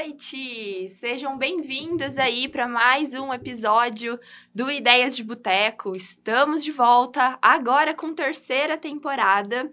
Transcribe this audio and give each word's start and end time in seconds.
noite! 0.00 0.88
Sejam 0.88 1.36
bem-vindos 1.36 2.16
aí 2.16 2.48
para 2.48 2.66
mais 2.66 3.12
um 3.12 3.34
episódio 3.34 4.18
do 4.54 4.70
Ideias 4.70 5.14
de 5.14 5.22
Boteco. 5.22 5.94
Estamos 5.94 6.64
de 6.64 6.72
volta 6.72 7.38
agora 7.42 7.92
com 7.92 8.14
terceira 8.14 8.78
temporada. 8.78 9.70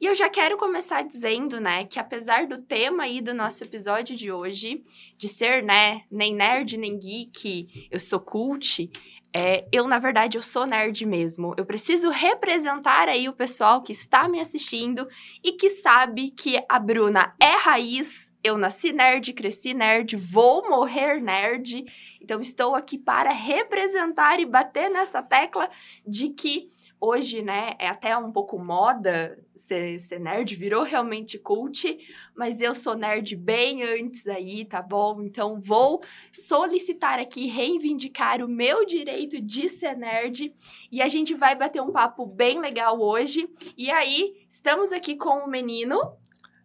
E 0.00 0.06
eu 0.06 0.14
já 0.14 0.30
quero 0.30 0.56
começar 0.56 1.02
dizendo, 1.02 1.58
né, 1.60 1.86
que 1.86 1.98
apesar 1.98 2.46
do 2.46 2.62
tema 2.62 3.02
aí 3.02 3.20
do 3.20 3.34
nosso 3.34 3.64
episódio 3.64 4.14
de 4.14 4.30
hoje, 4.30 4.84
de 5.18 5.26
ser, 5.26 5.60
né, 5.60 6.02
nem 6.08 6.32
nerd 6.32 6.76
nem 6.76 6.96
geek, 6.96 7.88
eu 7.90 7.98
sou 7.98 8.20
cult, 8.20 8.88
é, 9.36 9.66
eu, 9.72 9.88
na 9.88 9.98
verdade, 9.98 10.38
eu 10.38 10.42
sou 10.42 10.66
nerd 10.66 11.04
mesmo. 11.04 11.52
Eu 11.58 11.66
preciso 11.66 12.10
representar 12.10 13.08
aí 13.08 13.28
o 13.28 13.32
pessoal 13.32 13.82
que 13.82 13.90
está 13.90 14.28
me 14.28 14.38
assistindo 14.38 15.08
e 15.42 15.52
que 15.54 15.68
sabe 15.68 16.30
que 16.30 16.62
a 16.68 16.78
Bruna 16.78 17.34
é 17.42 17.56
raiz, 17.56 18.32
eu 18.44 18.58
nasci 18.58 18.92
nerd, 18.92 19.32
cresci 19.32 19.72
nerd, 19.72 20.16
vou 20.16 20.68
morrer 20.68 21.18
nerd. 21.18 21.82
Então, 22.20 22.42
estou 22.42 22.74
aqui 22.74 22.98
para 22.98 23.30
representar 23.30 24.38
e 24.38 24.44
bater 24.44 24.90
nessa 24.90 25.22
tecla 25.22 25.70
de 26.06 26.28
que 26.28 26.68
hoje, 27.00 27.42
né, 27.42 27.74
é 27.78 27.88
até 27.88 28.16
um 28.16 28.30
pouco 28.30 28.58
moda 28.58 29.38
ser, 29.56 29.98
ser, 29.98 30.18
nerd, 30.20 30.54
virou 30.54 30.82
realmente 30.82 31.38
cult, 31.38 31.98
mas 32.34 32.60
eu 32.60 32.74
sou 32.74 32.94
nerd 32.94 33.34
bem 33.34 33.82
antes 33.82 34.26
aí, 34.26 34.64
tá 34.64 34.80
bom? 34.82 35.22
Então 35.22 35.60
vou 35.60 36.02
solicitar 36.32 37.18
aqui, 37.18 37.46
reivindicar 37.46 38.42
o 38.42 38.48
meu 38.48 38.84
direito 38.84 39.40
de 39.40 39.70
ser 39.70 39.96
nerd 39.96 40.54
e 40.92 41.00
a 41.00 41.08
gente 41.08 41.34
vai 41.34 41.56
bater 41.56 41.80
um 41.80 41.92
papo 41.92 42.26
bem 42.26 42.60
legal 42.60 43.00
hoje. 43.00 43.48
E 43.76 43.90
aí, 43.90 44.34
estamos 44.48 44.92
aqui 44.92 45.16
com 45.16 45.44
o 45.44 45.48
menino. 45.48 45.98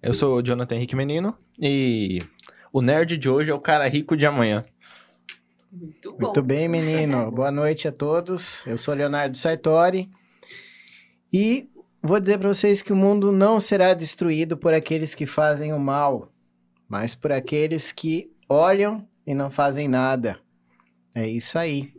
Eu 0.02 0.14
sou 0.14 0.38
o 0.38 0.42
Jonathan 0.42 0.76
Henrique 0.76 0.96
Menino 0.96 1.38
e 1.60 2.22
o 2.72 2.82
nerd 2.82 3.18
de 3.18 3.30
hoje 3.30 3.52
é 3.52 3.54
o 3.54 3.60
cara 3.60 3.88
rico 3.88 4.16
de 4.16 4.26
amanhã. 4.26 4.66
Muito 5.72 6.12
bom. 6.14 6.26
Muito 6.26 6.42
bem, 6.42 6.68
menino. 6.68 7.30
Boa 7.32 7.52
noite 7.52 7.88
a 7.88 7.92
todos. 7.92 8.66
Eu 8.66 8.78
sou 8.78 8.94
Leonardo 8.94 9.38
Sartori 9.38 10.10
e 11.32 11.70
vou 12.02 12.20
dizer 12.20 12.40
para 12.40 12.48
vocês 12.48 12.82
que 12.82 12.94
o 12.94 12.96
mundo 12.96 13.32
não 13.32 13.60
será 13.60 13.94
destruído 13.94 14.58
por 14.58 14.74
aqueles 14.74 15.14
que 15.14 15.26
fazem 15.26 15.74
o 15.74 15.80
mal, 15.80 16.32
mas 16.88 17.14
por 17.14 17.32
aqueles 17.32 17.92
que 17.92 18.32
olham 18.48 19.08
e 19.28 19.36
não 19.36 19.52
fazem 19.52 19.88
nada. 19.88 20.40
É 21.14 21.28
isso 21.28 21.60
aí. 21.60 21.94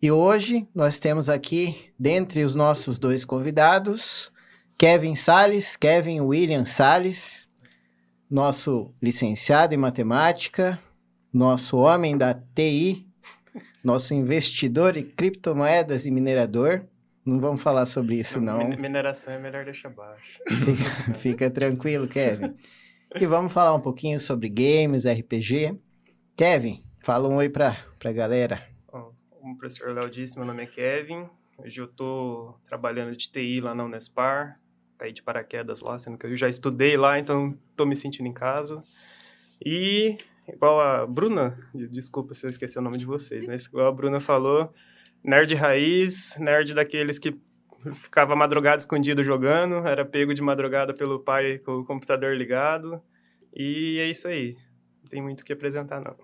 E 0.00 0.10
hoje 0.10 0.68
nós 0.74 0.98
temos 0.98 1.28
aqui, 1.28 1.90
dentre 1.98 2.44
os 2.44 2.54
nossos 2.54 2.98
dois 2.98 3.24
convidados, 3.24 4.30
Kevin 4.76 5.14
Sales, 5.14 5.76
Kevin 5.76 6.20
William 6.20 6.64
Sales, 6.64 7.47
nosso 8.30 8.94
licenciado 9.02 9.74
em 9.74 9.78
matemática, 9.78 10.78
nosso 11.32 11.76
homem 11.76 12.16
da 12.16 12.34
TI, 12.34 13.06
nosso 13.82 14.14
investidor 14.14 14.96
em 14.96 15.04
criptomoedas 15.04 16.06
e 16.06 16.10
minerador. 16.10 16.84
Não 17.24 17.38
vamos 17.38 17.62
falar 17.62 17.84
sobre 17.86 18.16
isso, 18.16 18.40
não. 18.40 18.68
Mineração 18.68 19.34
é 19.34 19.38
melhor 19.38 19.64
deixar 19.64 19.90
baixo. 19.90 20.40
Fica, 20.48 21.14
fica 21.14 21.50
tranquilo, 21.50 22.08
Kevin. 22.08 22.54
E 23.14 23.26
vamos 23.26 23.52
falar 23.52 23.74
um 23.74 23.80
pouquinho 23.80 24.18
sobre 24.18 24.48
games, 24.48 25.04
RPG. 25.06 25.78
Kevin, 26.36 26.82
fala 27.00 27.28
um 27.28 27.36
oi 27.36 27.48
para 27.48 27.76
a 28.04 28.12
galera. 28.12 28.66
Como 28.86 29.54
o 29.54 29.58
professor 29.58 29.94
Léo 29.94 30.10
disse, 30.10 30.36
meu 30.36 30.46
nome 30.46 30.64
é 30.64 30.66
Kevin. 30.66 31.28
Hoje 31.58 31.80
eu 31.80 31.86
estou 31.86 32.58
trabalhando 32.66 33.16
de 33.16 33.30
TI 33.30 33.60
lá 33.60 33.74
na 33.74 33.84
Unespar. 33.84 34.58
Caí 34.98 35.12
de 35.12 35.22
paraquedas 35.22 35.80
lá, 35.80 35.98
sendo 35.98 36.18
que 36.18 36.26
eu 36.26 36.36
já 36.36 36.48
estudei 36.48 36.96
lá, 36.96 37.18
então 37.18 37.56
estou 37.70 37.86
me 37.86 37.96
sentindo 37.96 38.26
em 38.26 38.32
casa. 38.32 38.82
E, 39.64 40.18
igual 40.46 40.80
a 40.80 41.06
Bruna, 41.06 41.56
desculpa 41.72 42.34
se 42.34 42.46
eu 42.46 42.50
esqueci 42.50 42.78
o 42.78 42.82
nome 42.82 42.98
de 42.98 43.06
vocês, 43.06 43.46
mas 43.46 43.66
igual 43.66 43.86
a 43.86 43.92
Bruna 43.92 44.20
falou, 44.20 44.72
nerd 45.22 45.54
raiz, 45.54 46.36
nerd 46.38 46.74
daqueles 46.74 47.18
que 47.18 47.38
ficava 47.94 48.34
madrugada 48.34 48.78
escondido 48.78 49.22
jogando, 49.22 49.86
era 49.86 50.04
pego 50.04 50.34
de 50.34 50.42
madrugada 50.42 50.92
pelo 50.92 51.20
pai 51.20 51.58
com 51.58 51.78
o 51.78 51.84
computador 51.84 52.36
ligado. 52.36 53.00
E 53.54 53.98
é 53.98 54.06
isso 54.06 54.26
aí. 54.26 54.56
Não 55.02 55.08
tem 55.08 55.22
muito 55.22 55.40
o 55.40 55.44
que 55.44 55.52
apresentar, 55.52 56.00
não. 56.00 56.16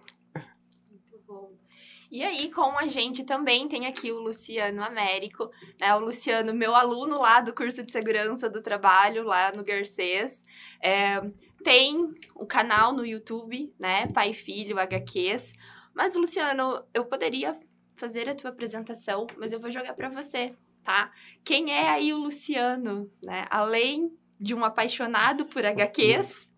E 2.14 2.22
aí, 2.22 2.48
com 2.48 2.78
a 2.78 2.86
gente 2.86 3.24
também 3.24 3.66
tem 3.66 3.88
aqui 3.88 4.12
o 4.12 4.20
Luciano 4.20 4.84
Américo, 4.84 5.50
né? 5.80 5.92
O 5.96 5.98
Luciano, 5.98 6.54
meu 6.54 6.72
aluno 6.72 7.18
lá 7.18 7.40
do 7.40 7.52
curso 7.52 7.82
de 7.82 7.90
segurança 7.90 8.48
do 8.48 8.62
trabalho, 8.62 9.24
lá 9.24 9.50
no 9.50 9.64
Garcês. 9.64 10.40
É, 10.80 11.20
tem 11.64 12.14
o 12.36 12.46
canal 12.46 12.92
no 12.92 13.04
YouTube, 13.04 13.74
né? 13.80 14.06
Pai 14.14 14.32
Filho 14.32 14.78
HQs. 14.78 15.54
Mas, 15.92 16.14
Luciano, 16.14 16.84
eu 16.94 17.04
poderia 17.04 17.58
fazer 17.96 18.28
a 18.28 18.34
tua 18.36 18.50
apresentação, 18.50 19.26
mas 19.36 19.52
eu 19.52 19.58
vou 19.58 19.72
jogar 19.72 19.94
para 19.94 20.08
você, 20.08 20.54
tá? 20.84 21.10
Quem 21.42 21.72
é 21.72 21.88
aí 21.90 22.12
o 22.12 22.18
Luciano, 22.18 23.10
né? 23.24 23.44
Além 23.50 24.16
de 24.38 24.54
um 24.54 24.64
apaixonado 24.64 25.46
por 25.46 25.66
HQs. 25.66 26.48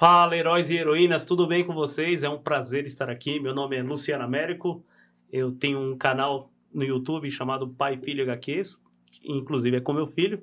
Fala, 0.00 0.34
heróis 0.34 0.70
e 0.70 0.78
heroínas, 0.78 1.26
tudo 1.26 1.46
bem 1.46 1.62
com 1.62 1.74
vocês? 1.74 2.22
É 2.22 2.28
um 2.30 2.38
prazer 2.38 2.86
estar 2.86 3.10
aqui. 3.10 3.38
Meu 3.38 3.54
nome 3.54 3.76
é 3.76 3.82
Luciano 3.82 4.24
Américo. 4.24 4.82
Eu 5.30 5.52
tenho 5.52 5.78
um 5.78 5.94
canal 5.94 6.48
no 6.72 6.82
YouTube 6.82 7.30
chamado 7.30 7.68
Pai 7.68 7.98
Filho 7.98 8.24
HQs, 8.24 8.80
que 9.12 9.30
inclusive 9.30 9.76
é 9.76 9.80
com 9.82 9.92
meu 9.92 10.06
filho. 10.06 10.42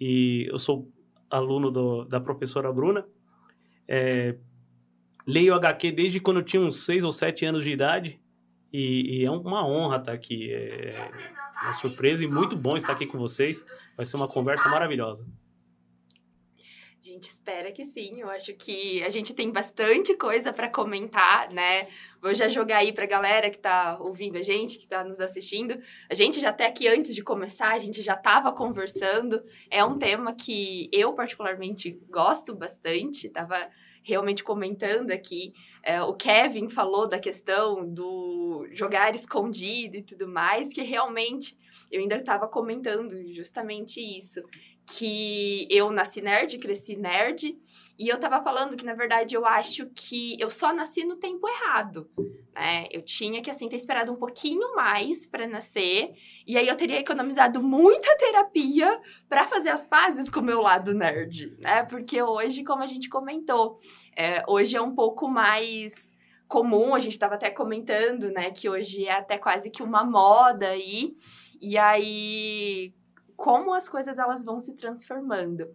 E 0.00 0.46
eu 0.50 0.58
sou 0.58 0.90
aluno 1.28 1.70
do, 1.70 2.06
da 2.06 2.18
professora 2.18 2.72
Bruna. 2.72 3.04
É, 3.86 4.36
leio 5.26 5.52
HQ 5.52 5.92
desde 5.92 6.18
quando 6.18 6.38
eu 6.38 6.42
tinha 6.42 6.62
uns 6.62 6.86
6 6.86 7.04
ou 7.04 7.12
7 7.12 7.44
anos 7.44 7.62
de 7.62 7.72
idade. 7.72 8.18
E, 8.72 9.18
e, 9.18 9.24
é 9.26 9.30
uma 9.30 9.66
honra 9.66 9.98
estar 9.98 10.12
aqui. 10.12 10.50
É 10.50 11.10
uma 11.62 11.74
surpresa 11.74 12.24
e 12.24 12.26
muito 12.26 12.56
bom 12.56 12.74
estar 12.74 12.94
aqui 12.94 13.04
com 13.04 13.18
vocês. 13.18 13.66
Vai 13.98 14.06
ser 14.06 14.16
uma 14.16 14.28
conversa 14.28 14.66
maravilhosa. 14.70 15.26
A 17.04 17.06
gente 17.06 17.28
espera 17.28 17.70
que 17.70 17.84
sim. 17.84 18.22
Eu 18.22 18.30
acho 18.30 18.54
que 18.54 19.02
a 19.02 19.10
gente 19.10 19.34
tem 19.34 19.52
bastante 19.52 20.16
coisa 20.16 20.54
para 20.54 20.70
comentar, 20.70 21.50
né? 21.50 21.86
Vou 22.18 22.32
já 22.32 22.48
jogar 22.48 22.78
aí 22.78 22.94
para 22.94 23.04
a 23.04 23.06
galera 23.06 23.50
que 23.50 23.58
está 23.58 23.98
ouvindo 24.00 24.38
a 24.38 24.42
gente, 24.42 24.78
que 24.78 24.84
está 24.84 25.04
nos 25.04 25.20
assistindo. 25.20 25.78
A 26.08 26.14
gente 26.14 26.40
já 26.40 26.48
até 26.48 26.64
aqui 26.64 26.88
antes 26.88 27.14
de 27.14 27.22
começar, 27.22 27.74
a 27.74 27.78
gente 27.78 28.00
já 28.00 28.14
estava 28.14 28.50
conversando. 28.52 29.44
É 29.70 29.84
um 29.84 29.98
tema 29.98 30.34
que 30.34 30.88
eu 30.90 31.12
particularmente 31.12 31.90
gosto 32.08 32.54
bastante. 32.54 33.28
Tava 33.28 33.68
realmente 34.02 34.42
comentando 34.42 35.10
aqui. 35.10 35.52
É, 35.82 36.02
o 36.02 36.14
Kevin 36.14 36.70
falou 36.70 37.06
da 37.06 37.18
questão 37.18 37.86
do 37.86 38.66
jogar 38.72 39.14
escondido 39.14 39.96
e 39.96 40.02
tudo 40.02 40.26
mais, 40.26 40.72
que 40.72 40.80
realmente 40.80 41.54
eu 41.90 42.00
ainda 42.00 42.16
estava 42.16 42.48
comentando 42.48 43.10
justamente 43.34 44.00
isso. 44.00 44.40
Que 44.86 45.66
eu 45.70 45.90
nasci 45.90 46.20
nerd, 46.20 46.58
cresci 46.58 46.94
nerd, 46.94 47.56
e 47.98 48.08
eu 48.08 48.18
tava 48.18 48.42
falando 48.42 48.76
que, 48.76 48.84
na 48.84 48.92
verdade, 48.92 49.34
eu 49.34 49.46
acho 49.46 49.86
que 49.94 50.36
eu 50.38 50.50
só 50.50 50.74
nasci 50.74 51.04
no 51.04 51.16
tempo 51.16 51.48
errado, 51.48 52.10
né? 52.52 52.86
Eu 52.90 53.00
tinha 53.00 53.40
que, 53.40 53.50
assim, 53.50 53.68
ter 53.68 53.76
esperado 53.76 54.12
um 54.12 54.16
pouquinho 54.16 54.74
mais 54.74 55.26
para 55.26 55.46
nascer, 55.46 56.12
e 56.46 56.58
aí 56.58 56.68
eu 56.68 56.76
teria 56.76 56.98
economizado 56.98 57.62
muita 57.62 58.14
terapia 58.18 59.00
para 59.28 59.46
fazer 59.46 59.70
as 59.70 59.86
pazes 59.86 60.28
com 60.28 60.40
o 60.40 60.44
meu 60.44 60.60
lado 60.60 60.92
nerd, 60.92 61.56
né? 61.58 61.84
Porque 61.84 62.20
hoje, 62.20 62.62
como 62.62 62.82
a 62.82 62.86
gente 62.86 63.08
comentou, 63.08 63.78
é, 64.14 64.44
hoje 64.46 64.76
é 64.76 64.82
um 64.82 64.94
pouco 64.94 65.28
mais 65.28 65.94
comum, 66.46 66.94
a 66.94 66.98
gente 66.98 67.18
tava 67.18 67.36
até 67.36 67.48
comentando, 67.48 68.30
né? 68.30 68.50
Que 68.50 68.68
hoje 68.68 69.06
é 69.06 69.12
até 69.12 69.38
quase 69.38 69.70
que 69.70 69.82
uma 69.82 70.04
moda 70.04 70.68
aí, 70.68 71.16
e 71.60 71.78
aí... 71.78 72.92
Como 73.36 73.72
as 73.72 73.88
coisas 73.88 74.18
elas 74.18 74.44
vão 74.44 74.60
se 74.60 74.74
transformando. 74.74 75.68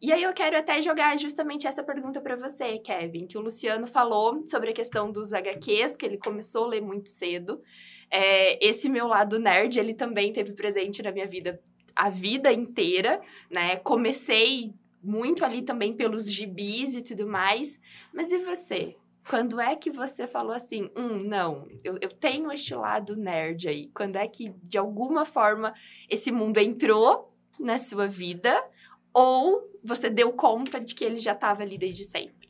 E 0.00 0.12
aí 0.12 0.22
eu 0.22 0.32
quero 0.34 0.58
até 0.58 0.82
jogar 0.82 1.18
justamente 1.18 1.66
essa 1.66 1.82
pergunta 1.82 2.20
para 2.20 2.36
você, 2.36 2.78
Kevin, 2.78 3.26
que 3.26 3.38
o 3.38 3.40
Luciano 3.40 3.86
falou 3.86 4.46
sobre 4.46 4.70
a 4.70 4.74
questão 4.74 5.10
dos 5.10 5.32
HQs, 5.32 5.96
que 5.96 6.04
ele 6.04 6.18
começou 6.18 6.64
a 6.64 6.68
ler 6.68 6.82
muito 6.82 7.08
cedo. 7.08 7.62
É, 8.10 8.64
esse 8.64 8.88
meu 8.88 9.06
lado 9.06 9.38
nerd, 9.38 9.78
ele 9.78 9.94
também 9.94 10.32
teve 10.32 10.52
presente 10.52 11.02
na 11.02 11.10
minha 11.10 11.26
vida 11.26 11.60
a 11.94 12.10
vida 12.10 12.52
inteira, 12.52 13.22
né? 13.50 13.76
Comecei 13.76 14.74
muito 15.02 15.44
ali 15.44 15.62
também 15.62 15.94
pelos 15.94 16.30
gibis 16.30 16.94
e 16.94 17.00
tudo 17.00 17.26
mais. 17.26 17.80
Mas 18.12 18.30
e 18.30 18.38
você? 18.38 18.96
Quando 19.28 19.60
é 19.60 19.74
que 19.74 19.90
você 19.90 20.26
falou 20.26 20.52
assim, 20.52 20.90
hum, 20.96 21.18
não, 21.24 21.66
eu, 21.82 21.98
eu 22.00 22.10
tenho 22.10 22.52
este 22.52 22.74
lado 22.74 23.16
nerd 23.16 23.68
aí? 23.68 23.88
Quando 23.88 24.16
é 24.16 24.26
que, 24.28 24.50
de 24.62 24.78
alguma 24.78 25.24
forma, 25.24 25.74
esse 26.08 26.30
mundo 26.30 26.58
entrou 26.58 27.34
na 27.58 27.76
sua 27.76 28.06
vida? 28.06 28.64
Ou 29.12 29.68
você 29.82 30.08
deu 30.08 30.32
conta 30.32 30.80
de 30.80 30.94
que 30.94 31.04
ele 31.04 31.18
já 31.18 31.32
estava 31.32 31.62
ali 31.62 31.76
desde 31.76 32.04
sempre? 32.04 32.48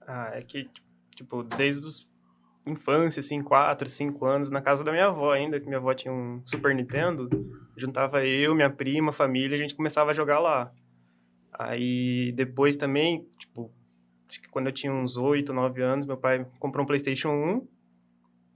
Ah, 0.00 0.30
é 0.34 0.40
que, 0.40 0.68
tipo, 1.14 1.42
desde 1.42 1.86
os 1.86 2.06
infância, 2.66 3.20
assim, 3.20 3.40
quatro, 3.42 3.88
cinco 3.88 4.26
anos, 4.26 4.50
na 4.50 4.60
casa 4.60 4.82
da 4.82 4.90
minha 4.90 5.06
avó 5.06 5.32
ainda, 5.32 5.60
que 5.60 5.66
minha 5.66 5.78
avó 5.78 5.94
tinha 5.94 6.12
um 6.12 6.42
Super 6.44 6.74
Nintendo, 6.74 7.28
juntava 7.76 8.26
eu, 8.26 8.54
minha 8.54 8.68
prima, 8.68 9.12
família, 9.12 9.56
a 9.56 9.60
gente 9.60 9.76
começava 9.76 10.10
a 10.10 10.14
jogar 10.14 10.40
lá. 10.40 10.72
Aí, 11.52 12.32
depois 12.32 12.76
também, 12.76 13.24
tipo, 13.38 13.70
acho 14.28 14.40
que 14.40 14.48
quando 14.48 14.66
eu 14.66 14.72
tinha 14.72 14.92
uns 14.92 15.16
8, 15.16 15.52
9 15.52 15.82
anos, 15.82 16.06
meu 16.06 16.16
pai 16.16 16.46
comprou 16.58 16.84
um 16.84 16.86
PlayStation 16.86 17.30
1. 17.30 17.68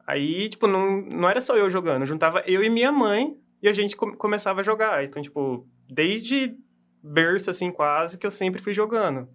Aí, 0.07 0.49
tipo, 0.49 0.67
não, 0.67 1.03
não 1.03 1.29
era 1.29 1.41
só 1.41 1.57
eu 1.57 1.71
jogando, 1.71 2.05
juntava 2.05 2.43
eu 2.47 2.63
e 2.65 2.69
minha 2.69 2.91
mãe 2.91 3.37
e 3.63 3.69
a 3.69 3.73
gente 3.73 3.97
com, 3.97 4.13
começava 4.13 4.61
a 4.61 4.65
jogar. 4.65 5.05
Então, 5.05 5.23
tipo, 5.23 5.67
desde 5.89 6.57
berço, 7.03 7.51
assim, 7.51 7.71
quase, 7.71 8.19
que 8.19 8.27
eu 8.27 8.31
sempre 8.31 8.61
fui 8.61 8.75
jogando. 8.75 9.29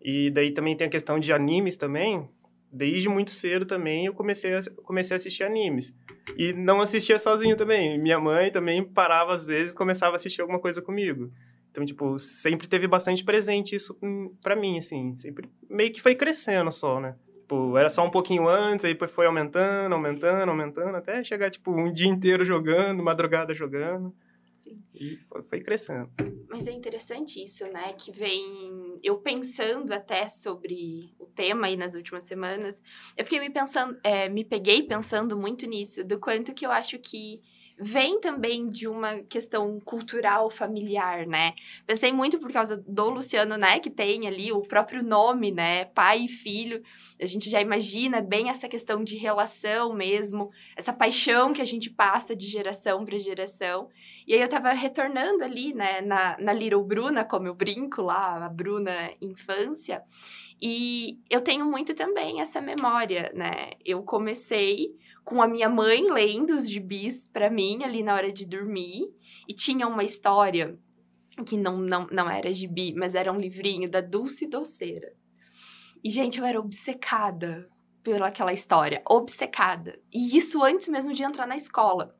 E 0.00 0.30
daí 0.30 0.52
também 0.52 0.76
tem 0.76 0.86
a 0.86 0.90
questão 0.90 1.18
de 1.18 1.32
animes 1.32 1.76
também. 1.76 2.28
Desde 2.72 3.08
muito 3.08 3.32
cedo 3.32 3.66
também 3.66 4.06
eu 4.06 4.14
comecei 4.14 4.54
a, 4.54 4.60
comecei 4.84 5.14
a 5.14 5.18
assistir 5.18 5.42
animes. 5.42 5.94
E 6.36 6.52
não 6.52 6.80
assistia 6.80 7.18
sozinho 7.18 7.56
também. 7.56 7.98
Minha 7.98 8.20
mãe 8.20 8.50
também 8.50 8.82
parava 8.84 9.34
às 9.34 9.46
vezes 9.46 9.72
e 9.72 9.76
começava 9.76 10.14
a 10.14 10.16
assistir 10.16 10.40
alguma 10.40 10.60
coisa 10.60 10.80
comigo. 10.80 11.30
Então, 11.70 11.84
tipo, 11.84 12.18
sempre 12.18 12.66
teve 12.66 12.88
bastante 12.88 13.24
presente 13.24 13.76
isso 13.76 13.96
para 14.42 14.56
mim, 14.56 14.78
assim. 14.78 15.16
Sempre 15.16 15.48
meio 15.68 15.92
que 15.92 16.02
foi 16.02 16.14
crescendo 16.14 16.70
só, 16.72 17.00
né? 17.00 17.14
Tipo, 17.50 17.76
era 17.76 17.90
só 17.90 18.04
um 18.04 18.10
pouquinho 18.10 18.48
antes, 18.48 18.84
aí 18.84 18.92
depois 18.92 19.10
foi 19.10 19.26
aumentando, 19.26 19.92
aumentando, 19.92 20.50
aumentando, 20.50 20.96
até 20.96 21.22
chegar, 21.24 21.50
tipo, 21.50 21.72
um 21.72 21.92
dia 21.92 22.08
inteiro 22.08 22.44
jogando, 22.44 23.02
madrugada 23.02 23.54
jogando. 23.54 24.14
Sim. 24.52 24.80
E 24.94 25.16
foi, 25.28 25.42
foi, 25.42 25.60
crescendo. 25.60 26.10
Mas 26.48 26.66
é 26.66 26.72
interessante 26.72 27.42
isso, 27.42 27.64
né? 27.66 27.92
Que 27.94 28.12
vem 28.12 29.00
eu 29.02 29.18
pensando 29.18 29.92
até 29.92 30.28
sobre 30.28 31.14
o 31.18 31.26
tema 31.26 31.66
aí 31.66 31.76
nas 31.76 31.94
últimas 31.94 32.24
semanas. 32.24 32.80
Eu 33.16 33.24
fiquei 33.24 33.40
me 33.40 33.50
pensando, 33.50 33.98
é, 34.04 34.28
me 34.28 34.44
peguei 34.44 34.82
pensando 34.82 35.36
muito 35.36 35.66
nisso, 35.66 36.04
do 36.04 36.20
quanto 36.20 36.54
que 36.54 36.66
eu 36.66 36.70
acho 36.70 36.98
que 36.98 37.40
vem 37.80 38.20
também 38.20 38.68
de 38.68 38.86
uma 38.86 39.22
questão 39.22 39.80
cultural 39.80 40.50
familiar, 40.50 41.26
né? 41.26 41.54
Pensei 41.86 42.12
muito 42.12 42.38
por 42.38 42.52
causa 42.52 42.76
do 42.76 43.08
Luciano, 43.08 43.56
né, 43.56 43.80
que 43.80 43.88
tem 43.88 44.28
ali 44.28 44.52
o 44.52 44.60
próprio 44.60 45.02
nome, 45.02 45.50
né, 45.50 45.86
pai 45.86 46.26
e 46.26 46.28
filho. 46.28 46.82
A 47.20 47.24
gente 47.24 47.48
já 47.48 47.60
imagina 47.60 48.20
bem 48.20 48.50
essa 48.50 48.68
questão 48.68 49.02
de 49.02 49.16
relação 49.16 49.94
mesmo, 49.94 50.50
essa 50.76 50.92
paixão 50.92 51.54
que 51.54 51.62
a 51.62 51.64
gente 51.64 51.88
passa 51.88 52.36
de 52.36 52.46
geração 52.46 53.04
para 53.04 53.18
geração. 53.18 53.88
E 54.26 54.34
aí 54.34 54.40
eu 54.42 54.48
tava 54.48 54.70
retornando 54.72 55.42
ali, 55.42 55.72
né, 55.72 56.02
na, 56.02 56.36
na 56.38 56.52
Little 56.52 56.84
Bruna, 56.84 57.24
como 57.24 57.46
eu 57.46 57.54
brinco 57.54 58.02
lá, 58.02 58.44
a 58.44 58.48
Bruna 58.50 59.10
infância. 59.22 60.02
E 60.60 61.18
eu 61.30 61.40
tenho 61.40 61.64
muito 61.64 61.94
também 61.94 62.42
essa 62.42 62.60
memória, 62.60 63.32
né? 63.34 63.70
Eu 63.82 64.02
comecei 64.02 64.94
com 65.30 65.40
a 65.40 65.46
minha 65.46 65.68
mãe 65.68 66.10
lendo 66.10 66.52
os 66.52 66.68
gibis 66.68 67.24
para 67.24 67.48
mim 67.48 67.84
ali 67.84 68.02
na 68.02 68.14
hora 68.14 68.32
de 68.32 68.44
dormir. 68.44 69.08
E 69.48 69.54
tinha 69.54 69.86
uma 69.86 70.02
história 70.02 70.76
que 71.46 71.56
não, 71.56 71.78
não, 71.78 72.08
não 72.10 72.28
era 72.28 72.52
gibi, 72.52 72.92
mas 72.96 73.14
era 73.14 73.32
um 73.32 73.36
livrinho 73.36 73.88
da 73.88 74.00
Dulce 74.00 74.48
Doceira. 74.48 75.12
E, 76.02 76.10
gente, 76.10 76.40
eu 76.40 76.44
era 76.44 76.58
obcecada 76.58 77.68
pelaquela 78.02 78.52
história, 78.52 79.02
obcecada. 79.08 80.00
E 80.12 80.36
isso 80.36 80.64
antes 80.64 80.88
mesmo 80.88 81.14
de 81.14 81.22
entrar 81.22 81.46
na 81.46 81.56
escola. 81.56 82.16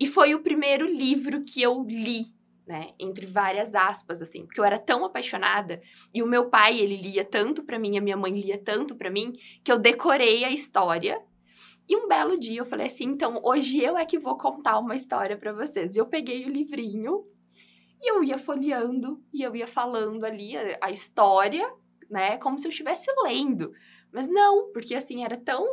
E 0.00 0.06
foi 0.06 0.34
o 0.34 0.42
primeiro 0.42 0.86
livro 0.86 1.44
que 1.44 1.60
eu 1.60 1.82
li, 1.82 2.26
né, 2.66 2.92
entre 2.98 3.26
várias 3.26 3.74
aspas, 3.74 4.22
assim, 4.22 4.46
porque 4.46 4.60
eu 4.60 4.64
era 4.64 4.78
tão 4.78 5.04
apaixonada 5.04 5.82
e 6.14 6.22
o 6.22 6.26
meu 6.26 6.48
pai, 6.48 6.78
ele 6.78 6.96
lia 6.96 7.24
tanto 7.24 7.64
para 7.64 7.78
mim, 7.78 7.98
a 7.98 8.00
minha 8.00 8.16
mãe 8.16 8.32
lia 8.32 8.58
tanto 8.58 8.94
para 8.94 9.10
mim, 9.10 9.32
que 9.64 9.72
eu 9.72 9.78
decorei 9.78 10.44
a 10.44 10.50
história 10.50 11.20
e 11.88 11.96
um 11.96 12.06
belo 12.06 12.38
dia 12.38 12.60
eu 12.60 12.66
falei 12.66 12.86
assim: 12.86 13.04
então 13.04 13.40
hoje 13.42 13.82
eu 13.82 13.96
é 13.96 14.04
que 14.04 14.18
vou 14.18 14.36
contar 14.36 14.78
uma 14.78 14.94
história 14.94 15.36
para 15.36 15.52
vocês. 15.52 15.96
E 15.96 15.98
eu 15.98 16.06
peguei 16.06 16.44
o 16.44 16.50
livrinho 16.50 17.24
e 18.00 18.10
eu 18.10 18.22
ia 18.22 18.38
folheando 18.38 19.22
e 19.32 19.42
eu 19.42 19.56
ia 19.56 19.66
falando 19.66 20.24
ali 20.24 20.56
a, 20.56 20.78
a 20.82 20.90
história, 20.90 21.68
né, 22.10 22.36
como 22.38 22.58
se 22.58 22.66
eu 22.66 22.70
estivesse 22.70 23.06
lendo. 23.24 23.72
Mas 24.12 24.28
não, 24.28 24.70
porque 24.72 24.94
assim 24.94 25.24
era 25.24 25.36
tão 25.36 25.66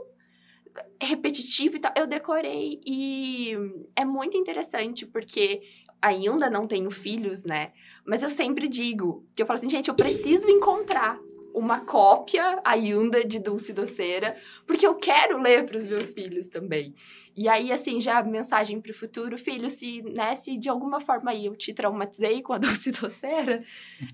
repetitivo 1.01 1.75
e 1.75 1.79
tal. 1.79 1.91
Eu 1.95 2.07
decorei 2.07 2.81
e 2.85 3.53
é 3.95 4.05
muito 4.05 4.37
interessante 4.37 5.05
porque 5.05 5.61
ainda 6.01 6.49
não 6.49 6.67
tenho 6.67 6.91
filhos, 6.91 7.43
né? 7.43 7.73
Mas 8.05 8.21
eu 8.21 8.29
sempre 8.29 8.67
digo 8.67 9.25
que 9.35 9.41
eu 9.41 9.45
falo 9.45 9.57
assim, 9.57 9.69
gente, 9.69 9.89
eu 9.89 9.95
preciso 9.95 10.49
encontrar 10.49 11.19
uma 11.55 11.79
cópia 11.79 12.59
ainda 12.63 13.23
de 13.23 13.39
Dulce 13.39 13.71
Doceira, 13.71 14.35
porque 14.67 14.85
eu 14.85 14.95
quero 14.95 15.41
ler 15.41 15.65
para 15.65 15.77
os 15.77 15.87
meus 15.87 16.11
filhos 16.11 16.47
também. 16.47 16.93
E 17.37 17.49
aí, 17.49 17.69
assim, 17.69 17.99
já 17.99 18.23
mensagem 18.23 18.79
para 18.79 18.91
o 18.91 18.95
futuro, 18.95 19.37
filho, 19.37 19.69
se, 19.69 20.01
né, 20.03 20.35
se 20.35 20.57
de 20.57 20.69
alguma 20.69 21.01
forma 21.01 21.31
aí 21.31 21.45
eu 21.45 21.55
te 21.55 21.73
traumatizei 21.73 22.41
com 22.41 22.53
a 22.53 22.57
Dulce 22.59 22.91
Doceira, 22.91 23.61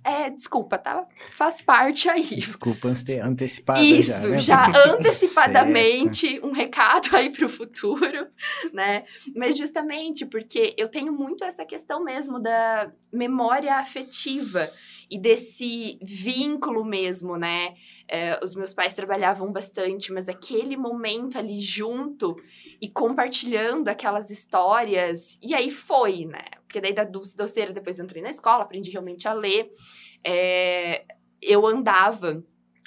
é, 0.04 0.30
desculpa, 0.30 0.78
tá? 0.78 1.06
Faz 1.32 1.62
parte 1.62 2.10
aí. 2.10 2.24
Desculpa 2.24 2.92
antecipada 3.24 3.80
Isso, 3.80 4.38
já, 4.40 4.68
né? 4.68 4.74
já 4.74 4.94
antecipadamente 4.94 6.40
um 6.44 6.52
recado 6.52 7.16
aí 7.16 7.30
para 7.30 7.46
o 7.46 7.50
futuro, 7.50 8.28
né? 8.74 9.04
Mas 9.36 9.56
justamente 9.56 10.26
porque 10.26 10.74
eu 10.76 10.88
tenho 10.88 11.14
muito 11.14 11.44
essa 11.44 11.64
questão 11.64 12.04
mesmo 12.04 12.40
da 12.40 12.92
memória 13.14 13.76
afetiva 13.76 14.72
e 15.12 15.20
desse 15.20 16.00
vínculo 16.02 16.86
mesmo, 16.86 17.36
né? 17.36 17.76
É, 18.08 18.40
os 18.42 18.56
meus 18.56 18.74
pais 18.74 18.94
trabalhavam 18.94 19.52
bastante, 19.52 20.14
mas 20.14 20.30
aquele 20.30 20.78
momento 20.78 21.38
ali 21.38 21.60
junto 21.60 22.38
e 22.80 22.88
compartilhando 22.88 23.90
aquelas 23.90 24.30
histórias, 24.30 25.38
e 25.42 25.54
aí 25.54 25.70
foi, 25.70 26.26
né? 26.26 26.46
Porque 26.64 26.80
daí 26.80 26.94
da 26.94 27.04
Dulce 27.04 27.36
Doceira 27.36 27.74
depois 27.74 28.00
entrei 28.00 28.24
na 28.24 28.30
escola, 28.30 28.64
aprendi 28.64 28.90
realmente 28.90 29.28
a 29.28 29.34
ler. 29.34 29.70
É, 30.26 31.04
eu 31.42 31.68
andava 31.68 32.42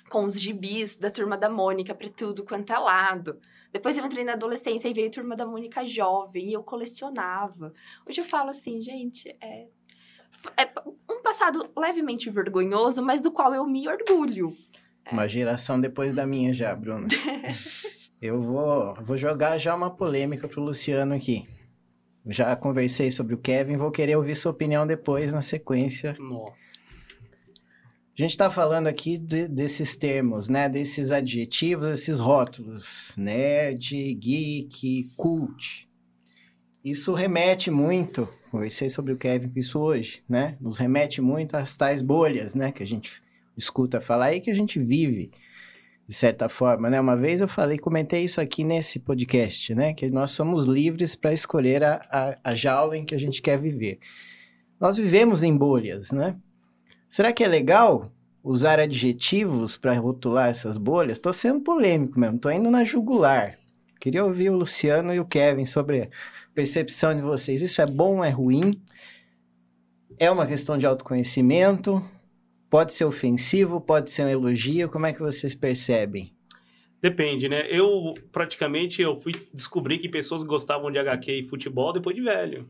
com 0.08 0.24
os 0.24 0.40
gibis 0.40 0.96
da 0.96 1.10
Turma 1.10 1.36
da 1.36 1.50
Mônica 1.50 1.94
para 1.94 2.08
tudo 2.08 2.42
quanto 2.42 2.72
é 2.72 2.78
lado. 2.78 3.38
Depois 3.70 3.98
eu 3.98 4.06
entrei 4.06 4.24
na 4.24 4.32
adolescência 4.32 4.88
e 4.88 4.94
veio 4.94 5.08
a 5.08 5.12
Turma 5.12 5.36
da 5.36 5.44
Mônica 5.44 5.84
Jovem 5.84 6.48
e 6.48 6.52
eu 6.54 6.62
colecionava. 6.62 7.74
Hoje 8.08 8.20
eu 8.20 8.24
falo 8.24 8.48
assim, 8.48 8.80
gente, 8.80 9.28
é 9.42 9.66
um 11.10 11.22
passado 11.22 11.70
levemente 11.76 12.30
vergonhoso, 12.30 13.02
mas 13.02 13.20
do 13.20 13.30
qual 13.30 13.54
eu 13.54 13.66
me 13.66 13.88
orgulho. 13.88 14.56
Uma 15.10 15.28
geração 15.28 15.80
depois 15.80 16.12
da 16.12 16.26
minha 16.26 16.52
já, 16.52 16.74
Bruno. 16.74 17.06
eu 18.20 18.40
vou, 18.40 18.94
vou 19.02 19.16
jogar 19.16 19.58
já 19.58 19.74
uma 19.74 19.90
polêmica 19.90 20.48
pro 20.48 20.62
Luciano 20.62 21.14
aqui. 21.14 21.46
Já 22.26 22.56
conversei 22.56 23.10
sobre 23.10 23.34
o 23.34 23.38
Kevin, 23.38 23.76
vou 23.76 23.90
querer 23.90 24.16
ouvir 24.16 24.34
sua 24.34 24.52
opinião 24.52 24.86
depois 24.86 25.32
na 25.32 25.42
sequência. 25.42 26.16
Nossa. 26.18 26.84
A 28.16 28.22
gente 28.22 28.30
está 28.30 28.48
falando 28.48 28.86
aqui 28.86 29.18
de, 29.18 29.48
desses 29.48 29.96
termos, 29.96 30.48
né? 30.48 30.68
Desses 30.68 31.10
adjetivos, 31.10 31.90
esses 31.90 32.20
rótulos. 32.20 33.14
Nerd, 33.18 34.14
geek, 34.14 35.10
cult. 35.16 35.88
Isso 36.84 37.12
remete 37.12 37.70
muito 37.70 38.28
conversei 38.54 38.88
sobre 38.88 39.12
o 39.12 39.16
Kevin 39.16 39.48
com 39.48 39.58
isso 39.58 39.80
hoje, 39.80 40.22
né? 40.28 40.56
Nos 40.60 40.76
remete 40.76 41.20
muito 41.20 41.56
às 41.56 41.76
tais 41.76 42.00
bolhas, 42.00 42.54
né? 42.54 42.70
Que 42.70 42.84
a 42.84 42.86
gente 42.86 43.20
escuta 43.56 44.00
falar 44.00 44.32
e 44.32 44.40
que 44.40 44.48
a 44.48 44.54
gente 44.54 44.78
vive, 44.78 45.32
de 46.06 46.14
certa 46.14 46.48
forma, 46.48 46.88
né? 46.88 47.00
Uma 47.00 47.16
vez 47.16 47.40
eu 47.40 47.48
falei, 47.48 47.78
comentei 47.78 48.22
isso 48.22 48.40
aqui 48.40 48.62
nesse 48.62 49.00
podcast, 49.00 49.74
né? 49.74 49.92
Que 49.92 50.08
nós 50.08 50.30
somos 50.30 50.66
livres 50.66 51.16
para 51.16 51.32
escolher 51.32 51.82
a, 51.82 52.00
a, 52.08 52.50
a 52.52 52.54
jaula 52.54 52.96
em 52.96 53.04
que 53.04 53.12
a 53.12 53.18
gente 53.18 53.42
quer 53.42 53.58
viver. 53.58 53.98
Nós 54.78 54.96
vivemos 54.96 55.42
em 55.42 55.56
bolhas, 55.56 56.12
né? 56.12 56.36
Será 57.08 57.32
que 57.32 57.42
é 57.42 57.48
legal 57.48 58.12
usar 58.40 58.78
adjetivos 58.78 59.76
para 59.76 59.98
rotular 59.98 60.48
essas 60.48 60.76
bolhas? 60.76 61.18
Estou 61.18 61.32
sendo 61.32 61.60
polêmico 61.60 62.20
mesmo, 62.20 62.36
estou 62.36 62.52
indo 62.52 62.70
na 62.70 62.84
jugular. 62.84 63.58
Queria 63.98 64.24
ouvir 64.24 64.50
o 64.50 64.56
Luciano 64.56 65.12
e 65.12 65.18
o 65.18 65.24
Kevin 65.24 65.64
sobre 65.64 66.08
percepção 66.54 67.14
de 67.14 67.20
vocês, 67.20 67.62
isso 67.62 67.82
é 67.82 67.86
bom 67.86 68.18
ou 68.18 68.24
é 68.24 68.30
ruim? 68.30 68.80
É 70.18 70.30
uma 70.30 70.46
questão 70.46 70.78
de 70.78 70.86
autoconhecimento? 70.86 72.02
Pode 72.70 72.94
ser 72.94 73.04
ofensivo, 73.04 73.80
pode 73.80 74.10
ser 74.10 74.24
um 74.24 74.28
elogio? 74.28 74.88
Como 74.88 75.06
é 75.06 75.12
que 75.12 75.20
vocês 75.20 75.54
percebem? 75.54 76.32
Depende, 77.02 77.48
né? 77.48 77.66
Eu 77.68 78.14
praticamente 78.32 79.02
eu 79.02 79.16
fui 79.16 79.32
descobrir 79.52 79.98
que 79.98 80.08
pessoas 80.08 80.42
gostavam 80.42 80.90
de 80.90 80.98
HQ 80.98 81.32
e 81.32 81.42
futebol 81.42 81.92
depois 81.92 82.16
de 82.16 82.22
velho. 82.22 82.68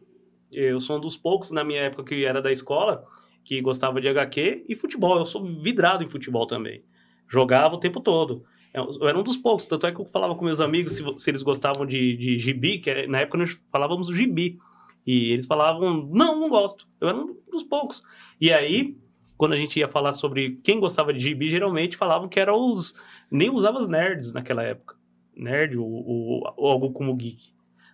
Eu 0.50 0.80
sou 0.80 0.96
um 0.96 1.00
dos 1.00 1.16
poucos 1.16 1.50
na 1.50 1.62
minha 1.62 1.82
época 1.82 2.04
que 2.04 2.24
era 2.24 2.42
da 2.42 2.50
escola 2.50 3.04
que 3.44 3.60
gostava 3.60 4.00
de 4.00 4.08
HQ 4.08 4.64
e 4.68 4.74
futebol. 4.74 5.18
Eu 5.18 5.26
sou 5.26 5.44
vidrado 5.44 6.02
em 6.02 6.08
futebol 6.08 6.46
também. 6.46 6.82
Jogava 7.28 7.74
o 7.74 7.80
tempo 7.80 8.00
todo. 8.00 8.44
É, 8.74 8.80
eu 8.80 9.08
era 9.08 9.16
um 9.16 9.22
dos 9.22 9.36
poucos, 9.36 9.66
tanto 9.66 9.86
é 9.86 9.92
que 9.92 10.00
eu 10.00 10.04
falava 10.04 10.34
com 10.34 10.44
meus 10.44 10.60
amigos 10.60 10.94
se, 10.96 11.04
se 11.16 11.30
eles 11.30 11.42
gostavam 11.42 11.86
de, 11.86 12.16
de 12.16 12.38
gibi, 12.40 12.80
que 12.80 13.06
na 13.06 13.20
época 13.20 13.38
nós 13.38 13.52
falávamos 13.70 14.08
gibi. 14.08 14.58
E 15.06 15.32
eles 15.32 15.46
falavam, 15.46 16.08
não, 16.10 16.40
não 16.40 16.48
gosto. 16.48 16.88
Eu 17.00 17.08
era 17.08 17.16
um 17.16 17.36
dos 17.50 17.62
poucos. 17.62 18.02
E 18.40 18.52
aí, 18.52 18.96
quando 19.36 19.52
a 19.52 19.56
gente 19.56 19.78
ia 19.78 19.86
falar 19.86 20.12
sobre 20.12 20.58
quem 20.64 20.80
gostava 20.80 21.12
de 21.12 21.20
gibi, 21.20 21.48
geralmente 21.48 21.96
falavam 21.96 22.28
que 22.28 22.40
eram 22.40 22.70
os. 22.70 22.94
Nem 23.30 23.50
usava 23.50 23.78
os 23.78 23.86
nerds 23.86 24.32
naquela 24.32 24.62
época. 24.62 24.96
Nerd 25.36 25.76
ou, 25.76 25.86
ou, 25.86 26.54
ou 26.56 26.70
algo 26.70 26.90
como 26.92 27.14
geek. 27.14 27.52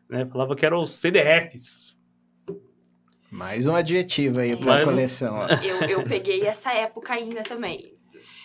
Né? 0.09 0.25
Falava 0.27 0.57
que 0.57 0.65
eram 0.65 0.81
os 0.81 0.91
CDFs. 0.91 1.95
Mais 3.31 3.67
um 3.67 3.75
adjetivo 3.75 4.41
aí 4.41 4.57
para 4.57 4.83
a 4.83 4.85
coleção. 4.85 5.37
Eu, 5.63 5.89
eu 5.89 6.05
peguei 6.05 6.43
essa 6.43 6.73
época 6.73 7.13
ainda 7.13 7.43
também. 7.43 8.00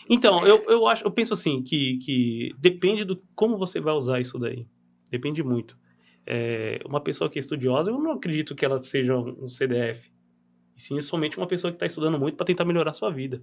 Então, 0.10 0.46
eu, 0.46 0.64
eu 0.68 0.88
acho, 0.88 1.04
eu 1.04 1.12
penso 1.12 1.34
assim, 1.34 1.62
que, 1.64 1.98
que 1.98 2.56
depende 2.60 3.04
do 3.04 3.22
como 3.34 3.58
você 3.58 3.80
vai 3.80 3.94
usar 3.94 4.20
isso 4.20 4.38
daí. 4.38 4.68
Depende 5.10 5.44
muito. 5.44 5.78
É, 6.26 6.80
uma 6.86 7.02
pessoa 7.02 7.30
que 7.30 7.38
é 7.38 7.42
estudiosa, 7.42 7.92
eu 7.92 8.00
não 8.00 8.12
acredito 8.12 8.56
que 8.56 8.66
ela 8.66 8.82
seja 8.82 9.16
um 9.16 9.48
CDF. 9.48 10.12
E 10.76 10.82
sim, 10.82 10.98
é 10.98 11.02
somente 11.02 11.38
uma 11.38 11.48
pessoa 11.48 11.72
que 11.72 11.76
está 11.76 11.86
estudando 11.86 12.20
muito 12.20 12.36
para 12.36 12.46
tentar 12.46 12.66
melhorar 12.66 12.92
a 12.92 12.94
sua 12.96 13.10
vida. 13.10 13.42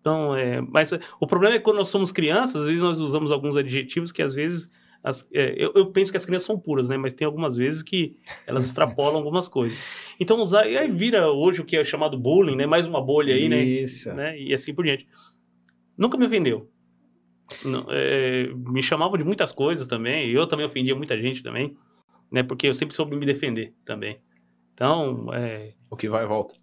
Então, 0.00 0.34
é, 0.34 0.60
mas 0.60 0.92
o 1.20 1.26
problema 1.26 1.54
é 1.54 1.58
que 1.58 1.64
quando 1.64 1.76
nós 1.76 1.88
somos 1.88 2.10
crianças, 2.10 2.62
às 2.62 2.66
vezes 2.66 2.82
nós 2.82 2.98
usamos 2.98 3.30
alguns 3.30 3.56
adjetivos 3.56 4.10
que 4.10 4.22
às 4.22 4.34
vezes 4.34 4.68
as, 5.02 5.28
é, 5.32 5.54
eu, 5.56 5.72
eu, 5.74 5.86
penso 5.86 6.12
que 6.12 6.16
as 6.16 6.24
crianças 6.24 6.46
são 6.46 6.58
puras, 6.58 6.88
né? 6.88 6.96
Mas 6.96 7.12
tem 7.12 7.26
algumas 7.26 7.56
vezes 7.56 7.82
que 7.82 8.16
elas 8.46 8.64
extrapolam 8.64 9.16
algumas 9.16 9.48
coisas. 9.48 9.78
Então, 10.18 10.40
usar. 10.40 10.68
E 10.68 10.76
aí 10.76 10.90
vira 10.90 11.30
hoje 11.30 11.60
o 11.60 11.64
que 11.64 11.76
é 11.76 11.82
chamado 11.82 12.16
bullying, 12.16 12.54
né? 12.54 12.66
Mais 12.66 12.86
uma 12.86 13.00
bolha 13.00 13.34
aí, 13.34 13.48
né? 13.48 13.62
Isso. 13.62 14.12
né? 14.14 14.38
E 14.38 14.54
assim 14.54 14.72
por 14.72 14.84
diante. 14.84 15.08
Nunca 15.96 16.16
me 16.16 16.26
ofendeu. 16.26 16.70
Não, 17.64 17.86
é, 17.90 18.48
me 18.54 18.82
chamavam 18.82 19.18
de 19.18 19.24
muitas 19.24 19.52
coisas 19.52 19.86
também. 19.86 20.30
Eu 20.30 20.46
também 20.46 20.64
ofendia 20.64 20.94
muita 20.94 21.20
gente 21.20 21.42
também, 21.42 21.76
né? 22.30 22.42
Porque 22.42 22.68
eu 22.68 22.74
sempre 22.74 22.94
soube 22.94 23.16
me 23.16 23.26
defender 23.26 23.74
também. 23.84 24.20
Então, 24.74 25.32
é... 25.34 25.74
O 25.90 25.96
que 25.96 26.08
vai 26.08 26.24
e 26.24 26.26
volta. 26.26 26.54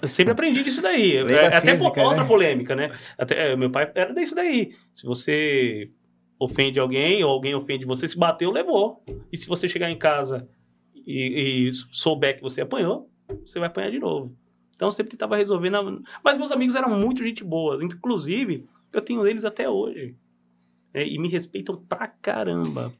eu 0.00 0.08
sempre 0.08 0.32
aprendi 0.32 0.62
disso 0.62 0.80
daí. 0.80 1.16
É, 1.16 1.46
até 1.48 1.72
física, 1.72 2.02
outra 2.02 2.22
né? 2.22 2.28
polêmica, 2.28 2.76
né? 2.76 2.96
Até, 3.18 3.52
é, 3.52 3.56
meu 3.56 3.70
pai 3.70 3.90
era 3.94 4.14
disso 4.14 4.34
daí. 4.34 4.72
Se 4.94 5.04
você 5.04 5.90
ofende 6.38 6.78
alguém 6.78 7.24
ou 7.24 7.30
alguém 7.30 7.54
ofende 7.54 7.84
você, 7.84 8.06
se 8.06 8.16
bateu, 8.16 8.52
levou. 8.52 9.02
E 9.32 9.36
se 9.36 9.48
você 9.48 9.68
chegar 9.68 9.90
em 9.90 9.98
casa 9.98 10.48
e, 10.94 11.68
e 11.68 11.74
souber 11.74 12.36
que 12.36 12.42
você 12.42 12.60
apanhou, 12.60 13.10
você 13.44 13.58
vai 13.58 13.68
apanhar 13.68 13.90
de 13.90 13.98
novo. 13.98 14.36
Então 14.76 14.88
eu 14.88 14.92
sempre 14.92 15.10
tentava 15.10 15.36
resolver. 15.36 15.70
Na... 15.70 15.82
Mas 16.22 16.38
meus 16.38 16.52
amigos 16.52 16.74
eram 16.74 16.90
muito 16.90 17.24
gente 17.24 17.42
boa. 17.42 17.82
Inclusive, 17.82 18.64
eu 18.92 19.00
tenho 19.00 19.26
eles 19.26 19.44
até 19.44 19.68
hoje. 19.68 20.14
É, 20.94 21.06
e 21.06 21.18
me 21.18 21.28
respeitam 21.28 21.76
pra 21.88 22.06
caramba. 22.06 22.92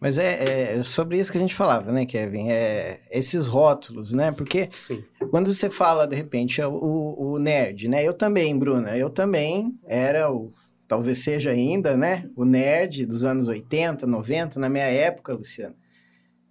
Mas 0.00 0.16
é, 0.16 0.78
é, 0.78 0.82
sobre 0.82 1.18
isso 1.18 1.30
que 1.30 1.36
a 1.36 1.40
gente 1.40 1.54
falava, 1.54 1.92
né, 1.92 2.06
Kevin? 2.06 2.48
É, 2.48 3.02
esses 3.10 3.46
rótulos, 3.46 4.14
né? 4.14 4.32
Porque 4.32 4.70
Sim. 4.80 5.04
quando 5.30 5.52
você 5.52 5.68
fala, 5.68 6.06
de 6.06 6.16
repente, 6.16 6.60
o, 6.62 7.14
o 7.18 7.38
nerd, 7.38 7.86
né? 7.86 8.02
Eu 8.02 8.14
também, 8.14 8.58
Bruna, 8.58 8.96
eu 8.96 9.10
também 9.10 9.78
era 9.86 10.32
o 10.32 10.52
talvez 10.90 11.18
seja 11.18 11.50
ainda, 11.50 11.96
né? 11.96 12.28
O 12.34 12.44
nerd 12.44 13.06
dos 13.06 13.24
anos 13.24 13.46
80, 13.46 14.08
90, 14.08 14.58
na 14.58 14.68
minha 14.68 14.86
época, 14.86 15.34
Luciano. 15.34 15.76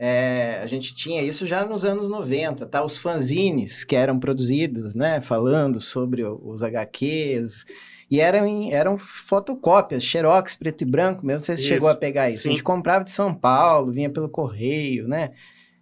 É, 0.01 0.61
a 0.63 0.65
gente 0.65 0.95
tinha 0.95 1.21
isso 1.21 1.45
já 1.45 1.65
nos 1.65 1.83
anos 1.83 2.09
90, 2.09 2.65
tá? 2.67 2.81
Os 2.81 2.97
fanzines 2.97 3.83
que 3.83 3.97
eram 3.97 4.17
produzidos, 4.17 4.95
né? 4.95 5.19
Falando 5.19 5.81
sobre 5.81 6.23
os 6.23 6.63
HQs. 6.63 7.65
E 8.09 8.21
eram, 8.21 8.71
eram 8.71 8.97
fotocópias, 8.97 10.01
xerox, 10.01 10.55
preto 10.55 10.83
e 10.83 10.85
branco 10.85 11.25
mesmo. 11.25 11.45
Você 11.45 11.57
chegou 11.57 11.89
a 11.89 11.95
pegar 11.95 12.29
isso. 12.29 12.43
Sim. 12.43 12.49
A 12.49 12.51
gente 12.53 12.63
comprava 12.63 13.03
de 13.03 13.11
São 13.11 13.35
Paulo, 13.35 13.91
vinha 13.91 14.09
pelo 14.09 14.29
correio, 14.29 15.05
né? 15.05 15.31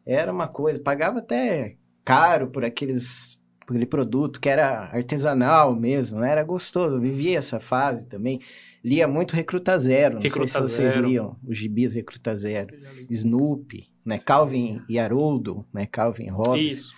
Era 0.04 0.34
uma 0.34 0.48
coisa. 0.48 0.82
Pagava 0.82 1.20
até 1.20 1.76
caro 2.04 2.48
por 2.48 2.66
aqueles 2.66 3.38
aquele 3.70 3.86
produto 3.86 4.40
que 4.40 4.50
era 4.50 4.90
artesanal 4.94 5.76
mesmo, 5.76 6.20
né? 6.20 6.32
Era 6.32 6.44
gostoso, 6.44 6.96
eu 6.96 7.02
vivia 7.02 7.38
essa 7.38 7.60
fase 7.60 8.08
também. 8.08 8.42
Lia 8.84 9.08
muito 9.08 9.36
Recruta 9.36 9.78
Zero, 9.78 10.16
não 10.16 10.22
Recruta 10.22 10.48
sei 10.48 10.62
se 10.62 10.70
vocês 10.70 10.94
Zero. 10.94 11.08
liam 11.08 11.38
o 11.46 11.54
gibi 11.54 11.88
do 11.88 11.94
Recruta 11.94 12.36
Zero. 12.36 12.76
Snoopy, 13.10 13.90
né? 14.06 14.18
Sim. 14.18 14.26
Calvin 14.26 14.82
e 14.88 14.98
Haroldo, 15.00 15.66
né? 15.74 15.86
Calvin 15.86 16.30
Hobbes. 16.30 16.78
Isso. 16.78 16.94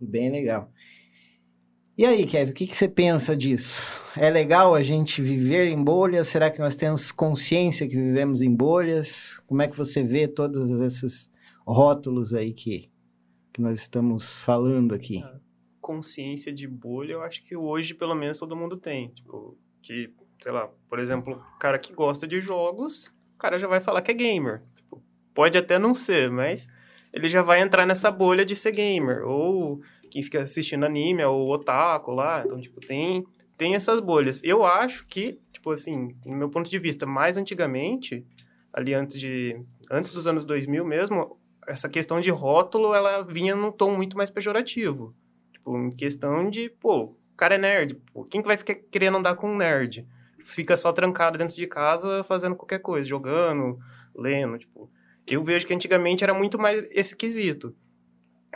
Bem 0.00 0.30
legal. 0.30 0.72
E 1.98 2.06
aí, 2.06 2.24
Kevin, 2.24 2.52
o 2.52 2.54
que, 2.54 2.66
que 2.66 2.74
você 2.74 2.88
pensa 2.88 3.36
disso? 3.36 3.86
É 4.16 4.30
legal 4.30 4.74
a 4.74 4.82
gente 4.82 5.20
viver 5.20 5.68
em 5.68 5.84
bolhas? 5.84 6.28
Será 6.28 6.50
que 6.50 6.58
nós 6.58 6.74
temos 6.74 7.12
consciência 7.12 7.86
que 7.86 7.94
vivemos 7.94 8.40
em 8.40 8.54
bolhas? 8.54 9.38
Como 9.46 9.60
é 9.60 9.68
que 9.68 9.76
você 9.76 10.02
vê 10.02 10.26
todos 10.26 10.70
esses 10.80 11.30
rótulos 11.66 12.32
aí 12.32 12.54
que, 12.54 12.90
que 13.52 13.60
nós 13.60 13.78
estamos 13.78 14.40
falando 14.40 14.94
aqui? 14.94 15.22
Ah, 15.22 15.38
consciência 15.78 16.50
de 16.50 16.66
bolha, 16.66 17.12
eu 17.12 17.22
acho 17.22 17.44
que 17.44 17.54
hoje, 17.54 17.92
pelo 17.92 18.14
menos, 18.14 18.38
todo 18.38 18.56
mundo 18.56 18.78
tem. 18.78 19.08
Tipo, 19.10 19.58
que, 19.82 20.10
sei 20.42 20.52
lá, 20.52 20.68
por 20.88 20.98
exemplo, 20.98 21.44
cara 21.58 21.78
que 21.78 21.92
gosta 21.92 22.26
de 22.26 22.40
jogos, 22.40 23.08
o 23.34 23.38
cara 23.38 23.58
já 23.58 23.68
vai 23.68 23.80
falar 23.80 24.02
que 24.02 24.10
é 24.10 24.14
gamer. 24.14 24.62
Tipo, 24.76 25.02
pode 25.34 25.56
até 25.56 25.78
não 25.78 25.94
ser, 25.94 26.30
mas 26.30 26.68
ele 27.12 27.28
já 27.28 27.42
vai 27.42 27.60
entrar 27.60 27.86
nessa 27.86 28.10
bolha 28.10 28.44
de 28.44 28.56
ser 28.56 28.72
gamer. 28.72 29.26
Ou 29.26 29.80
quem 30.10 30.22
fica 30.22 30.42
assistindo 30.42 30.84
anime, 30.84 31.22
é 31.22 31.26
o 31.26 31.48
otaku 31.48 32.12
lá. 32.12 32.42
Então, 32.44 32.60
tipo, 32.60 32.80
tem, 32.80 33.24
tem 33.56 33.74
essas 33.74 34.00
bolhas. 34.00 34.40
Eu 34.42 34.64
acho 34.64 35.06
que, 35.06 35.38
tipo 35.52 35.70
assim, 35.70 36.14
no 36.24 36.36
meu 36.36 36.48
ponto 36.50 36.68
de 36.68 36.78
vista, 36.78 37.06
mais 37.06 37.36
antigamente, 37.36 38.26
ali 38.72 38.94
antes 38.94 39.18
de... 39.20 39.60
Antes 39.90 40.12
dos 40.12 40.26
anos 40.26 40.44
2000 40.44 40.84
mesmo, 40.84 41.38
essa 41.66 41.88
questão 41.88 42.20
de 42.20 42.30
rótulo, 42.30 42.94
ela 42.94 43.22
vinha 43.22 43.54
num 43.56 43.72
tom 43.72 43.96
muito 43.96 44.16
mais 44.16 44.30
pejorativo. 44.30 45.14
Tipo, 45.52 45.76
em 45.76 45.90
questão 45.90 46.48
de, 46.48 46.70
pô, 46.70 47.04
o 47.04 47.16
cara 47.36 47.56
é 47.56 47.58
nerd. 47.58 47.94
Pô, 48.12 48.24
quem 48.24 48.40
que 48.40 48.46
vai 48.46 48.56
ficar 48.56 48.74
querendo 48.74 49.18
andar 49.18 49.34
com 49.34 49.50
um 49.50 49.56
nerd? 49.56 50.06
Fica 50.44 50.76
só 50.76 50.92
trancado 50.92 51.38
dentro 51.38 51.54
de 51.54 51.66
casa 51.66 52.24
fazendo 52.24 52.56
qualquer 52.56 52.80
coisa, 52.80 53.08
jogando, 53.08 53.78
lendo, 54.14 54.58
tipo. 54.58 54.90
Eu 55.26 55.44
vejo 55.44 55.66
que 55.66 55.74
antigamente 55.74 56.24
era 56.24 56.34
muito 56.34 56.58
mais 56.58 56.86
esse 56.90 57.14
quesito. 57.14 57.74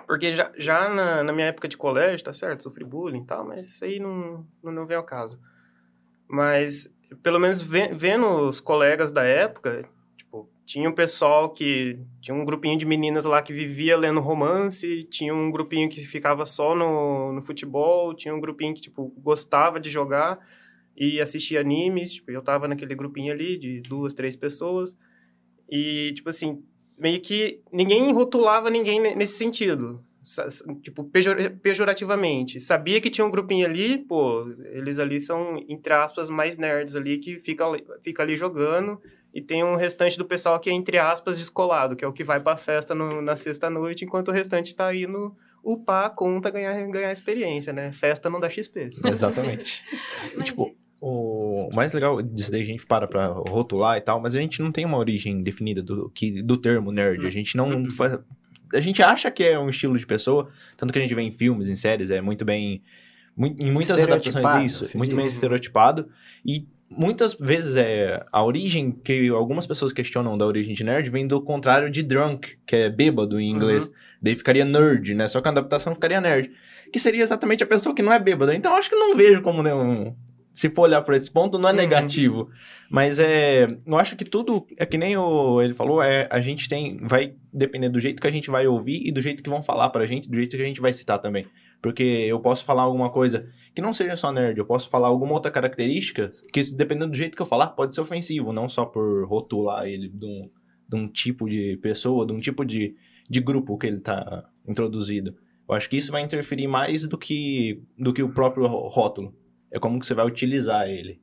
Porque 0.06 0.34
já, 0.34 0.52
já 0.56 0.88
na, 0.88 1.22
na 1.22 1.32
minha 1.32 1.48
época 1.48 1.68
de 1.68 1.76
colégio, 1.76 2.24
tá 2.24 2.32
certo? 2.32 2.62
Sofri 2.62 2.84
bullying 2.84 3.22
e 3.22 3.26
tal, 3.26 3.46
mas 3.46 3.62
isso 3.62 3.84
aí 3.84 3.98
não, 3.98 4.46
não, 4.62 4.72
não 4.72 4.86
vem 4.86 4.96
ao 4.96 5.04
caso. 5.04 5.40
Mas, 6.28 6.92
pelo 7.22 7.38
menos 7.38 7.60
vendo 7.60 8.26
os 8.48 8.60
colegas 8.60 9.12
da 9.12 9.22
época, 9.22 9.88
tinha 10.66 10.88
um 10.88 10.94
pessoal 10.94 11.50
que. 11.50 11.98
Tinha 12.20 12.34
um 12.34 12.44
grupinho 12.44 12.78
de 12.78 12.86
meninas 12.86 13.24
lá 13.24 13.42
que 13.42 13.52
vivia 13.52 13.96
lendo 13.96 14.20
romance, 14.20 15.04
tinha 15.04 15.34
um 15.34 15.50
grupinho 15.50 15.88
que 15.88 16.00
ficava 16.06 16.46
só 16.46 16.74
no, 16.74 17.32
no 17.32 17.42
futebol, 17.42 18.14
tinha 18.14 18.34
um 18.34 18.40
grupinho 18.40 18.74
que, 18.74 18.80
tipo, 18.80 19.12
gostava 19.18 19.78
de 19.78 19.90
jogar 19.90 20.38
e 20.96 21.20
assistia 21.20 21.60
animes. 21.60 22.12
Tipo, 22.12 22.30
eu 22.30 22.42
tava 22.42 22.68
naquele 22.68 22.94
grupinho 22.94 23.32
ali 23.32 23.58
de 23.58 23.80
duas, 23.80 24.14
três 24.14 24.36
pessoas. 24.36 24.96
E, 25.70 26.12
tipo 26.14 26.28
assim, 26.28 26.62
meio 26.98 27.20
que 27.20 27.60
ninguém 27.72 28.12
rotulava 28.12 28.70
ninguém 28.70 29.00
nesse 29.00 29.36
sentido. 29.36 30.04
Tipo, 30.82 31.04
pejor, 31.04 31.36
pejorativamente. 31.62 32.58
Sabia 32.58 33.00
que 33.00 33.10
tinha 33.10 33.26
um 33.26 33.30
grupinho 33.30 33.66
ali, 33.66 33.98
pô, 33.98 34.48
eles 34.72 34.98
ali 34.98 35.20
são, 35.20 35.62
entre 35.68 35.92
aspas, 35.92 36.30
mais 36.30 36.56
nerds 36.56 36.96
ali, 36.96 37.18
que 37.18 37.38
fica, 37.40 37.64
fica 38.02 38.22
ali 38.22 38.34
jogando 38.34 38.98
e 39.34 39.42
tem 39.42 39.64
um 39.64 39.74
restante 39.74 40.16
do 40.16 40.24
pessoal 40.24 40.60
que 40.60 40.70
é, 40.70 40.72
entre 40.72 40.96
aspas, 40.96 41.36
descolado, 41.36 41.96
que 41.96 42.04
é 42.04 42.08
o 42.08 42.12
que 42.12 42.22
vai 42.22 42.38
pra 42.38 42.56
festa 42.56 42.94
no, 42.94 43.20
na 43.20 43.36
sexta-noite, 43.36 44.04
enquanto 44.04 44.28
o 44.28 44.32
restante 44.32 44.74
tá 44.74 44.94
indo 44.94 45.36
upar 45.62 46.06
a 46.06 46.10
conta, 46.10 46.50
ganhar, 46.50 46.86
ganhar 46.86 47.10
experiência, 47.10 47.72
né? 47.72 47.92
Festa 47.92 48.30
não 48.30 48.38
dá 48.38 48.48
XP. 48.48 48.90
Exatamente. 49.04 49.82
mas... 50.36 50.44
tipo, 50.44 50.74
o 51.06 51.68
mais 51.70 51.92
legal 51.92 52.23
disso 52.23 52.50
daí 52.50 52.62
a 52.62 52.64
gente 52.64 52.87
para 52.87 53.06
pra 53.06 53.26
rotular 53.26 53.99
e 53.99 54.00
tal, 54.00 54.18
mas 54.23 54.34
a 54.34 54.40
gente 54.40 54.62
não 54.62 54.73
tem 54.73 54.87
uma 54.87 54.96
origem 54.96 55.42
definida 55.42 55.82
do, 55.82 56.08
que, 56.08 56.40
do 56.40 56.56
termo 56.56 56.90
nerd. 56.90 57.26
A 57.26 57.30
gente 57.30 57.58
não 57.58 57.68
uhum. 57.68 57.90
faz, 57.90 58.18
A 58.73 58.80
gente 58.80 59.02
acha 59.02 59.30
que 59.30 59.44
é 59.44 59.58
um 59.58 59.68
estilo 59.68 59.99
de 59.99 60.06
pessoa, 60.06 60.49
tanto 60.78 60.94
que 60.94 60.99
a 60.99 61.02
gente 61.02 61.14
vê 61.14 61.20
em 61.20 61.30
filmes, 61.30 61.68
em 61.68 61.76
séries, 61.76 62.11
é 62.11 62.23
muito 62.23 62.42
bem. 62.42 62.82
Muito, 63.37 63.62
em 63.62 63.70
muitas 63.70 64.00
adaptações 64.00 64.80
isso, 64.80 64.96
muito 64.96 65.14
bem 65.14 65.26
estereotipado. 65.26 66.08
E 66.46 66.66
muitas 66.88 67.34
vezes 67.34 67.76
é 67.76 68.25
a 68.32 68.42
origem 68.42 68.90
que 68.90 69.28
algumas 69.28 69.66
pessoas 69.66 69.92
questionam 69.92 70.38
da 70.38 70.46
origem 70.46 70.75
de 70.75 70.84
nerd 70.84 71.11
vem 71.11 71.26
do 71.26 71.38
contrário 71.42 71.90
de 71.90 72.02
drunk, 72.02 72.56
que 72.66 72.76
é 72.76 72.88
bêbado 72.88 73.38
em 73.38 73.50
inglês. 73.50 73.88
Uhum. 73.88 73.92
Daí 74.23 74.34
ficaria 74.34 74.64
nerd, 74.64 75.14
né? 75.14 75.28
Só 75.28 75.42
que 75.42 75.49
a 75.49 75.50
adaptação 75.50 75.94
ficaria 75.94 76.20
nerd. 76.20 76.50
Que 76.90 76.99
seria 76.99 77.23
exatamente 77.23 77.62
a 77.62 77.66
pessoa 77.66 77.94
que 77.94 78.00
não 78.00 78.12
é 78.12 78.18
bêbada. 78.18 78.54
Então 78.54 78.75
acho 78.75 78.88
que 78.88 78.96
não 78.96 79.14
vejo 79.14 79.42
como 79.42 79.62
né, 79.62 79.75
um, 79.75 80.14
se 80.54 80.70
for 80.70 80.82
olhar 80.82 81.02
por 81.02 81.14
esse 81.14 81.28
ponto, 81.28 81.58
não 81.58 81.68
é 81.68 81.73
uhum. 81.73 81.78
negativo. 81.78 82.49
Mas 82.88 83.18
é. 83.18 83.66
Eu 83.84 83.99
acho 83.99 84.14
que 84.14 84.25
tudo. 84.25 84.64
É 84.76 84.87
que 84.87 84.96
nem 84.96 85.16
o, 85.16 85.61
ele 85.61 85.75
falou, 85.75 86.00
é, 86.00 86.28
a 86.30 86.40
gente 86.40 86.68
tem. 86.68 86.96
Vai 87.02 87.34
depender 87.52 87.88
do 87.88 87.99
jeito 87.99 88.23
que 88.23 88.28
a 88.28 88.30
gente 88.30 88.50
vai 88.50 88.64
ouvir 88.66 89.02
e 89.04 89.11
do 89.11 89.20
jeito 89.20 89.42
que 89.42 89.50
vão 89.50 89.62
falar 89.62 89.90
pra 89.90 90.06
gente, 90.06 90.30
do 90.30 90.37
jeito 90.37 90.56
que 90.56 90.62
a 90.62 90.66
gente 90.66 90.80
vai 90.80 90.92
citar 90.92 91.18
também. 91.18 91.44
Porque 91.82 92.02
eu 92.02 92.38
posso 92.38 92.64
falar 92.64 92.82
alguma 92.82 93.11
coisa 93.11 93.49
que 93.75 93.82
não 93.82 93.92
seja 93.92 94.14
só 94.14 94.32
nerd, 94.32 94.56
eu 94.56 94.64
posso 94.64 94.88
falar 94.88 95.08
alguma 95.08 95.32
outra 95.32 95.50
característica 95.50 96.32
que, 96.52 96.62
dependendo 96.73 97.11
do 97.11 97.16
jeito 97.16 97.37
que 97.37 97.42
eu 97.42 97.46
falar, 97.46 97.68
pode 97.68 97.94
ser 97.94 98.00
ofensivo, 98.00 98.52
não 98.52 98.68
só 98.68 98.87
por 98.87 99.26
rotular 99.26 99.87
ele 99.87 100.08
de 100.08 100.25
um, 100.25 100.50
de 100.88 100.96
um 100.96 101.08
tipo 101.08 101.49
de 101.49 101.76
pessoa, 101.82 102.25
de 102.25 102.32
um 102.32 102.38
tipo 102.38 102.64
de, 102.64 102.94
de 103.28 103.40
grupo 103.40 103.76
que 103.76 103.87
ele 103.87 103.99
está 103.99 104.44
introduzido. 104.66 105.34
Eu 105.68 105.75
acho 105.75 105.90
que 105.90 105.96
isso 105.96 106.12
vai 106.12 106.23
interferir 106.23 106.68
mais 106.68 107.06
do 107.06 107.18
que, 107.18 107.82
do 107.99 108.14
que 108.14 108.23
o 108.23 108.32
próprio 108.32 108.66
rótulo. 108.66 109.34
É 109.74 109.78
como 109.80 109.98
que 109.98 110.06
você 110.06 110.14
vai 110.14 110.24
utilizar 110.24 110.88
ele. 110.88 111.20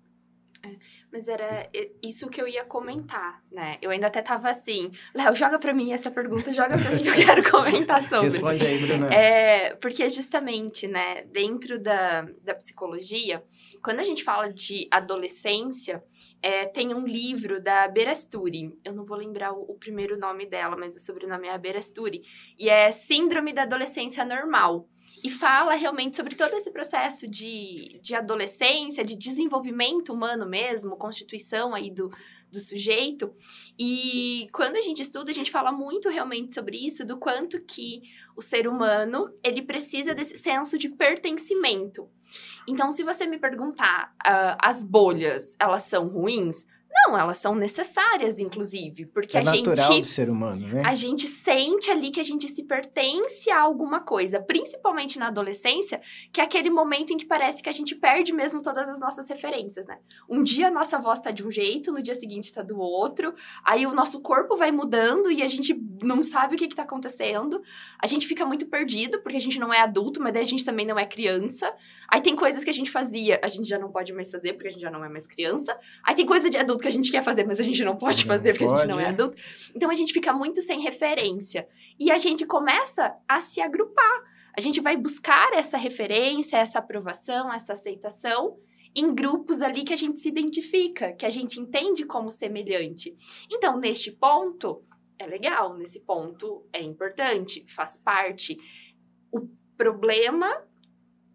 Mas 1.12 1.27
era 1.27 1.70
isso 2.01 2.29
que 2.29 2.41
eu 2.41 2.48
ia 2.48 2.63
comentar, 2.63 3.43
né? 3.51 3.77
Eu 3.81 3.91
ainda 3.91 4.08
até 4.08 4.22
tava 4.22 4.50
assim, 4.50 4.91
Léo, 5.13 5.36
joga 5.36 5.60
pra 5.60 5.74
mim 5.74 5.91
essa 5.91 6.10
pergunta, 6.10 6.53
joga 6.53 6.77
pra 6.77 6.91
mim 6.91 7.03
que 7.03 7.10
eu 7.10 7.25
quero 7.25 7.51
comentar 7.51 8.01
sobre. 8.03 8.25
Responde 8.25 8.65
aí, 8.65 8.77
Bruna. 8.77 9.13
É, 9.13 9.75
porque 9.75 10.08
justamente, 10.10 10.88
né, 10.88 11.24
dentro 11.24 11.77
da, 11.77 12.22
da 12.41 12.55
psicologia, 12.55 13.43
quando 13.84 14.00
a 14.00 14.03
gente 14.03 14.24
fala 14.24 14.53
de 14.53 14.88
adolescência, 14.89 16.01
é, 16.41 16.65
tem 16.65 16.93
um 16.93 17.05
livro 17.05 17.62
da 17.62 17.89
Berasturi, 17.89 18.74
eu 18.86 18.93
não 18.93 19.03
vou 19.05 19.17
lembrar 19.17 19.51
o, 19.51 19.63
o, 19.63 19.75
primeiro 19.75 20.17
nome 20.17 20.46
dela, 20.46 20.77
mas 20.77 20.96
o 20.96 21.00
sobrenome 21.00 21.48
é 21.48 21.58
Berasturi, 21.58 22.22
e 22.58 22.70
é 22.70 22.89
Síndrome 22.91 23.51
da 23.51 23.63
Adolescência 23.63 24.24
Normal 24.24 24.88
e 25.24 25.30
fala 25.30 25.74
realmente 25.75 26.18
sobre 26.18 26.36
todo 26.36 26.53
esse 26.53 26.72
processo 26.72 27.27
de, 27.27 28.00
de 28.01 28.15
adolescência, 28.15 29.03
de 29.03 29.15
desenvolvimento 29.15 30.13
humano 30.13 30.46
mesmo, 30.46 30.96
constituição 30.96 31.74
aí 31.74 31.91
do, 31.91 32.12
do 32.51 32.60
sujeito. 32.60 33.34
E 33.80 34.48
quando 34.51 34.75
a 34.75 34.82
gente 34.82 35.01
estuda, 35.01 35.32
a 35.32 35.34
gente 35.34 35.51
fala 35.51 35.72
muito 35.72 36.10
realmente 36.10 36.53
sobre 36.53 36.77
isso, 36.77 37.06
do 37.06 37.18
quanto 37.18 37.62
que 37.62 38.01
o 38.36 38.41
ser 38.41 38.68
humano, 38.68 39.34
ele 39.44 39.62
precisa 39.62 40.13
desse 40.13 40.38
senso 40.38 40.77
de 40.77 40.89
pertencimento. 40.89 42.10
Então, 42.68 42.91
se 42.91 43.03
você 43.03 43.25
me 43.25 43.39
perguntar, 43.39 44.13
uh, 44.25 44.58
as 44.60 44.84
bolhas, 44.84 45.56
elas 45.60 45.84
são 45.84 46.08
ruins? 46.08 46.65
Não, 46.94 47.18
elas 47.18 47.38
são 47.38 47.56
necessárias, 47.56 48.38
inclusive, 48.38 49.06
porque 49.06 49.38
é 49.38 49.40
a 49.40 49.44
natural 49.44 49.92
gente. 49.94 50.02
do 50.02 50.08
ser 50.08 50.30
humano, 50.30 50.68
né? 50.68 50.84
A 50.86 50.94
gente 50.94 51.28
sente 51.28 51.90
ali 51.90 52.12
que 52.12 52.20
a 52.20 52.24
gente 52.24 52.50
se 52.50 52.64
pertence 52.64 53.50
a 53.50 53.60
alguma 53.60 54.02
coisa, 54.02 54.42
principalmente 54.42 55.18
na 55.18 55.28
adolescência, 55.28 56.02
que 56.34 56.42
é 56.42 56.44
aquele 56.44 56.70
momento 56.70 57.14
em 57.14 57.18
que 57.18 57.26
parece 57.26 57.64
que 57.64 57.70
a 57.70 57.72
gente 57.72 57.96
perde 57.96 58.34
mesmo 58.34 58.62
todas 58.62 58.88
as 58.90 59.00
nossas 59.00 59.28
referências, 59.30 59.88
né? 59.88 60.00
Um 60.30 60.44
dia 60.44 60.68
a 60.68 60.72
nossa 60.72 61.00
voz 61.00 61.22
tá 61.22 61.32
de 61.32 61.46
um 61.46 61.52
jeito, 61.52 61.92
no 61.92 62.02
dia 62.02 62.16
seguinte 62.16 62.52
tá 62.52 62.62
do 62.62 62.78
outro, 62.78 63.34
aí 63.64 63.86
o 63.86 63.94
nosso 63.94 64.20
corpo 64.22 64.58
vai 64.58 64.72
mudando 64.72 65.32
e 65.32 65.42
a 65.42 65.48
gente 65.48 65.74
não 66.04 66.22
sabe 66.22 66.56
o 66.56 66.58
que, 66.58 66.68
que 66.68 66.76
tá 66.76 66.84
acontecendo. 66.84 67.62
A 68.00 68.08
gente 68.08 68.28
fica 68.28 68.46
muito 68.46 68.66
perdido, 68.68 69.22
porque 69.22 69.38
a 69.38 69.42
gente 69.42 69.60
não 69.60 69.74
é 69.74 69.80
adulto, 69.80 70.22
mas 70.22 70.34
daí 70.34 70.44
a 70.44 70.48
gente 70.48 70.66
também 70.66 70.86
não 70.86 71.00
é 71.00 71.06
criança. 71.06 71.74
Aí 72.13 72.20
tem 72.20 72.36
coisas 72.36 72.62
que 72.62 72.70
a 72.70 72.74
gente 72.74 72.91
fazia, 72.91 73.39
a 73.41 73.48
gente 73.48 73.70
já 73.70 73.80
não 73.80 73.89
pode 73.89 74.12
mais 74.12 74.30
fazer, 74.30 74.51
porque 74.53 74.68
a 74.68 74.72
gente 74.72 74.82
já 74.82 74.91
não 74.91 75.03
é 75.03 75.08
mais 75.08 75.25
criança. 75.25 75.80
Aí 76.03 76.13
tem 76.13 76.25
coisa 76.25 76.50
de 76.50 76.58
adulto 76.58 76.82
que 76.82 76.89
a 76.89 76.91
gente 76.91 77.10
quer 77.10 77.24
fazer, 77.24 77.46
mas 77.46 77.58
a 77.58 77.63
gente 77.63 77.82
não 77.86 77.96
pode 77.96 78.25
fazer, 78.25 78.51
porque 78.51 78.65
pode. 78.65 78.82
a 78.82 78.86
gente 78.86 78.91
não 78.91 79.00
é 79.00 79.08
adulto. 79.08 79.38
Então 79.74 79.89
a 79.89 79.96
gente 79.96 80.12
fica 80.12 80.34
muito 80.34 80.62
sem 80.62 80.82
referência. 80.82 81.65
E 81.98 82.12
a 82.12 82.18
gente 82.18 82.46
começa 82.46 83.15
a 83.25 83.39
se 83.39 83.62
agrupar. 83.62 84.24
A 84.53 84.60
gente 84.60 84.82
vai 84.82 84.98
buscar 84.98 85.53
essa 85.53 85.77
referência, 85.77 86.58
essa 86.58 86.80
aprovação, 86.80 87.53
essa 87.53 87.74
aceitação 87.74 88.58
em 88.94 89.15
grupos 89.15 89.62
ali 89.62 89.86
que 89.86 89.94
a 89.94 89.98
gente 89.98 90.20
se 90.20 90.27
identifica, 90.27 91.13
que 91.13 91.25
a 91.25 91.30
gente 91.30 91.62
entende 91.62 92.03
como 92.03 92.30
semelhante. 92.30 93.15
Então, 93.50 93.80
neste 93.80 94.12
ponto, 94.12 94.84
é 95.18 95.25
legal, 95.25 95.77
nesse 95.77 96.01
ponto 96.01 96.68
é 96.74 96.82
importante, 96.82 97.65
faz 97.70 97.96
parte. 97.96 98.58
O 99.32 99.48
problema 99.77 100.51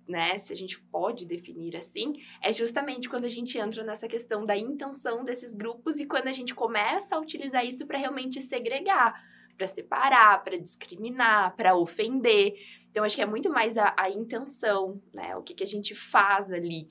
né, 0.06 0.38
se 0.38 0.52
a 0.52 0.56
gente 0.56 0.80
pode 0.80 1.24
definir 1.24 1.76
assim, 1.76 2.14
é 2.40 2.52
justamente 2.52 3.08
quando 3.08 3.24
a 3.24 3.28
gente 3.28 3.58
entra 3.58 3.82
nessa 3.82 4.06
questão 4.06 4.46
da 4.46 4.56
intenção 4.56 5.24
desses 5.24 5.52
grupos 5.52 5.98
e 5.98 6.06
quando 6.06 6.28
a 6.28 6.32
gente 6.32 6.54
começa 6.54 7.16
a 7.16 7.20
utilizar 7.20 7.66
isso 7.66 7.86
para 7.86 7.98
realmente 7.98 8.40
segregar, 8.40 9.20
para 9.56 9.66
separar, 9.66 10.44
para 10.44 10.58
discriminar, 10.58 11.56
para 11.56 11.74
ofender. 11.76 12.54
Então, 12.90 13.04
acho 13.04 13.16
que 13.16 13.22
é 13.22 13.26
muito 13.26 13.50
mais 13.50 13.76
a, 13.76 13.94
a 13.96 14.10
intenção, 14.10 15.02
né, 15.12 15.34
o 15.36 15.42
que, 15.42 15.54
que 15.54 15.64
a 15.64 15.68
gente 15.68 15.94
faz 15.94 16.52
ali. 16.52 16.88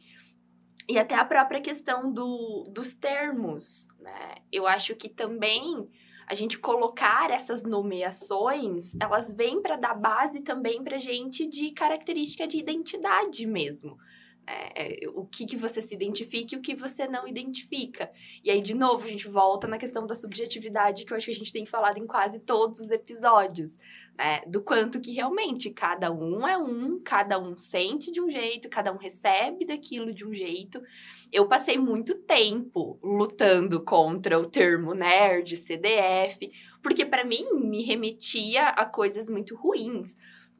E 0.87 0.99
até 0.99 1.15
a 1.15 1.25
própria 1.25 1.61
questão 1.61 2.13
do, 2.13 2.65
dos 2.69 2.93
termos, 2.93 3.87
né? 3.99 4.35
Eu 4.51 4.67
acho 4.67 4.95
que 4.95 5.09
também 5.09 5.89
a 6.27 6.33
gente 6.33 6.57
colocar 6.57 7.29
essas 7.31 7.63
nomeações, 7.63 8.93
elas 8.99 9.31
vêm 9.31 9.61
para 9.61 9.75
dar 9.75 9.93
base 9.93 10.41
também 10.41 10.83
para 10.83 10.97
gente 10.97 11.45
de 11.45 11.71
característica 11.71 12.47
de 12.47 12.57
identidade 12.57 13.45
mesmo. 13.45 13.97
É, 14.47 15.05
é, 15.05 15.09
o 15.09 15.25
que, 15.25 15.45
que 15.45 15.57
você 15.57 15.81
se 15.81 15.95
identifica 15.95 16.53
e 16.53 16.57
o 16.57 16.61
que 16.61 16.75
você 16.75 17.07
não 17.07 17.27
identifica. 17.27 18.11
E 18.43 18.51
aí, 18.51 18.61
de 18.61 18.75
novo, 18.75 19.05
a 19.05 19.09
gente 19.09 19.27
volta 19.27 19.67
na 19.67 19.79
questão 19.79 20.05
da 20.05 20.15
subjetividade, 20.15 21.03
que 21.03 21.11
eu 21.11 21.17
acho 21.17 21.25
que 21.25 21.31
a 21.31 21.35
gente 21.35 21.51
tem 21.51 21.65
falado 21.65 21.97
em 21.97 22.05
quase 22.05 22.39
todos 22.39 22.79
os 22.79 22.91
episódios, 22.91 23.75
né? 24.15 24.41
Do 24.45 24.61
quanto 24.61 25.01
que 25.01 25.13
realmente 25.13 25.71
cada 25.71 26.11
um 26.11 26.47
é 26.47 26.57
um, 26.57 26.99
cada 26.99 27.39
um 27.39 27.57
sente 27.57 28.11
de 28.11 28.21
um 28.21 28.29
jeito, 28.29 28.69
cada 28.69 28.93
um 28.93 28.97
recebe 28.97 29.65
daquilo 29.65 30.13
de 30.13 30.23
um 30.23 30.33
jeito. 30.33 30.79
Eu 31.31 31.47
passei 31.47 31.77
muito 31.77 32.13
tempo 32.13 32.99
lutando 33.03 33.83
contra 33.83 34.39
o 34.39 34.45
termo 34.45 34.93
nerd, 34.93 35.57
CDF, 35.57 36.51
porque 36.83 37.03
para 37.03 37.25
mim 37.25 37.45
me 37.55 37.83
remetia 37.83 38.67
a 38.67 38.85
coisas 38.85 39.27
muito 39.27 39.55
ruins 39.55 40.15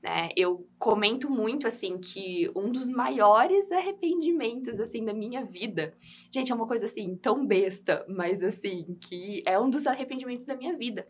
né? 0.06 0.30
Eu 0.38 0.70
comento 0.78 1.28
muito, 1.32 1.66
assim, 1.66 1.98
que 1.98 2.48
um 2.56 2.72
dos 2.72 2.88
maiores 2.88 3.72
arrependimentos, 3.72 4.80
assim, 4.80 5.04
da 5.04 5.12
minha 5.12 5.44
vida... 5.44 5.96
Gente, 6.32 6.52
é 6.52 6.56
uma 6.56 6.68
coisa, 6.68 6.86
assim, 6.86 7.16
tão 7.16 7.44
besta, 7.44 8.06
mas, 8.08 8.44
assim, 8.44 8.96
que 9.02 9.42
é 9.48 9.60
um 9.60 9.68
dos 9.68 9.88
arrependimentos 9.88 10.46
da 10.46 10.56
minha 10.56 10.78
vida. 10.78 11.08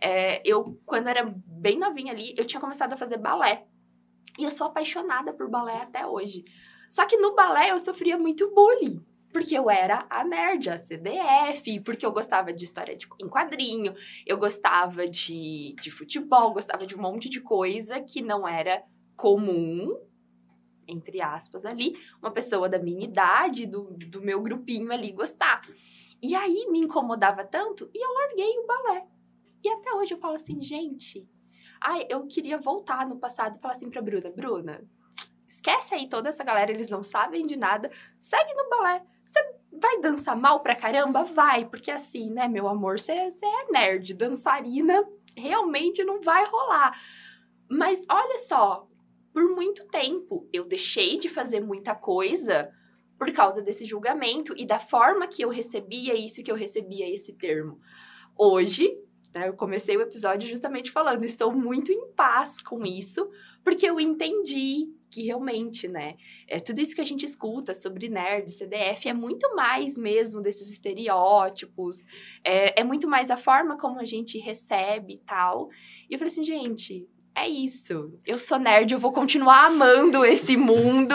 É, 0.00 0.40
eu, 0.42 0.80
quando 0.86 1.08
era 1.08 1.22
bem 1.46 1.78
novinha 1.78 2.14
ali, 2.14 2.34
eu 2.34 2.46
tinha 2.46 2.62
começado 2.62 2.94
a 2.94 2.96
fazer 2.96 3.18
balé. 3.18 3.66
E 4.38 4.44
eu 4.44 4.50
sou 4.50 4.68
apaixonada 4.68 5.34
por 5.34 5.50
balé 5.50 5.76
até 5.76 6.06
hoje. 6.06 6.42
Só 6.88 7.04
que 7.04 7.18
no 7.18 7.34
balé 7.34 7.72
eu 7.72 7.78
sofria 7.78 8.16
muito 8.16 8.54
bullying 8.54 9.04
porque 9.32 9.56
eu 9.56 9.70
era 9.70 10.06
a 10.10 10.24
nerd, 10.24 10.70
a 10.70 10.78
CDF, 10.78 11.80
porque 11.80 12.04
eu 12.04 12.12
gostava 12.12 12.52
de 12.52 12.64
história 12.64 12.96
de, 12.96 13.06
em 13.20 13.28
quadrinho, 13.28 13.94
eu 14.26 14.36
gostava 14.36 15.08
de, 15.08 15.74
de 15.80 15.90
futebol, 15.90 16.52
gostava 16.52 16.86
de 16.86 16.96
um 16.96 17.00
monte 17.00 17.28
de 17.28 17.40
coisa 17.40 18.00
que 18.00 18.20
não 18.20 18.46
era 18.46 18.82
comum, 19.16 19.98
entre 20.86 21.22
aspas, 21.22 21.64
ali, 21.64 21.94
uma 22.20 22.30
pessoa 22.30 22.68
da 22.68 22.78
minha 22.78 23.04
idade, 23.04 23.66
do, 23.66 23.92
do 23.92 24.20
meu 24.20 24.42
grupinho 24.42 24.90
ali, 24.90 25.12
gostar. 25.12 25.62
E 26.22 26.34
aí 26.34 26.66
me 26.70 26.80
incomodava 26.80 27.44
tanto 27.44 27.90
e 27.94 28.04
eu 28.04 28.12
larguei 28.12 28.58
o 28.58 28.66
balé. 28.66 29.06
E 29.62 29.68
até 29.68 29.92
hoje 29.92 30.14
eu 30.14 30.18
falo 30.18 30.34
assim, 30.34 30.60
gente, 30.60 31.28
ai, 31.80 32.06
eu 32.08 32.26
queria 32.26 32.58
voltar 32.58 33.06
no 33.06 33.18
passado 33.18 33.56
e 33.56 33.60
falar 33.60 33.74
assim 33.74 33.90
pra 33.90 34.02
Bruna, 34.02 34.30
Bruna, 34.30 34.82
esquece 35.46 35.94
aí 35.94 36.08
toda 36.08 36.28
essa 36.28 36.44
galera, 36.44 36.70
eles 36.70 36.88
não 36.88 37.02
sabem 37.02 37.46
de 37.46 37.56
nada, 37.56 37.90
segue 38.18 38.54
no 38.54 38.68
balé. 38.68 39.02
Você 39.30 39.78
vai 39.78 40.00
dançar 40.00 40.36
mal 40.36 40.60
pra 40.60 40.74
caramba? 40.74 41.22
Vai, 41.22 41.64
porque 41.64 41.90
assim, 41.90 42.30
né, 42.30 42.48
meu 42.48 42.66
amor, 42.66 42.98
você 42.98 43.12
é 43.12 43.70
nerd, 43.70 44.12
dançarina 44.14 45.04
realmente 45.36 46.02
não 46.02 46.20
vai 46.20 46.44
rolar. 46.46 47.00
Mas 47.68 48.04
olha 48.10 48.38
só, 48.38 48.88
por 49.32 49.48
muito 49.54 49.86
tempo 49.86 50.48
eu 50.52 50.64
deixei 50.64 51.18
de 51.18 51.28
fazer 51.28 51.60
muita 51.60 51.94
coisa 51.94 52.70
por 53.16 53.30
causa 53.32 53.62
desse 53.62 53.84
julgamento 53.84 54.52
e 54.56 54.66
da 54.66 54.80
forma 54.80 55.28
que 55.28 55.42
eu 55.42 55.48
recebia 55.48 56.14
isso, 56.14 56.42
que 56.42 56.50
eu 56.50 56.56
recebia 56.56 57.08
esse 57.08 57.32
termo. 57.34 57.78
Hoje, 58.36 58.90
né, 59.32 59.48
eu 59.48 59.52
comecei 59.52 59.96
o 59.96 60.02
episódio 60.02 60.48
justamente 60.48 60.90
falando, 60.90 61.24
estou 61.24 61.52
muito 61.52 61.92
em 61.92 62.10
paz 62.12 62.60
com 62.60 62.84
isso, 62.84 63.30
porque 63.62 63.86
eu 63.86 64.00
entendi 64.00 64.88
que 65.10 65.22
realmente, 65.22 65.88
né, 65.88 66.14
é 66.46 66.60
tudo 66.60 66.80
isso 66.80 66.94
que 66.94 67.00
a 67.00 67.04
gente 67.04 67.26
escuta 67.26 67.74
sobre 67.74 68.08
nerd, 68.08 68.50
CDF, 68.50 69.08
é 69.08 69.12
muito 69.12 69.54
mais 69.56 69.98
mesmo 69.98 70.40
desses 70.40 70.70
estereótipos, 70.70 72.02
é, 72.44 72.80
é 72.80 72.84
muito 72.84 73.08
mais 73.08 73.30
a 73.30 73.36
forma 73.36 73.76
como 73.76 73.98
a 73.98 74.04
gente 74.04 74.38
recebe 74.38 75.14
e 75.14 75.18
tal. 75.18 75.68
E 76.08 76.14
eu 76.14 76.18
falei 76.18 76.32
assim, 76.32 76.44
gente, 76.44 77.08
é 77.34 77.48
isso. 77.48 78.12
Eu 78.26 78.38
sou 78.38 78.58
nerd, 78.58 78.92
eu 78.92 79.00
vou 79.00 79.12
continuar 79.12 79.66
amando 79.66 80.24
esse 80.24 80.56
mundo 80.56 81.14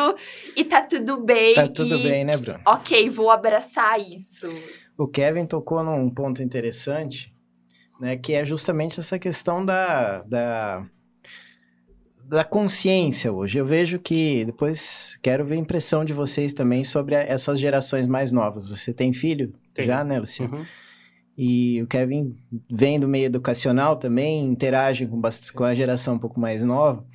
e 0.55 0.63
tá 0.63 0.81
tudo 0.81 1.21
bem. 1.21 1.55
Tá 1.55 1.67
tudo 1.67 1.97
bem, 1.99 2.25
né, 2.25 2.35
Bruno? 2.37 2.59
Ok, 2.65 3.09
vou 3.09 3.29
abraçar 3.29 3.99
isso. 3.99 4.47
O 4.97 5.07
Kevin 5.07 5.45
tocou 5.45 5.83
num 5.83 6.09
ponto 6.09 6.41
interessante, 6.41 7.33
né, 7.99 8.15
que 8.17 8.33
é 8.33 8.45
justamente 8.45 8.99
essa 8.99 9.19
questão 9.19 9.65
da, 9.65 10.23
da 10.23 10.85
da 12.27 12.43
consciência 12.43 13.31
hoje. 13.31 13.57
Eu 13.57 13.65
vejo 13.65 13.99
que 13.99 14.45
depois 14.45 15.17
quero 15.21 15.45
ver 15.45 15.55
a 15.55 15.59
impressão 15.59 16.03
de 16.03 16.13
vocês 16.13 16.53
também 16.53 16.83
sobre 16.83 17.15
essas 17.15 17.59
gerações 17.59 18.07
mais 18.07 18.31
novas. 18.31 18.67
Você 18.67 18.93
tem 18.93 19.13
filho 19.13 19.53
tem. 19.73 19.85
já, 19.85 20.03
né, 20.03 20.19
Luciano? 20.19 20.57
Uhum. 20.57 20.65
E 21.37 21.81
o 21.83 21.87
Kevin 21.87 22.35
vem 22.69 22.99
do 22.99 23.07
meio 23.07 23.25
educacional 23.25 23.97
também, 23.97 24.45
interage 24.45 25.07
com, 25.07 25.21
com 25.53 25.63
a 25.63 25.75
geração 25.75 26.15
um 26.15 26.19
pouco 26.19 26.39
mais 26.39 26.63
nova. 26.63 27.05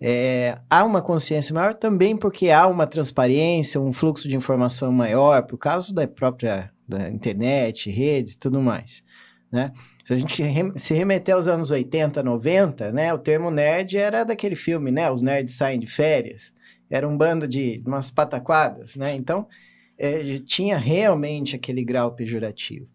É, 0.00 0.58
há 0.68 0.82
uma 0.82 1.00
consciência 1.00 1.54
maior 1.54 1.74
também 1.74 2.16
porque 2.16 2.50
há 2.50 2.66
uma 2.66 2.86
transparência, 2.86 3.80
um 3.80 3.92
fluxo 3.92 4.28
de 4.28 4.34
informação 4.34 4.90
maior, 4.90 5.44
por 5.44 5.58
causa 5.58 5.94
da 5.94 6.08
própria 6.08 6.72
da 6.88 7.08
internet, 7.08 7.88
redes 7.88 8.34
e 8.34 8.38
tudo 8.38 8.60
mais, 8.60 9.04
né? 9.50 9.72
Se 10.04 10.14
a 10.14 10.18
gente 10.18 10.42
se 10.76 10.94
remeter 10.94 11.34
aos 11.34 11.46
anos 11.46 11.70
80, 11.70 12.22
90, 12.22 12.92
né? 12.92 13.12
O 13.14 13.18
termo 13.18 13.50
nerd 13.50 13.96
era 13.96 14.24
daquele 14.24 14.56
filme, 14.56 14.90
né? 14.90 15.10
Os 15.10 15.22
nerds 15.22 15.54
saem 15.54 15.78
de 15.78 15.86
férias. 15.86 16.52
Era 16.90 17.08
um 17.08 17.16
bando 17.16 17.46
de 17.46 17.82
umas 17.86 18.10
pataquadas, 18.10 18.96
né? 18.96 19.14
Então, 19.14 19.46
é, 19.96 20.38
tinha 20.44 20.76
realmente 20.76 21.54
aquele 21.54 21.84
grau 21.84 22.12
pejorativo. 22.12 22.88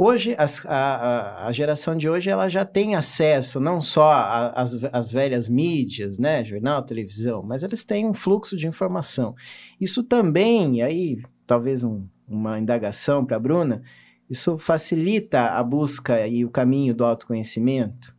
Hoje, 0.00 0.36
as, 0.38 0.64
a, 0.64 1.46
a, 1.48 1.50
geração 1.50 1.96
de 1.96 2.08
hoje, 2.08 2.30
ela 2.30 2.48
já 2.48 2.64
tem 2.64 2.94
acesso 2.94 3.58
não 3.58 3.80
só 3.80 4.52
às 4.92 5.10
velhas 5.10 5.48
mídias, 5.48 6.20
né, 6.20 6.44
jornal, 6.44 6.84
televisão, 6.84 7.42
mas 7.42 7.64
eles 7.64 7.84
têm 7.84 8.06
um 8.06 8.14
fluxo 8.14 8.56
de 8.56 8.68
informação. 8.68 9.34
Isso 9.80 10.04
também, 10.04 10.82
aí, 10.82 11.20
talvez 11.48 11.82
um, 11.82 12.06
uma 12.28 12.60
indagação 12.60 13.26
para 13.26 13.38
a 13.38 13.40
Bruna, 13.40 13.82
isso 14.30 14.58
facilita 14.58 15.50
a 15.50 15.62
busca 15.62 16.26
e 16.26 16.44
o 16.44 16.50
caminho 16.50 16.94
do 16.94 17.04
autoconhecimento? 17.04 18.16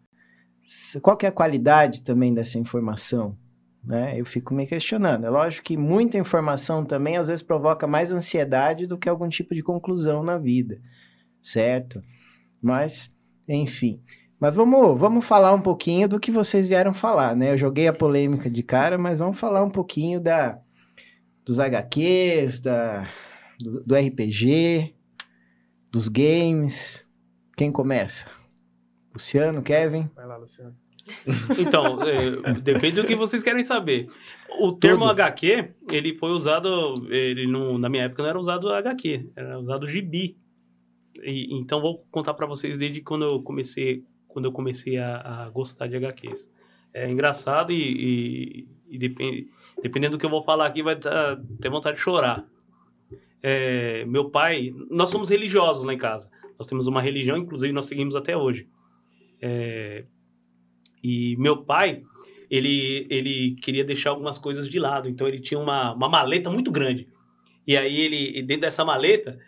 Qual 1.02 1.18
é 1.22 1.28
a 1.28 1.32
qualidade 1.32 2.02
também 2.02 2.34
dessa 2.34 2.58
informação? 2.58 3.38
Né? 3.84 4.20
Eu 4.20 4.26
fico 4.26 4.54
me 4.54 4.68
questionando. 4.68 5.26
É 5.26 5.30
lógico 5.30 5.66
que 5.66 5.78
muita 5.78 6.18
informação 6.18 6.84
também 6.84 7.18
às 7.18 7.28
vezes 7.28 7.42
provoca 7.42 7.88
mais 7.88 8.12
ansiedade 8.12 8.86
do 8.86 8.98
que 8.98 9.10
algum 9.10 9.30
tipo 9.30 9.56
de 9.56 9.64
conclusão 9.64 10.24
na 10.24 10.38
vida, 10.38 10.80
certo? 11.42 12.02
Mas, 12.62 13.12
enfim. 13.48 14.02
Mas 14.40 14.54
vamos, 14.54 15.00
vamos 15.00 15.26
falar 15.26 15.54
um 15.54 15.62
pouquinho 15.62 16.08
do 16.08 16.20
que 16.20 16.32
vocês 16.32 16.68
vieram 16.68 16.94
falar, 16.94 17.36
né? 17.36 17.54
Eu 17.54 17.58
joguei 17.58 17.88
a 17.88 17.94
polêmica 17.94 18.50
de 18.50 18.64
cara, 18.64 18.98
mas 18.98 19.20
vamos 19.20 19.40
falar 19.40 19.64
um 19.64 19.70
pouquinho 19.70 20.20
da, 20.20 20.60
dos 21.46 21.60
HQs, 21.60 22.60
da, 22.60 23.08
do, 23.60 23.84
do 23.84 23.96
RPG, 23.96 24.96
dos 25.92 26.08
games. 26.08 27.08
Quem 27.58 27.72
começa? 27.72 28.30
Luciano, 29.14 29.62
Kevin? 29.62 30.10
Vai 30.16 30.26
lá, 30.26 30.38
Luciano. 30.38 30.76
Então, 31.60 32.02
é, 32.04 32.54
depende 32.62 33.02
do 33.02 33.08
que 33.08 33.16
vocês 33.16 33.44
querem 33.44 33.64
saber. 33.64 34.08
O 34.60 34.72
termo 34.72 35.08
Tudo. 35.08 35.12
HQ, 35.12 35.74
ele 35.92 36.14
foi 36.14 36.32
usado, 36.32 37.08
ele 37.12 37.48
não, 37.48 37.78
na 37.78 37.90
minha 37.90 38.04
época 38.04 38.22
não 38.22 38.30
era 38.30 38.40
usado 38.40 38.70
HQ, 38.70 39.32
era 39.36 39.60
usado 39.60 39.88
gibi. 39.88 40.38
E, 41.24 41.54
então 41.58 41.82
vou 41.82 42.06
contar 42.12 42.34
para 42.34 42.46
vocês 42.46 42.78
desde 42.78 43.02
quando 43.02 43.26
eu 43.26 43.42
comecei, 43.42 44.04
quando 44.28 44.46
eu 44.46 44.52
comecei 44.52 44.98
a, 44.98 45.46
a 45.46 45.50
gostar 45.50 45.88
de 45.88 45.96
HQs. 45.96 46.50
É 46.94 47.10
engraçado 47.10 47.72
e, 47.72 47.78
e, 47.78 48.68
e 48.90 48.98
depend, 48.98 49.48
dependendo 49.82 50.18
do 50.18 50.20
que 50.20 50.26
eu 50.26 50.30
vou 50.30 50.42
falar 50.42 50.66
aqui 50.66 50.82
vai 50.82 50.96
tá, 50.96 51.40
ter 51.60 51.70
vontade 51.70 51.98
de 51.98 52.04
chorar. 52.04 52.46
É, 53.42 54.06
meu 54.06 54.30
pai, 54.30 54.74
nós 54.90 55.10
somos 55.10 55.30
religiosos 55.30 55.84
lá 55.84 55.94
em 55.94 55.98
casa. 55.98 56.30
Nós 56.58 56.68
temos 56.68 56.88
uma 56.88 57.02
religião, 57.02 57.38
inclusive 57.38 57.72
nós 57.72 57.86
seguimos 57.86 58.16
até 58.16 58.36
hoje. 58.36 58.68
É, 59.42 60.06
e 61.04 61.36
meu 61.38 61.64
pai, 61.64 62.04
ele, 62.50 63.08
ele 63.10 63.56
queria 63.62 63.84
deixar 63.84 64.10
algumas 64.10 64.38
coisas 64.38 64.70
de 64.70 64.80
lado, 64.80 65.08
então 65.08 65.28
ele 65.28 65.40
tinha 65.40 65.60
uma, 65.60 65.94
uma 65.94 66.10
maleta 66.10 66.50
muito 66.50 66.72
grande. 66.72 67.08
E 67.66 67.78
aí 67.78 68.00
ele, 68.00 68.42
dentro 68.42 68.62
dessa 68.62 68.84
maleta, 68.84 69.40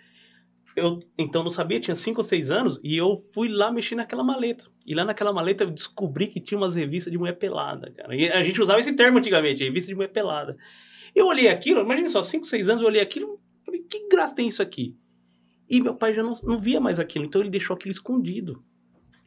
eu 0.76 1.00
então 1.18 1.44
não 1.44 1.50
sabia, 1.50 1.80
tinha 1.80 1.96
5 1.96 2.20
ou 2.20 2.24
6 2.24 2.52
anos, 2.52 2.80
e 2.84 2.96
eu 2.96 3.18
fui 3.18 3.50
lá 3.50 3.72
mexer 3.72 3.96
naquela 3.96 4.24
maleta. 4.24 4.68
E 4.86 4.94
lá 4.94 5.04
naquela 5.04 5.34
maleta 5.34 5.64
eu 5.64 5.72
descobri 5.72 6.28
que 6.28 6.40
tinha 6.40 6.58
umas 6.58 6.76
revistas 6.76 7.12
de 7.12 7.18
mulher 7.18 7.34
pelada, 7.34 7.92
cara. 7.92 8.16
E 8.16 8.30
a 8.30 8.44
gente 8.44 8.62
usava 8.62 8.80
esse 8.80 8.94
termo 8.94 9.18
antigamente, 9.18 9.64
revista 9.64 9.90
de 9.90 9.96
mulher 9.96 10.10
pelada. 10.10 10.56
Eu 11.14 11.28
olhei 11.28 11.50
aquilo, 11.50 11.82
imagina 11.82 12.08
só, 12.10 12.24
5, 12.24 12.46
6 12.46 12.70
anos 12.70 12.82
eu 12.82 12.88
olhei 12.88 13.02
aquilo, 13.02 13.40
falei, 13.72 13.86
que 13.90 14.08
graça 14.10 14.36
tem 14.36 14.48
isso 14.48 14.62
aqui? 14.62 14.98
E 15.70 15.80
meu 15.80 15.96
pai 15.96 16.14
já 16.14 16.22
não, 16.22 16.34
não 16.44 16.60
via 16.60 16.80
mais 16.80 17.00
aquilo, 17.00 17.26
então 17.26 17.42
ele 17.42 17.50
deixou 17.50 17.74
aquilo 17.74 17.92
escondido. 17.92 18.64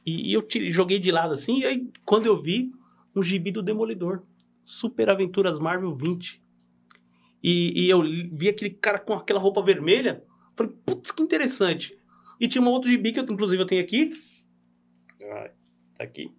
E, 0.05 0.31
e 0.31 0.33
eu 0.33 0.43
tirei, 0.43 0.71
joguei 0.71 0.99
de 0.99 1.11
lado 1.11 1.33
assim, 1.33 1.61
e 1.61 1.65
aí 1.65 1.91
quando 2.05 2.27
eu 2.27 2.41
vi, 2.41 2.73
um 3.15 3.23
gibi 3.23 3.51
do 3.51 3.63
Demolidor. 3.63 4.23
Super 4.63 5.11
Aventuras 5.11 5.59
Marvel 5.59 5.93
20. 5.93 6.43
E, 7.43 7.85
e 7.85 7.91
eu 7.91 8.03
vi 8.33 8.49
aquele 8.49 8.71
cara 8.71 8.99
com 8.99 9.13
aquela 9.13 9.39
roupa 9.39 9.63
vermelha, 9.63 10.25
falei, 10.57 10.73
putz, 10.85 11.11
que 11.11 11.23
interessante. 11.23 11.97
E 12.41 12.49
tinha 12.49 12.63
um 12.63 12.69
outro 12.69 12.91
gibi 12.91 13.13
que 13.13 13.21
eu, 13.21 13.25
inclusive, 13.25 13.63
eu 13.63 13.67
tenho 13.67 13.83
aqui. 13.83 14.13
Ah, 15.23 15.51
tá 15.97 16.05
aqui. 16.05 16.33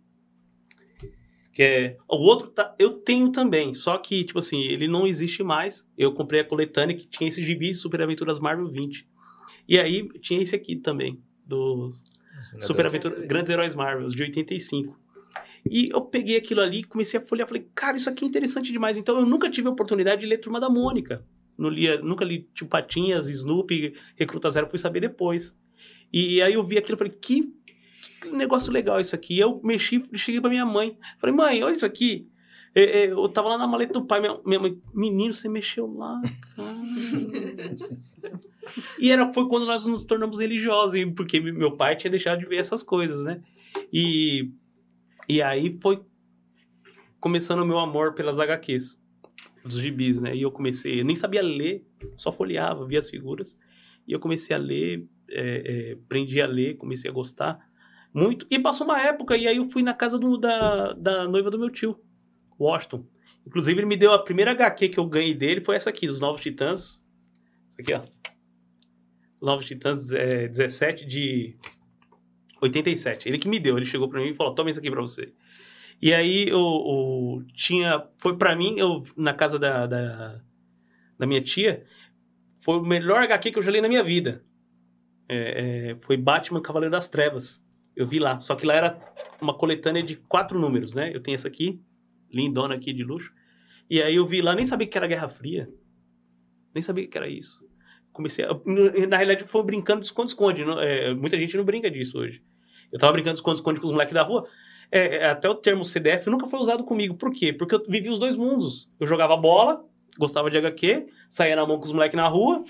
Que 1.55 1.63
é. 1.63 1.97
O 2.09 2.17
outro 2.17 2.49
tá, 2.49 2.75
eu 2.77 2.99
tenho 2.99 3.31
também, 3.31 3.73
só 3.73 3.97
que, 3.97 4.25
tipo 4.25 4.39
assim, 4.39 4.59
ele 4.63 4.89
não 4.89 5.07
existe 5.07 5.41
mais. 5.41 5.87
Eu 5.97 6.11
comprei 6.11 6.41
a 6.41 6.43
coletânea 6.43 6.97
que 6.97 7.07
tinha 7.07 7.29
esse 7.29 7.41
gibi, 7.41 7.73
Super 7.73 8.01
Aventuras 8.01 8.39
Marvel 8.39 8.67
20. 8.67 9.07
E 9.65 9.79
aí 9.79 10.05
tinha 10.19 10.43
esse 10.43 10.53
aqui 10.53 10.75
também, 10.75 11.17
do 11.45 11.91
Super 12.59 12.85
Aventura, 12.87 13.25
Grandes 13.25 13.49
Heróis 13.49 13.73
Marvel, 13.73 14.09
de 14.09 14.21
85. 14.21 14.99
E 15.71 15.89
eu 15.93 16.01
peguei 16.01 16.35
aquilo 16.35 16.59
ali, 16.59 16.83
comecei 16.83 17.17
a 17.17 17.23
folhear, 17.23 17.47
falei, 17.47 17.65
cara, 17.73 17.95
isso 17.95 18.09
aqui 18.09 18.25
é 18.25 18.27
interessante 18.27 18.73
demais. 18.73 18.97
Então 18.97 19.17
eu 19.17 19.25
nunca 19.25 19.49
tive 19.49 19.69
a 19.69 19.71
oportunidade 19.71 20.21
de 20.21 20.27
ler 20.27 20.39
Turma 20.39 20.59
da 20.59 20.69
Mônica. 20.69 21.25
Não 21.57 21.69
lia, 21.69 22.01
nunca 22.01 22.25
li 22.25 22.49
Tio 22.53 22.67
Patinhas, 22.67 23.29
Snoopy, 23.29 23.95
Recruta 24.17 24.49
Zero, 24.49 24.67
fui 24.67 24.77
saber 24.77 24.99
depois. 24.99 25.57
E, 26.11 26.35
e 26.35 26.41
aí 26.41 26.53
eu 26.53 26.63
vi 26.65 26.77
aquilo, 26.77 26.97
falei, 26.97 27.13
que, 27.13 27.53
que 28.21 28.29
negócio 28.29 28.71
legal 28.71 28.99
isso 28.99 29.15
aqui. 29.15 29.39
Eu 29.39 29.61
mexi, 29.63 30.03
cheguei 30.15 30.41
pra 30.41 30.49
minha 30.49 30.65
mãe, 30.65 30.97
falei, 31.17 31.35
mãe, 31.35 31.63
olha 31.63 31.73
isso 31.73 31.85
aqui. 31.85 32.27
Eu 32.75 33.29
tava 33.29 33.47
lá 33.47 33.57
na 33.57 33.65
maleta 33.65 33.93
do 33.93 34.05
pai, 34.05 34.19
minha, 34.19 34.37
minha 34.45 34.59
mãe, 34.59 34.77
menino, 34.93 35.33
você 35.33 35.47
mexeu 35.47 35.87
lá, 35.87 36.21
cara. 36.53 36.77
e 38.99 39.09
era, 39.09 39.31
foi 39.31 39.47
quando 39.47 39.65
nós 39.65 39.85
nos 39.85 40.03
tornamos 40.03 40.39
religiosos, 40.39 40.99
porque 41.15 41.39
meu 41.39 41.77
pai 41.77 41.95
tinha 41.95 42.11
deixado 42.11 42.39
de 42.39 42.45
ver 42.45 42.57
essas 42.57 42.83
coisas, 42.83 43.23
né? 43.23 43.41
E, 43.93 44.51
e 45.29 45.41
aí 45.41 45.79
foi 45.81 46.03
começando 47.17 47.61
o 47.61 47.65
meu 47.65 47.79
amor 47.79 48.13
pelas 48.13 48.39
HQs, 48.39 48.99
dos 49.63 49.79
gibis, 49.79 50.19
né? 50.19 50.35
E 50.35 50.41
eu 50.41 50.51
comecei, 50.51 50.99
eu 50.99 51.05
nem 51.05 51.15
sabia 51.15 51.41
ler, 51.41 51.81
só 52.17 52.29
folheava, 52.29 52.85
via 52.85 52.99
as 52.99 53.09
figuras. 53.09 53.57
E 54.05 54.11
eu 54.11 54.19
comecei 54.19 54.53
a 54.53 54.59
ler, 54.59 55.07
é, 55.29 55.91
é, 55.91 55.93
aprendi 55.93 56.41
a 56.41 56.45
ler, 56.45 56.75
comecei 56.75 57.09
a 57.09 57.13
gostar 57.13 57.64
muito. 58.15 58.47
E 58.49 58.57
passou 58.57 58.87
uma 58.87 59.01
época, 59.01 59.35
e 59.35 59.45
aí 59.45 59.57
eu 59.57 59.65
fui 59.65 59.83
na 59.83 59.93
casa 59.93 60.17
do, 60.17 60.37
da, 60.37 60.93
da 60.93 61.27
noiva 61.27 61.51
do 61.51 61.59
meu 61.59 61.69
tio, 61.69 61.99
Washington. 62.57 63.05
Inclusive, 63.45 63.77
ele 63.77 63.85
me 63.85 63.97
deu 63.97 64.13
a 64.13 64.23
primeira 64.23 64.51
HQ 64.51 64.87
que 64.87 64.97
eu 64.97 65.05
ganhei 65.05 65.33
dele, 65.33 65.59
foi 65.59 65.75
essa 65.75 65.89
aqui, 65.89 66.07
dos 66.07 66.21
Novos 66.21 66.39
Titãs. 66.39 67.03
Essa 67.67 67.81
aqui, 67.81 67.93
ó. 67.93 68.01
Novos 69.41 69.65
Titãs 69.65 70.11
é, 70.11 70.47
17 70.47 71.05
de 71.05 71.57
87. 72.61 73.27
Ele 73.27 73.37
que 73.37 73.49
me 73.49 73.59
deu, 73.59 73.75
ele 73.75 73.85
chegou 73.85 74.07
para 74.07 74.21
mim 74.21 74.29
e 74.29 74.33
falou: 74.33 74.55
toma 74.55 74.69
isso 74.69 74.79
aqui 74.79 74.89
para 74.89 75.01
você. 75.01 75.33
E 76.01 76.13
aí 76.13 76.47
eu, 76.47 76.57
eu 76.57 77.45
tinha. 77.53 78.07
Foi 78.15 78.37
para 78.37 78.55
mim, 78.55 78.75
eu, 78.77 79.03
na 79.17 79.33
casa 79.33 79.59
da, 79.59 79.85
da, 79.85 80.41
da, 81.19 81.27
minha 81.27 81.41
tia, 81.41 81.83
foi 82.57 82.79
o 82.79 82.81
melhor 82.81 83.21
HQ 83.23 83.51
que 83.51 83.59
eu 83.59 83.63
já 83.63 83.71
li 83.71 83.81
na 83.81 83.89
minha 83.89 84.03
vida. 84.03 84.41
É, 85.27 85.91
é, 85.91 85.99
foi 85.99 86.15
Batman 86.15 86.61
Cavaleiro 86.61 86.91
das 86.91 87.09
Trevas. 87.09 87.64
Eu 87.95 88.05
vi 88.05 88.19
lá. 88.19 88.39
Só 88.39 88.55
que 88.55 88.65
lá 88.65 88.73
era 88.73 88.99
uma 89.41 89.53
coletânea 89.53 90.03
de 90.03 90.15
quatro 90.15 90.59
números, 90.59 90.93
né? 90.93 91.11
Eu 91.13 91.21
tenho 91.21 91.35
essa 91.35 91.47
aqui, 91.47 91.79
lindona 92.31 92.75
aqui 92.75 92.91
de 92.91 93.03
luxo. 93.03 93.31
E 93.89 94.01
aí 94.01 94.15
eu 94.15 94.25
vi 94.25 94.41
lá, 94.41 94.55
nem 94.55 94.65
sabia 94.65 94.87
que 94.87 94.97
era 94.97 95.07
Guerra 95.07 95.29
Fria. 95.29 95.69
Nem 96.73 96.81
sabia 96.81 97.07
que 97.07 97.17
era 97.17 97.27
isso. 97.27 97.63
Comecei 98.11 98.45
a, 98.45 98.49
Na 99.07 99.17
realidade, 99.17 99.43
foi 99.43 99.63
brincando 99.63 100.01
de 100.01 100.07
esconde-esconde. 100.07 100.63
É, 100.81 101.13
muita 101.13 101.37
gente 101.37 101.55
não 101.55 101.63
brinca 101.63 101.89
disso 101.89 102.17
hoje. 102.17 102.43
Eu 102.91 102.99
tava 102.99 103.13
brincando 103.13 103.35
de 103.35 103.39
esconde-esconde 103.39 103.79
com 103.79 103.85
os 103.85 103.91
moleques 103.91 104.13
da 104.13 104.23
rua. 104.23 104.47
É, 104.91 105.17
é 105.17 105.29
até 105.29 105.49
o 105.49 105.55
termo 105.55 105.83
CDF 105.85 106.29
nunca 106.29 106.47
foi 106.47 106.59
usado 106.59 106.83
comigo. 106.83 107.15
Por 107.15 107.31
quê? 107.31 107.53
Porque 107.53 107.75
eu 107.75 107.83
vivi 107.87 108.09
os 108.09 108.19
dois 108.19 108.35
mundos. 108.35 108.91
Eu 108.99 109.07
jogava 109.07 109.35
bola, 109.37 109.83
gostava 110.17 110.49
de 110.49 110.57
HQ, 110.57 111.07
saía 111.29 111.55
na 111.55 111.65
mão 111.65 111.77
com 111.77 111.85
os 111.85 111.91
moleques 111.91 112.15
na 112.15 112.27
rua 112.27 112.63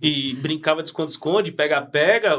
e 0.00 0.34
brincava 0.34 0.82
de 0.82 0.88
esconde-esconde, 0.88 1.52
pega-pega. 1.52 2.36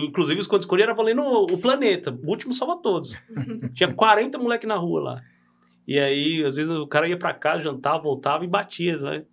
Inclusive, 0.00 0.40
o 0.40 0.42
esconde-esconde 0.42 0.82
era 0.82 0.94
valendo 0.94 1.22
o 1.22 1.58
planeta. 1.58 2.10
O 2.10 2.30
último 2.30 2.52
salva 2.52 2.80
todos. 2.82 3.16
Tinha 3.74 3.92
40 3.92 4.38
moleques 4.38 4.68
na 4.68 4.76
rua 4.76 5.00
lá. 5.00 5.22
E 5.86 5.98
aí, 5.98 6.44
às 6.44 6.56
vezes, 6.56 6.72
o 6.72 6.86
cara 6.86 7.08
ia 7.08 7.18
para 7.18 7.34
casa, 7.34 7.62
jantava, 7.62 8.02
voltava 8.02 8.44
e 8.44 8.48
batia, 8.48 8.96
né? 8.98 9.24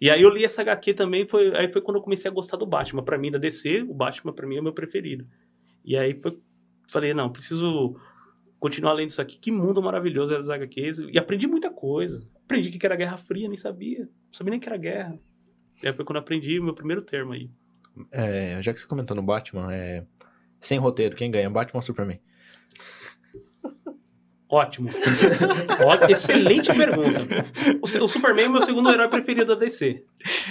E 0.00 0.10
aí 0.10 0.22
eu 0.22 0.28
li 0.28 0.44
essa 0.44 0.62
HQ 0.62 0.94
também, 0.94 1.24
foi, 1.24 1.54
aí 1.56 1.68
foi 1.68 1.80
quando 1.80 1.96
eu 1.96 2.02
comecei 2.02 2.30
a 2.30 2.34
gostar 2.34 2.56
do 2.56 2.66
Batman. 2.66 3.02
Para 3.02 3.16
mim, 3.16 3.30
da 3.30 3.38
DC, 3.38 3.82
o 3.82 3.94
Batman 3.94 4.32
para 4.32 4.46
mim 4.46 4.56
é 4.56 4.60
o 4.60 4.62
meu 4.62 4.72
preferido. 4.72 5.26
E 5.84 5.96
aí 5.96 6.20
foi, 6.20 6.38
falei, 6.88 7.14
não, 7.14 7.30
preciso 7.30 7.96
continuar 8.58 8.92
lendo 8.92 9.10
isso 9.10 9.22
aqui. 9.22 9.38
Que 9.38 9.50
mundo 9.50 9.82
maravilhoso 9.82 10.34
é 10.34 10.38
das 10.38 10.48
HQs. 10.48 10.98
E 11.10 11.18
aprendi 11.18 11.46
muita 11.46 11.70
coisa. 11.70 12.26
Aprendi 12.44 12.70
que 12.70 12.86
era 12.86 12.96
Guerra 12.96 13.16
Fria, 13.16 13.48
nem 13.48 13.56
sabia. 13.56 14.00
Não 14.00 14.32
sabia 14.32 14.50
nem 14.50 14.60
que 14.60 14.68
era 14.68 14.76
guerra. 14.76 15.18
E 15.82 15.86
aí 15.86 15.92
foi 15.92 16.04
quando 16.04 16.18
aprendi 16.18 16.58
o 16.58 16.64
meu 16.64 16.74
primeiro 16.74 17.02
termo 17.02 17.32
aí. 17.32 17.50
É, 18.10 18.60
já 18.60 18.72
que 18.72 18.78
você 18.78 18.86
comentou 18.86 19.16
no 19.16 19.22
Batman, 19.22 19.72
é... 19.72 20.04
sem 20.60 20.78
roteiro, 20.78 21.16
quem 21.16 21.30
ganha? 21.30 21.48
Batman 21.48 21.78
ou 21.78 21.82
Superman? 21.82 22.20
Ótimo. 24.48 24.90
Excelente 26.08 26.72
pergunta. 26.72 27.26
O, 27.80 28.04
o, 28.04 28.08
Superman 28.08 28.44
é 28.44 28.48
o 28.48 28.52
meu 28.52 28.60
segundo 28.60 28.90
herói 28.90 29.08
preferido 29.08 29.54
da 29.54 29.60
DC. 29.60 30.04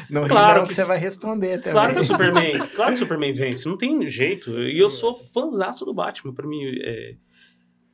Não 0.09 0.27
claro 0.27 0.67
que 0.67 0.73
você 0.73 0.83
vai 0.83 0.97
responder 0.97 1.59
também. 1.59 1.71
Claro 1.71 1.93
que 1.93 1.99
o 1.99 2.03
Superman, 2.03 2.67
claro 2.75 2.91
que 2.91 2.95
o 2.95 2.99
Superman 2.99 3.33
vence, 3.33 3.69
não 3.69 3.77
tem 3.77 4.09
jeito. 4.09 4.59
E 4.61 4.77
eu 4.77 4.89
sou 4.89 5.15
fãzaço 5.33 5.85
do 5.85 5.93
Batman, 5.93 6.33
para 6.33 6.47
mim. 6.47 6.63
É... 6.81 7.15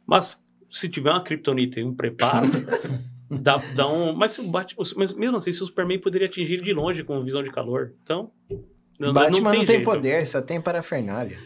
Mas 0.07 0.43
se 0.71 0.89
tiver 0.89 1.11
uma 1.11 1.21
Kryptonita 1.21 1.79
e 1.79 1.83
um 1.83 1.93
preparo, 1.93 2.47
Dá, 3.29 3.57
dá 3.75 3.87
um. 3.87 4.13
Mas 4.13 4.33
se 4.33 4.41
o 4.41 4.47
Batman. 4.47 4.83
Mesmo 5.17 5.37
assim, 5.37 5.53
se 5.53 5.61
o 5.61 5.65
Superman 5.65 5.99
poderia 5.99 6.27
atingir 6.27 6.53
ele 6.53 6.63
de 6.63 6.73
longe 6.73 7.03
com 7.03 7.21
visão 7.21 7.43
de 7.43 7.51
calor. 7.51 7.93
Então. 8.03 8.31
Não, 8.99 9.13
Batman 9.13 9.39
não 9.39 9.51
tem, 9.51 9.59
não 9.59 9.65
tem 9.65 9.83
poder, 9.83 10.27
só 10.27 10.41
tem 10.41 10.59
parafernália. 10.59 11.39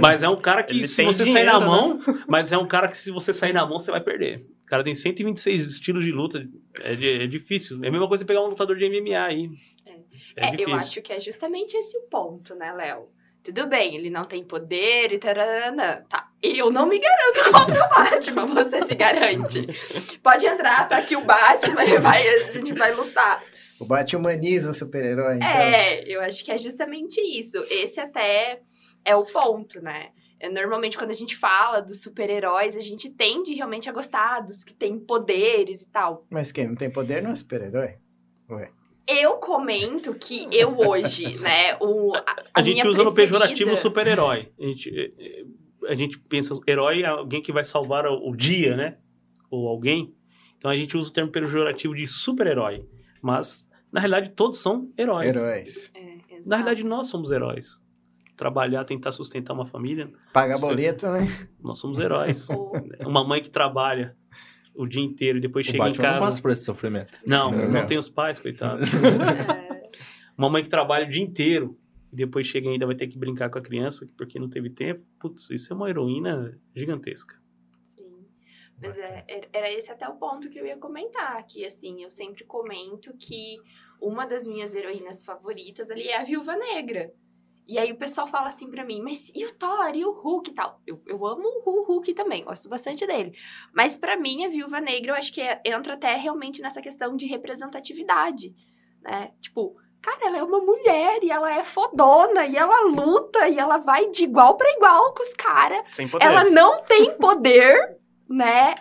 Mas 0.00 0.22
é 0.22 0.28
um 0.28 0.36
cara 0.36 0.62
que, 0.62 0.72
ele 0.72 0.86
se 0.86 1.02
você 1.02 1.24
dinheiro, 1.24 1.50
sair 1.50 1.58
na 1.58 1.66
mão. 1.66 1.98
Né? 1.98 2.24
Mas 2.28 2.52
é 2.52 2.58
um 2.58 2.66
cara 2.66 2.86
que, 2.86 2.96
se 2.96 3.10
você 3.10 3.32
sair 3.32 3.52
na 3.52 3.66
mão, 3.66 3.80
você 3.80 3.90
vai 3.90 4.00
perder. 4.00 4.36
O 4.62 4.66
cara 4.66 4.84
tem 4.84 4.94
126 4.94 5.66
estilos 5.66 6.04
de 6.04 6.12
luta. 6.12 6.46
É, 6.80 6.92
é 6.92 7.26
difícil. 7.26 7.82
É 7.82 7.88
a 7.88 7.90
mesma 7.90 8.06
coisa 8.06 8.24
pegar 8.24 8.42
um 8.42 8.46
lutador 8.46 8.76
de 8.76 8.88
MMA 8.88 9.18
aí. 9.18 9.50
É, 9.84 9.90
é, 10.36 10.54
é 10.54 10.64
eu 10.64 10.74
acho 10.74 11.02
que 11.02 11.12
é 11.12 11.18
justamente 11.18 11.76
esse 11.76 11.96
o 11.98 12.02
ponto, 12.02 12.54
né, 12.54 12.72
Léo? 12.72 13.08
Tudo 13.42 13.66
bem, 13.66 13.96
ele 13.96 14.08
não 14.08 14.24
tem 14.24 14.44
poder 14.44 15.12
e 15.12 15.18
tararana. 15.18 16.06
Tá, 16.08 16.28
eu 16.40 16.70
não 16.70 16.86
me 16.86 16.98
garanto 16.98 17.50
contra 17.52 17.84
o 17.84 17.88
Batman, 17.88 18.46
você 18.46 18.82
se 18.82 18.94
garante. 18.94 19.66
Pode 20.22 20.46
entrar, 20.46 20.88
tá 20.88 20.98
aqui 20.98 21.16
o 21.16 21.24
Batman, 21.24 21.84
vai, 22.00 22.28
a 22.28 22.52
gente 22.52 22.72
vai 22.72 22.94
lutar. 22.94 23.42
O 23.80 23.84
Batman 23.84 24.20
humaniza 24.20 24.70
o 24.70 24.74
super-herói, 24.74 25.36
então. 25.36 25.48
É, 25.48 26.04
eu 26.06 26.20
acho 26.20 26.44
que 26.44 26.52
é 26.52 26.58
justamente 26.58 27.20
isso. 27.20 27.56
Esse 27.68 28.00
até 28.00 28.60
é 29.04 29.16
o 29.16 29.24
ponto, 29.24 29.82
né? 29.82 30.10
É, 30.38 30.48
normalmente, 30.48 30.96
quando 30.98 31.10
a 31.10 31.14
gente 31.14 31.36
fala 31.36 31.80
dos 31.80 32.02
super-heróis, 32.02 32.76
a 32.76 32.80
gente 32.80 33.10
tende 33.10 33.54
realmente 33.54 33.88
a 33.88 33.92
gostar 33.92 34.40
dos 34.40 34.64
que 34.64 34.74
têm 34.74 34.98
poderes 34.98 35.82
e 35.82 35.86
tal. 35.88 36.26
Mas 36.30 36.50
quem 36.50 36.66
não 36.66 36.74
tem 36.74 36.90
poder 36.90 37.22
não 37.22 37.30
é 37.30 37.34
super-herói? 37.34 37.96
Ué. 38.50 38.70
Eu 39.06 39.34
comento 39.34 40.14
que 40.14 40.48
eu 40.52 40.78
hoje, 40.78 41.36
né, 41.38 41.76
o, 41.80 42.14
a, 42.14 42.24
a 42.54 42.62
gente 42.62 42.86
usa 42.86 43.02
preferida... 43.02 43.04
no 43.04 43.12
pejorativo 43.12 43.76
super-herói. 43.76 44.52
A 44.58 44.64
gente, 44.64 44.88
eh, 44.90 45.12
eh, 45.18 45.44
a 45.88 45.94
gente 45.94 46.18
pensa, 46.18 46.54
herói 46.66 47.02
é 47.02 47.06
alguém 47.06 47.42
que 47.42 47.52
vai 47.52 47.64
salvar 47.64 48.06
o 48.06 48.34
dia, 48.36 48.76
né? 48.76 48.98
Ou 49.50 49.68
alguém. 49.68 50.14
Então 50.56 50.70
a 50.70 50.76
gente 50.76 50.96
usa 50.96 51.10
o 51.10 51.12
termo 51.12 51.30
pejorativo 51.30 51.94
de 51.94 52.06
super-herói. 52.06 52.86
Mas, 53.20 53.68
na 53.90 54.00
realidade, 54.00 54.34
todos 54.34 54.60
são 54.60 54.90
heróis. 54.96 55.34
Heróis. 55.34 55.90
É, 55.94 56.18
na 56.46 56.56
realidade, 56.56 56.84
nós 56.84 57.08
somos 57.08 57.30
heróis. 57.30 57.80
Trabalhar, 58.36 58.84
tentar 58.84 59.10
sustentar 59.10 59.52
uma 59.52 59.66
família. 59.66 60.10
Pagar 60.32 60.58
boleto, 60.58 61.08
né? 61.08 61.28
Nós 61.60 61.78
somos 61.78 61.98
heróis. 61.98 62.46
uma 63.04 63.26
mãe 63.26 63.42
que 63.42 63.50
trabalha 63.50 64.16
o 64.74 64.86
dia 64.86 65.02
inteiro 65.02 65.38
e 65.38 65.40
depois 65.40 65.66
o 65.66 65.70
chega 65.70 65.84
Batman 65.84 65.98
em 65.98 66.02
casa. 66.02 66.18
não 66.18 66.26
passa 66.26 66.42
por 66.42 66.50
esse 66.50 66.64
sofrimento. 66.64 67.18
Não, 67.26 67.50
não, 67.50 67.68
não 67.70 67.86
tem 67.86 67.98
os 67.98 68.08
pais, 68.08 68.38
coitado. 68.38 68.82
É. 68.84 69.90
Uma 70.36 70.48
mãe 70.48 70.62
que 70.62 70.68
trabalha 70.68 71.06
o 71.06 71.10
dia 71.10 71.22
inteiro 71.22 71.78
e 72.12 72.16
depois 72.16 72.46
chega 72.46 72.68
e 72.68 72.72
ainda 72.72 72.86
vai 72.86 72.94
ter 72.94 73.06
que 73.06 73.18
brincar 73.18 73.50
com 73.50 73.58
a 73.58 73.62
criança 73.62 74.08
porque 74.16 74.38
não 74.38 74.48
teve 74.48 74.70
tempo. 74.70 75.04
Putz, 75.18 75.50
isso 75.50 75.72
é 75.72 75.76
uma 75.76 75.88
heroína 75.88 76.58
gigantesca. 76.74 77.36
Sim. 77.96 78.26
Mas 78.80 78.96
é, 78.96 79.24
é, 79.28 79.48
era 79.52 79.70
esse 79.72 79.90
até 79.90 80.08
o 80.08 80.16
ponto 80.16 80.48
que 80.48 80.58
eu 80.58 80.66
ia 80.66 80.76
comentar, 80.76 81.46
que 81.46 81.64
assim, 81.64 82.02
eu 82.02 82.10
sempre 82.10 82.44
comento 82.44 83.14
que 83.16 83.56
uma 84.00 84.26
das 84.26 84.46
minhas 84.46 84.74
heroínas 84.74 85.24
favoritas 85.24 85.90
ali 85.90 86.08
é 86.08 86.20
a 86.20 86.24
Viúva 86.24 86.56
Negra. 86.56 87.12
E 87.66 87.78
aí 87.78 87.92
o 87.92 87.96
pessoal 87.96 88.26
fala 88.26 88.48
assim 88.48 88.68
pra 88.70 88.84
mim, 88.84 89.00
mas 89.00 89.30
e 89.34 89.44
o 89.44 89.54
Thor, 89.54 89.94
e 89.94 90.04
o 90.04 90.12
Hulk 90.12 90.50
e 90.50 90.54
tal? 90.54 90.80
Eu, 90.86 91.00
eu 91.06 91.26
amo 91.26 91.44
o 91.64 91.84
Hulk 91.84 92.12
também, 92.12 92.44
gosto 92.44 92.68
bastante 92.68 93.06
dele. 93.06 93.32
Mas 93.72 93.96
para 93.96 94.16
mim, 94.16 94.44
a 94.44 94.48
Viúva 94.48 94.80
Negra, 94.80 95.12
eu 95.12 95.16
acho 95.16 95.32
que 95.32 95.40
é, 95.40 95.60
entra 95.64 95.94
até 95.94 96.16
realmente 96.16 96.60
nessa 96.60 96.82
questão 96.82 97.16
de 97.16 97.26
representatividade, 97.26 98.54
né? 99.00 99.32
Tipo, 99.40 99.76
cara, 100.00 100.26
ela 100.26 100.38
é 100.38 100.42
uma 100.42 100.58
mulher 100.58 101.22
e 101.22 101.30
ela 101.30 101.54
é 101.54 101.64
fodona 101.64 102.44
e 102.46 102.56
ela 102.56 102.80
luta 102.88 103.48
e 103.48 103.58
ela 103.58 103.78
vai 103.78 104.10
de 104.10 104.24
igual 104.24 104.56
para 104.56 104.70
igual 104.72 105.14
com 105.14 105.22
os 105.22 105.32
caras. 105.32 105.84
Ela 106.26 106.44
não 106.50 106.82
tem 106.82 107.16
poder, 107.16 107.96
né? 108.28 108.74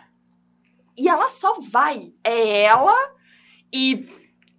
E 0.98 1.08
ela 1.08 1.30
só 1.30 1.60
vai. 1.60 2.13
É 2.24 2.63
ela 2.63 2.96
e 3.72 4.08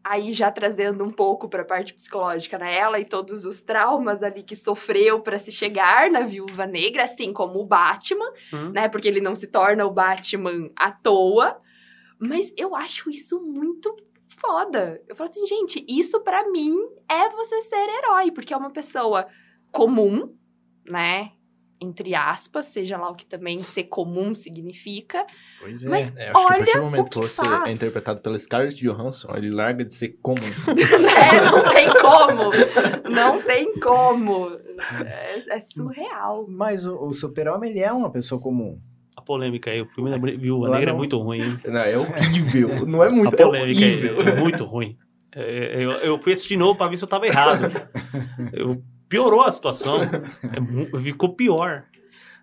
aí 0.04 0.32
já 0.32 0.50
trazendo 0.50 1.04
um 1.04 1.10
pouco 1.10 1.48
para 1.48 1.62
a 1.62 1.64
parte 1.64 1.94
psicológica, 1.94 2.58
né? 2.58 2.76
Ela 2.76 2.98
e 2.98 3.04
todos 3.04 3.44
os 3.44 3.62
traumas 3.62 4.22
ali 4.22 4.42
que 4.42 4.56
sofreu 4.56 5.20
para 5.20 5.38
se 5.38 5.52
chegar 5.52 6.10
na 6.10 6.20
Viúva 6.20 6.66
Negra, 6.66 7.04
assim 7.04 7.32
como 7.32 7.60
o 7.60 7.66
Batman, 7.66 8.30
hum. 8.52 8.70
né? 8.70 8.88
Porque 8.88 9.08
ele 9.08 9.20
não 9.20 9.34
se 9.34 9.46
torna 9.46 9.86
o 9.86 9.92
Batman 9.92 10.70
à 10.76 10.90
toa. 10.90 11.60
Mas 12.18 12.52
eu 12.56 12.74
acho 12.74 13.10
isso 13.10 13.40
muito 13.40 13.94
foda. 14.40 15.02
Eu 15.08 15.14
falo 15.14 15.30
assim, 15.30 15.46
gente, 15.46 15.84
isso 15.88 16.20
para 16.20 16.48
mim 16.50 16.76
é 17.08 17.28
você 17.30 17.62
ser 17.62 17.88
herói, 17.88 18.30
porque 18.30 18.52
é 18.52 18.56
uma 18.56 18.70
pessoa 18.70 19.26
comum, 19.70 20.34
né? 20.88 21.32
Entre 21.82 22.14
aspas, 22.14 22.66
seja 22.66 22.96
lá 22.96 23.10
o 23.10 23.14
que 23.14 23.26
também 23.26 23.58
ser 23.60 23.84
comum 23.84 24.34
significa. 24.34 25.26
Pois 25.60 25.84
é. 25.84 25.88
Mas 25.88 26.16
é, 26.16 26.30
acho 26.30 26.38
olha 26.38 26.46
que 26.46 26.52
a 26.52 26.56
partir 26.56 26.78
do 26.78 26.84
momento 26.84 27.10
que, 27.10 27.18
você 27.18 27.44
faz. 27.44 27.68
é 27.68 27.72
interpretado 27.72 28.20
pela 28.20 28.38
Scarlett 28.38 28.80
Johansson, 28.80 29.34
ele 29.36 29.50
larga 29.50 29.84
de 29.84 29.92
ser 29.92 30.16
comum. 30.22 30.36
é, 31.18 31.50
não 31.50 31.74
tem 31.74 31.88
como. 32.00 33.10
Não 33.10 33.42
tem 33.42 33.80
como. 33.80 34.50
É, 35.04 35.56
é 35.56 35.60
surreal. 35.60 36.46
Mas 36.48 36.86
o, 36.86 37.06
o 37.06 37.12
super-homem, 37.12 37.70
ele 37.70 37.80
é 37.80 37.92
uma 37.92 38.10
pessoa 38.10 38.40
comum. 38.40 38.80
A 39.16 39.20
polêmica 39.20 39.70
aí, 39.70 39.82
o 39.82 39.86
filme 39.86 40.10
da 40.10 40.16
Viúva 40.16 40.70
Negra 40.70 40.92
é 40.92 40.94
muito 40.94 41.18
ruim, 41.18 41.42
hein? 41.42 41.58
Não, 41.66 41.80
é 41.80 41.98
horrível. 41.98 42.86
Não 42.86 43.04
é 43.04 43.10
muito, 43.10 43.34
A 43.34 43.36
polêmica 43.36 43.84
é, 43.84 44.30
é 44.30 44.40
muito 44.40 44.64
ruim. 44.64 44.96
É, 45.34 45.82
eu, 45.82 45.90
eu 45.92 46.18
fui 46.18 46.32
assistir 46.32 46.54
de 46.54 46.58
novo 46.58 46.76
pra 46.76 46.88
ver 46.88 46.96
se 46.96 47.04
eu 47.04 47.08
tava 47.08 47.26
errado. 47.26 47.70
Eu 48.52 48.82
piorou 49.12 49.42
a 49.42 49.52
situação. 49.52 49.98
é, 50.02 50.98
ficou 50.98 51.34
pior. 51.34 51.84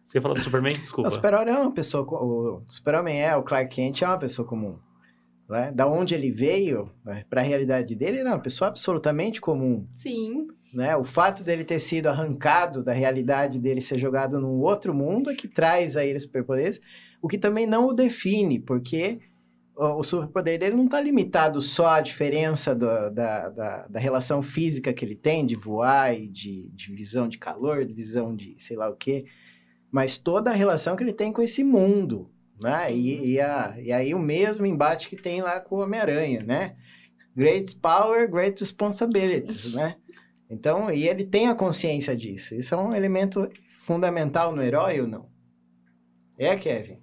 Você 0.05 0.21
fala 0.21 0.35
do 0.35 0.39
Superman? 0.41 0.73
Desculpa. 0.73 1.07
O 1.07 1.11
Super-Homem 1.11 1.53
é 1.53 1.57
uma 1.57 1.71
pessoa. 1.71 2.03
O 2.03 2.61
Super-Homem 2.65 3.21
é, 3.21 3.35
o 3.35 3.43
Clark 3.43 3.75
Kent 3.75 4.01
é 4.01 4.07
uma 4.07 4.17
pessoa 4.17 4.47
comum. 4.47 4.77
Né? 5.49 5.71
Da 5.71 5.87
onde 5.87 6.13
ele 6.13 6.31
veio, 6.31 6.91
né, 7.03 7.25
para 7.29 7.41
a 7.41 7.43
realidade 7.43 7.95
dele, 7.95 8.19
ele 8.19 8.29
é 8.29 8.31
uma 8.31 8.41
pessoa 8.41 8.69
absolutamente 8.69 9.41
comum. 9.41 9.87
Sim. 9.93 10.47
Né? 10.73 10.95
O 10.95 11.03
fato 11.03 11.43
dele 11.43 11.63
ter 11.63 11.79
sido 11.79 12.07
arrancado 12.07 12.83
da 12.83 12.93
realidade 12.93 13.59
dele, 13.59 13.81
ser 13.81 13.97
jogado 13.97 14.39
num 14.39 14.59
outro 14.61 14.93
mundo, 14.93 15.31
é 15.31 15.35
que 15.35 15.47
traz 15.47 15.97
a 15.97 16.05
ele 16.05 16.19
superpoderes, 16.19 16.79
o 17.21 17.27
que 17.27 17.37
também 17.37 17.65
não 17.65 17.87
o 17.87 17.93
define, 17.93 18.59
porque 18.59 19.19
o 19.79 20.03
superpoder 20.03 20.59
dele 20.59 20.75
não 20.75 20.85
está 20.85 20.99
limitado 20.99 21.61
só 21.61 21.95
à 21.95 22.01
diferença 22.01 22.75
do, 22.75 23.09
da, 23.09 23.49
da, 23.49 23.87
da, 23.87 23.99
relação 23.99 24.43
física 24.43 24.91
que 24.91 25.05
ele 25.05 25.15
tem, 25.15 25.45
de 25.45 25.55
voar 25.55 26.13
e 26.13 26.27
de, 26.27 26.69
de 26.73 26.93
visão 26.93 27.29
de 27.29 27.37
calor, 27.37 27.85
de 27.85 27.93
visão 27.93 28.35
de 28.35 28.55
sei 28.59 28.75
lá 28.75 28.89
o 28.89 28.95
quê, 28.95 29.25
mas 29.89 30.17
toda 30.17 30.51
a 30.51 30.53
relação 30.53 30.97
que 30.97 31.03
ele 31.03 31.13
tem 31.13 31.31
com 31.31 31.41
esse 31.41 31.63
mundo, 31.63 32.29
né? 32.59 32.93
E, 32.93 33.33
e, 33.33 33.39
a, 33.39 33.75
e 33.81 33.93
aí 33.93 34.13
o 34.13 34.19
mesmo 34.19 34.65
embate 34.65 35.07
que 35.07 35.15
tem 35.15 35.41
lá 35.41 35.61
com 35.61 35.77
o 35.77 35.79
Homem-Aranha, 35.79 36.43
né? 36.43 36.75
Great 37.33 37.73
power, 37.77 38.29
great 38.29 38.59
responsibilities, 38.59 39.73
né? 39.73 39.95
Então, 40.49 40.91
e 40.91 41.07
ele 41.07 41.23
tem 41.23 41.47
a 41.47 41.55
consciência 41.55 42.15
disso. 42.17 42.53
Isso 42.53 42.75
é 42.75 42.77
um 42.77 42.93
elemento 42.93 43.49
fundamental 43.79 44.53
no 44.53 44.61
herói 44.61 44.99
ou 44.99 45.07
não? 45.07 45.29
É, 46.37 46.55
Kevin? 46.57 46.99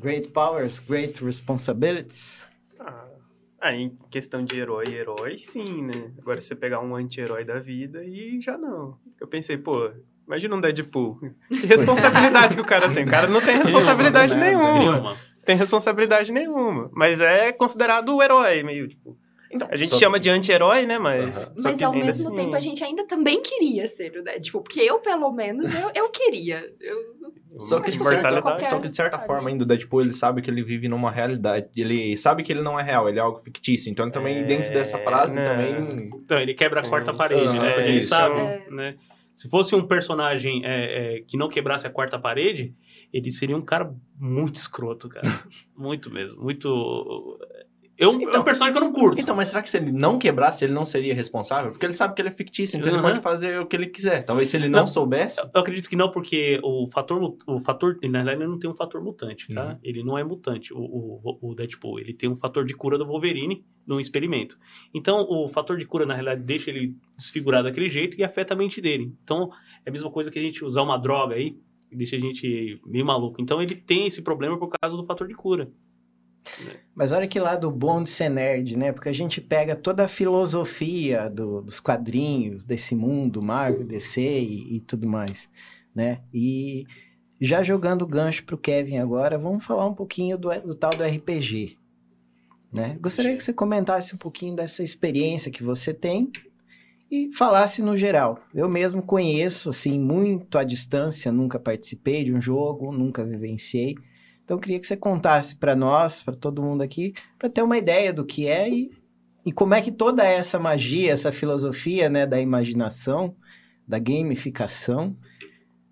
Great 0.00 0.28
powers, 0.30 0.80
great 0.80 1.24
responsibilities. 1.24 2.48
Ah, 3.64 3.72
em 3.72 3.96
questão 4.10 4.44
de 4.44 4.58
herói, 4.58 4.84
herói, 4.88 5.38
sim, 5.38 5.82
né? 5.82 6.12
Agora 6.18 6.38
você 6.38 6.54
pegar 6.54 6.80
um 6.80 6.94
anti-herói 6.94 7.46
da 7.46 7.58
vida 7.58 8.04
e 8.04 8.38
já 8.38 8.58
não. 8.58 8.98
Eu 9.18 9.26
pensei, 9.26 9.56
pô, 9.56 9.90
imagina 10.26 10.54
um 10.54 10.60
Deadpool. 10.60 11.18
Que 11.48 11.66
responsabilidade 11.66 12.56
que 12.56 12.60
o 12.60 12.66
cara 12.66 12.92
tem? 12.92 13.04
O 13.04 13.10
cara 13.10 13.26
não 13.26 13.40
tem 13.40 13.56
responsabilidade 13.56 14.36
nenhuma. 14.36 15.16
Tem 15.46 15.56
responsabilidade 15.56 16.30
nenhuma. 16.30 16.90
Mas 16.92 17.22
é 17.22 17.52
considerado 17.52 18.14
o 18.14 18.22
herói, 18.22 18.62
meio 18.62 18.86
tipo. 18.86 19.16
Então, 19.54 19.68
a 19.70 19.76
gente 19.76 19.94
chama 19.94 20.14
que... 20.14 20.24
de 20.24 20.30
anti-herói, 20.30 20.84
né? 20.84 20.98
Mas. 20.98 21.46
Uhum. 21.48 21.54
Mas 21.62 21.82
ao 21.82 21.92
mesmo 21.92 22.28
assim... 22.28 22.36
tempo 22.36 22.56
a 22.56 22.60
gente 22.60 22.82
ainda 22.82 23.06
também 23.06 23.40
queria 23.40 23.86
ser 23.86 24.16
o 24.18 24.24
Deadpool. 24.24 24.62
Porque 24.62 24.80
eu, 24.80 24.98
pelo 24.98 25.30
menos, 25.32 25.72
eu, 25.72 25.90
eu 25.94 26.08
queria. 26.08 26.64
Eu... 26.80 26.96
Só 27.60 27.78
que, 27.80 27.92
de 27.92 28.02
certa, 28.02 28.58
só 28.58 28.80
que 28.80 28.88
de 28.88 28.96
certa 28.96 29.18
forma, 29.20 29.48
ainda 29.48 29.62
o 29.62 29.66
Deadpool 29.66 30.00
ele 30.00 30.12
sabe 30.12 30.42
que 30.42 30.50
ele 30.50 30.64
vive 30.64 30.88
numa 30.88 31.10
realidade. 31.10 31.68
Ele 31.76 32.16
sabe 32.16 32.42
que 32.42 32.52
ele 32.52 32.62
não 32.62 32.78
é 32.78 32.82
real, 32.82 33.08
ele 33.08 33.18
é 33.18 33.22
algo 33.22 33.38
fictício. 33.38 33.90
Então, 33.90 34.06
ele 34.06 34.12
também, 34.12 34.38
é... 34.38 34.42
dentro 34.42 34.72
dessa 34.72 34.98
frase, 34.98 35.36
não. 35.36 35.44
também. 35.44 36.10
Então, 36.24 36.40
ele 36.40 36.52
quebra 36.54 36.80
Sim. 36.80 36.86
a 36.86 36.90
quarta 36.90 37.14
parede, 37.14 37.58
né? 37.58 37.88
Ele 37.88 38.02
sabe, 38.02 38.40
é. 38.40 38.64
né? 38.70 38.94
Se 39.32 39.48
fosse 39.48 39.74
um 39.74 39.84
personagem 39.84 40.64
é, 40.64 41.16
é, 41.16 41.20
que 41.22 41.36
não 41.36 41.48
quebrasse 41.48 41.84
a 41.86 41.90
quarta 41.90 42.16
parede, 42.16 42.72
ele 43.12 43.32
seria 43.32 43.56
um 43.56 43.62
cara 43.62 43.92
muito 44.16 44.54
escroto, 44.54 45.08
cara. 45.08 45.26
muito 45.76 46.08
mesmo. 46.08 46.40
Muito. 46.40 47.38
Eu, 47.96 48.12
então, 48.20 48.34
é 48.34 48.38
um 48.40 48.44
personagem 48.44 48.76
que 48.76 48.82
eu 48.82 48.86
não 48.86 48.92
curto. 48.92 49.20
Então, 49.20 49.36
mas 49.36 49.48
será 49.48 49.62
que 49.62 49.70
se 49.70 49.76
ele 49.76 49.92
não 49.92 50.18
quebrasse, 50.18 50.64
ele 50.64 50.72
não 50.72 50.84
seria 50.84 51.14
responsável? 51.14 51.70
Porque 51.70 51.86
ele 51.86 51.92
sabe 51.92 52.14
que 52.14 52.20
ele 52.20 52.28
é 52.28 52.32
fictício, 52.32 52.76
então 52.76 52.90
uhum. 52.90 52.98
ele 52.98 53.06
pode 53.06 53.20
fazer 53.20 53.60
o 53.60 53.66
que 53.66 53.76
ele 53.76 53.86
quiser. 53.86 54.24
Talvez 54.24 54.48
se 54.48 54.56
ele 54.56 54.68
não, 54.68 54.80
não 54.80 54.86
soubesse. 54.86 55.40
Eu 55.40 55.60
acredito 55.60 55.88
que 55.88 55.94
não, 55.94 56.10
porque 56.10 56.58
o 56.62 56.86
fator. 56.88 57.36
O 57.46 57.60
fator 57.60 57.96
na 58.02 58.18
verdade, 58.18 58.42
ele 58.42 58.50
não 58.50 58.58
tem 58.58 58.68
um 58.68 58.74
fator 58.74 59.02
mutante, 59.02 59.52
tá? 59.52 59.72
Uhum. 59.72 59.78
Ele 59.82 60.02
não 60.02 60.18
é 60.18 60.24
mutante, 60.24 60.74
o, 60.74 60.78
o, 60.78 61.38
o, 61.40 61.54
Deadpool. 61.54 62.00
Ele 62.00 62.12
tem 62.12 62.28
um 62.28 62.36
fator 62.36 62.64
de 62.64 62.74
cura 62.74 62.98
do 62.98 63.06
Wolverine 63.06 63.64
num 63.86 64.00
experimento. 64.00 64.58
Então, 64.92 65.26
o 65.28 65.48
fator 65.48 65.76
de 65.76 65.86
cura, 65.86 66.04
na 66.04 66.14
realidade, 66.14 66.42
deixa 66.42 66.70
ele 66.70 66.96
desfigurado 67.16 67.64
daquele 67.64 67.88
jeito 67.88 68.18
e 68.18 68.24
afeta 68.24 68.54
a 68.54 68.56
mente 68.56 68.80
dele. 68.80 69.12
Então, 69.22 69.50
é 69.84 69.90
a 69.90 69.92
mesma 69.92 70.10
coisa 70.10 70.30
que 70.30 70.38
a 70.38 70.42
gente 70.42 70.64
usar 70.64 70.82
uma 70.82 70.96
droga 70.96 71.36
aí, 71.36 71.56
deixa 71.92 72.16
a 72.16 72.18
gente 72.18 72.80
meio 72.84 73.04
maluco. 73.04 73.40
Então, 73.40 73.62
ele 73.62 73.74
tem 73.74 74.06
esse 74.06 74.22
problema 74.22 74.58
por 74.58 74.70
causa 74.80 74.96
do 74.96 75.04
fator 75.04 75.28
de 75.28 75.34
cura. 75.34 75.70
Mas 76.94 77.12
olha 77.12 77.26
que 77.26 77.40
lado 77.40 77.70
bom 77.70 78.02
de 78.02 78.10
ser 78.10 78.28
nerd, 78.28 78.76
né? 78.76 78.92
Porque 78.92 79.08
a 79.08 79.14
gente 79.14 79.40
pega 79.40 79.74
toda 79.74 80.04
a 80.04 80.08
filosofia 80.08 81.28
do, 81.28 81.62
dos 81.62 81.80
quadrinhos, 81.80 82.64
desse 82.64 82.94
mundo, 82.94 83.42
Marvel, 83.42 83.84
DC 83.84 84.20
e, 84.20 84.76
e 84.76 84.80
tudo 84.80 85.08
mais, 85.08 85.48
né? 85.94 86.20
E 86.32 86.86
já 87.40 87.62
jogando 87.62 88.06
gancho 88.06 88.44
pro 88.44 88.58
Kevin 88.58 88.98
agora, 88.98 89.38
vamos 89.38 89.64
falar 89.64 89.86
um 89.86 89.94
pouquinho 89.94 90.38
do, 90.38 90.48
do 90.60 90.74
tal 90.74 90.90
do 90.90 91.02
RPG, 91.02 91.76
né? 92.72 92.96
Gostaria 93.00 93.36
que 93.36 93.42
você 93.42 93.52
comentasse 93.52 94.14
um 94.14 94.18
pouquinho 94.18 94.54
dessa 94.54 94.82
experiência 94.82 95.50
que 95.50 95.62
você 95.62 95.92
tem 95.92 96.30
e 97.10 97.32
falasse 97.32 97.82
no 97.82 97.96
geral. 97.96 98.40
Eu 98.54 98.68
mesmo 98.68 99.02
conheço, 99.02 99.70
assim, 99.70 99.98
muito 99.98 100.58
à 100.58 100.64
distância, 100.64 101.30
nunca 101.32 101.58
participei 101.58 102.24
de 102.24 102.32
um 102.32 102.40
jogo, 102.40 102.92
nunca 102.92 103.24
vivenciei. 103.24 103.94
Então, 104.44 104.56
eu 104.56 104.60
queria 104.60 104.78
que 104.78 104.86
você 104.86 104.96
contasse 104.96 105.56
para 105.56 105.74
nós, 105.74 106.22
para 106.22 106.36
todo 106.36 106.62
mundo 106.62 106.82
aqui, 106.82 107.14
para 107.38 107.48
ter 107.48 107.62
uma 107.62 107.78
ideia 107.78 108.12
do 108.12 108.24
que 108.24 108.46
é 108.46 108.68
e, 108.68 108.90
e 109.44 109.50
como 109.50 109.74
é 109.74 109.80
que 109.80 109.90
toda 109.90 110.22
essa 110.22 110.58
magia, 110.58 111.12
essa 111.12 111.32
filosofia 111.32 112.10
né, 112.10 112.26
da 112.26 112.40
imaginação, 112.40 113.34
da 113.88 113.98
gamificação, 113.98 115.16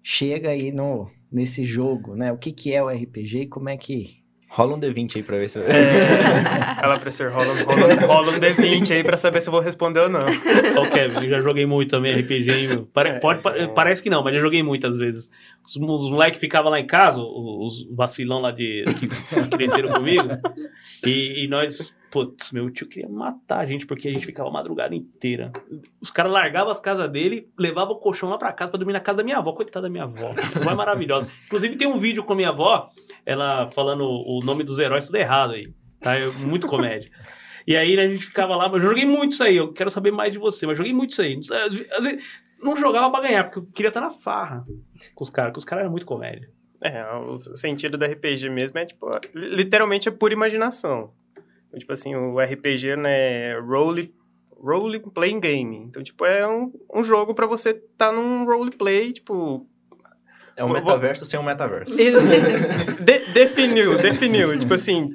chega 0.03 0.51
aí 0.51 0.71
no, 0.71 1.11
nesse 1.31 1.65
jogo, 1.65 2.15
né? 2.15 2.31
O 2.31 2.39
que, 2.39 2.53
que 2.53 2.75
é 2.75 2.83
o 2.83 2.89
RPG 2.89 3.41
e 3.41 3.47
como 3.47 3.71
é 3.71 3.77
que 3.77 4.22
Rola 4.55 4.75
um 4.77 4.81
D20 4.81 5.17
aí 5.17 5.23
pra 5.23 5.39
ver 5.39 5.49
se... 5.49 5.59
É... 5.61 5.63
Ela, 6.83 6.97
professor, 6.97 7.33
rola, 7.33 7.55
rola, 7.65 7.95
rola 8.07 8.33
um 8.33 8.39
D20 8.39 8.91
aí 8.91 9.03
pra 9.03 9.17
saber 9.17 9.41
se 9.41 9.49
eu 9.49 9.53
vou 9.53 9.63
responder 9.63 10.01
ou 10.01 10.11
não. 10.11 10.27
Ô, 10.27 10.91
Kevin, 10.91 11.25
eu 11.25 11.31
já 11.31 11.41
joguei 11.41 11.65
muito 11.65 11.89
também 11.89 12.21
RPG, 12.21 12.51
hein, 12.51 12.89
Pare, 12.93 13.09
é, 13.09 13.19
pode, 13.19 13.41
é. 13.59 13.67
Parece 13.69 14.03
que 14.03 14.11
não, 14.11 14.23
mas 14.23 14.35
já 14.35 14.41
joguei 14.41 14.63
muitas 14.63 14.99
vezes. 14.99 15.31
Os, 15.65 15.75
os 15.77 16.11
moleques 16.11 16.39
ficavam 16.39 16.71
lá 16.71 16.79
em 16.79 16.87
casa, 16.87 17.19
os, 17.23 17.89
vacilão 17.91 18.43
lá 18.43 18.51
de, 18.51 18.85
que 19.01 19.49
cresceram 19.57 19.89
comigo, 19.89 20.29
e, 21.03 21.45
e 21.45 21.49
nós 21.49 21.95
Putz, 22.13 22.53
meu 22.53 22.71
tio 22.71 22.87
queria 22.87 23.09
matar 23.09 23.61
a 23.61 23.65
gente 23.65 23.87
porque 23.87 24.07
a 24.07 24.11
gente 24.11 24.27
ficava 24.27 24.51
a 24.51 24.53
madrugada 24.53 24.95
inteira. 24.95 25.51
Os 25.99 26.11
caras 26.11 26.31
largavam 26.31 26.71
as 26.71 26.79
casas 26.79 27.11
dele, 27.11 27.49
levavam 27.59 27.95
o 27.95 27.99
colchão 27.99 28.29
lá 28.29 28.37
pra 28.37 28.53
casa 28.53 28.71
pra 28.71 28.77
dormir 28.77 28.93
na 28.93 29.01
casa 29.01 29.17
da 29.17 29.25
minha 29.25 29.39
avó. 29.39 29.55
Coitada 29.55 29.87
da 29.87 29.91
minha 29.91 30.05
avó. 30.05 30.35
Foi 30.63 30.75
maravilhosa. 30.75 31.27
Inclusive 31.47 31.75
tem 31.75 31.89
um 31.89 31.99
vídeo 31.99 32.23
com 32.23 32.35
a 32.35 32.37
minha 32.37 32.51
avó, 32.51 32.91
ela 33.25 33.71
falando 33.71 34.05
o 34.05 34.41
nome 34.45 34.65
dos 34.65 34.79
heróis 34.79 35.07
tudo 35.07 35.17
errado 35.17 35.53
aí. 35.53 35.73
Tá? 36.01 36.13
Muito 36.39 36.67
comédia. 36.67 37.11
E 37.65 37.77
aí 37.77 37.95
né, 37.95 38.03
a 38.03 38.09
gente 38.09 38.27
ficava 38.27 38.57
lá, 38.57 38.69
mas 38.69 38.83
eu 38.83 38.89
joguei 38.89 39.07
muito 39.07 39.35
isso 39.35 39.45
aí, 39.45 39.57
eu 39.57 39.73
quero 39.73 39.89
saber 39.89 40.11
mais 40.11 40.33
de 40.33 40.39
você, 40.39 40.67
mas 40.67 40.77
joguei 40.77 40.93
muito 40.93 41.11
isso 41.11 41.23
aí. 41.23 41.39
Às 41.65 41.73
vezes, 41.73 42.43
não 42.61 42.77
jogava 42.77 43.11
pra 43.11 43.21
ganhar, 43.21 43.45
porque 43.45 43.59
eu 43.59 43.67
queria 43.73 43.89
estar 43.89 44.01
na 44.01 44.11
farra 44.11 44.65
com 45.15 45.23
os 45.23 45.31
caras, 45.31 45.51
porque 45.51 45.59
os 45.59 45.65
caras 45.65 45.83
eram 45.83 45.91
muito 45.91 46.07
comédia. 46.07 46.51
É, 46.81 47.05
o 47.15 47.39
sentido 47.39 47.97
da 47.97 48.07
RPG 48.07 48.49
mesmo 48.49 48.79
é, 48.79 48.87
tipo, 48.87 49.09
literalmente 49.35 50.09
é 50.09 50.13
pura 50.13 50.35
imaginação. 50.35 51.13
Então, 51.69 51.79
tipo 51.79 51.93
assim, 51.93 52.15
o 52.15 52.41
RPG, 52.41 52.97
né, 52.97 53.59
role, 53.61 54.13
role 54.51 54.99
playing 54.99 55.41
game. 55.41 55.77
Então, 55.77 56.03
tipo, 56.03 56.25
é 56.27 56.47
um, 56.47 56.73
um 56.93 57.05
jogo 57.05 57.35
para 57.35 57.47
você 57.47 57.71
estar 57.71 58.09
tá 58.09 58.13
num 58.13 58.45
roleplay, 58.45 59.13
tipo... 59.13 59.67
É 60.57 60.65
um 60.65 60.69
metaverso 60.69 61.25
sem 61.27 61.39
um 61.39 61.43
metaverso. 61.43 61.95
De, 61.97 63.19
definiu, 63.33 63.99
definiu. 63.99 64.59
tipo 64.59 64.75
assim, 64.75 65.11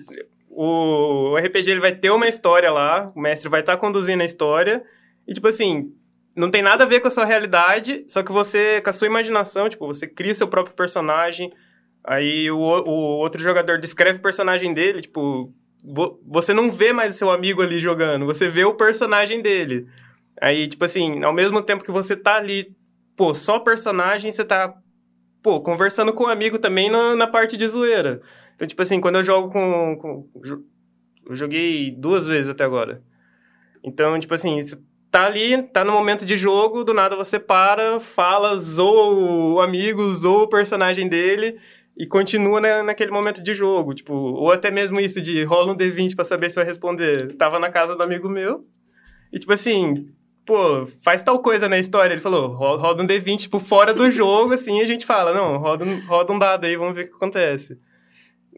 o, 0.50 1.36
RPG 1.38 1.69
ele 1.69 1.80
vai 1.80 1.91
ter 1.93 2.10
uma 2.10 2.28
história 2.28 2.71
lá, 2.71 3.12
o 3.15 3.21
mestre 3.21 3.50
vai 3.50 3.60
estar 3.60 3.73
tá 3.73 3.78
conduzindo 3.80 4.21
a 4.21 4.26
história, 4.26 4.84
e 5.28 5.34
tipo 5.34 5.47
assim, 5.47 5.91
não 6.36 6.50
tem 6.50 6.62
nada 6.62 6.84
a 6.84 6.88
ver 6.88 7.00
com 7.00 7.08
a 7.08 7.12
sua 7.12 7.26
realidade, 7.26 8.04
só 8.08 8.23
que 8.23 8.32
você, 8.32 8.82
com 8.82 8.89
a 8.89 8.93
sua 8.93 9.08
imaginação, 9.08 9.69
tipo, 9.69 9.86
você 9.86 10.08
cria 10.08 10.34
seu 10.34 10.47
próprio 10.47 10.76
personagem, 10.76 11.54
aí 12.04 12.50
o, 12.50 12.58
o 12.58 13.19
outro 13.19 13.41
jogador 13.41 13.78
descreve 13.78 14.19
o 14.19 14.21
personagem 14.21 14.73
dele, 14.73 15.02
tipo, 15.02 15.54
você 16.26 16.54
não 16.54 16.71
vê 16.71 16.91
mais 16.91 17.15
o 17.15 17.17
seu 17.17 17.30
amigo 17.30 17.62
ali 17.62 17.80
jogando, 17.80 18.26
você 18.26 18.50
vê 18.50 18.65
o 18.65 18.73
personagem 18.73 19.41
dele. 19.41 19.88
Aí, 20.41 20.67
tipo 20.67 20.84
assim, 20.86 21.23
ao 21.23 21.34
mesmo 21.34 21.62
tempo 21.62 21.84
que 21.84 21.91
você 21.91 22.15
tá 22.15 22.36
ali, 22.36 22.76
pô, 23.15 23.34
só 23.34 23.60
personagem, 23.60 24.32
você 24.32 24.43
tá, 24.43 24.73
pô, 25.41 25.62
conversando 25.62 26.13
com 26.13 26.26
um 26.26 26.28
amigo 26.28 26.60
também 26.60 26.89
na, 26.89 27.15
na 27.15 27.28
parte 27.28 27.58
de 27.58 27.67
zoeira. 27.67 28.21
Então, 28.56 28.67
tipo 28.67 28.82
assim, 28.82 29.00
quando 29.00 29.15
eu 29.15 29.23
jogo 29.23 29.50
com, 29.50 29.97
com. 29.97 30.30
Eu 31.30 31.36
joguei 31.36 31.91
duas 31.91 32.26
vezes 32.26 32.50
até 32.50 32.63
agora. 32.63 33.02
Então, 33.84 34.19
tipo 34.19 34.34
assim, 34.34 34.60
tá 35.12 35.26
ali, 35.26 35.62
tá 35.63 35.84
no 35.84 35.91
momento 35.91 36.26
de 36.26 36.38
jogo, 36.38 36.84
do 36.84 36.93
nada 36.93 37.15
você 37.15 37.39
para, 37.39 38.00
fala, 38.00 38.58
zoa 38.58 39.13
o 39.13 39.62
amigo, 39.62 40.12
zoa 40.12 40.43
o 40.43 40.50
personagem 40.50 41.08
dele 41.08 41.58
e 41.97 42.06
continua 42.06 42.62
na, 42.62 42.84
naquele 42.84 43.12
momento 43.12 43.41
de 43.41 43.54
jogo, 43.56 43.93
tipo, 43.93 44.13
ou 44.13 44.52
até 44.52 44.69
mesmo 44.69 45.00
isso 45.00 45.19
de 45.19 45.43
rola 45.43 45.73
um 45.73 45.78
D20 45.78 46.15
para 46.15 46.26
saber 46.26 46.50
se 46.50 46.56
vai 46.56 46.65
responder. 46.65 47.36
Tava 47.36 47.60
na 47.60 47.71
casa 47.71 47.95
do 47.95 48.04
amigo 48.04 48.30
meu, 48.30 48.65
e 49.34 49.39
tipo 49.39 49.52
assim, 49.52 50.08
pô, 50.47 50.88
faz 51.01 51.21
tal 51.21 51.39
coisa 51.39 51.67
na 51.67 51.77
história. 51.77 52.13
Ele 52.13 52.21
falou, 52.21 52.47
roda 52.47 53.03
um 53.03 53.05
D20, 53.05 53.38
tipo, 53.41 53.60
fora 53.60 53.93
do 53.93 54.10
jogo, 54.10 54.53
assim, 54.53 54.81
a 54.81 54.86
gente 54.86 55.05
fala, 55.05 55.33
não, 55.33 55.57
roda 55.57 55.83
um, 55.83 56.03
roda 56.07 56.33
um 56.33 56.39
dado 56.39 56.65
aí, 56.65 56.75
vamos 56.77 56.95
ver 56.95 57.03
o 57.05 57.07
que 57.10 57.15
acontece. 57.15 57.77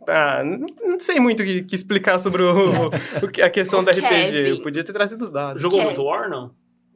Ah, 0.08 0.42
não 0.44 1.00
sei 1.00 1.20
muito 1.20 1.42
o 1.44 1.46
que, 1.46 1.64
que 1.64 1.76
explicar 1.76 2.20
sobre 2.20 2.44
o, 2.44 2.88
o, 2.88 2.92
a 3.44 3.50
questão 3.50 3.84
da 3.84 3.92
RPG. 3.92 4.52
Eu 4.52 4.62
podia 4.62 4.84
ter 4.84 4.94
trazido 4.94 5.22
os 5.22 5.32
dados. 5.32 5.62
Jogou 5.62 5.82
muito 5.82 6.02
War, 6.04 6.30
não? 6.30 6.52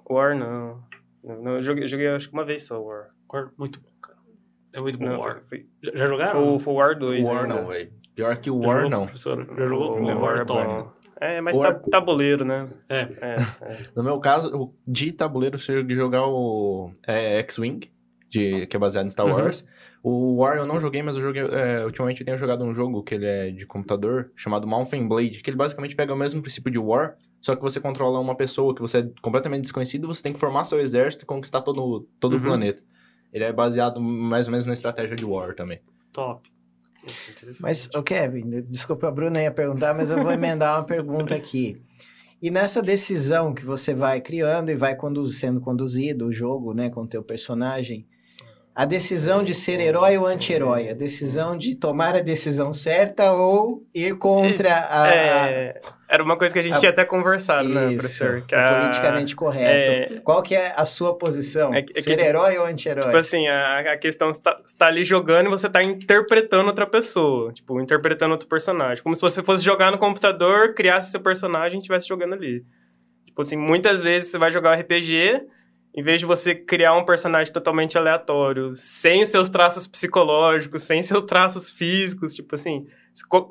War, 0.09 0.37
não. 0.37 0.81
não, 1.21 1.43
não 1.43 1.51
eu 1.55 1.63
joguei, 1.63 1.87
joguei, 1.87 2.07
acho 2.07 2.29
que 2.29 2.33
uma 2.33 2.45
vez 2.45 2.63
só 2.65 2.81
War. 2.81 3.09
War, 3.31 3.51
muito 3.57 3.81
bom. 3.81 3.89
É 4.71 4.79
muito 4.79 4.97
bom, 4.97 5.05
não, 5.05 5.19
War. 5.19 5.43
Foi, 5.49 5.65
já 5.81 6.07
jogaram? 6.07 6.31
Foi, 6.31 6.59
foi 6.59 6.73
o 6.73 6.77
War 6.77 6.97
2. 6.97 7.27
War 7.27 7.47
não, 7.47 7.67
velho. 7.67 7.91
Pior 8.15 8.37
que 8.37 8.49
o 8.49 8.57
War, 8.57 8.89
não. 8.89 9.05
Professor, 9.05 9.45
já 9.45 9.67
jogou? 9.67 9.97
O, 9.97 10.03
o 10.03 10.21
War 10.21 10.39
é 10.39 10.45
bom. 10.45 10.91
É, 11.19 11.41
mas 11.41 11.57
War... 11.57 11.79
tabuleiro, 11.89 12.43
né? 12.43 12.67
É. 12.89 13.01
é, 13.01 13.35
é. 13.61 13.77
No 13.95 14.03
meu 14.03 14.19
caso, 14.19 14.73
de 14.87 15.11
tabuleiro, 15.11 15.57
eu 15.69 15.83
de 15.83 15.95
jogar 15.95 16.27
o 16.27 16.91
é, 17.07 17.39
X-Wing, 17.39 17.91
que 18.29 18.67
é 18.71 18.77
baseado 18.77 19.05
em 19.05 19.09
Star 19.09 19.25
uhum. 19.25 19.33
Wars. 19.33 19.65
O 20.01 20.35
War 20.37 20.57
eu 20.57 20.65
não 20.65 20.79
joguei, 20.79 21.01
mas 21.01 21.15
eu 21.15 21.21
joguei. 21.21 21.43
É, 21.43 21.85
ultimamente 21.85 22.21
eu 22.21 22.25
tenho 22.25 22.37
jogado 22.37 22.63
um 22.63 22.73
jogo 22.73 23.03
que 23.03 23.15
ele 23.15 23.25
é 23.25 23.51
de 23.51 23.65
computador, 23.65 24.31
chamado 24.35 24.67
Mountain 24.67 25.07
Blade, 25.07 25.41
que 25.41 25.49
ele 25.49 25.57
basicamente 25.57 25.95
pega 25.95 26.13
o 26.13 26.17
mesmo 26.17 26.41
princípio 26.41 26.71
de 26.71 26.77
War, 26.77 27.15
só 27.41 27.55
que 27.55 27.61
você 27.61 27.79
controla 27.79 28.19
uma 28.19 28.35
pessoa 28.35 28.75
que 28.75 28.81
você 28.81 28.99
é 28.99 29.09
completamente 29.21 29.61
desconhecido, 29.61 30.07
você 30.07 30.21
tem 30.21 30.33
que 30.33 30.39
formar 30.39 30.65
seu 30.65 30.79
exército 30.79 31.23
e 31.23 31.27
conquistar 31.27 31.61
todo, 31.61 32.07
todo 32.19 32.33
uhum. 32.33 32.39
o 32.39 32.43
planeta. 32.43 32.83
Ele 33.31 33.43
é 33.43 33.53
baseado 33.53 34.01
mais 34.01 34.47
ou 34.47 34.51
menos 34.51 34.65
na 34.65 34.73
estratégia 34.73 35.15
de 35.15 35.25
War 35.25 35.55
também. 35.55 35.79
Top. 36.11 36.47
Mas, 37.61 37.89
o 37.93 38.01
Kevin, 38.01 38.61
desculpa, 38.69 39.07
a 39.07 39.11
Bruna 39.11 39.41
ia 39.41 39.51
perguntar, 39.51 39.93
mas 39.93 40.11
eu 40.11 40.21
vou 40.21 40.31
emendar 40.31 40.77
uma 40.77 40.85
pergunta 40.85 41.35
aqui. 41.35 41.81
E 42.41 42.51
nessa 42.51 42.81
decisão 42.81 43.53
que 43.53 43.65
você 43.65 43.93
vai 43.93 44.19
criando 44.19 44.69
e 44.69 44.75
vai 44.75 44.97
sendo 45.27 45.61
conduzido 45.61 46.27
o 46.27 46.33
jogo, 46.33 46.73
né, 46.73 46.89
com 46.89 47.03
o 47.03 47.07
teu 47.07 47.23
personagem, 47.23 48.05
a 48.75 48.85
decisão 48.85 49.43
de 49.43 49.53
ser 49.53 49.79
herói 49.79 50.17
ou 50.17 50.25
anti-herói, 50.25 50.89
a 50.89 50.93
decisão 50.93 51.55
de 51.57 51.75
tomar 51.75 52.15
a 52.15 52.21
decisão 52.21 52.73
certa 52.73 53.31
ou 53.31 53.85
ir 53.93 54.17
contra 54.17 54.87
a. 54.89 55.07
É, 55.07 55.81
era 56.13 56.23
uma 56.23 56.37
coisa 56.37 56.53
que 56.53 56.59
a 56.59 56.61
gente 56.61 56.75
a, 56.75 56.77
tinha 56.77 56.91
até 56.91 57.03
conversado, 57.03 57.67
né, 57.67 57.85
isso, 57.85 57.89
né, 57.89 57.97
professor? 57.97 58.41
Que 58.45 58.53
a, 58.53 58.81
politicamente 58.81 59.35
correto. 59.35 60.13
É, 60.13 60.19
Qual 60.19 60.43
que 60.43 60.53
é 60.53 60.71
a 60.77 60.85
sua 60.85 61.17
posição? 61.17 61.73
É, 61.73 61.83
é 61.95 62.01
ser 62.01 62.15
que, 62.15 62.23
herói 62.23 62.55
ou 62.59 62.67
anti-herói? 62.67 63.05
Tipo 63.05 63.17
assim, 63.17 63.47
a, 63.47 63.93
a 63.93 63.97
questão 63.97 64.29
está 64.29 64.55
tá 64.77 64.85
ali 64.85 65.03
jogando 65.03 65.47
e 65.47 65.49
você 65.49 65.65
está 65.65 65.81
interpretando 65.81 66.67
outra 66.67 66.85
pessoa. 66.85 67.51
Tipo, 67.51 67.81
interpretando 67.81 68.33
outro 68.33 68.47
personagem. 68.47 69.03
Como 69.03 69.15
se 69.15 69.23
você 69.23 69.41
fosse 69.41 69.63
jogar 69.63 69.91
no 69.91 69.97
computador, 69.97 70.75
criasse 70.75 71.09
seu 71.09 71.19
personagem 71.19 71.77
e 71.77 71.79
estivesse 71.79 72.07
jogando 72.07 72.33
ali. 72.33 72.61
Tipo 73.25 73.41
assim, 73.41 73.55
muitas 73.55 73.99
vezes 73.99 74.29
você 74.29 74.37
vai 74.37 74.51
jogar 74.51 74.75
RPG 74.75 75.41
em 75.95 76.03
vez 76.03 76.19
de 76.19 76.27
você 76.27 76.53
criar 76.53 76.95
um 76.95 77.05
personagem 77.05 77.51
totalmente 77.51 77.97
aleatório, 77.97 78.75
sem 78.75 79.23
os 79.23 79.29
seus 79.29 79.49
traços 79.49 79.87
psicológicos, 79.87 80.83
sem 80.83 81.01
seus 81.01 81.23
traços 81.23 81.71
físicos, 81.71 82.35
tipo 82.35 82.53
assim, 82.53 82.85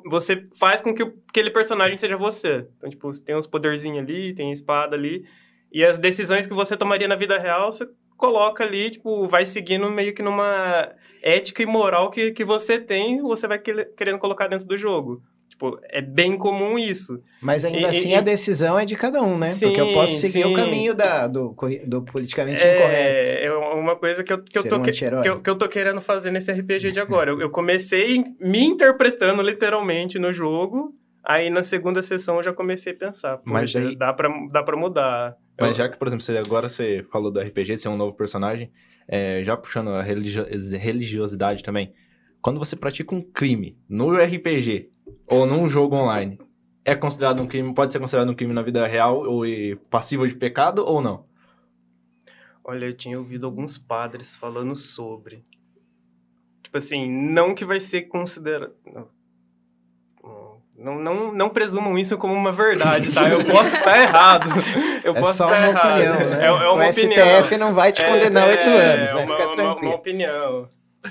você 0.05 0.47
faz 0.57 0.81
com 0.81 0.93
que 0.93 1.03
aquele 1.29 1.49
personagem 1.49 1.97
seja 1.97 2.17
você. 2.17 2.67
Então, 2.77 2.89
tipo, 2.89 3.07
você 3.07 3.23
tem 3.23 3.35
uns 3.35 3.47
poderzinhos 3.47 3.99
ali, 3.99 4.33
tem 4.33 4.51
espada 4.51 4.95
ali, 4.95 5.25
e 5.71 5.83
as 5.83 5.97
decisões 5.97 6.45
que 6.45 6.53
você 6.53 6.77
tomaria 6.77 7.07
na 7.07 7.15
vida 7.15 7.37
real, 7.37 7.71
você 7.71 7.87
coloca 8.17 8.63
ali, 8.63 8.91
tipo, 8.91 9.27
vai 9.27 9.45
seguindo 9.45 9.89
meio 9.89 10.13
que 10.13 10.21
numa 10.21 10.93
ética 11.21 11.63
e 11.63 11.65
moral 11.65 12.11
que, 12.11 12.31
que 12.31 12.45
você 12.45 12.79
tem, 12.79 13.21
você 13.21 13.47
vai 13.47 13.59
querendo 13.59 14.19
colocar 14.19 14.47
dentro 14.47 14.67
do 14.67 14.77
jogo. 14.77 15.21
Tipo, 15.53 15.79
é 15.83 16.01
bem 16.01 16.35
comum 16.35 16.79
isso. 16.79 17.21
Mas 17.39 17.63
ainda 17.63 17.81
e, 17.81 17.85
assim 17.85 18.09
e, 18.09 18.15
a 18.15 18.21
decisão 18.21 18.77
é 18.77 18.85
de 18.85 18.95
cada 18.95 19.21
um, 19.21 19.37
né? 19.37 19.53
Sim, 19.53 19.67
Porque 19.67 19.81
eu 19.81 19.93
posso 19.93 20.15
seguir 20.15 20.43
sim. 20.43 20.51
o 20.51 20.55
caminho 20.55 20.95
da, 20.95 21.27
do, 21.27 21.55
do 21.85 22.01
politicamente 22.01 22.59
é, 22.63 22.75
incorreto. 22.75 23.31
É 23.39 23.75
uma 23.75 23.95
coisa 23.95 24.23
que 24.23 24.33
eu, 24.33 24.41
que, 24.41 24.57
eu 24.57 24.67
tô, 24.67 24.77
um 24.77 24.81
que, 24.81 24.91
que, 24.91 25.05
eu, 25.05 25.41
que 25.41 25.49
eu 25.49 25.55
tô 25.55 25.69
querendo 25.69 26.01
fazer 26.01 26.31
nesse 26.31 26.51
RPG 26.51 26.91
de 26.91 26.99
agora. 26.99 27.29
eu, 27.29 27.39
eu 27.39 27.51
comecei 27.51 28.25
me 28.41 28.65
interpretando 28.65 29.43
literalmente 29.43 30.17
no 30.17 30.33
jogo, 30.33 30.95
aí 31.23 31.51
na 31.51 31.61
segunda 31.61 32.01
sessão 32.01 32.37
eu 32.37 32.43
já 32.43 32.51
comecei 32.51 32.93
a 32.93 32.97
pensar. 32.97 33.39
Mas 33.45 33.75
aí... 33.75 33.95
dá, 33.95 34.11
pra, 34.11 34.29
dá 34.51 34.63
pra 34.63 34.75
mudar. 34.75 35.37
Mas 35.59 35.69
eu... 35.69 35.75
já 35.75 35.89
que, 35.89 35.97
por 35.99 36.07
exemplo, 36.07 36.25
você, 36.25 36.35
agora 36.35 36.67
você 36.67 37.05
falou 37.11 37.31
do 37.31 37.39
RPG, 37.39 37.77
ser 37.77 37.89
é 37.89 37.91
um 37.91 37.97
novo 37.97 38.15
personagem, 38.17 38.71
é, 39.07 39.43
já 39.43 39.55
puxando 39.55 39.89
a 39.89 40.01
religio 40.01 40.47
religiosidade 40.79 41.61
também, 41.61 41.93
quando 42.41 42.57
você 42.57 42.75
pratica 42.75 43.13
um 43.13 43.21
crime 43.21 43.77
no 43.87 44.15
RPG, 44.15 44.89
ou 45.27 45.45
num 45.45 45.67
jogo 45.69 45.95
online, 45.95 46.39
é 46.85 46.95
considerado 46.95 47.41
um 47.41 47.47
crime, 47.47 47.73
pode 47.73 47.93
ser 47.93 47.99
considerado 47.99 48.29
um 48.29 48.35
crime 48.35 48.53
na 48.53 48.61
vida 48.61 48.85
real 48.85 49.23
ou 49.23 49.43
passivo 49.89 50.27
de 50.27 50.35
pecado 50.35 50.85
ou 50.85 51.01
não? 51.01 51.25
Olha, 52.63 52.85
eu 52.85 52.95
tinha 52.95 53.17
ouvido 53.17 53.45
alguns 53.45 53.77
padres 53.77 54.35
falando 54.35 54.75
sobre. 54.75 55.43
Tipo 56.61 56.77
assim, 56.77 57.09
não 57.09 57.53
que 57.53 57.65
vai 57.65 57.79
ser 57.79 58.03
considerado. 58.03 58.73
Não, 60.77 60.95
não, 60.95 61.31
não 61.31 61.49
presumam 61.49 61.97
isso 61.97 62.17
como 62.17 62.33
uma 62.33 62.51
verdade, 62.51 63.11
tá? 63.13 63.29
Eu 63.29 63.45
posso 63.45 63.75
estar 63.75 64.01
errado. 64.01 64.49
Eu 65.03 65.15
é 65.15 65.19
posso 65.19 65.37
só 65.37 65.45
estar 65.45 65.59
uma 65.59 65.67
errado. 65.67 65.99
opinião, 65.99 66.29
né? 66.29 66.41
É, 66.41 66.45
é 66.45 66.51
uma 66.51 66.85
o 66.85 66.89
opinião. 66.89 67.43
STF 67.43 67.57
não 67.57 67.73
vai 67.73 67.91
te 67.91 68.03
condenar 68.03 68.47
é, 68.47 68.51
oito 68.51 68.69
anos, 68.69 69.07
é 69.07 69.13
vai 69.13 69.25
uma, 69.25 69.37
ficar 69.37 69.47
uma, 69.47 69.55
tranquilo. 69.55 69.87
uma 69.91 69.95
opinião. 69.95 70.69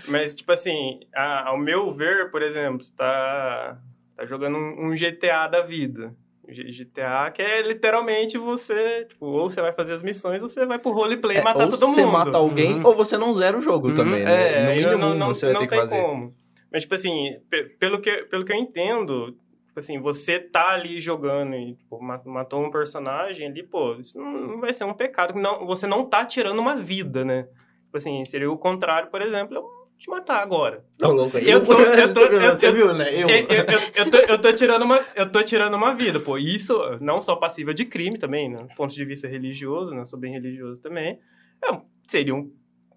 Mas, 0.09 0.35
tipo 0.35 0.51
assim, 0.53 1.01
a, 1.15 1.49
ao 1.49 1.59
meu 1.59 1.93
ver, 1.93 2.31
por 2.31 2.43
exemplo, 2.43 2.83
você 2.83 2.95
tá, 2.97 3.79
tá 4.17 4.25
jogando 4.27 4.57
um, 4.57 4.87
um 4.89 4.97
GTA 4.97 5.47
da 5.47 5.61
vida. 5.63 6.15
GTA, 6.49 7.31
que 7.31 7.41
é 7.41 7.63
literalmente 7.63 8.37
você, 8.37 9.05
tipo, 9.07 9.27
ou 9.27 9.49
você 9.49 9.61
vai 9.61 9.73
fazer 9.73 9.95
as 9.95 10.03
missões, 10.03 10.43
ou 10.43 10.49
você 10.49 10.67
vai 10.67 10.79
pro 10.79 10.91
roleplay 10.93 11.37
e 11.37 11.41
É, 11.41 11.43
matar 11.43 11.65
ou 11.65 11.69
todo 11.71 11.87
você 11.87 12.03
mundo. 12.05 12.13
mata 12.13 12.37
alguém, 12.37 12.75
Uhum. 12.77 12.87
ou 12.87 12.95
você 12.97 13.17
não 13.17 13.33
zera 13.33 13.57
o 13.57 13.63
jogo 13.63 13.89
Uhum. 13.89 13.95
também, 13.95 14.25
né? 14.25 14.59
É, 14.59 14.67
no 14.67 14.73
mínimo 14.75 14.99
não, 14.99 15.15
não, 15.15 15.29
você 15.29 15.47
vai 15.47 15.55
não 15.55 15.61
ter 15.61 15.67
que 15.69 15.71
tem 15.71 15.81
fazer. 15.81 16.03
como. 16.03 16.35
Mas, 16.71 16.83
tipo 16.83 16.95
assim, 16.95 17.39
pe- 17.49 17.65
pelo 17.79 18.01
que, 18.01 18.25
pelo 18.25 18.45
que 18.45 18.53
eu 18.53 18.57
entendo, 18.57 19.33
tipo 19.67 19.79
assim, 19.79 20.01
você 20.01 20.41
tá 20.41 20.71
ali 20.71 21.01
jogando 21.01 21.55
e 21.55 21.75
tipo, 21.75 22.03
ma- 22.03 22.21
matou 22.25 22.63
um 22.65 22.71
personagem 22.71 23.47
ali, 23.47 23.63
pô, 23.63 23.95
isso 23.95 24.19
não, 24.19 24.33
não 24.33 24.61
vai 24.61 24.73
ser 24.73 24.85
um 24.85 24.95
pecado. 24.95 25.39
Não, 25.39 25.65
você 25.67 25.87
não 25.87 26.05
tá 26.05 26.25
tirando 26.27 26.59
uma 26.59 26.77
vida, 26.77 27.25
né? 27.25 27.45
Tipo 27.85 27.99
assim, 27.99 28.25
seria 28.25 28.51
o 28.51 28.59
contrário, 28.59 29.11
por 29.11 29.23
exemplo, 29.23 29.55
eu 29.57 29.82
te 30.03 30.11
matar 30.11 30.43
agora. 30.43 30.85
Tá 30.99 31.07
louco. 31.09 31.39
Eu 31.39 31.65
tô- 31.65 31.79
eu 31.81 32.13
tô- 32.15 32.21
eu- 32.23 32.55
Você 32.55 32.73
viu, 32.73 32.93
né? 32.93 33.15
Eu... 33.15 33.29
Eu, 33.29 33.39
eu, 33.39 33.65
eu- 33.65 33.81
eu 34.05 34.11
tô, 34.11 34.17
eu 34.19 34.39
tô 34.41 34.53
tirando 34.53 34.83
uma, 34.83 35.01
eu 35.15 35.31
tô 35.31 35.43
tirando 35.45 35.75
uma 35.75 35.95
vida, 35.95 36.19
pô. 36.19 36.37
Isso 36.37 36.75
não 37.01 37.21
só 37.21 37.37
passível 37.37 37.73
de 37.73 37.85
crime 37.85 38.19
também, 38.19 38.49
né? 38.51 38.59
Do 38.69 38.75
ponto 38.75 38.93
de 38.93 39.05
vista 39.05 39.29
religioso, 39.29 39.95
né? 39.95 40.05
Sou 40.05 40.19
bem 40.19 40.33
religioso 40.33 40.81
também. 40.83 41.21
É, 41.65 41.79
seria 42.09 42.35
um 42.35 42.51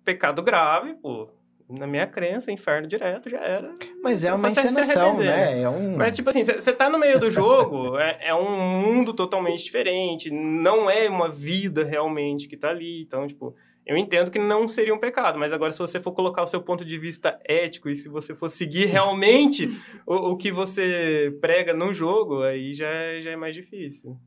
pecado 0.04 0.42
grave, 0.42 0.96
pô. 0.96 1.30
Na 1.70 1.88
minha 1.88 2.06
crença, 2.06 2.52
inferno 2.52 2.88
direto 2.88 3.28
já 3.30 3.40
era. 3.40 3.74
Mas 4.04 4.24
é 4.24 4.32
uma 4.34 4.50
encenação, 4.50 5.18
né? 5.18 5.62
É 5.62 5.70
um... 5.70 5.96
Mas, 5.98 6.16
tipo 6.16 6.30
assim, 6.30 6.44
você 6.44 6.72
tá 6.72 6.90
no 6.90 7.00
meio 7.00 7.20
do 7.20 7.30
jogo, 7.32 7.98
é, 8.02 8.18
é 8.30 8.36
um 8.36 8.52
mundo 8.82 9.14
totalmente 9.14 9.64
diferente, 9.64 10.30
não 10.30 10.88
é 10.90 11.10
uma 11.10 11.28
vida 11.30 11.84
realmente 11.84 12.48
que 12.48 12.56
tá 12.56 12.70
ali. 12.70 13.02
Então, 13.02 13.28
tipo, 13.28 13.56
eu 13.86 13.96
entendo 13.98 14.32
que 14.32 14.40
não 14.40 14.68
seria 14.68 14.94
um 14.94 15.00
pecado, 15.00 15.38
mas 15.38 15.54
agora, 15.54 15.72
se 15.72 15.80
você 15.80 16.00
for 16.02 16.12
colocar 16.14 16.42
o 16.44 16.48
seu 16.48 16.62
ponto 16.62 16.84
de 16.84 16.98
vista 16.98 17.40
ético 17.44 17.90
e 17.90 17.96
se 17.96 18.10
você 18.10 18.34
for 18.34 18.50
seguir 18.50 18.86
realmente 18.86 19.70
o, 20.08 20.32
o 20.32 20.38
que 20.38 20.52
você 20.52 21.36
prega 21.40 21.74
no 21.74 21.94
jogo, 21.94 22.42
aí 22.42 22.74
já, 22.74 22.88
é- 22.90 23.22
já 23.22 23.32
é 23.32 23.36
mais 23.36 23.56
difícil. 23.56 24.18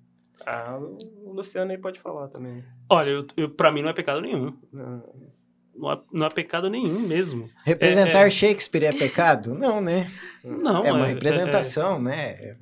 Ah, 0.46 0.78
o 1.24 1.32
Luciano 1.32 1.70
aí 1.72 1.78
pode 1.78 1.98
falar 2.00 2.28
também. 2.28 2.64
Olha, 2.88 3.10
eu, 3.10 3.26
eu, 3.36 3.50
pra 3.50 3.72
mim 3.72 3.82
não 3.82 3.88
é 3.90 3.92
pecado 3.92 4.20
nenhum. 4.20 4.56
Não 4.72 5.92
é, 5.92 6.00
não 6.12 6.26
é 6.26 6.30
pecado 6.30 6.70
nenhum 6.70 7.00
mesmo. 7.00 7.50
Representar 7.64 8.20
é- 8.22 8.26
é- 8.26 8.30
Shakespeare 8.30 8.84
é 8.84 8.92
pecado? 8.92 9.54
Não, 9.54 9.80
né? 9.80 10.10
Não, 10.44 10.84
é 10.84 10.92
uma 10.92 11.06
é- 11.06 11.12
representação, 11.12 12.00
né? 12.00 12.56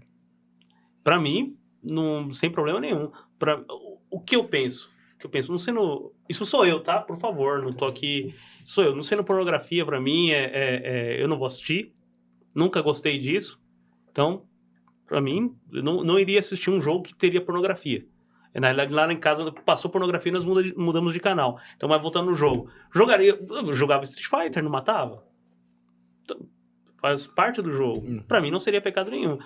Pra 1.04 1.18
mim, 1.20 1.56
não, 1.82 2.32
sem 2.32 2.50
problema 2.50 2.80
nenhum. 2.80 3.10
Pra, 3.38 3.62
o, 3.70 3.98
o 4.10 4.20
que 4.20 4.34
eu 4.36 4.44
penso? 4.44 4.90
Que 5.18 5.26
eu 5.26 5.30
penso, 5.30 5.50
não 5.50 5.58
sendo. 5.58 6.12
Isso 6.28 6.44
sou 6.44 6.66
eu, 6.66 6.80
tá? 6.80 7.00
Por 7.00 7.16
favor, 7.16 7.62
não 7.62 7.72
tô 7.72 7.86
aqui. 7.86 8.34
Sou 8.64 8.84
eu. 8.84 8.94
Não 8.94 9.02
sendo 9.02 9.24
pornografia, 9.24 9.84
pra 9.84 10.00
mim, 10.00 10.30
é, 10.30 10.44
é- 10.44 10.82
é- 11.16 11.22
eu 11.22 11.26
não 11.28 11.38
vou 11.38 11.46
assistir. 11.46 11.94
Nunca 12.54 12.82
gostei 12.82 13.18
disso. 13.18 13.60
Então, 14.10 14.44
pra 15.06 15.20
mim, 15.20 15.54
eu 15.72 15.82
não, 15.82 16.04
não 16.04 16.18
iria 16.18 16.38
assistir 16.38 16.70
um 16.70 16.80
jogo 16.80 17.02
que 17.04 17.14
teria 17.14 17.40
pornografia. 17.40 18.06
Na 18.54 18.68
realidade, 18.68 18.92
lá 18.94 19.12
em 19.12 19.18
casa 19.18 19.52
passou 19.52 19.90
pornografia 19.90 20.30
e 20.30 20.32
nós 20.32 20.44
mudamos 20.44 21.12
de 21.12 21.20
canal. 21.20 21.58
Então, 21.76 21.86
mas 21.88 22.00
voltando 22.00 22.26
no 22.30 22.34
jogo. 22.34 22.70
Jogaria. 22.94 23.38
Jogava 23.72 24.04
Street 24.04 24.26
Fighter, 24.28 24.62
não 24.62 24.70
matava? 24.70 25.22
Então, 26.22 26.46
faz 26.98 27.26
parte 27.26 27.60
do 27.60 27.70
jogo. 27.70 28.06
Hum. 28.06 28.22
Pra 28.26 28.40
mim, 28.40 28.50
não 28.50 28.58
seria 28.60 28.80
pecado 28.80 29.10
nenhum. 29.10 29.38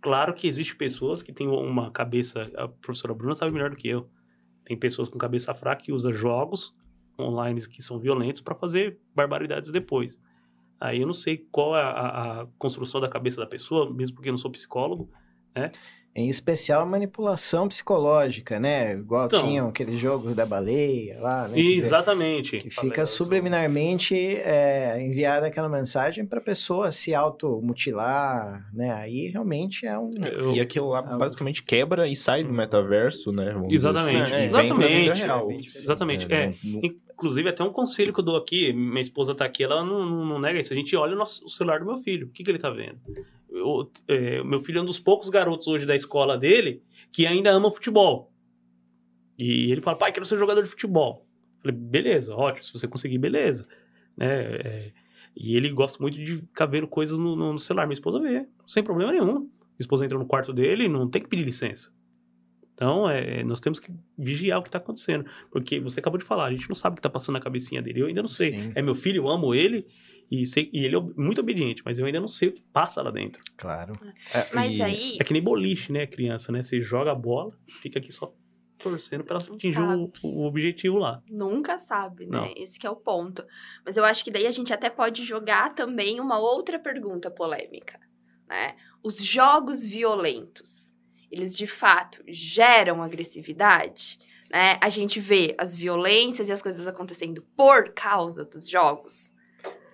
Claro 0.00 0.34
que 0.34 0.46
existe 0.46 0.76
pessoas 0.76 1.22
que 1.22 1.32
têm 1.32 1.48
uma 1.48 1.90
cabeça. 1.90 2.50
A 2.54 2.68
professora 2.68 3.14
Bruna 3.14 3.34
sabe 3.34 3.50
melhor 3.52 3.70
do 3.70 3.76
que 3.76 3.88
eu. 3.88 4.08
Tem 4.70 4.76
pessoas 4.78 5.08
com 5.08 5.18
cabeça 5.18 5.52
fraca 5.52 5.82
que 5.82 5.90
usam 5.90 6.14
jogos 6.14 6.72
online 7.18 7.60
que 7.66 7.82
são 7.82 7.98
violentos 7.98 8.40
para 8.40 8.54
fazer 8.54 9.00
barbaridades 9.12 9.72
depois. 9.72 10.16
Aí 10.80 11.00
eu 11.00 11.08
não 11.08 11.12
sei 11.12 11.38
qual 11.50 11.76
é 11.76 11.82
a, 11.82 11.90
a- 12.42 12.46
construção 12.56 13.00
da 13.00 13.08
cabeça 13.08 13.40
da 13.40 13.48
pessoa, 13.48 13.92
mesmo 13.92 14.14
porque 14.14 14.28
eu 14.28 14.32
não 14.32 14.38
sou 14.38 14.48
psicólogo. 14.48 15.10
Em 16.12 16.28
especial 16.28 16.82
a 16.82 16.86
manipulação 16.86 17.68
psicológica, 17.68 18.58
né? 18.58 18.94
Igual 18.94 19.26
Então. 19.26 19.44
tinham 19.46 19.68
aqueles 19.68 19.96
jogos 19.96 20.34
da 20.34 20.44
baleia 20.44 21.20
lá, 21.20 21.46
né? 21.46 21.54
Que- 21.54 21.76
Exatamente. 21.78 22.58
Que 22.58 22.68
fica 22.68 23.06
subliminarmente 23.06 24.16
é, 24.16 25.00
enviada 25.00 25.46
aquela 25.46 25.68
mensagem 25.68 26.26
para 26.26 26.40
a 26.40 26.42
pessoa 26.42 26.90
se 26.90 27.14
automutilar, 27.14 28.68
né? 28.72 28.92
Aí 28.92 29.28
realmente 29.28 29.86
é 29.86 29.96
um. 29.98 30.10
Eu- 30.24 30.52
E 30.52 30.60
aquilo 30.60 30.88
lá 30.88 31.00
basicamente 31.02 31.62
quebra 31.62 32.08
e 32.08 32.16
sai 32.16 32.42
do 32.42 32.52
metaverso, 32.52 33.32
né? 33.32 33.52
Vamos 33.52 33.72
Exatamente, 33.72 34.16
assim, 34.32 34.48
vem 34.48 34.50
pra 34.50 34.60
vida 34.62 34.72
exatamente, 34.72 35.22
real. 35.22 35.50
exatamente, 35.52 36.32
é. 36.32 36.54
não- 36.64 36.72
não- 36.74 36.80
Inclusive, 37.20 37.50
até 37.50 37.62
um 37.62 37.70
conselho 37.70 38.14
que 38.14 38.20
eu 38.20 38.24
dou 38.24 38.34
aqui, 38.36 38.72
minha 38.72 39.00
esposa 39.00 39.34
tá 39.34 39.44
aqui, 39.44 39.62
ela 39.62 39.84
não, 39.84 40.06
não, 40.06 40.24
não 40.24 40.38
nega 40.40 40.58
isso. 40.58 40.72
A 40.72 40.76
gente 40.76 40.96
olha 40.96 41.14
o, 41.14 41.18
nosso, 41.18 41.44
o 41.44 41.50
celular 41.50 41.78
do 41.78 41.84
meu 41.84 41.98
filho, 41.98 42.26
o 42.28 42.30
que, 42.30 42.42
que 42.42 42.50
ele 42.50 42.58
tá 42.58 42.70
vendo? 42.70 42.98
Eu- 43.50 43.90
é, 44.08 44.40
o 44.40 44.44
meu 44.44 44.60
filho 44.60 44.78
é 44.78 44.82
um 44.82 44.84
dos 44.84 45.00
poucos 45.00 45.28
garotos 45.28 45.66
hoje 45.68 45.84
da 45.86 45.94
escola 45.96 46.38
dele 46.38 46.82
que 47.12 47.26
ainda 47.26 47.50
ama 47.50 47.70
futebol. 47.70 48.32
E 49.38 49.70
ele 49.72 49.80
fala, 49.80 49.96
pai, 49.96 50.12
quero 50.12 50.26
ser 50.26 50.38
jogador 50.38 50.62
de 50.62 50.68
futebol. 50.68 51.26
Eu 51.56 51.62
falei, 51.62 51.76
beleza, 51.76 52.34
ótimo, 52.34 52.62
se 52.64 52.72
você 52.72 52.86
conseguir, 52.86 53.18
beleza. 53.18 53.66
Né? 54.16 54.26
é, 54.26 54.92
e 55.36 55.56
ele 55.56 55.70
gosta 55.70 56.02
muito 56.02 56.18
de 56.18 56.38
ficar 56.38 56.66
vendo 56.66 56.86
coisas 56.88 57.18
no, 57.18 57.34
no- 57.36 57.52
no 57.52 57.58
celular. 57.58 57.86
Minha 57.86 57.94
esposa 57.94 58.18
vê, 58.18 58.46
sem 58.66 58.82
problema 58.82 59.12
nenhum. 59.12 59.40
Minha 59.40 59.48
esposa 59.78 60.04
entra 60.04 60.18
no 60.18 60.26
quarto 60.26 60.52
dele 60.52 60.88
não 60.88 61.08
tem 61.08 61.22
que 61.22 61.28
pedir 61.28 61.44
licença. 61.44 61.90
Então, 62.74 63.08
é, 63.08 63.42
nós 63.44 63.60
temos 63.60 63.78
que 63.78 63.90
vigiar 64.18 64.58
o 64.58 64.62
que 64.62 64.68
está 64.68 64.78
acontecendo. 64.78 65.24
Porque 65.50 65.78
você 65.78 66.00
acabou 66.00 66.18
de 66.18 66.24
falar, 66.24 66.46
a 66.46 66.50
gente 66.52 66.68
não 66.68 66.74
sabe 66.74 66.94
o 66.94 66.96
que 66.96 67.00
está 67.00 67.10
passando 67.10 67.34
na 67.34 67.40
cabecinha 67.40 67.80
dele. 67.80 68.00
Eu 68.00 68.06
ainda 68.06 68.22
não 68.22 68.28
sei. 68.28 68.50
Sim. 68.52 68.72
É 68.74 68.82
meu 68.82 68.94
filho, 68.94 69.22
eu 69.22 69.28
amo 69.28 69.54
ele. 69.54 69.86
E, 70.30 70.46
sei, 70.46 70.70
e 70.72 70.84
ele 70.84 70.94
é 70.96 71.00
muito 71.00 71.40
obediente, 71.40 71.82
mas 71.84 71.98
eu 71.98 72.06
ainda 72.06 72.20
não 72.20 72.28
sei 72.28 72.48
o 72.50 72.52
que 72.52 72.62
passa 72.62 73.02
lá 73.02 73.10
dentro. 73.10 73.42
Claro. 73.56 73.94
é, 74.32 74.48
Mas 74.54 74.76
e- 74.76 74.82
aí, 74.82 75.16
É 75.20 75.24
que 75.24 75.32
nem 75.32 75.42
boliche, 75.42 75.90
né, 75.92 76.06
criança, 76.06 76.52
né? 76.52 76.62
Você 76.62 76.80
joga 76.80 77.10
a 77.10 77.14
bola, 77.14 77.52
fica 77.80 77.98
aqui 77.98 78.12
só 78.12 78.32
torcendo 78.78 79.24
para 79.24 79.38
atingir 79.38 79.78
o, 79.80 80.10
o 80.24 80.46
objetivo 80.46 80.98
lá. 80.98 81.22
nunca 81.28 81.76
sabe, 81.78 82.24
né? 82.26 82.38
Não. 82.38 82.52
Esse 82.56 82.78
que 82.78 82.86
é 82.86 82.90
o 82.90 82.96
ponto. 82.96 83.44
Mas 83.84 83.96
eu 83.96 84.04
acho 84.04 84.22
que 84.24 84.30
daí 84.30 84.46
a 84.46 84.50
gente 84.50 84.72
até 84.72 84.88
pode 84.88 85.24
jogar 85.24 85.74
também 85.74 86.20
uma 86.20 86.38
outra 86.38 86.78
pergunta 86.78 87.30
polêmica, 87.30 87.98
né? 88.48 88.76
Os 89.02 89.18
jogos 89.22 89.84
violentos, 89.84 90.94
eles 91.30 91.56
de 91.56 91.66
fato 91.66 92.22
geram 92.28 93.02
agressividade? 93.02 94.18
Né? 94.50 94.78
A 94.80 94.88
gente 94.88 95.20
vê 95.20 95.54
as 95.58 95.74
violências 95.76 96.48
e 96.48 96.52
as 96.52 96.62
coisas 96.62 96.86
acontecendo 96.86 97.42
por 97.56 97.92
causa 97.92 98.44
dos 98.44 98.68
jogos. 98.68 99.29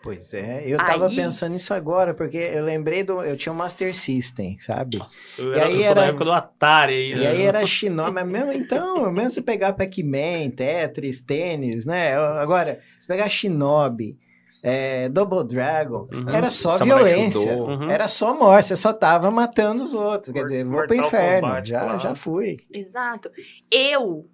Pois 0.06 0.32
é, 0.32 0.62
eu 0.66 0.78
tava 0.78 1.08
Aí- 1.08 1.16
pensando 1.16 1.52
nisso 1.52 1.74
agora, 1.74 2.14
porque 2.14 2.36
eu 2.36 2.64
lembrei 2.64 3.02
do. 3.02 3.20
Eu 3.22 3.36
tinha 3.36 3.52
um 3.52 3.56
Master 3.56 3.94
System, 3.94 4.56
sabe? 4.58 4.98
Nossa, 4.98 5.40
eu, 5.40 5.52
E 5.52 5.58
era, 5.58 5.66
aí 5.66 5.74
eu 5.76 5.82
sou 5.82 5.94
da 5.94 6.00
era- 6.02 6.10
época 6.10 6.24
do 6.24 6.32
Atari 6.32 6.94
aí, 6.94 7.12
E 7.12 7.14
né? 7.16 7.26
aí 7.28 7.42
era 7.42 7.66
Shinobi, 7.66 8.10
mas 8.12 8.26
mesmo 8.26 8.52
então, 8.52 9.10
mesmo 9.12 9.30
se 9.30 9.42
pegar 9.42 9.72
Pac-Man, 9.72 10.50
Tetris, 10.56 11.20
tênis, 11.20 11.84
né? 11.84 12.16
Agora, 12.16 12.80
se 13.00 13.06
pegar 13.06 13.28
Shinobi, 13.28 14.16
é, 14.62 15.08
Double 15.08 15.44
Dragon, 15.46 16.08
Uhum. 16.12 16.28
era 16.30 16.50
só 16.50 16.76
Samurai 16.78 17.04
violência. 17.14 17.56
Uhum. 17.56 17.90
Era 17.90 18.08
só 18.08 18.34
morte, 18.38 18.68
você 18.68 18.76
só 18.76 18.92
tava 18.92 19.30
matando 19.30 19.84
os 19.84 19.92
outros. 19.94 20.32
Quer 20.32 20.44
dizer, 20.44 20.64
vou 20.64 20.86
pro 20.86 20.94
inferno. 20.96 21.48
Kombat 21.48 21.68
Já, 21.68 21.98
já 21.98 22.14
fui. 22.14 22.56
Exato. 22.72 23.30
Eu, 23.70 24.26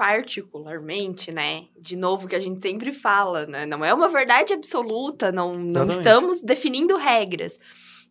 particularmente, 0.00 1.30
né? 1.30 1.66
De 1.78 1.94
novo, 1.94 2.26
que 2.26 2.34
a 2.34 2.40
gente 2.40 2.62
sempre 2.62 2.90
fala, 2.90 3.44
né? 3.44 3.66
Não 3.66 3.84
é 3.84 3.92
uma 3.92 4.08
verdade 4.08 4.54
absoluta, 4.54 5.30
não, 5.30 5.52
não 5.52 5.82
Exatamente. 5.82 5.92
estamos 5.92 6.40
definindo 6.40 6.96
regras. 6.96 7.60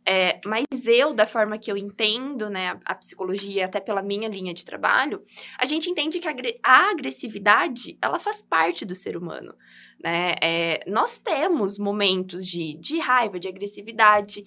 É, 0.05 0.39
mas 0.45 0.65
eu, 0.85 1.15
da 1.15 1.25
forma 1.25 1.57
que 1.57 1.71
eu 1.71 1.75
entendo, 1.75 2.47
né, 2.47 2.79
a, 2.85 2.93
psicologia, 2.93 3.65
até 3.65 3.79
pela 3.79 4.03
minha 4.03 4.29
linha 4.29 4.53
de 4.53 4.63
trabalho, 4.63 5.23
a 5.57 5.65
gente 5.65 5.89
entende 5.89 6.19
que 6.19 6.27
a 6.61 6.91
agressividade, 6.91 7.97
ela 7.99 8.19
faz 8.19 8.43
parte 8.43 8.85
do 8.85 8.93
ser 8.93 9.17
humano, 9.17 9.55
né? 9.99 10.35
É, 10.43 10.83
nós 10.85 11.17
temos 11.17 11.79
momentos 11.79 12.45
de, 12.45 12.75
de 12.75 12.99
raiva, 12.99 13.39
de 13.39 13.47
agressividade, 13.47 14.45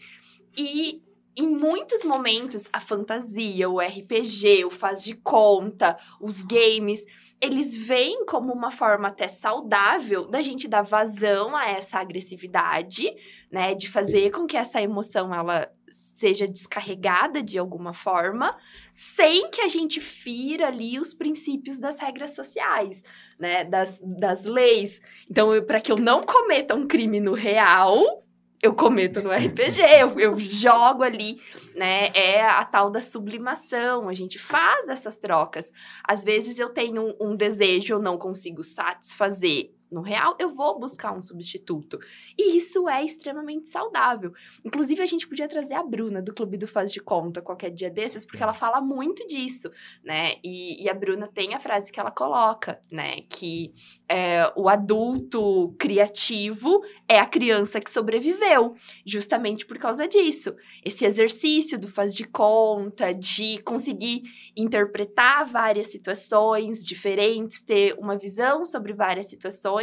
e 0.56 1.02
em 1.34 1.46
muitos 1.46 2.04
momentos, 2.04 2.68
a 2.72 2.78
fantasia, 2.78 3.68
o 3.68 3.80
RPG, 3.80 4.64
o 4.66 4.70
faz 4.70 5.02
de 5.02 5.14
conta, 5.14 5.98
os 6.20 6.42
games, 6.42 7.04
eles 7.42 7.76
vêm 7.76 8.24
como 8.24 8.52
uma 8.52 8.70
forma 8.70 9.08
até 9.08 9.26
saudável 9.26 10.28
da 10.28 10.40
gente 10.40 10.68
dar 10.68 10.82
vazão 10.82 11.56
a 11.56 11.68
essa 11.68 11.98
agressividade, 11.98 13.12
né? 13.50 13.74
De 13.74 13.88
fazer 13.88 14.30
com 14.30 14.46
que 14.46 14.56
essa 14.56 14.80
emoção 14.80 15.34
ela 15.34 15.68
seja 15.90 16.46
descarregada 16.46 17.42
de 17.42 17.58
alguma 17.58 17.92
forma, 17.92 18.56
sem 18.90 19.50
que 19.50 19.60
a 19.60 19.68
gente 19.68 20.00
fira 20.00 20.68
ali 20.68 20.98
os 20.98 21.12
princípios 21.12 21.78
das 21.78 21.98
regras 21.98 22.34
sociais, 22.34 23.02
né, 23.38 23.64
das, 23.64 24.00
das 24.00 24.44
leis. 24.44 25.02
Então, 25.30 25.50
para 25.66 25.80
que 25.80 25.92
eu 25.92 25.96
não 25.96 26.22
cometa 26.22 26.74
um 26.74 26.86
crime 26.86 27.20
no 27.20 27.34
real, 27.34 28.24
eu 28.62 28.72
cometo 28.72 29.20
no 29.20 29.30
RPG, 29.32 29.80
eu, 30.00 30.20
eu, 30.20 30.38
jogo 30.38 31.02
ali, 31.02 31.40
né? 31.74 32.06
É 32.14 32.46
a 32.46 32.64
tal 32.64 32.90
da 32.90 33.00
sublimação, 33.00 34.08
a 34.08 34.14
gente 34.14 34.38
faz 34.38 34.88
essas 34.88 35.16
trocas. 35.16 35.70
Às 36.04 36.22
vezes 36.22 36.60
eu 36.60 36.68
tenho 36.68 37.02
um, 37.02 37.32
um 37.32 37.36
desejo, 37.36 37.94
eu 37.94 37.98
não 37.98 38.16
consigo 38.16 38.62
satisfazer 38.62 39.72
no 39.92 40.00
real, 40.00 40.36
eu 40.38 40.54
vou 40.54 40.78
buscar 40.78 41.12
um 41.12 41.20
substituto. 41.20 41.98
E 42.38 42.56
isso 42.56 42.88
é 42.88 43.04
extremamente 43.04 43.70
saudável. 43.70 44.32
Inclusive, 44.64 45.02
a 45.02 45.06
gente 45.06 45.28
podia 45.28 45.46
trazer 45.46 45.74
a 45.74 45.82
Bruna 45.82 46.22
do 46.22 46.34
Clube 46.34 46.56
do 46.56 46.66
Faz 46.66 46.90
de 46.92 47.00
Conta 47.00 47.42
qualquer 47.42 47.70
dia 47.70 47.90
desses, 47.90 48.24
porque 48.24 48.42
ela 48.42 48.54
fala 48.54 48.80
muito 48.80 49.26
disso, 49.26 49.70
né? 50.02 50.34
E, 50.42 50.82
e 50.82 50.88
a 50.88 50.94
Bruna 50.94 51.28
tem 51.28 51.54
a 51.54 51.58
frase 51.58 51.92
que 51.92 52.00
ela 52.00 52.10
coloca, 52.10 52.80
né? 52.90 53.22
Que 53.28 53.72
é, 54.08 54.52
o 54.56 54.68
adulto 54.68 55.74
criativo 55.78 56.82
é 57.08 57.18
a 57.18 57.26
criança 57.26 57.80
que 57.80 57.90
sobreviveu, 57.90 58.74
justamente 59.04 59.66
por 59.66 59.78
causa 59.78 60.08
disso. 60.08 60.54
Esse 60.84 61.04
exercício 61.04 61.78
do 61.78 61.88
faz 61.88 62.14
de 62.14 62.24
conta, 62.24 63.12
de 63.12 63.58
conseguir 63.62 64.22
interpretar 64.56 65.46
várias 65.46 65.88
situações 65.88 66.84
diferentes, 66.84 67.60
ter 67.60 67.94
uma 67.98 68.16
visão 68.16 68.64
sobre 68.64 68.92
várias 68.92 69.26
situações, 69.26 69.81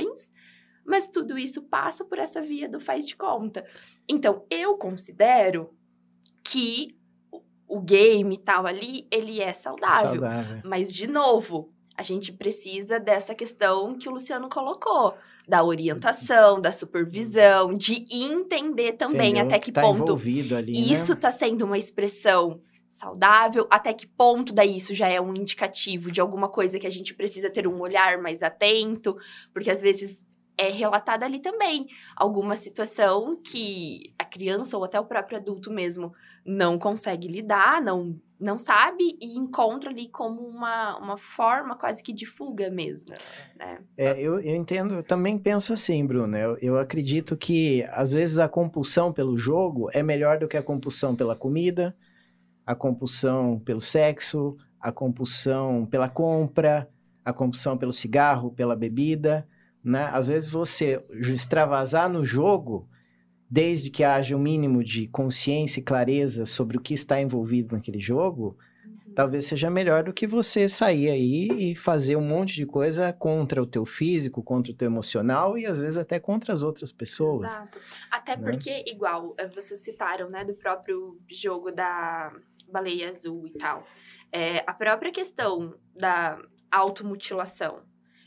mas 0.86 1.08
tudo 1.08 1.38
isso 1.38 1.62
passa 1.62 2.04
por 2.04 2.18
essa 2.18 2.42
via 2.42 2.68
do 2.68 2.80
faz 2.80 3.08
de 3.08 3.16
conta. 3.16 3.66
Então, 4.08 4.46
eu 4.50 4.76
considero 4.76 5.72
que 6.44 6.98
o 7.68 7.80
game 7.80 8.34
e 8.34 8.38
tal 8.40 8.66
ali, 8.66 9.08
ele 9.12 9.40
é 9.40 9.54
saudável. 9.54 10.22
saudável. 10.22 10.62
Mas, 10.66 10.92
de 10.92 11.06
novo, 11.06 11.72
a 11.96 12.02
gente 12.02 12.32
precisa 12.34 13.00
dessa 13.00 13.36
questão 13.36 13.96
que 13.96 14.10
o 14.10 14.12
Luciano 14.12 14.50
colocou. 14.50 15.16
Da 15.48 15.64
orientação, 15.64 16.62
da 16.62 16.72
supervisão, 16.72 17.74
de 17.74 18.06
entender 18.12 18.94
também 18.94 19.32
Entendeu? 19.32 19.46
até 19.46 19.60
que 19.60 19.72
tá 19.72 19.82
ponto 19.82 20.16
ali, 20.56 20.74
né? 20.74 20.92
isso 20.92 21.14
está 21.14 21.32
sendo 21.32 21.66
uma 21.66 21.78
expressão 21.78 22.62
saudável, 22.90 23.68
até 23.70 23.94
que 23.94 24.08
ponto 24.08 24.52
daí 24.52 24.76
isso 24.78 24.96
já 24.96 25.08
é 25.08 25.22
um 25.22 25.34
indicativo 25.36 26.12
de 26.12 26.20
alguma 26.20 26.50
coisa 26.50 26.80
que 26.80 26.88
a 26.88 26.92
gente 26.92 27.14
precisa 27.14 27.50
ter 27.50 27.68
um 27.68 27.80
olhar 27.80 28.22
mais 28.22 28.42
atento, 28.42 29.16
porque 29.54 29.70
às 29.70 29.82
vezes 29.82 30.26
é 30.58 30.70
relatada 30.70 31.26
ali 31.26 31.40
também 31.40 31.88
alguma 32.18 32.56
situação 32.56 33.40
que 33.42 34.14
a 34.20 34.26
criança 34.26 34.76
ou 34.76 34.84
até 34.84 35.00
o 35.00 35.06
próprio 35.06 35.38
adulto 35.38 35.72
mesmo 35.72 36.12
não 36.46 36.78
consegue 36.78 37.28
lidar, 37.28 37.82
não 37.82 38.20
não 38.40 38.58
sabe 38.58 39.18
e 39.22 39.38
encontra 39.38 39.90
ali 39.90 40.08
como 40.08 40.42
uma, 40.48 40.98
uma 40.98 41.18
forma 41.18 41.76
quase 41.76 42.02
que 42.02 42.14
de 42.14 42.26
fuga 42.26 42.70
mesmo, 42.70 43.14
né? 43.58 43.80
É, 43.98 44.18
eu, 44.18 44.40
eu 44.40 44.56
entendo, 44.56 44.96
eu 44.96 45.04
também 45.04 45.38
penso 45.38 45.74
assim, 45.74 46.06
Bruno, 46.06 46.38
eu, 46.38 46.58
eu 46.62 46.80
acredito 46.80 47.36
que 47.36 47.84
às 47.92 48.14
vezes 48.14 48.40
a 48.40 48.48
compulsão 48.48 49.12
pelo 49.12 49.36
jogo 49.36 49.90
é 49.92 50.02
melhor 50.02 50.40
do 50.40 50.48
que 50.48 50.56
a 50.56 50.64
compulsão 50.64 51.18
pela 51.18 51.36
comida, 51.36 51.94
a 52.70 52.76
compulsão 52.76 53.60
pelo 53.66 53.82
sexo, 53.82 54.56
a 54.80 54.92
compulsão 54.92 55.88
pela 55.88 56.08
compra, 56.08 56.88
a 57.26 57.34
compulsão 57.34 57.76
pelo 57.76 57.92
cigarro, 57.92 58.52
pela 58.52 58.76
bebida, 58.76 59.48
né? 59.84 60.08
Às 60.14 60.28
vezes 60.28 60.52
você 60.52 61.04
extravasar 61.12 62.08
no 62.08 62.24
jogo, 62.24 62.88
desde 63.50 63.90
que 63.90 64.04
haja 64.04 64.36
um 64.36 64.40
mínimo 64.40 64.84
de 64.84 65.08
consciência 65.08 65.80
e 65.80 65.84
clareza 65.84 66.46
sobre 66.46 66.78
o 66.78 66.80
que 66.80 66.94
está 66.94 67.20
envolvido 67.20 67.76
naquele 67.76 68.00
jogo, 68.00 68.56
uhum. 68.86 69.14
talvez 69.16 69.46
seja 69.46 69.68
melhor 69.68 70.04
do 70.04 70.14
que 70.14 70.28
você 70.28 70.70
sair 70.70 71.10
aí 71.10 71.72
e 71.72 71.76
fazer 71.76 72.18
um 72.18 72.22
monte 72.22 72.54
de 72.54 72.68
coisa 72.68 73.12
contra 73.12 73.64
o 73.64 73.66
teu 73.66 73.84
físico, 73.84 74.44
contra 74.44 74.72
o 74.72 74.76
teu 74.76 74.86
emocional 74.86 75.58
e 75.58 75.66
às 75.66 75.80
vezes 75.80 75.98
até 75.98 76.20
contra 76.20 76.54
as 76.54 76.62
outras 76.62 76.92
pessoas. 76.92 77.52
Exato. 77.52 77.80
Até 78.12 78.38
né? 78.38 78.44
porque, 78.44 78.84
igual, 78.86 79.34
eh, 79.40 79.48
vocês 79.48 79.80
citaram, 79.80 80.30
né, 80.30 80.46
do 80.46 80.54
próprio 80.54 81.18
jogo 81.28 81.72
da 81.72 82.32
baleia 82.72 83.10
azul 83.10 83.48
e 83.48 83.52
tal. 83.52 83.86
É, 84.32 84.64
a 84.68 84.74
própria 84.74 85.12
questão 85.12 85.76
da 85.96 86.40
automutilação 86.72 87.84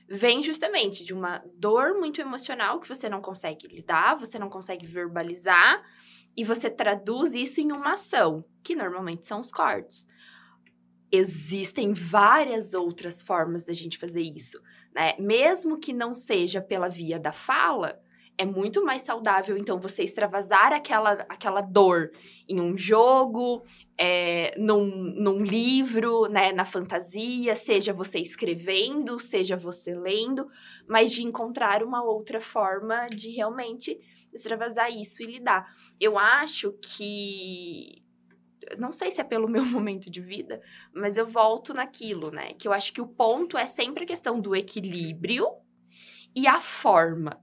vem 0.09 0.43
justamente 0.43 1.05
de 1.05 1.15
uma 1.15 1.43
dor 1.55 1.95
muito 1.95 2.21
emocional 2.21 2.81
que 2.81 2.89
você 2.89 3.09
não 3.09 3.23
consegue 3.23 3.67
lidar, 3.69 4.19
você 4.19 4.39
não 4.39 4.51
consegue 4.51 4.85
verbalizar, 4.87 5.83
e 6.37 6.45
você 6.45 6.69
traduz 6.71 7.35
isso 7.35 7.61
em 7.61 7.73
uma 7.73 7.93
ação, 7.93 8.45
que 8.63 8.75
normalmente 8.75 9.27
são 9.27 9.41
os 9.41 9.51
cortes. 9.51 10.07
Existem 11.11 11.93
várias 11.93 12.73
outras 12.73 13.23
formas 13.23 13.65
da 13.65 13.73
gente 13.73 13.99
fazer 13.99 14.23
isso, 14.23 14.61
né? 14.95 15.15
Mesmo 15.19 15.79
que 15.79 15.93
não 15.93 16.15
seja 16.15 16.61
pela 16.61 16.89
via 16.89 17.19
da 17.19 17.33
fala, 17.33 18.01
é 18.43 18.45
muito 18.45 18.85
mais 18.85 19.03
saudável, 19.03 19.57
então, 19.57 19.79
você 19.79 20.03
extravasar 20.03 20.73
aquela, 20.73 21.13
aquela 21.29 21.61
dor 21.61 22.11
em 22.49 22.61
um 22.61 22.77
jogo, 22.77 23.63
é, 23.97 24.53
num, 24.59 24.85
num 24.85 25.39
livro, 25.45 26.27
né, 26.27 26.53
na 26.53 26.65
fantasia, 26.65 27.55
seja 27.55 27.93
você 27.93 28.19
escrevendo, 28.19 29.17
seja 29.19 29.57
você 29.57 29.95
lendo, 29.95 30.49
mas 30.89 31.13
de 31.13 31.23
encontrar 31.23 31.85
uma 31.85 32.03
outra 32.03 32.41
forma 32.41 33.07
de 33.09 33.31
realmente 33.31 33.97
extravasar 34.35 34.91
isso 34.91 35.23
e 35.23 35.27
lidar. 35.27 35.73
Eu 36.01 36.19
acho 36.19 36.73
que 36.83 38.03
não 38.77 38.93
sei 38.93 39.13
se 39.13 39.21
é 39.21 39.25
pelo 39.25 39.47
meu 39.49 39.65
momento 39.65 40.11
de 40.11 40.21
vida, 40.21 40.61
mas 40.93 41.17
eu 41.17 41.29
volto 41.29 41.73
naquilo, 41.73 42.33
né? 42.33 42.55
Que 42.55 42.67
eu 42.67 42.73
acho 42.73 42.93
que 42.93 43.01
o 43.01 43.07
ponto 43.07 43.57
é 43.57 43.67
sempre 43.67 44.03
a 44.03 44.07
questão 44.07 44.41
do 44.41 44.57
equilíbrio 44.57 45.47
e 46.35 46.49
a 46.49 46.61
forma. 46.61 47.41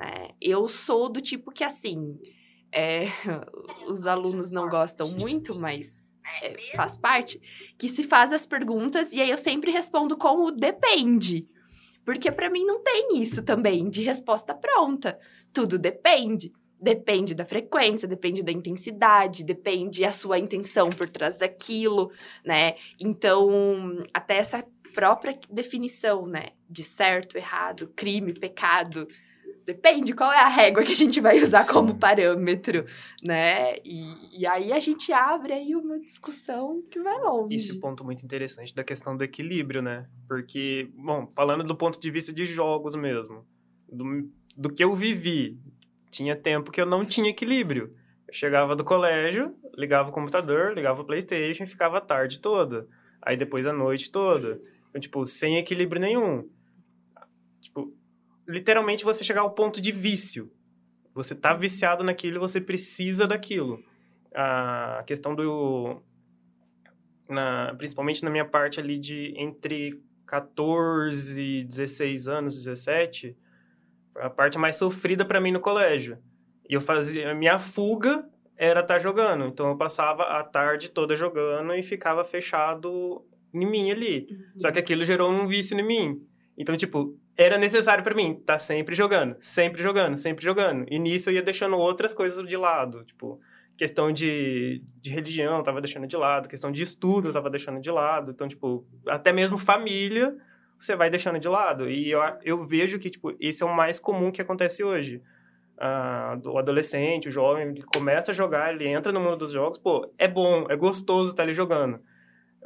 Né? 0.00 0.30
Eu 0.40 0.66
sou 0.66 1.10
do 1.10 1.20
tipo 1.20 1.52
que, 1.52 1.62
assim, 1.62 2.18
é, 2.72 3.04
os 3.86 4.06
alunos 4.06 4.50
não 4.50 4.66
gostam 4.66 5.10
muito, 5.10 5.54
mas 5.54 6.02
é, 6.42 6.56
faz 6.74 6.96
parte, 6.96 7.38
que 7.76 7.86
se 7.86 8.02
faz 8.02 8.32
as 8.32 8.46
perguntas 8.46 9.12
e 9.12 9.20
aí 9.20 9.28
eu 9.28 9.36
sempre 9.36 9.70
respondo 9.70 10.16
com 10.16 10.46
o 10.46 10.50
depende. 10.50 11.46
Porque 12.02 12.32
para 12.32 12.48
mim 12.48 12.64
não 12.64 12.82
tem 12.82 13.20
isso 13.20 13.42
também 13.42 13.90
de 13.90 14.02
resposta 14.02 14.54
pronta. 14.54 15.18
Tudo 15.52 15.78
depende. 15.78 16.50
Depende 16.80 17.34
da 17.34 17.44
frequência, 17.44 18.08
depende 18.08 18.42
da 18.42 18.50
intensidade, 18.50 19.44
depende 19.44 20.02
a 20.02 20.12
sua 20.12 20.38
intenção 20.38 20.88
por 20.88 21.10
trás 21.10 21.36
daquilo, 21.36 22.10
né? 22.42 22.76
Então, 22.98 24.02
até 24.14 24.38
essa 24.38 24.64
própria 24.94 25.38
definição, 25.50 26.26
né, 26.26 26.52
de 26.68 26.82
certo, 26.82 27.36
errado, 27.36 27.92
crime, 27.94 28.32
pecado, 28.32 29.06
Depende 29.72 30.12
qual 30.12 30.32
é 30.32 30.40
a 30.40 30.48
régua 30.48 30.82
que 30.82 30.90
a 30.90 30.96
gente 30.96 31.20
vai 31.20 31.40
usar 31.40 31.62
Sim. 31.62 31.72
como 31.72 31.94
parâmetro, 31.94 32.84
né? 33.22 33.76
E, 33.84 34.40
e, 34.40 34.46
aí 34.46 34.72
a 34.72 34.80
gente 34.80 35.12
abre 35.12 35.52
aí 35.52 35.76
uma 35.76 35.98
discussão 36.00 36.82
que 36.90 36.98
vai 37.00 37.16
longe. 37.20 37.54
Esse 37.54 37.78
ponto 37.78 38.04
muito 38.04 38.24
interessante 38.24 38.74
da 38.74 38.82
questão 38.82 39.16
do 39.16 39.22
equilíbrio, 39.22 39.80
né? 39.80 40.08
Porque, 40.26 40.90
bom, 40.94 41.28
falando 41.28 41.62
do 41.62 41.76
ponto 41.76 42.00
de 42.00 42.10
vista 42.10 42.32
de 42.32 42.44
jogos 42.44 42.96
mesmo, 42.96 43.46
do, 43.88 44.28
do 44.56 44.72
que 44.72 44.82
eu 44.82 44.92
vivi, 44.92 45.56
tinha 46.10 46.34
tempo 46.34 46.72
que 46.72 46.80
eu 46.80 46.86
não 46.86 47.04
tinha 47.04 47.30
equilíbrio. 47.30 47.94
Eu 48.26 48.34
chegava 48.34 48.74
do 48.74 48.82
colégio, 48.82 49.54
ligava 49.76 50.10
o 50.10 50.12
computador, 50.12 50.74
ligava 50.74 51.02
o 51.02 51.04
Playstation 51.04 51.62
e 51.62 51.68
ficava 51.68 51.98
a 51.98 52.00
tarde 52.00 52.40
toda. 52.40 52.88
Aí 53.22 53.36
depois 53.36 53.68
a 53.68 53.72
noite 53.72 54.10
toda. 54.10 54.60
Então, 54.88 55.00
tipo, 55.00 55.24
sem 55.24 55.58
equilíbrio 55.58 56.00
nenhum 56.00 56.48
literalmente 58.50 59.04
você 59.04 59.24
chegar 59.24 59.42
ao 59.42 59.52
ponto 59.52 59.80
de 59.80 59.92
vício. 59.92 60.50
Você 61.14 61.34
tá 61.34 61.54
viciado 61.54 62.04
naquilo, 62.04 62.40
você 62.40 62.60
precisa 62.60 63.26
daquilo. 63.26 63.82
A 64.34 65.02
questão 65.06 65.34
do 65.34 66.02
na, 67.28 67.74
principalmente 67.76 68.24
na 68.24 68.30
minha 68.30 68.44
parte 68.44 68.80
ali 68.80 68.98
de 68.98 69.32
entre 69.36 70.02
14 70.26 71.40
e 71.40 71.64
16 71.64 72.28
anos, 72.28 72.54
17, 72.54 73.36
foi 74.12 74.22
a 74.22 74.30
parte 74.30 74.58
mais 74.58 74.76
sofrida 74.76 75.24
para 75.24 75.40
mim 75.40 75.52
no 75.52 75.60
colégio. 75.60 76.18
E 76.68 76.74
eu 76.74 76.80
fazia 76.80 77.30
a 77.30 77.34
minha 77.34 77.58
fuga 77.58 78.28
era 78.56 78.80
estar 78.80 78.94
tá 78.94 79.00
jogando. 79.00 79.46
Então 79.46 79.68
eu 79.68 79.76
passava 79.76 80.22
a 80.24 80.44
tarde 80.44 80.90
toda 80.90 81.16
jogando 81.16 81.74
e 81.74 81.82
ficava 81.82 82.24
fechado 82.24 83.24
em 83.54 83.66
mim 83.66 83.90
ali. 83.90 84.28
Uhum. 84.30 84.58
Só 84.58 84.70
que 84.70 84.78
aquilo 84.78 85.04
gerou 85.04 85.32
um 85.32 85.46
vício 85.46 85.78
em 85.78 85.82
mim. 85.82 86.26
Então, 86.56 86.76
tipo, 86.76 87.18
era 87.42 87.56
necessário 87.56 88.04
para 88.04 88.14
mim 88.14 88.32
estar 88.32 88.54
tá 88.54 88.58
sempre 88.58 88.94
jogando, 88.94 89.34
sempre 89.40 89.82
jogando, 89.82 90.16
sempre 90.16 90.44
jogando. 90.44 90.84
E 90.90 90.98
nisso 90.98 91.30
eu 91.30 91.34
ia 91.34 91.42
deixando 91.42 91.74
outras 91.78 92.12
coisas 92.12 92.46
de 92.46 92.56
lado, 92.56 93.02
tipo, 93.04 93.40
questão 93.78 94.12
de, 94.12 94.82
de 95.00 95.08
religião 95.08 95.56
eu 95.56 95.62
tava 95.62 95.80
deixando 95.80 96.06
de 96.06 96.18
lado, 96.18 96.50
questão 96.50 96.70
de 96.70 96.82
estudo 96.82 97.28
eu 97.28 97.32
tava 97.32 97.48
deixando 97.48 97.80
de 97.80 97.90
lado. 97.90 98.32
Então, 98.32 98.46
tipo, 98.46 98.86
até 99.08 99.32
mesmo 99.32 99.56
família 99.56 100.36
você 100.78 100.94
vai 100.94 101.08
deixando 101.08 101.38
de 101.38 101.48
lado. 101.48 101.88
E 101.88 102.10
eu, 102.10 102.20
eu 102.42 102.66
vejo 102.66 102.98
que, 102.98 103.08
tipo, 103.08 103.34
esse 103.40 103.62
é 103.62 103.66
o 103.66 103.74
mais 103.74 103.98
comum 103.98 104.30
que 104.30 104.42
acontece 104.42 104.84
hoje. 104.84 105.22
o 106.44 106.58
adolescente, 106.58 107.30
o 107.30 107.32
jovem, 107.32 107.68
ele 107.68 107.82
começa 107.82 108.32
a 108.32 108.34
jogar, 108.34 108.74
ele 108.74 108.86
entra 108.86 109.12
no 109.12 109.20
mundo 109.20 109.38
dos 109.38 109.52
jogos, 109.52 109.78
pô, 109.78 110.12
é 110.18 110.28
bom, 110.28 110.66
é 110.68 110.76
gostoso 110.76 111.30
estar 111.30 111.38
tá 111.38 111.42
ali 111.44 111.54
jogando. 111.54 112.00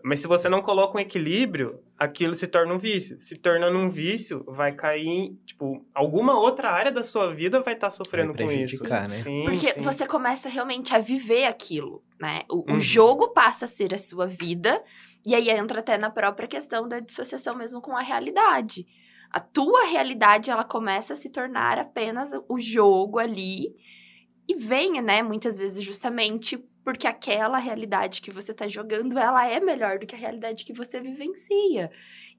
Mas 0.04 0.18
se 0.18 0.28
você 0.28 0.50
não 0.50 0.60
coloca 0.60 0.98
um 0.98 1.00
equilíbrio, 1.00 1.80
aquilo 1.98 2.34
se 2.34 2.46
torna 2.46 2.74
um 2.74 2.78
vício. 2.78 3.16
Se 3.22 3.38
tornando 3.38 3.78
um 3.78 3.88
vício, 3.88 4.44
vai 4.46 4.70
cair, 4.70 5.34
tipo, 5.46 5.82
alguma 5.94 6.38
outra 6.38 6.70
área 6.70 6.92
da 6.92 7.02
sua 7.02 7.32
vida 7.34 7.62
vai 7.62 7.72
estar 7.72 7.86
tá 7.86 7.90
sofrendo 7.90 8.34
com 8.34 8.52
isso. 8.52 8.84
Né? 8.84 9.08
Sim, 9.08 9.44
Porque 9.46 9.68
sim. 9.68 9.80
você 9.80 10.06
começa 10.06 10.46
realmente 10.46 10.94
a 10.94 10.98
viver 10.98 11.46
aquilo, 11.46 12.04
né? 12.20 12.42
O, 12.50 12.70
uhum. 12.70 12.76
o 12.76 12.80
jogo 12.80 13.28
passa 13.28 13.64
a 13.64 13.68
ser 13.68 13.94
a 13.94 13.98
sua 13.98 14.26
vida, 14.26 14.84
e 15.24 15.34
aí 15.34 15.48
entra 15.48 15.80
até 15.80 15.96
na 15.96 16.10
própria 16.10 16.46
questão 16.46 16.86
da 16.86 17.00
dissociação 17.00 17.56
mesmo 17.56 17.80
com 17.80 17.96
a 17.96 18.02
realidade. 18.02 18.86
A 19.30 19.40
tua 19.40 19.86
realidade, 19.86 20.50
ela 20.50 20.64
começa 20.64 21.14
a 21.14 21.16
se 21.16 21.30
tornar 21.30 21.78
apenas 21.78 22.30
o 22.46 22.60
jogo 22.60 23.18
ali, 23.18 23.74
e 24.48 24.54
vem, 24.54 25.00
né, 25.00 25.22
muitas 25.22 25.56
vezes 25.56 25.82
justamente 25.82 26.58
porque 26.84 27.06
aquela 27.06 27.56
realidade 27.56 28.20
que 28.20 28.30
você 28.30 28.52
está 28.52 28.68
jogando, 28.68 29.18
ela 29.18 29.48
é 29.48 29.58
melhor 29.58 29.98
do 29.98 30.06
que 30.06 30.14
a 30.14 30.18
realidade 30.18 30.66
que 30.66 30.72
você 30.72 31.00
vivencia. 31.00 31.90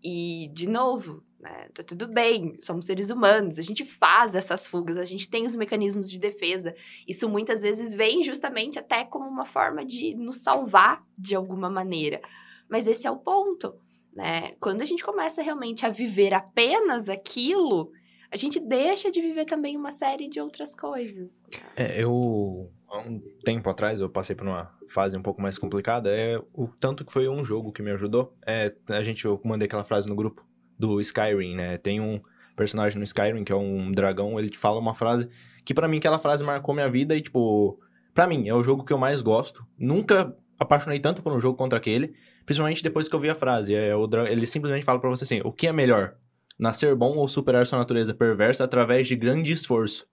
E, 0.03 0.51
de 0.53 0.70
novo, 0.70 1.24
né, 1.39 1.68
tá 1.74 1.84
tudo 1.84 2.08
bem, 2.08 2.60
somos 2.62 2.86
seres 2.86 3.10
humanos, 3.10 3.58
a 3.58 3.64
gente 3.64 3.84
faz 3.84 4.36
essas 4.36 4.68
fugas, 4.68 4.99
a 4.99 5.03
gente 5.03 5.28
tem 5.28 5.45
os 5.45 5.56
mecanismos 5.56 6.12
de 6.12 6.20
defesa. 6.20 6.76
Isso 7.08 7.28
muitas 7.28 7.64
vezes 7.64 7.95
vem 7.95 8.24
justamente 8.24 8.78
até 8.78 9.03
como 9.03 9.28
uma 9.28 9.45
forma 9.45 9.84
de 9.84 10.14
nos 10.16 10.38
salvar 10.38 11.03
de 11.18 11.34
alguma 11.34 11.70
maneira. 11.70 12.22
Mas 12.70 12.86
esse 12.86 13.08
é 13.08 13.12
o 13.12 13.18
ponto, 13.18 13.74
né? 14.14 14.51
Quando 14.60 14.84
a 14.84 14.86
gente 14.86 15.03
começa 15.03 15.41
realmente 15.41 15.88
a 15.88 15.89
viver 15.89 16.36
apenas 16.36 17.10
aquilo, 17.10 17.91
a 18.36 18.38
gente 18.38 18.60
deixa 18.60 19.10
de 19.10 19.22
viver 19.22 19.46
também 19.46 19.78
uma 19.78 19.92
série 19.92 20.28
de 20.28 20.42
outras 20.42 20.76
coisas. 20.76 21.42
É, 21.74 22.04
eu 22.04 22.70
há 22.90 23.00
um 23.00 23.22
tempo 23.46 23.70
atrás 23.70 24.02
eu 24.02 24.10
passei 24.10 24.36
por 24.36 24.46
uma 24.46 24.70
fase 24.90 25.16
um 25.16 25.22
pouco 25.22 25.42
mais 25.42 25.58
complicada, 25.58 26.10
é 26.10 26.38
o 26.54 26.68
tanto 26.68 27.06
que 27.06 27.14
foi 27.14 27.30
um 27.30 27.46
jogo 27.46 27.72
que 27.72 27.82
me 27.82 27.92
ajudou. 27.92 28.36
É, 28.46 28.74
a 28.90 29.02
gente 29.04 29.24
eu 29.24 29.40
mandei 29.46 29.68
aquela 29.68 29.86
frase 29.86 30.10
no 30.10 30.16
grupo 30.16 30.46
do 30.78 31.00
Skyrim, 31.00 31.56
né? 31.56 31.78
Tem 31.78 32.02
um 32.02 32.20
personagem 32.58 32.98
no 32.98 33.06
Skyrim 33.06 33.46
que 33.46 33.54
é 33.54 33.56
um 33.56 33.90
dragão, 33.90 34.38
ele 34.38 34.50
te 34.50 34.58
fala 34.58 34.82
uma 34.82 34.94
frase 34.94 35.30
que 35.64 35.74
para 35.74 35.88
mim 35.88 35.98
aquela 35.98 36.20
frase 36.20 36.44
marcou 36.44 36.76
minha 36.76 36.90
vida 36.90 37.16
e 37.16 37.22
tipo, 37.22 37.80
para 38.14 38.28
mim 38.28 38.50
é 38.50 38.54
o 38.54 38.64
jogo 38.64 38.84
que 38.84 38.92
eu 38.92 38.98
mais 38.98 39.22
gosto. 39.22 39.66
Nunca 39.80 40.36
apaixonei 40.60 41.00
tanto 41.00 41.24
por 41.24 41.32
um 41.32 41.40
jogo 41.40 41.58
contra 41.58 41.80
aquele, 41.80 42.14
principalmente 42.46 42.84
depois 42.84 43.08
que 43.08 43.16
eu 43.16 43.20
vi 43.20 43.30
a 43.30 43.36
frase. 43.36 43.74
É, 43.74 43.96
o, 43.96 44.10
ele 44.28 44.46
simplesmente 44.46 44.84
fala 44.84 45.00
para 45.00 45.10
você 45.10 45.24
assim: 45.24 45.40
"O 45.42 45.54
que 45.54 45.68
é 45.68 45.72
melhor? 45.72 46.18
Nascer 46.58 46.95
bom 46.95 47.16
ou 47.18 47.28
superar 47.28 47.66
sua 47.66 47.80
natureza 47.80 48.14
perversa 48.14 48.64
através 48.64 49.08
de 49.08 49.16
grande 49.16 49.51
esforço?" 49.51 50.08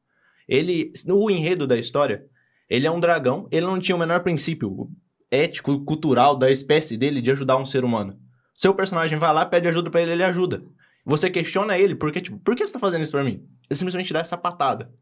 Ele, 0.48 0.92
no 1.06 1.30
enredo 1.30 1.66
da 1.66 1.76
história, 1.76 2.26
ele 2.68 2.86
é 2.86 2.90
um 2.90 3.00
dragão, 3.00 3.46
ele 3.50 3.66
não 3.66 3.78
tinha 3.78 3.94
o 3.94 3.98
menor 3.98 4.20
princípio 4.20 4.90
ético, 5.30 5.84
cultural 5.84 6.36
da 6.36 6.50
espécie 6.50 6.96
dele 6.96 7.22
de 7.22 7.30
ajudar 7.30 7.56
um 7.56 7.64
ser 7.64 7.84
humano. 7.84 8.18
Seu 8.54 8.74
personagem 8.74 9.18
vai 9.18 9.32
lá, 9.32 9.46
pede 9.46 9.68
ajuda 9.68 9.90
para 9.90 10.02
ele, 10.02 10.12
ele 10.12 10.22
ajuda. 10.22 10.62
Você 11.04 11.30
questiona 11.30 11.78
ele, 11.78 11.94
porque, 11.94 12.20
tipo, 12.20 12.38
por 12.38 12.54
que 12.54 12.66
você 12.66 12.72
tá 12.72 12.78
fazendo 12.78 13.02
isso 13.02 13.12
pra 13.12 13.24
mim? 13.24 13.44
Ele 13.68 13.76
simplesmente 13.76 14.12
dá 14.12 14.20
essa 14.20 14.36
patada. 14.36 14.92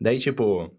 Daí, 0.00 0.18
tipo, 0.18 0.70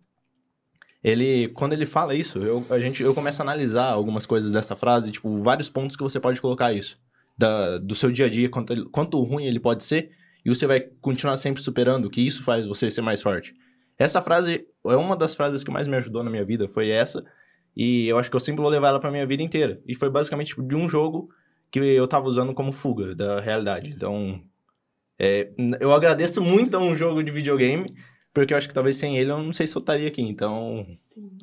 ele, 1.04 1.48
quando 1.50 1.74
ele 1.74 1.86
fala 1.86 2.14
isso, 2.14 2.40
eu, 2.40 2.66
a 2.70 2.80
gente, 2.80 3.02
eu 3.02 3.14
começo 3.14 3.42
a 3.42 3.46
analisar 3.46 3.86
algumas 3.86 4.26
coisas 4.26 4.52
dessa 4.52 4.76
frase, 4.76 5.12
tipo, 5.12 5.42
vários 5.42 5.70
pontos 5.70 5.96
que 5.96 6.04
você 6.04 6.20
pode 6.20 6.40
colocar 6.42 6.74
isso. 6.74 7.00
Da, 7.40 7.78
do 7.78 7.96
seu 7.96 8.12
dia 8.12 8.26
a 8.26 8.30
dia, 8.30 8.50
quanto, 8.50 8.90
quanto 8.90 9.24
ruim 9.24 9.46
ele 9.46 9.62
pode 9.62 9.86
ser, 9.86 10.12
e 10.44 10.50
você 10.50 10.68
vai 10.68 10.82
continuar 10.82 11.38
sempre 11.38 11.64
superando, 11.64 12.10
que 12.10 12.20
isso 12.20 12.44
faz 12.44 12.68
você 12.68 12.92
ser 12.92 13.02
mais 13.02 13.22
forte. 13.22 13.54
Essa 13.98 14.22
frase 14.22 14.66
é 14.86 14.96
uma 14.96 15.16
das 15.16 15.36
frases 15.36 15.64
que 15.64 15.72
mais 15.72 15.88
me 15.88 15.96
ajudou 15.96 16.22
na 16.22 16.30
minha 16.30 16.44
vida, 16.44 16.68
foi 16.68 16.90
essa. 16.90 17.24
E 17.76 18.08
eu 18.10 18.18
acho 18.18 18.30
que 18.30 18.36
eu 18.36 18.40
sempre 18.42 18.62
vou 18.62 18.70
levar 18.70 18.90
ela 18.90 19.00
pra 19.00 19.10
minha 19.10 19.26
vida 19.26 19.42
inteira. 19.42 19.82
E 19.88 19.96
foi 19.96 20.10
basicamente 20.10 20.50
tipo, 20.50 20.64
de 20.64 20.76
um 20.76 20.90
jogo 20.90 21.30
que 21.72 21.80
eu 21.80 22.08
tava 22.08 22.28
usando 22.28 22.54
como 22.54 22.74
fuga 22.74 23.16
da 23.16 23.40
realidade. 23.40 23.90
Então, 23.90 24.42
é, 25.18 25.50
eu 25.80 25.94
agradeço 25.94 26.42
muito 26.42 26.76
a 26.76 26.80
um 26.80 26.96
jogo 26.96 27.24
de 27.24 27.32
videogame, 27.32 27.90
porque 28.34 28.54
eu 28.54 28.58
acho 28.58 28.68
que 28.68 28.74
talvez 28.74 28.98
sem 28.98 29.18
ele 29.18 29.32
eu 29.32 29.42
não 29.42 29.54
sei 29.54 29.66
se 29.66 29.76
eu 29.76 29.80
estaria 29.80 30.08
aqui. 30.10 30.22
Então. 30.22 30.86
Sim. 31.14 31.38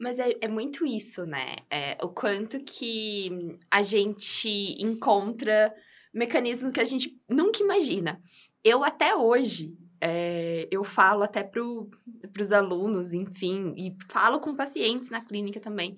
Mas 0.00 0.18
é, 0.18 0.34
é 0.40 0.48
muito 0.48 0.86
isso, 0.86 1.26
né? 1.26 1.56
É, 1.70 1.98
o 2.02 2.08
quanto 2.08 2.58
que 2.64 3.58
a 3.70 3.82
gente 3.82 4.48
encontra 4.82 5.74
mecanismos 6.12 6.72
que 6.72 6.80
a 6.80 6.84
gente 6.84 7.20
nunca 7.28 7.62
imagina. 7.62 8.18
Eu 8.64 8.82
até 8.82 9.14
hoje, 9.14 9.76
é, 10.00 10.66
eu 10.70 10.82
falo 10.84 11.22
até 11.22 11.42
para 11.42 11.62
os 11.62 12.50
alunos, 12.50 13.12
enfim, 13.12 13.74
e 13.76 13.94
falo 14.10 14.40
com 14.40 14.56
pacientes 14.56 15.10
na 15.10 15.20
clínica 15.20 15.60
também, 15.60 15.96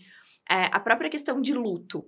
é, 0.51 0.65
a 0.73 0.81
própria 0.81 1.09
questão 1.09 1.41
de 1.41 1.55
luto, 1.55 2.05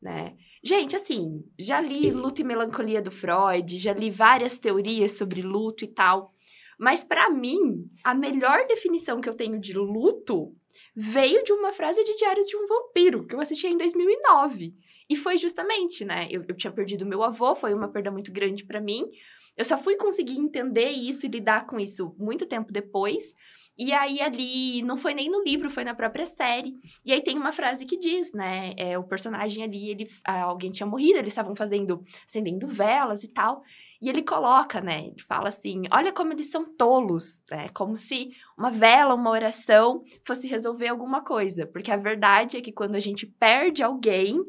né? 0.00 0.36
Gente, 0.62 0.94
assim, 0.94 1.42
já 1.58 1.80
li 1.80 2.10
Luto 2.10 2.40
e 2.42 2.44
Melancolia 2.44 3.00
do 3.00 3.10
Freud, 3.10 3.78
já 3.78 3.94
li 3.94 4.10
várias 4.10 4.58
teorias 4.58 5.12
sobre 5.12 5.40
luto 5.40 5.84
e 5.84 5.88
tal, 5.88 6.32
mas 6.78 7.02
para 7.02 7.30
mim, 7.30 7.90
a 8.04 8.14
melhor 8.14 8.66
definição 8.66 9.20
que 9.20 9.28
eu 9.28 9.34
tenho 9.34 9.58
de 9.58 9.72
luto 9.72 10.54
veio 11.00 11.44
de 11.44 11.52
uma 11.52 11.72
frase 11.72 12.02
de 12.02 12.16
Diários 12.16 12.48
de 12.48 12.56
um 12.56 12.66
Vampiro, 12.66 13.24
que 13.24 13.32
eu 13.32 13.40
assisti 13.40 13.68
em 13.68 13.76
2009. 13.76 14.74
E 15.08 15.14
foi 15.14 15.38
justamente, 15.38 16.04
né? 16.04 16.26
Eu, 16.28 16.44
eu 16.48 16.56
tinha 16.56 16.72
perdido 16.72 17.06
meu 17.06 17.22
avô, 17.22 17.54
foi 17.54 17.72
uma 17.72 17.86
perda 17.86 18.10
muito 18.10 18.32
grande 18.32 18.64
para 18.64 18.80
mim, 18.80 19.08
eu 19.56 19.64
só 19.64 19.78
fui 19.78 19.94
conseguir 19.94 20.36
entender 20.36 20.88
isso 20.88 21.24
e 21.24 21.28
lidar 21.28 21.66
com 21.66 21.78
isso 21.78 22.14
muito 22.18 22.46
tempo 22.46 22.72
depois. 22.72 23.32
E 23.78 23.92
aí, 23.92 24.20
ali, 24.20 24.82
não 24.82 24.96
foi 24.96 25.14
nem 25.14 25.30
no 25.30 25.40
livro, 25.42 25.70
foi 25.70 25.84
na 25.84 25.94
própria 25.94 26.26
série. 26.26 26.74
E 27.04 27.12
aí 27.12 27.22
tem 27.22 27.38
uma 27.38 27.52
frase 27.52 27.86
que 27.86 27.96
diz, 27.96 28.32
né? 28.32 28.72
É, 28.76 28.98
o 28.98 29.04
personagem 29.04 29.62
ali, 29.62 29.90
ele, 29.90 30.08
alguém 30.24 30.72
tinha 30.72 30.86
morrido, 30.86 31.18
eles 31.18 31.32
estavam 31.32 31.54
fazendo, 31.54 32.04
acendendo 32.26 32.66
velas 32.66 33.22
e 33.22 33.28
tal. 33.28 33.62
E 34.00 34.08
ele 34.08 34.22
coloca, 34.22 34.80
né? 34.80 35.06
Ele 35.06 35.22
fala 35.26 35.48
assim: 35.48 35.82
olha 35.92 36.12
como 36.12 36.32
eles 36.32 36.50
são 36.50 36.64
tolos, 36.64 37.42
né? 37.50 37.68
Como 37.70 37.96
se 37.96 38.30
uma 38.56 38.70
vela, 38.70 39.14
uma 39.14 39.30
oração 39.30 40.04
fosse 40.24 40.46
resolver 40.46 40.88
alguma 40.88 41.22
coisa. 41.22 41.66
Porque 41.66 41.90
a 41.90 41.96
verdade 41.96 42.56
é 42.56 42.60
que 42.60 42.72
quando 42.72 42.94
a 42.94 43.00
gente 43.00 43.26
perde 43.26 43.82
alguém, 43.82 44.40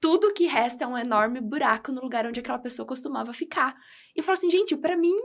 tudo 0.00 0.32
que 0.32 0.46
resta 0.46 0.84
é 0.84 0.86
um 0.86 0.96
enorme 0.96 1.40
buraco 1.40 1.92
no 1.92 2.00
lugar 2.00 2.26
onde 2.26 2.40
aquela 2.40 2.58
pessoa 2.58 2.86
costumava 2.86 3.32
ficar. 3.32 3.74
E 4.14 4.20
eu 4.20 4.24
falo 4.24 4.38
assim, 4.38 4.50
gente, 4.50 4.76
para 4.76 4.96
mim, 4.96 5.16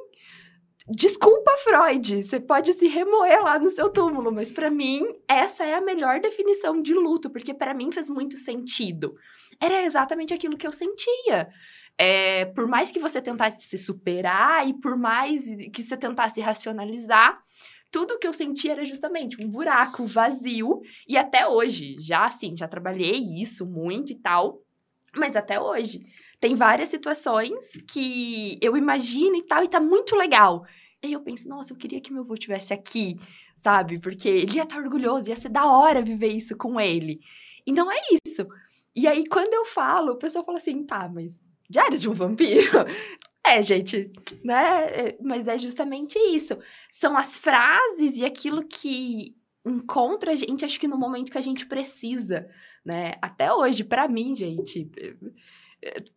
desculpa 0.89 1.51
Freud, 1.63 2.23
você 2.23 2.39
pode 2.39 2.73
se 2.73 2.87
remoer 2.87 3.43
lá 3.43 3.59
no 3.59 3.69
seu 3.69 3.89
túmulo, 3.89 4.31
mas 4.31 4.51
para 4.51 4.69
mim 4.69 5.05
essa 5.27 5.65
é 5.65 5.75
a 5.75 5.81
melhor 5.81 6.19
definição 6.19 6.81
de 6.81 6.93
luto, 6.93 7.29
porque 7.29 7.53
para 7.53 7.73
mim 7.73 7.91
faz 7.91 8.09
muito 8.09 8.37
sentido. 8.37 9.15
Era 9.61 9.83
exatamente 9.83 10.33
aquilo 10.33 10.57
que 10.57 10.65
eu 10.65 10.71
sentia. 10.71 11.49
É, 12.01 12.45
por 12.45 12.65
mais 12.65 12.91
que 12.91 12.99
você 12.99 13.21
tentasse 13.21 13.67
se 13.67 13.77
superar 13.77 14.65
e 14.65 14.73
por 14.73 14.97
mais 14.97 15.43
que 15.73 15.83
você 15.83 15.97
tentasse 15.97 16.39
racionalizar, 16.39 17.37
tudo 17.91 18.17
que 18.17 18.25
eu 18.25 18.31
sentia 18.31 18.71
era 18.71 18.85
justamente 18.85 19.43
um 19.43 19.49
buraco 19.49 20.07
vazio. 20.07 20.79
E 21.05 21.17
até 21.17 21.45
hoje, 21.45 21.97
já 21.99 22.25
assim, 22.25 22.55
já 22.55 22.69
trabalhei 22.69 23.19
isso 23.41 23.65
muito 23.65 24.13
e 24.13 24.15
tal, 24.15 24.61
mas 25.13 25.35
até 25.35 25.59
hoje 25.59 26.05
tem 26.39 26.55
várias 26.55 26.87
situações 26.87 27.73
que 27.85 28.57
eu 28.61 28.77
imagino 28.77 29.35
e 29.35 29.43
tal, 29.43 29.61
e 29.63 29.67
tá 29.67 29.81
muito 29.81 30.15
legal. 30.15 30.65
E 31.03 31.11
eu 31.11 31.19
penso, 31.19 31.49
nossa, 31.49 31.73
eu 31.73 31.77
queria 31.77 31.99
que 31.99 32.13
meu 32.13 32.23
avô 32.23 32.33
estivesse 32.33 32.73
aqui, 32.73 33.17
sabe? 33.57 33.99
Porque 33.99 34.29
ele 34.29 34.55
ia 34.55 34.63
estar 34.63 34.75
tá 34.75 34.81
orgulhoso, 34.81 35.29
ia 35.29 35.35
ser 35.35 35.49
da 35.49 35.65
hora 35.65 36.01
viver 36.01 36.29
isso 36.29 36.55
com 36.55 36.79
ele. 36.79 37.19
Então 37.67 37.91
é 37.91 37.99
isso. 38.25 38.47
E 38.95 39.05
aí, 39.05 39.27
quando 39.27 39.53
eu 39.53 39.65
falo, 39.65 40.13
o 40.13 40.17
pessoal 40.17 40.45
fala 40.45 40.57
assim, 40.59 40.85
tá, 40.85 41.09
mas 41.09 41.39
Diários 41.69 42.01
de 42.01 42.09
um 42.09 42.13
Vampiro? 42.13 42.61
É, 43.47 43.63
gente, 43.63 44.11
né? 44.43 44.83
É, 44.85 45.17
mas 45.19 45.47
é 45.47 45.57
justamente 45.57 46.19
isso. 46.19 46.59
São 46.91 47.17
as 47.17 47.37
frases 47.37 48.17
e 48.17 48.25
aquilo 48.25 48.67
que 48.67 49.33
encontra 49.65 50.33
a 50.33 50.35
gente, 50.35 50.65
acho 50.65 50.79
que 50.79 50.87
no 50.87 50.97
momento 50.97 51.31
que 51.31 51.37
a 51.37 51.41
gente 51.41 51.65
precisa, 51.65 52.47
né? 52.85 53.13
Até 53.21 53.51
hoje, 53.51 53.83
para 53.83 54.07
mim, 54.07 54.35
gente, 54.35 54.91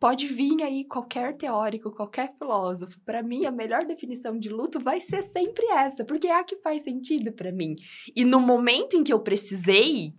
pode 0.01 0.27
vir 0.27 0.63
aí 0.63 0.85
qualquer 0.85 1.37
teórico, 1.37 1.93
qualquer 1.93 2.35
filósofo. 2.37 2.99
Para 3.05 3.23
mim, 3.23 3.47
a 3.47 3.51
melhor 3.51 3.85
definição 3.85 4.39
de 4.39 4.49
luto 4.49 4.81
vai 4.81 5.01
ser 5.01 5.23
sempre 5.23 5.65
essa, 5.67 6.05
porque 6.05 6.27
é 6.27 6.35
a 6.35 6.45
que 6.45 6.57
faz 6.57 6.83
sentido 6.83 7.33
para 7.33 7.53
mim. 7.53 7.77
E 8.15 8.25
no 8.25 8.41
momento 8.41 8.97
em 8.97 9.05
que 9.05 9.13
eu 9.13 9.21
precisei, 9.21 10.13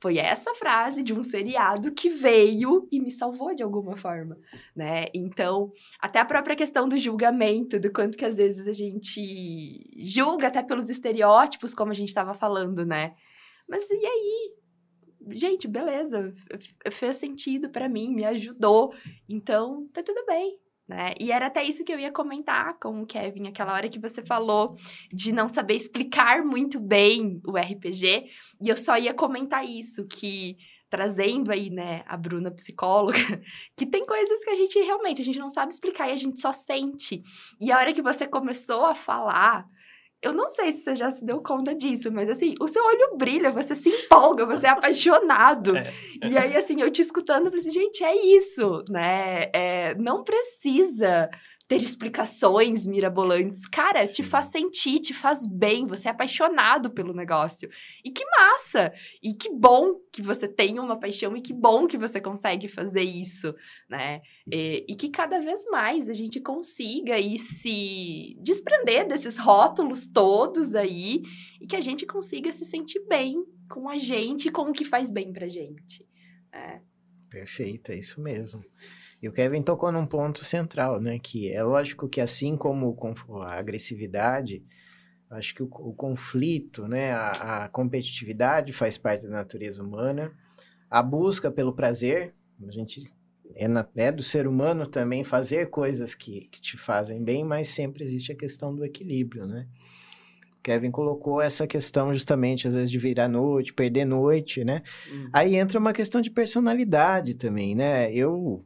foi 0.00 0.18
essa 0.18 0.54
frase 0.54 1.02
de 1.02 1.12
um 1.12 1.22
seriado 1.22 1.92
que 1.92 2.08
veio 2.08 2.88
e 2.90 2.98
me 2.98 3.10
salvou 3.10 3.54
de 3.54 3.62
alguma 3.62 3.96
forma, 3.96 4.38
né? 4.74 5.06
Então, 5.14 5.70
até 6.00 6.18
a 6.18 6.24
própria 6.24 6.56
questão 6.56 6.88
do 6.88 6.98
julgamento, 6.98 7.78
do 7.78 7.92
quanto 7.92 8.16
que 8.16 8.24
às 8.24 8.36
vezes 8.36 8.66
a 8.66 8.72
gente 8.72 9.80
julga 9.98 10.48
até 10.48 10.62
pelos 10.62 10.88
estereótipos, 10.88 11.74
como 11.74 11.90
a 11.90 11.94
gente 11.94 12.08
estava 12.08 12.32
falando, 12.32 12.84
né? 12.84 13.14
Mas 13.68 13.88
e 13.90 14.06
aí? 14.06 14.54
gente, 15.28 15.68
beleza, 15.68 16.34
fez 16.90 17.16
sentido 17.16 17.68
para 17.68 17.88
mim, 17.88 18.14
me 18.14 18.24
ajudou. 18.24 18.94
Então, 19.28 19.86
tá 19.92 20.02
tudo 20.02 20.24
bem, 20.26 20.58
Né? 20.90 21.14
E 21.20 21.30
era 21.30 21.46
até 21.46 21.62
isso 21.62 21.84
que 21.84 21.92
eu 21.92 22.00
ia 22.00 22.10
comentar 22.10 22.76
com 22.80 23.00
o 23.00 23.06
Kevin, 23.06 23.46
aquela 23.46 23.72
hora 23.72 23.88
que 23.88 24.00
você 24.00 24.24
falou 24.24 24.74
de 25.12 25.30
não 25.30 25.48
saber 25.48 25.76
explicar 25.76 26.44
muito 26.44 26.80
bem 26.80 27.40
o 27.46 27.56
RPG, 27.56 28.28
e 28.60 28.68
eu 28.68 28.76
só 28.76 28.98
ia 28.98 29.14
comentar 29.14 29.64
isso, 29.64 30.04
que 30.08 30.56
trazendo 30.90 31.52
aí, 31.52 31.70
né, 31.70 32.02
a 32.08 32.16
Bruna 32.16 32.50
psicóloga, 32.50 33.14
que 33.78 33.86
tem 33.86 34.04
coisas 34.04 34.42
que 34.42 34.50
a 34.50 34.56
gente 34.56 34.80
realmente, 34.80 35.22
a 35.22 35.24
gente 35.24 35.38
não 35.38 35.48
sabe 35.48 35.72
explicar 35.72 36.08
e 36.08 36.12
a 36.12 36.16
gente 36.16 36.40
só 36.40 36.52
sente. 36.52 37.22
E 37.60 37.70
a 37.70 37.78
hora 37.78 37.92
que 37.92 38.02
você 38.02 38.26
começou 38.26 38.84
a 38.84 38.94
falar, 38.96 39.68
eu 40.22 40.32
não 40.32 40.48
sei 40.48 40.72
se 40.72 40.82
você 40.82 40.96
já 40.96 41.10
se 41.10 41.24
deu 41.24 41.40
conta 41.40 41.74
disso, 41.74 42.12
mas 42.12 42.28
assim, 42.28 42.54
o 42.60 42.68
seu 42.68 42.84
olho 42.84 43.16
brilha, 43.16 43.50
você 43.50 43.74
se 43.74 43.88
empolga, 43.88 44.44
você 44.44 44.66
é 44.66 44.70
apaixonado. 44.70 45.72
É. 46.22 46.28
E 46.28 46.36
aí, 46.36 46.54
assim, 46.54 46.80
eu 46.80 46.90
te 46.90 47.00
escutando, 47.00 47.46
eu 47.46 47.50
falei 47.50 47.60
assim, 47.60 47.70
gente, 47.70 48.04
é 48.04 48.14
isso, 48.14 48.84
né? 48.90 49.48
É, 49.54 49.94
não 49.94 50.22
precisa 50.22 51.30
ter 51.70 51.84
explicações 51.84 52.84
mirabolantes. 52.84 53.68
Cara, 53.68 54.04
Sim. 54.04 54.14
te 54.14 54.22
faz 54.24 54.48
sentir, 54.48 54.98
te 54.98 55.14
faz 55.14 55.46
bem, 55.46 55.86
você 55.86 56.08
é 56.08 56.10
apaixonado 56.10 56.90
pelo 56.90 57.14
negócio. 57.14 57.70
E 58.04 58.10
que 58.10 58.24
massa! 58.26 58.92
E 59.22 59.32
que 59.32 59.48
bom 59.54 59.94
que 60.12 60.20
você 60.20 60.48
tem 60.48 60.80
uma 60.80 60.98
paixão 60.98 61.36
e 61.36 61.40
que 61.40 61.52
bom 61.52 61.86
que 61.86 61.96
você 61.96 62.20
consegue 62.20 62.66
fazer 62.66 63.04
isso, 63.04 63.54
né? 63.88 64.20
E, 64.52 64.84
e 64.88 64.96
que 64.96 65.10
cada 65.10 65.38
vez 65.38 65.64
mais 65.70 66.08
a 66.08 66.12
gente 66.12 66.40
consiga 66.40 67.14
aí 67.14 67.38
se 67.38 68.36
desprender 68.42 69.06
desses 69.06 69.38
rótulos 69.38 70.08
todos 70.08 70.74
aí 70.74 71.22
e 71.60 71.68
que 71.68 71.76
a 71.76 71.80
gente 71.80 72.04
consiga 72.04 72.50
se 72.50 72.64
sentir 72.64 72.98
bem 73.06 73.44
com 73.70 73.88
a 73.88 73.96
gente 73.96 74.48
e 74.48 74.50
com 74.50 74.62
o 74.62 74.72
que 74.72 74.84
faz 74.84 75.08
bem 75.08 75.32
pra 75.32 75.46
gente. 75.46 76.04
Né? 76.52 76.82
Perfeito, 77.30 77.92
é 77.92 77.96
isso 77.96 78.20
mesmo. 78.20 78.60
E 79.22 79.28
o 79.28 79.32
Kevin 79.32 79.62
tocou 79.62 79.92
num 79.92 80.06
ponto 80.06 80.44
central, 80.44 81.00
né? 81.00 81.18
Que 81.18 81.52
é 81.52 81.62
lógico 81.62 82.08
que 82.08 82.20
assim 82.20 82.56
como 82.56 82.96
a 83.42 83.54
agressividade, 83.54 84.64
acho 85.30 85.54
que 85.54 85.62
o, 85.62 85.66
o 85.66 85.92
conflito, 85.92 86.88
né? 86.88 87.12
A, 87.12 87.64
a, 87.64 87.68
competitividade 87.68 88.72
faz 88.72 88.96
parte 88.96 89.26
da 89.26 89.30
natureza 89.30 89.82
humana. 89.82 90.32
A 90.90 91.02
busca 91.02 91.50
pelo 91.50 91.74
prazer, 91.74 92.34
a 92.66 92.72
gente 92.72 93.12
é, 93.54 93.68
na, 93.68 93.86
é 93.94 94.10
do 94.10 94.22
ser 94.22 94.46
humano 94.46 94.86
também 94.86 95.22
fazer 95.22 95.68
coisas 95.68 96.14
que, 96.14 96.48
que 96.50 96.60
te 96.60 96.78
fazem 96.78 97.22
bem, 97.22 97.44
mas 97.44 97.68
sempre 97.68 98.02
existe 98.02 98.32
a 98.32 98.36
questão 98.36 98.74
do 98.74 98.84
equilíbrio, 98.84 99.46
né? 99.46 99.66
Kevin 100.62 100.90
colocou 100.90 101.40
essa 101.40 101.66
questão 101.66 102.12
justamente, 102.12 102.66
às 102.66 102.74
vezes, 102.74 102.90
de 102.90 102.98
virar 102.98 103.28
noite, 103.28 103.72
perder 103.72 104.04
noite, 104.04 104.64
né? 104.64 104.82
Hum. 105.10 105.30
Aí 105.32 105.56
entra 105.56 105.78
uma 105.78 105.92
questão 105.92 106.20
de 106.20 106.30
personalidade 106.30 107.34
também, 107.34 107.74
né? 107.74 108.12
Eu 108.12 108.64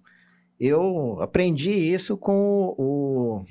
eu 0.58 1.18
aprendi 1.20 1.70
isso 1.70 2.16
com 2.16 2.74
o. 2.78 3.44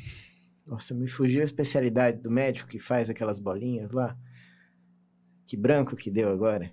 Nossa, 0.66 0.94
me 0.94 1.08
fugiu 1.08 1.42
a 1.42 1.46
especialidade 1.46 2.18
do 2.18 2.32
médico 2.32 2.70
que 2.70 2.80
faz 2.80 3.10
aquelas 3.10 3.40
bolinhas 3.40 3.92
lá. 3.92 4.18
Que 5.46 5.58
branco 5.58 5.96
que 5.96 6.10
deu 6.10 6.32
agora. 6.32 6.72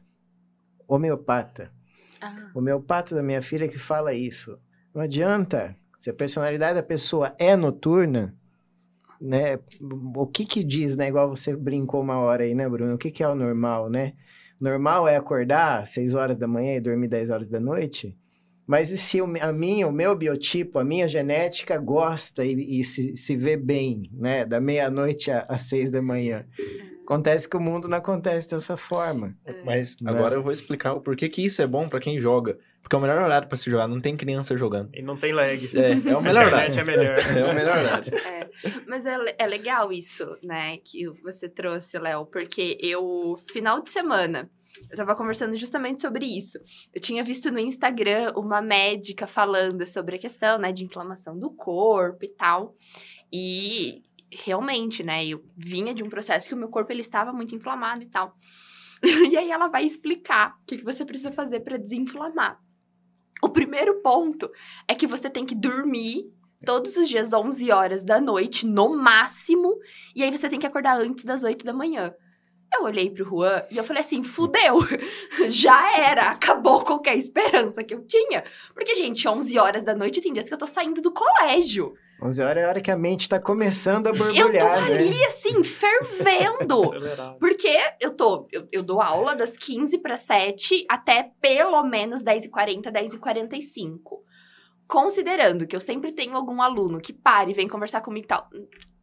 Homeopata. 0.86 1.72
Ah. 2.20 2.50
Homeopata 2.54 3.14
da 3.14 3.22
minha 3.22 3.42
filha 3.42 3.68
que 3.68 3.78
fala 3.78 4.14
isso. 4.14 4.58
Não 4.94 5.02
adianta. 5.02 5.76
Se 5.98 6.08
a 6.08 6.14
personalidade 6.14 6.76
da 6.76 6.82
pessoa 6.82 7.34
é 7.38 7.56
noturna, 7.56 8.34
né? 9.20 9.58
O 10.14 10.26
que 10.26 10.46
que 10.46 10.64
diz, 10.64 10.96
né? 10.96 11.08
Igual 11.08 11.28
você 11.28 11.54
brincou 11.54 12.00
uma 12.00 12.18
hora 12.18 12.44
aí, 12.44 12.54
né, 12.54 12.68
Bruno? 12.68 12.94
O 12.94 12.98
que 12.98 13.10
que 13.10 13.22
é 13.22 13.28
o 13.28 13.34
normal, 13.34 13.90
né? 13.90 14.14
Normal 14.58 15.08
é 15.08 15.16
acordar 15.16 15.82
às 15.82 15.90
6 15.90 16.14
horas 16.14 16.36
da 16.38 16.46
manhã 16.46 16.76
e 16.76 16.80
dormir 16.80 17.08
10 17.08 17.30
horas 17.30 17.48
da 17.48 17.60
noite? 17.60 18.16
Mas 18.70 18.92
e 18.92 18.96
se 18.96 19.18
a 19.40 19.52
minha, 19.52 19.88
o 19.88 19.92
meu 19.92 20.14
biotipo, 20.14 20.78
a 20.78 20.84
minha 20.84 21.08
genética 21.08 21.76
gosta 21.76 22.44
e, 22.44 22.78
e 22.78 22.84
se, 22.84 23.16
se 23.16 23.36
vê 23.36 23.56
bem, 23.56 24.08
né? 24.12 24.44
Da 24.44 24.60
meia-noite 24.60 25.28
às 25.28 25.62
seis 25.62 25.90
da 25.90 26.00
manhã. 26.00 26.46
Acontece 27.02 27.48
que 27.48 27.56
o 27.56 27.60
mundo 27.60 27.88
não 27.88 27.98
acontece 27.98 28.48
dessa 28.48 28.76
forma. 28.76 29.36
Mas 29.64 30.00
né? 30.00 30.08
agora 30.08 30.36
eu 30.36 30.42
vou 30.44 30.52
explicar 30.52 30.92
o 30.92 31.00
porquê 31.00 31.28
que 31.28 31.44
isso 31.44 31.60
é 31.60 31.66
bom 31.66 31.88
para 31.88 31.98
quem 31.98 32.20
joga. 32.20 32.60
Porque 32.80 32.94
é 32.94 32.98
o 33.00 33.02
melhor 33.02 33.20
horário 33.20 33.48
para 33.48 33.56
se 33.56 33.68
jogar, 33.68 33.88
não 33.88 34.00
tem 34.00 34.16
criança 34.16 34.56
jogando. 34.56 34.88
E 34.94 35.02
não 35.02 35.16
tem 35.16 35.32
lag. 35.32 35.68
É, 35.74 36.08
é 36.08 36.16
o 36.16 36.22
melhor 36.22 36.46
horário. 36.46 36.78
é 36.78 36.84
melhor. 36.84 37.18
é 37.36 37.44
o 37.44 37.54
melhor 37.54 37.76
horário. 37.76 38.14
É, 38.14 38.48
mas 38.86 39.04
é, 39.04 39.16
é 39.36 39.46
legal 39.48 39.92
isso, 39.92 40.38
né, 40.44 40.76
que 40.76 41.08
você 41.24 41.48
trouxe, 41.48 41.98
Léo, 41.98 42.24
porque 42.26 42.78
eu, 42.80 43.36
final 43.52 43.82
de 43.82 43.90
semana, 43.90 44.48
eu 44.90 44.96
tava 44.96 45.14
conversando 45.14 45.56
justamente 45.56 46.02
sobre 46.02 46.26
isso. 46.26 46.58
Eu 46.94 47.00
tinha 47.00 47.22
visto 47.22 47.50
no 47.50 47.58
Instagram 47.58 48.32
uma 48.36 48.60
médica 48.60 49.26
falando 49.26 49.86
sobre 49.86 50.16
a 50.16 50.18
questão, 50.18 50.58
né, 50.58 50.72
de 50.72 50.84
inflamação 50.84 51.38
do 51.38 51.50
corpo 51.50 52.24
e 52.24 52.28
tal. 52.28 52.74
E 53.32 54.02
realmente, 54.30 55.02
né, 55.02 55.26
eu 55.26 55.44
vinha 55.56 55.92
de 55.92 56.02
um 56.02 56.08
processo 56.08 56.48
que 56.48 56.54
o 56.54 56.58
meu 56.58 56.68
corpo 56.68 56.92
ele 56.92 57.00
estava 57.00 57.32
muito 57.32 57.54
inflamado 57.54 58.02
e 58.02 58.06
tal. 58.06 58.36
e 59.30 59.36
aí 59.36 59.50
ela 59.50 59.68
vai 59.68 59.84
explicar 59.84 60.56
o 60.62 60.66
que, 60.66 60.78
que 60.78 60.84
você 60.84 61.04
precisa 61.04 61.32
fazer 61.32 61.60
para 61.60 61.76
desinflamar. 61.76 62.60
O 63.42 63.48
primeiro 63.48 64.02
ponto 64.02 64.50
é 64.86 64.94
que 64.94 65.06
você 65.06 65.30
tem 65.30 65.46
que 65.46 65.54
dormir 65.54 66.30
todos 66.64 66.96
os 66.96 67.08
dias 67.08 67.32
11 67.32 67.70
horas 67.70 68.04
da 68.04 68.20
noite, 68.20 68.66
no 68.66 68.94
máximo, 68.94 69.78
e 70.14 70.22
aí 70.22 70.30
você 70.30 70.48
tem 70.48 70.58
que 70.58 70.66
acordar 70.66 71.00
antes 71.00 71.24
das 71.24 71.42
8 71.42 71.64
da 71.64 71.72
manhã. 71.72 72.12
Eu 72.72 72.84
olhei 72.84 73.10
pro 73.10 73.24
Juan 73.24 73.62
e 73.70 73.76
eu 73.76 73.84
falei 73.84 74.00
assim: 74.00 74.22
fudeu, 74.22 74.78
já 75.50 75.98
era, 75.98 76.30
acabou 76.30 76.84
qualquer 76.84 77.16
esperança 77.16 77.82
que 77.82 77.94
eu 77.94 78.04
tinha. 78.06 78.44
Porque, 78.72 78.94
gente, 78.94 79.26
11 79.26 79.58
horas 79.58 79.84
da 79.84 79.94
noite 79.94 80.20
tem 80.20 80.32
dias 80.32 80.48
que 80.48 80.54
eu 80.54 80.58
tô 80.58 80.66
saindo 80.66 81.02
do 81.02 81.12
colégio. 81.12 81.94
11 82.22 82.42
horas 82.42 82.62
é 82.62 82.66
a 82.66 82.68
hora 82.68 82.80
que 82.80 82.90
a 82.90 82.96
mente 82.96 83.28
tá 83.28 83.40
começando 83.40 84.06
a 84.06 84.12
borbulhar, 84.12 84.46
Eu 84.46 84.52
tô 84.52 84.66
né? 84.66 84.98
ali, 84.98 85.24
assim, 85.24 85.64
fervendo. 85.64 86.82
porque 87.40 87.78
eu 87.98 88.14
tô, 88.14 88.46
eu, 88.52 88.68
eu, 88.70 88.82
dou 88.82 89.00
aula 89.00 89.34
das 89.34 89.56
15 89.56 89.98
para 89.98 90.16
7 90.16 90.84
até 90.88 91.30
pelo 91.40 91.82
menos 91.82 92.22
10h40, 92.22 92.92
10h45. 92.92 94.20
Considerando 94.86 95.66
que 95.66 95.74
eu 95.74 95.80
sempre 95.80 96.12
tenho 96.12 96.36
algum 96.36 96.60
aluno 96.60 97.00
que 97.00 97.12
para 97.12 97.48
e 97.48 97.54
vem 97.54 97.68
conversar 97.68 98.02
comigo 98.02 98.26
e 98.26 98.28
tal 98.28 98.48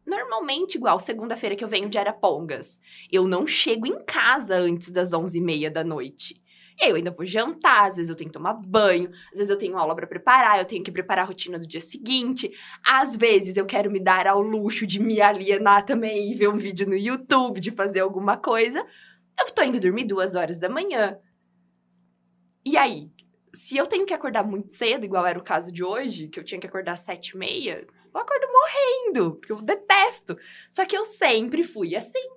normalmente 0.08 0.76
igual 0.76 0.98
segunda-feira 0.98 1.54
que 1.54 1.62
eu 1.62 1.68
venho 1.68 1.88
de 1.88 1.98
Arapongas. 1.98 2.80
Eu 3.12 3.28
não 3.28 3.46
chego 3.46 3.86
em 3.86 4.02
casa 4.04 4.56
antes 4.56 4.90
das 4.90 5.10
11h30 5.10 5.70
da 5.70 5.84
noite. 5.84 6.42
Eu 6.80 6.94
ainda 6.94 7.10
vou 7.10 7.26
jantar, 7.26 7.88
às 7.88 7.96
vezes 7.96 8.08
eu 8.08 8.14
tenho 8.14 8.30
que 8.30 8.38
tomar 8.38 8.54
banho, 8.54 9.10
às 9.32 9.38
vezes 9.38 9.50
eu 9.50 9.58
tenho 9.58 9.76
aula 9.76 9.96
para 9.96 10.06
preparar, 10.06 10.58
eu 10.58 10.64
tenho 10.64 10.84
que 10.84 10.92
preparar 10.92 11.24
a 11.24 11.28
rotina 11.28 11.58
do 11.58 11.66
dia 11.66 11.80
seguinte. 11.80 12.50
Às 12.86 13.16
vezes 13.16 13.56
eu 13.56 13.66
quero 13.66 13.90
me 13.90 13.98
dar 13.98 14.28
ao 14.28 14.40
luxo 14.40 14.86
de 14.86 15.00
me 15.00 15.20
alienar 15.20 15.84
também 15.84 16.30
e 16.30 16.34
ver 16.34 16.48
um 16.48 16.56
vídeo 16.56 16.88
no 16.88 16.96
YouTube, 16.96 17.60
de 17.60 17.72
fazer 17.72 18.00
alguma 18.00 18.36
coisa. 18.36 18.84
Eu 19.38 19.50
tô 19.52 19.62
indo 19.62 19.80
dormir 19.80 20.04
duas 20.04 20.36
horas 20.36 20.58
da 20.58 20.68
manhã. 20.68 21.18
E 22.64 22.76
aí, 22.76 23.10
se 23.52 23.76
eu 23.76 23.86
tenho 23.86 24.06
que 24.06 24.14
acordar 24.14 24.44
muito 24.44 24.72
cedo, 24.72 25.04
igual 25.04 25.26
era 25.26 25.38
o 25.38 25.44
caso 25.44 25.72
de 25.72 25.82
hoje, 25.82 26.28
que 26.28 26.38
eu 26.38 26.44
tinha 26.44 26.60
que 26.60 26.66
acordar 26.66 26.92
às 26.92 27.00
sete 27.00 27.30
e 27.30 27.36
meia, 27.36 27.86
eu 28.12 28.20
acordo 28.20 28.46
morrendo, 28.52 29.36
porque 29.36 29.52
eu 29.52 29.62
detesto. 29.62 30.36
Só 30.70 30.84
que 30.84 30.96
eu 30.96 31.04
sempre 31.04 31.64
fui 31.64 31.94
assim, 31.94 32.28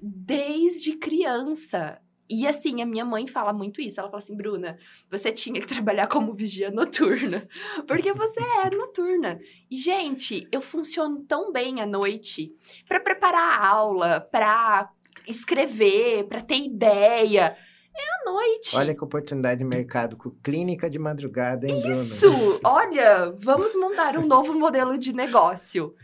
desde 0.00 0.96
criança. 0.96 2.00
E 2.28 2.46
assim, 2.46 2.80
a 2.80 2.86
minha 2.86 3.04
mãe 3.04 3.26
fala 3.26 3.52
muito 3.52 3.80
isso. 3.80 4.00
Ela 4.00 4.08
fala 4.08 4.22
assim, 4.22 4.36
Bruna, 4.36 4.78
você 5.10 5.30
tinha 5.30 5.60
que 5.60 5.66
trabalhar 5.66 6.06
como 6.08 6.34
vigia 6.34 6.70
noturna. 6.70 7.46
Porque 7.86 8.12
você 8.12 8.40
é 8.40 8.70
noturna. 8.70 9.38
E, 9.70 9.76
gente, 9.76 10.48
eu 10.50 10.62
funciono 10.62 11.22
tão 11.24 11.52
bem 11.52 11.80
à 11.80 11.86
noite 11.86 12.54
para 12.88 13.00
preparar 13.00 13.60
a 13.60 13.66
aula, 13.66 14.20
para 14.20 14.90
escrever, 15.26 16.24
para 16.24 16.40
ter 16.40 16.58
ideia. 16.58 17.56
É 17.96 18.28
à 18.28 18.32
noite. 18.32 18.76
Olha 18.76 18.94
que 18.94 19.04
oportunidade 19.04 19.58
de 19.58 19.64
mercado 19.64 20.16
com 20.16 20.30
clínica 20.30 20.90
de 20.90 20.98
madrugada, 20.98 21.66
hein, 21.66 21.80
Bruno? 21.80 21.94
Isso! 21.94 22.60
Olha, 22.64 23.32
vamos 23.38 23.76
montar 23.76 24.18
um 24.18 24.26
novo 24.26 24.52
modelo 24.52 24.98
de 24.98 25.12
negócio. 25.12 25.94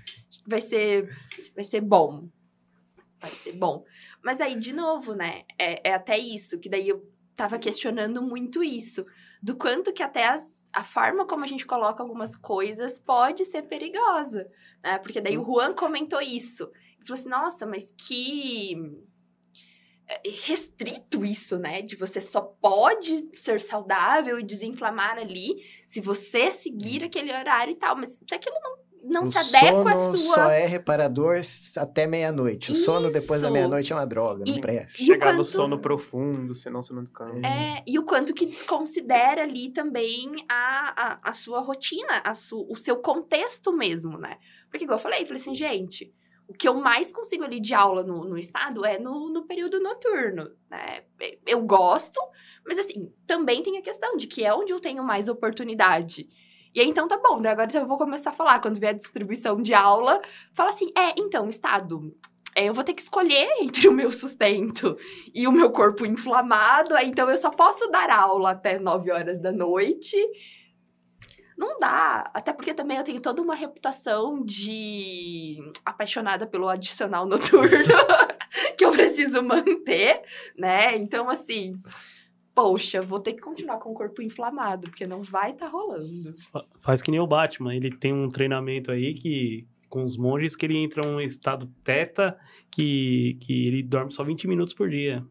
Vai 0.47 0.61
ser, 0.61 1.09
vai 1.55 1.64
ser 1.64 1.80
bom. 1.80 2.28
Vai 3.20 3.30
ser 3.30 3.53
bom. 3.53 3.84
Mas 4.22 4.41
aí, 4.41 4.57
de 4.57 4.72
novo, 4.72 5.14
né? 5.14 5.43
É, 5.59 5.91
é 5.91 5.95
até 5.95 6.16
isso, 6.16 6.59
que 6.59 6.68
daí 6.68 6.88
eu 6.88 7.05
tava 7.34 7.59
questionando 7.59 8.22
muito 8.22 8.62
isso. 8.62 9.05
Do 9.43 9.57
quanto 9.57 9.93
que 9.93 10.03
até 10.03 10.28
as, 10.28 10.62
a 10.72 10.84
forma 10.84 11.26
como 11.26 11.45
a 11.45 11.47
gente 11.47 11.66
coloca 11.66 12.03
algumas 12.03 12.36
coisas 12.36 13.01
pode 13.01 13.45
ser 13.45 13.62
perigosa, 13.62 14.47
né? 14.82 14.99
Porque 14.99 15.20
daí 15.20 15.36
o 15.38 15.45
Juan 15.45 15.74
comentou 15.74 16.20
isso. 16.20 16.64
Ele 16.99 17.07
falou 17.07 17.20
assim, 17.20 17.28
nossa, 17.28 17.66
mas 17.66 17.93
que 17.97 18.76
restrito 20.45 21.25
isso, 21.25 21.59
né? 21.59 21.83
De 21.83 21.97
você 21.97 22.21
só 22.21 22.41
pode 22.41 23.29
ser 23.35 23.61
saudável 23.61 24.39
e 24.39 24.45
desinflamar 24.45 25.19
ali 25.19 25.63
se 25.87 26.01
você 26.01 26.51
seguir 26.53 27.05
aquele 27.05 27.33
horário 27.33 27.73
e 27.73 27.77
tal. 27.77 27.97
Mas 27.97 28.11
se 28.27 28.35
aquilo 28.35 28.57
não, 28.63 28.79
não 29.03 29.23
o 29.25 29.33
se 29.33 29.39
adequa 29.39 29.71
sono 29.71 29.89
à 29.89 30.17
sua. 30.17 30.35
só 30.35 30.51
é 30.51 30.67
reparador 30.67 31.41
até 31.77 32.07
meia-noite. 32.07 32.73
O 32.73 32.75
sono 32.75 33.11
depois 33.11 33.41
da 33.41 33.47
Isso. 33.49 33.53
meia-noite 33.55 33.93
é 33.93 33.97
uma 33.97 34.07
droga, 34.07 34.45
não 34.47 34.59
presta. 34.61 34.99
Chegar 34.99 35.33
no 35.33 35.39
quanto- 35.39 35.45
sono 35.45 35.79
profundo, 35.79 36.55
senão 36.55 36.83
você 36.83 36.93
não 36.93 37.05
cansa. 37.05 37.47
É, 37.47 37.83
e 37.87 37.99
o 37.99 38.05
quanto 38.05 38.35
que 38.35 38.45
desconsidera 38.47 39.43
ali 39.43 39.71
também 39.71 40.45
a, 40.49 41.15
a, 41.25 41.31
a 41.31 41.33
sua 41.33 41.61
rotina, 41.61 42.21
a 42.25 42.35
su, 42.35 42.67
o 42.69 42.77
seu 42.77 42.97
contexto 42.97 43.73
mesmo, 43.73 44.19
né? 44.19 44.39
Porque, 44.71 44.85
igual 44.85 44.99
eu 44.99 45.03
falei, 45.03 45.23
eu 45.23 45.27
falei 45.27 45.41
assim, 45.41 45.55
gente, 45.55 46.13
o 46.51 46.53
que 46.53 46.66
eu 46.66 46.74
mais 46.74 47.12
consigo 47.12 47.44
ali 47.44 47.61
de 47.61 47.72
aula 47.72 48.03
no, 48.03 48.24
no 48.24 48.36
estado 48.36 48.84
é 48.84 48.98
no, 48.98 49.30
no 49.30 49.46
período 49.46 49.80
noturno, 49.80 50.51
né? 50.68 51.05
Eu 51.46 51.62
gosto, 51.62 52.20
mas 52.66 52.78
assim, 52.78 53.12
também 53.26 53.62
tem 53.62 53.78
a 53.78 53.82
questão 53.82 54.16
de 54.16 54.26
que 54.26 54.44
é 54.44 54.53
onde 54.53 54.72
eu 54.72 54.80
tenho 54.80 55.05
mais 55.05 55.28
oportunidade. 55.28 56.28
E 56.74 56.80
aí, 56.80 56.88
então, 56.88 57.07
tá 57.07 57.18
bom, 57.18 57.40
né? 57.40 57.51
Agora 57.51 57.70
eu 57.72 57.86
vou 57.86 57.96
começar 57.96 58.30
a 58.30 58.32
falar, 58.32 58.61
quando 58.61 58.80
vier 58.80 58.94
a 58.94 58.96
distribuição 58.96 59.62
de 59.62 59.74
aula, 59.74 60.20
fala 60.55 60.70
assim, 60.70 60.92
é, 60.96 61.14
então, 61.16 61.48
estado, 61.48 62.14
é, 62.55 62.68
eu 62.68 62.74
vou 62.74 62.82
ter 62.82 62.94
que 62.94 63.03
escolher 63.03 63.48
entre 63.61 63.86
o 63.86 63.92
meu 63.92 64.11
sustento 64.11 64.96
e 65.32 65.46
o 65.46 65.53
meu 65.53 65.70
corpo 65.70 66.05
inflamado, 66.05 66.94
aí 66.94 67.09
então 67.09 67.30
eu 67.30 67.36
só 67.36 67.51
posso 67.51 67.88
dar 67.90 68.11
aula 68.11 68.51
até 68.51 68.78
9 68.78 69.11
horas 69.12 69.40
da 69.40 69.53
noite. 69.53 70.16
Não 71.61 71.79
dá, 71.79 72.31
até 72.33 72.55
porque 72.55 72.73
também 72.73 72.97
eu 72.97 73.05
tenho 73.05 73.21
toda 73.21 73.43
uma 73.43 73.55
reputação 73.55 74.43
de 74.43 75.59
apaixonada 75.85 76.47
pelo 76.47 76.69
adicional 76.71 77.27
noturno 77.27 77.69
que 78.79 78.85
eu 78.85 78.93
preciso 78.93 79.43
manter, 79.43 80.23
né? 80.57 80.97
Então, 80.97 81.29
assim, 81.29 81.79
poxa, 82.55 83.03
vou 83.03 83.21
ter 83.21 83.35
que 83.35 83.43
continuar 83.43 83.77
com 83.79 83.91
o 83.91 83.95
corpo 83.95 84.23
inflamado, 84.23 84.89
porque 84.89 85.07
não 85.07 85.23
vai 85.23 85.51
estar 85.51 85.69
rolando. 85.69 86.35
Fa- 86.51 86.65
Faz 86.79 87.03
que 87.03 87.11
nem 87.11 87.21
o 87.21 87.27
Batman. 87.27 87.75
Ele 87.75 87.95
tem 87.95 88.13
um 88.13 88.31
treinamento 88.31 88.91
aí 88.91 89.13
que 89.13 89.67
com 89.89 90.03
os 90.03 90.17
monges 90.17 90.57
que 90.57 90.65
ele 90.65 90.79
entra 90.79 91.05
em 91.05 91.09
um 91.09 91.21
estado 91.21 91.67
teta 91.85 92.39
que, 92.71 93.37
que 93.43 93.67
ele 93.67 93.83
dorme 93.83 94.13
só 94.13 94.25
20 94.25 94.49
minutos 94.49 94.73
por 94.73 94.89
dia. 94.89 95.23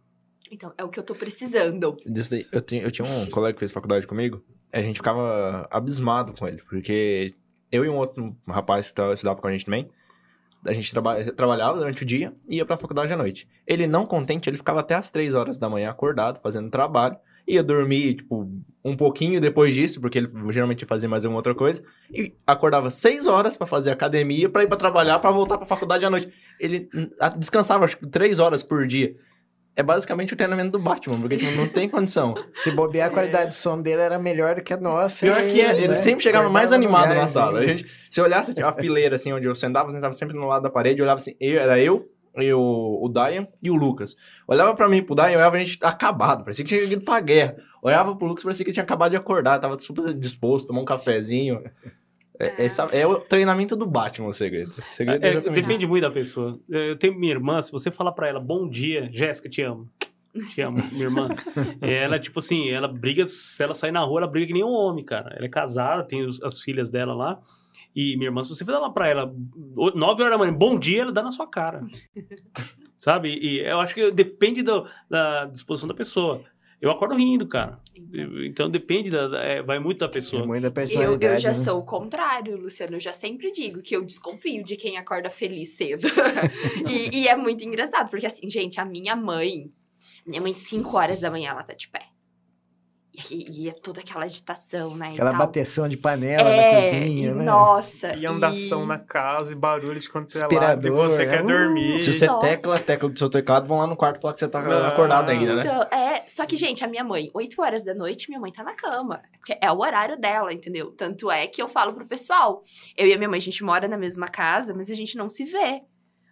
Então, 0.52 0.74
é 0.78 0.84
o 0.84 0.90
que 0.90 1.00
eu 1.00 1.04
tô 1.04 1.16
precisando. 1.16 1.98
Daí, 2.06 2.46
eu, 2.52 2.62
tinha- 2.62 2.84
eu 2.84 2.92
tinha 2.92 3.08
um 3.08 3.30
colega 3.32 3.54
que 3.54 3.60
fez 3.60 3.72
faculdade 3.72 4.06
comigo, 4.06 4.44
a 4.72 4.82
gente 4.82 4.97
ficava 4.97 5.67
abismado 5.72 6.34
com 6.34 6.47
ele, 6.47 6.61
porque 6.70 7.34
eu 7.72 7.86
e 7.86 7.89
um 7.89 7.97
outro 7.97 8.36
rapaz 8.47 8.91
que 8.91 9.01
estudava 9.13 9.41
com 9.41 9.47
a 9.47 9.51
gente 9.51 9.65
também, 9.65 9.89
a 10.65 10.74
gente 10.74 10.91
traba 10.91 11.24
trabalhava 11.34 11.78
durante 11.78 12.03
o 12.03 12.05
dia 12.05 12.34
e 12.47 12.57
ia 12.57 12.65
pra 12.65 12.78
faculdade 12.78 13.13
à 13.13 13.17
noite. 13.17 13.47
Ele 13.65 13.88
não 13.88 14.05
contente, 14.05 14.49
ele 14.49 14.57
ficava 14.57 14.82
até 14.82 14.95
as 14.95 15.09
3 15.09 15.34
horas 15.34 15.57
da 15.57 15.70
manhã 15.70 15.89
acordado, 15.89 16.39
fazendo 16.41 16.70
trabalho, 16.70 17.17
ia 17.47 17.63
dormir, 17.63 18.15
tipo, 18.15 18.47
um 18.84 18.95
pouquinho 18.95 19.41
depois 19.41 19.74
disso, 19.74 19.99
porque 19.99 20.20
ele 20.20 20.30
geralmente 20.51 20.86
fazia 20.86 21.09
mais 21.09 21.26
uma 21.26 21.36
outra 21.36 21.55
coisa, 21.55 21.84
e 22.11 22.34
acordava 22.45 22.91
6 22.91 23.26
horas 23.26 23.57
pra 23.57 23.65
fazer 23.65 23.89
academia, 23.89 24.49
pra 24.49 24.61
ir 24.63 24.67
pra 24.67 24.78
trabalhar, 24.78 25.17
pra 25.20 25.32
voltar 25.32 25.57
pra 25.57 25.65
faculdade 25.65 26.05
à 26.05 26.09
noite. 26.09 26.32
Ele 26.59 26.89
descansava, 27.38 27.86
acho 27.86 27.97
que 27.97 28.05
3 28.05 28.38
horas 28.38 28.61
por 28.61 28.86
dia. 28.86 29.15
É 29.76 29.84
basicamente 29.84 30.34
o 30.34 30.36
treinamento 30.36 30.72
do 30.72 30.80
Batman, 30.80 31.20
porque 31.22 31.38
tipo, 31.38 31.51
não 31.55 31.67
tem 31.67 31.88
condição. 31.88 32.36
Se 32.55 32.70
bobear, 32.72 33.07
a 33.07 33.11
qualidade 33.11 33.51
de 33.51 33.55
sono 33.55 33.82
dele 33.82 34.01
era 34.01 34.20
melhor 34.20 34.55
do 34.55 34.61
que 34.61 34.74
a 34.74 34.78
nossa. 34.78 35.26
Pior 35.26 35.38
que 35.38 35.61
é, 35.61 35.78
ele 35.78 35.88
né? 35.88 35.95
sempre 35.95 36.22
chegava 36.22 36.49
mais 36.49 36.72
Acordava 36.72 36.91
no 36.91 36.97
animado 36.97 37.15
na 37.15 37.22
gás, 37.22 37.32
sala. 37.32 37.59
A 37.59 37.65
gente, 37.65 37.86
se 38.09 38.22
olhasse 38.22 38.53
tipo, 38.53 38.67
a 38.67 38.74
fileira 38.74 39.15
assim 39.15 39.32
onde 39.32 39.47
eu 39.47 39.55
sentava, 39.55 39.88
eu 39.88 39.93
sentava 39.93 40.13
sempre 40.13 40.36
no 40.36 40.47
lado 40.47 40.63
da 40.63 40.70
parede, 40.70 40.99
eu 40.99 41.05
olhava 41.05 41.17
assim, 41.17 41.36
eu, 41.39 41.59
era 41.59 41.80
eu, 41.80 42.09
eu, 42.36 42.59
o 42.59 43.07
Dayan 43.07 43.47
e 43.63 43.72
o 43.72 43.76
Lucas. 43.76 44.15
Olhava 44.47 44.76
pra 44.76 44.89
mim, 44.89 45.01
pro 45.01 45.15
Dayan, 45.15 45.38
olhava 45.38 45.55
a 45.55 45.59
gente 45.59 45.78
acabado, 45.82 46.43
parecia 46.43 46.65
que 46.65 46.70
tinha 46.70 46.84
ido 46.84 47.01
pra 47.01 47.20
guerra. 47.22 47.55
Olhava 47.82 48.15
pro 48.15 48.28
Lucas, 48.28 48.43
parecia 48.43 48.65
que 48.65 48.74
tinha 48.74 48.84
acabado 48.84 49.11
de 49.11 49.17
acordar, 49.17 49.59
tava 49.59 49.80
super 49.80 50.13
disposto, 50.13 50.67
tomar 50.67 50.82
um 50.82 50.86
cafezinho. 50.86 51.63
É, 52.40 52.66
essa- 52.66 52.84
é 52.94 53.06
o 53.06 53.18
treinamento 53.20 53.76
do 53.76 53.86
Batman, 53.86 54.28
o 54.30 54.34
segredo. 54.34 54.72
O 54.78 54.82
segredo 54.82 55.26
é, 55.26 55.30
É, 55.36 55.42
depende 55.42 55.86
muito 55.86 56.04
da 56.04 56.12
pessoa. 56.12 56.58
Eu 56.70 56.96
tenho 56.98 57.14
minha 57.20 57.34
irmã, 57.34 57.62
se 57.62 57.72
você 57.72 57.92
falar 57.92 58.14
pra 58.14 58.28
ela, 58.30 58.40
bom 58.40 58.68
dia, 58.70 59.10
Jéssica, 59.12 59.50
te 59.50 59.62
amo. 59.62 59.90
Te 60.52 60.62
amo, 60.62 60.82
minha 60.92 61.04
irmã. 61.06 61.28
Ela, 61.82 62.20
tipo 62.20 62.38
assim, 62.40 62.70
ela 62.70 62.88
briga, 62.88 63.26
se 63.26 63.62
ela 63.64 63.74
sair 63.74 63.92
na 63.92 64.02
rua, 64.02 64.22
ela 64.22 64.28
briga 64.28 64.48
que 64.48 64.54
nem 64.54 64.64
um 64.64 64.70
homem, 64.72 65.04
cara. 65.04 65.34
Ela 65.36 65.48
é 65.48 65.50
casada, 65.50 66.04
tem 66.04 66.24
os- 66.24 66.42
as 66.44 66.62
filhas 66.62 66.90
dela 66.90 67.14
lá. 67.14 67.40
E 67.96 68.16
minha 68.16 68.28
irmã, 68.28 68.42
se 68.44 68.50
você 68.50 68.64
falar 68.64 68.92
pra 68.92 69.08
ela, 69.08 69.34
o- 69.76 69.90
9 69.98 70.22
horas 70.22 70.32
da 70.34 70.38
manhã, 70.38 70.54
bom 70.54 70.78
dia, 70.78 71.02
ela 71.02 71.12
dá 71.12 71.24
na 71.24 71.32
sua 71.32 71.48
cara. 71.48 71.82
Sabe? 72.98 73.30
E 73.42 73.60
eu 73.62 73.80
acho 73.82 73.96
que 73.96 74.12
depende 74.12 74.62
do- 74.62 74.86
da 75.10 75.46
disposição 75.46 75.88
da 75.88 75.96
pessoa. 75.96 76.42
Eu 76.82 76.90
acordo 76.92 77.16
rindo, 77.16 77.46
cara. 77.48 77.80
Então, 77.96 78.44
Então 78.46 78.70
depende, 78.70 79.10
da, 79.10 79.44
é, 79.44 79.62
vai 79.62 79.80
muito 79.80 80.00
da 80.00 80.06
É 80.06 80.10
pessoa. 80.10 80.46
muito 80.46 80.62
da 80.62 80.68
Eu, 80.70 80.72
personalidade. 80.72 81.26
eu 81.26 81.40
já 81.40 81.50
né? 81.50 81.64
sou 81.66 81.80
o 81.80 81.84
contrário, 81.86 82.58
Luciano. 82.58 82.96
Eu 82.96 83.00
já 83.00 83.12
sempre 83.14 83.52
digo 83.52 83.82
que 83.82 83.96
eu 83.96 84.04
desconfio 84.06 84.64
de 84.64 84.76
quem 84.76 84.98
acorda 84.98 85.30
feliz 85.30 85.70
cedo. 85.76 86.08
e, 86.90 87.22
e 87.24 87.28
é 87.28 87.36
muito 87.36 87.64
engraçado, 87.66 88.10
porque 88.10 88.26
assim, 88.26 88.50
gente, 88.50 88.80
a 88.80 88.86
minha 88.86 89.16
mãe, 89.16 89.72
minha 90.26 90.42
mãe, 90.42 90.54
5 90.54 90.96
horas 90.96 91.20
da 91.20 91.30
manhã, 91.30 91.52
ela 91.52 91.64
tá 91.64 91.74
de 91.74 91.88
pé. 91.90 92.09
E, 93.30 93.63
e 93.63 93.70
é 93.70 93.74
toda 93.74 94.01
aquela 94.01 94.26
agitação, 94.26 94.95
né? 94.95 95.11
Aquela 95.13 95.34
bateção 95.34 95.88
de 95.88 95.97
panela 95.97 96.43
na 96.43 96.55
é, 96.55 96.76
cozinha, 96.76 97.30
e, 97.30 97.34
né? 97.34 97.43
Nossa. 97.43 98.15
E 98.15 98.26
andação 98.26 98.84
e- 98.84 98.88
na 98.88 98.99
casa 98.99 99.53
e 99.53 99.55
barulho 99.55 99.99
de 99.99 100.09
quanto 100.09 100.38
é 100.38 100.59
lado. 100.59 100.88
E 100.88 100.91
você 100.91 101.24
é. 101.24 101.26
quer 101.26 101.43
Uh, 101.43 101.47
dormir. 101.47 101.99
Se 101.99 102.13
você 102.13 102.26
Só. 102.26 102.39
tecla 102.39 102.76
a 102.76 102.80
tecla 102.80 103.09
do 103.09 103.17
seu 103.17 103.30
teclado, 103.30 103.67
vão 103.67 103.80
lá 103.80 103.88
no 103.88 103.95
quarto 103.95 104.22
falar 104.22 104.34
que 104.34 104.39
você 104.39 104.47
tá 104.47 104.61
Não. 104.61 104.86
acordado 104.86 105.30
ainda, 105.30 105.55
né? 105.55 105.61
Então, 105.61 105.97
é, 105.97 106.24
só 106.28 106.45
que, 106.45 106.55
gente, 106.55 106.84
a 106.84 106.88
minha 106.88 107.03
mãe, 107.03 107.30
8 107.34 107.61
horas 107.61 107.84
da 107.84 107.93
noite, 107.93 108.30
minha 108.30 108.39
mãe 108.39 108.51
tá 108.51 108.63
na 108.63 108.74
cama. 108.74 109.22
Porque 109.38 109.57
é 109.61 109.72
o 109.72 109.80
horário 109.80 110.20
dela, 110.20 110.53
entendeu? 110.53 110.91
Tanto 110.91 111.30
é 111.32 111.47
que 111.47 111.61
eu 111.61 111.67
falo 111.67 111.93
pro 111.93 112.05
pessoal. 112.05 112.63
Eu 112.97 113.07
e 113.07 113.13
a 113.13 113.17
minha 113.17 113.30
mãe, 113.30 113.38
a 113.39 113.41
gente 113.41 113.63
mora 113.63 113.88
na 113.88 113.97
mesma 113.97 114.28
casa, 114.28 114.74
mas 114.74 114.89
a 114.89 114.93
gente 114.95 115.17
não 115.17 115.30
se 115.30 115.45
vê. 115.45 115.82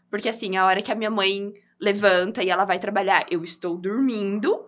Porque, 0.10 0.30
assim, 0.30 0.56
a 0.58 0.66
hora 0.66 0.82
que 0.82 0.92
a 0.92 0.96
minha 0.96 1.12
mãe 1.12 1.52
levanta 1.80 2.44
e 2.44 2.50
ela 2.50 2.66
vai 2.66 2.80
trabalhar, 2.80 3.26
eu 3.30 3.44
estou 3.44 3.78
dormindo. 3.78 4.66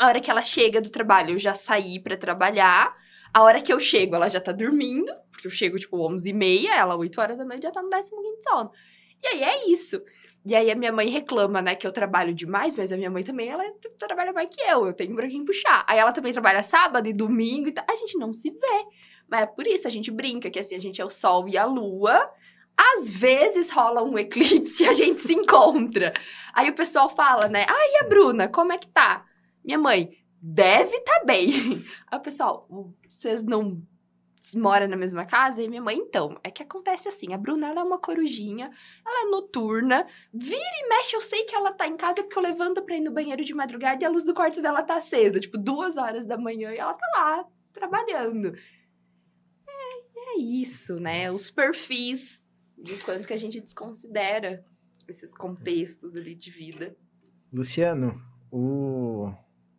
A 0.00 0.06
hora 0.06 0.18
que 0.18 0.30
ela 0.30 0.42
chega 0.42 0.80
do 0.80 0.88
trabalho, 0.88 1.34
eu 1.34 1.38
já 1.38 1.52
saí 1.52 2.00
pra 2.02 2.16
trabalhar. 2.16 2.96
A 3.34 3.42
hora 3.42 3.60
que 3.60 3.70
eu 3.70 3.78
chego, 3.78 4.14
ela 4.14 4.30
já 4.30 4.40
tá 4.40 4.50
dormindo. 4.50 5.12
Porque 5.30 5.46
eu 5.46 5.50
chego, 5.50 5.78
tipo, 5.78 5.98
11h30, 5.98 6.70
ela 6.70 6.96
8 6.96 7.20
horas 7.20 7.36
da 7.36 7.44
noite 7.44 7.64
já 7.64 7.70
tá 7.70 7.82
no 7.82 7.90
15 7.90 8.10
sono. 8.42 8.70
E 9.22 9.26
aí 9.26 9.42
é 9.42 9.68
isso. 9.68 10.00
E 10.46 10.56
aí 10.56 10.70
a 10.70 10.74
minha 10.74 10.90
mãe 10.90 11.06
reclama, 11.10 11.60
né, 11.60 11.74
que 11.74 11.86
eu 11.86 11.92
trabalho 11.92 12.32
demais, 12.32 12.74
mas 12.76 12.90
a 12.90 12.96
minha 12.96 13.10
mãe 13.10 13.22
também, 13.22 13.50
ela 13.50 13.62
trabalha 13.98 14.32
mais 14.32 14.48
que 14.48 14.62
eu, 14.62 14.86
eu 14.86 14.94
tenho 14.94 15.14
pra 15.14 15.28
quem 15.28 15.44
puxar. 15.44 15.84
Aí 15.86 15.98
ela 15.98 16.12
também 16.12 16.32
trabalha 16.32 16.62
sábado 16.62 17.06
e 17.06 17.12
domingo 17.12 17.68
e 17.68 17.72
tal. 17.72 17.84
A 17.86 17.96
gente 17.96 18.16
não 18.16 18.32
se 18.32 18.50
vê. 18.50 18.84
Mas 19.28 19.42
é 19.42 19.46
por 19.46 19.66
isso, 19.66 19.86
a 19.86 19.90
gente 19.90 20.10
brinca 20.10 20.50
que 20.50 20.58
assim, 20.58 20.74
a 20.74 20.80
gente 20.80 20.98
é 20.98 21.04
o 21.04 21.10
sol 21.10 21.46
e 21.46 21.58
a 21.58 21.66
lua. 21.66 22.26
Às 22.74 23.10
vezes 23.10 23.70
rola 23.70 24.02
um 24.02 24.16
eclipse 24.18 24.82
e 24.82 24.88
a 24.88 24.94
gente 24.94 25.20
se 25.20 25.34
encontra. 25.34 26.14
Aí 26.54 26.70
o 26.70 26.74
pessoal 26.74 27.10
fala, 27.10 27.48
né, 27.48 27.66
ah, 27.68 27.86
e 27.86 28.02
a 28.02 28.08
Bruna, 28.08 28.48
como 28.48 28.72
é 28.72 28.78
que 28.78 28.88
tá? 28.88 29.26
Minha 29.64 29.78
mãe, 29.78 30.16
deve 30.40 31.00
tá 31.00 31.22
bem. 31.24 31.50
Aí 32.06 32.18
o 32.18 32.22
pessoal, 32.22 32.66
vocês 33.08 33.42
não 33.42 33.82
moram 34.54 34.88
na 34.88 34.96
mesma 34.96 35.24
casa? 35.24 35.62
E 35.62 35.68
minha 35.68 35.82
mãe, 35.82 35.96
então, 35.96 36.38
é 36.42 36.50
que 36.50 36.62
acontece 36.62 37.08
assim, 37.08 37.32
a 37.32 37.38
Bruna, 37.38 37.68
ela 37.68 37.80
é 37.80 37.84
uma 37.84 37.98
corujinha, 37.98 38.70
ela 39.04 39.26
é 39.26 39.30
noturna, 39.30 40.06
vira 40.32 40.56
e 40.56 40.88
mexe, 40.88 41.14
eu 41.14 41.20
sei 41.20 41.44
que 41.44 41.54
ela 41.54 41.72
tá 41.72 41.86
em 41.86 41.96
casa 41.96 42.22
porque 42.22 42.38
eu 42.38 42.42
levanto 42.42 42.82
pra 42.82 42.96
ir 42.96 43.00
no 43.00 43.12
banheiro 43.12 43.44
de 43.44 43.54
madrugada 43.54 44.02
e 44.02 44.06
a 44.06 44.10
luz 44.10 44.24
do 44.24 44.34
quarto 44.34 44.62
dela 44.62 44.82
tá 44.82 44.96
acesa, 44.96 45.38
tipo, 45.38 45.58
duas 45.58 45.96
horas 45.96 46.26
da 46.26 46.38
manhã 46.38 46.72
e 46.72 46.78
ela 46.78 46.94
tá 46.94 47.06
lá, 47.16 47.44
trabalhando. 47.72 48.54
É, 49.68 50.36
é 50.36 50.38
isso, 50.38 50.98
né? 50.98 51.30
Os 51.30 51.50
perfis 51.50 52.46
de 52.78 52.96
quanto 52.98 53.26
que 53.26 53.34
a 53.34 53.38
gente 53.38 53.60
desconsidera 53.60 54.64
esses 55.06 55.34
contextos 55.34 56.16
ali 56.16 56.34
de 56.34 56.50
vida. 56.50 56.96
Luciano, 57.52 58.20
o... 58.50 59.32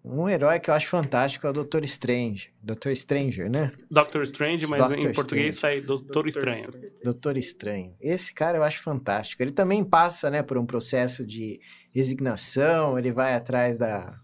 um 0.03 0.27
herói 0.27 0.59
que 0.59 0.69
eu 0.69 0.73
acho 0.73 0.87
fantástico 0.87 1.45
é 1.45 1.49
o 1.49 1.53
Doutor 1.53 1.83
Strange. 1.83 2.51
Doutor 2.61 2.95
Stranger, 2.95 3.49
né? 3.49 3.71
Doctor 3.89 4.23
Strange, 4.23 4.65
mas 4.65 4.89
Doctor 4.89 5.09
em 5.09 5.13
português 5.13 5.55
sai 5.55 5.81
Doutor 5.81 6.27
Estranho. 6.27 6.73
Doutor 7.03 7.37
Estranho. 7.37 7.95
Esse 8.01 8.33
cara 8.33 8.57
eu 8.57 8.63
acho 8.63 8.81
fantástico. 8.81 9.43
Ele 9.43 9.51
também 9.51 9.83
passa, 9.83 10.29
né, 10.29 10.41
por 10.41 10.57
um 10.57 10.65
processo 10.65 11.25
de 11.25 11.59
resignação, 11.93 12.97
ele 12.97 13.11
vai 13.11 13.35
atrás 13.35 13.77
da, 13.77 14.19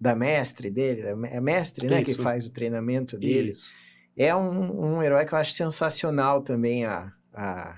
da 0.00 0.14
mestre 0.14 0.70
dele, 0.70 1.02
é 1.02 1.40
mestre, 1.40 1.86
né, 1.86 2.02
que 2.02 2.12
Isso. 2.12 2.22
faz 2.22 2.46
o 2.46 2.52
treinamento 2.52 3.18
dele. 3.18 3.50
Isso. 3.50 3.68
É 4.16 4.34
um, 4.34 4.96
um 4.96 5.02
herói 5.02 5.24
que 5.24 5.34
eu 5.34 5.38
acho 5.38 5.52
sensacional 5.52 6.42
também 6.42 6.84
a... 6.84 7.12
a... 7.34 7.76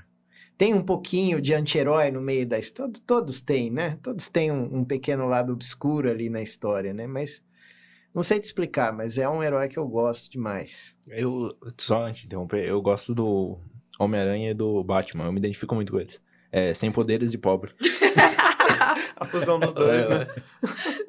Tem 0.60 0.74
um 0.74 0.82
pouquinho 0.82 1.40
de 1.40 1.54
anti-herói 1.54 2.10
no 2.10 2.20
meio 2.20 2.46
da 2.46 2.58
história. 2.58 2.92
Todos 3.06 3.40
têm, 3.40 3.70
né? 3.70 3.98
Todos 4.02 4.28
têm 4.28 4.52
um, 4.52 4.80
um 4.80 4.84
pequeno 4.84 5.24
lado 5.24 5.54
obscuro 5.54 6.10
ali 6.10 6.28
na 6.28 6.42
história, 6.42 6.92
né? 6.92 7.06
Mas 7.06 7.42
não 8.14 8.22
sei 8.22 8.38
te 8.38 8.44
explicar, 8.44 8.92
mas 8.92 9.16
é 9.16 9.26
um 9.26 9.42
herói 9.42 9.70
que 9.70 9.78
eu 9.78 9.88
gosto 9.88 10.30
demais. 10.30 10.94
Eu, 11.08 11.48
só 11.78 12.04
antes 12.04 12.20
de 12.20 12.26
interromper, 12.26 12.62
eu 12.68 12.82
gosto 12.82 13.14
do 13.14 13.58
Homem-Aranha 13.98 14.50
e 14.50 14.54
do 14.54 14.84
Batman, 14.84 15.24
eu 15.24 15.32
me 15.32 15.38
identifico 15.38 15.74
muito 15.74 15.92
com 15.92 15.98
eles. 15.98 16.20
É, 16.52 16.74
sem 16.74 16.92
poderes 16.92 17.32
e 17.32 17.38
pobre. 17.38 17.72
A 19.16 19.24
fusão 19.24 19.58
dos 19.58 19.72
dois, 19.72 20.04
É, 20.04 20.08
né? 20.10 20.26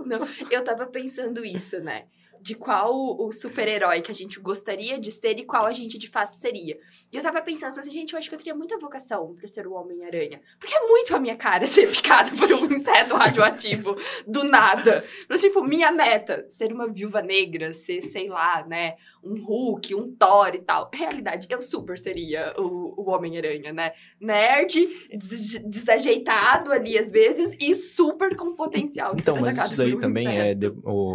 Não, 0.05 0.25
eu 0.49 0.63
tava 0.63 0.85
pensando 0.85 1.43
isso, 1.43 1.77
né? 1.81 2.05
De 2.41 2.55
qual 2.55 2.93
o 3.19 3.31
super-herói 3.31 4.01
que 4.01 4.11
a 4.11 4.15
gente 4.15 4.39
gostaria 4.39 4.99
de 4.99 5.11
ser 5.11 5.37
e 5.39 5.45
qual 5.45 5.65
a 5.65 5.71
gente 5.71 5.97
de 5.97 6.07
fato 6.07 6.35
seria. 6.35 6.79
E 7.11 7.15
eu 7.15 7.21
tava 7.21 7.41
pensando, 7.41 7.79
assim, 7.79 7.91
gente, 7.91 8.13
eu 8.13 8.19
acho 8.19 8.29
que 8.29 8.35
eu 8.35 8.39
teria 8.39 8.55
muita 8.55 8.77
vocação 8.77 9.35
pra 9.35 9.47
ser 9.47 9.67
o 9.67 9.73
Homem-Aranha. 9.73 10.41
Porque 10.59 10.73
é 10.73 10.87
muito 10.87 11.15
a 11.15 11.19
minha 11.19 11.35
cara 11.35 11.65
ser 11.67 11.89
picada 11.89 12.31
por 12.31 12.51
um 12.51 12.65
inseto 12.73 13.15
radioativo 13.15 13.95
do 14.25 14.43
nada. 14.43 15.05
Mas, 15.29 15.41
tipo, 15.41 15.63
minha 15.63 15.91
meta, 15.91 16.45
ser 16.49 16.73
uma 16.73 16.87
viúva 16.87 17.21
negra, 17.21 17.73
ser, 17.73 18.01
sei 18.01 18.27
lá, 18.27 18.65
né, 18.67 18.95
um 19.23 19.43
Hulk, 19.43 19.93
um 19.93 20.15
Thor 20.15 20.55
e 20.55 20.59
tal. 20.59 20.89
Realidade, 20.93 21.47
eu 21.49 21.61
super 21.61 21.97
seria 21.97 22.53
o, 22.57 22.93
o 22.97 23.09
Homem-Aranha, 23.09 23.71
né? 23.71 23.93
Nerd, 24.19 24.87
des 25.11 25.59
desajeitado 25.59 26.71
ali 26.71 26.97
às 26.97 27.11
vezes 27.11 27.55
e 27.59 27.75
super 27.75 28.35
com 28.35 28.55
potencial. 28.55 29.13
Então, 29.15 29.39
mas 29.39 29.57
isso 29.57 29.75
daí 29.75 29.97
também 29.99 30.27
inseto. 30.27 30.41
é. 30.41 30.53
De, 30.55 30.67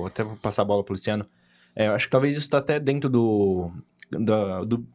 até 0.07 0.22
vou 0.22 0.37
passar 0.37 0.62
a 0.62 0.64
bola 0.64 0.85
pro 0.85 0.95
Luciano. 0.95 1.16
É, 1.77 1.89
eu 1.89 1.93
acho 1.93 2.07
que 2.07 2.11
talvez 2.11 2.35
isso 2.35 2.49
tá 2.49 2.59
até 2.59 2.81
dentro 2.81 3.11
do. 3.11 3.70
do, 4.11 4.64
do 4.64 4.87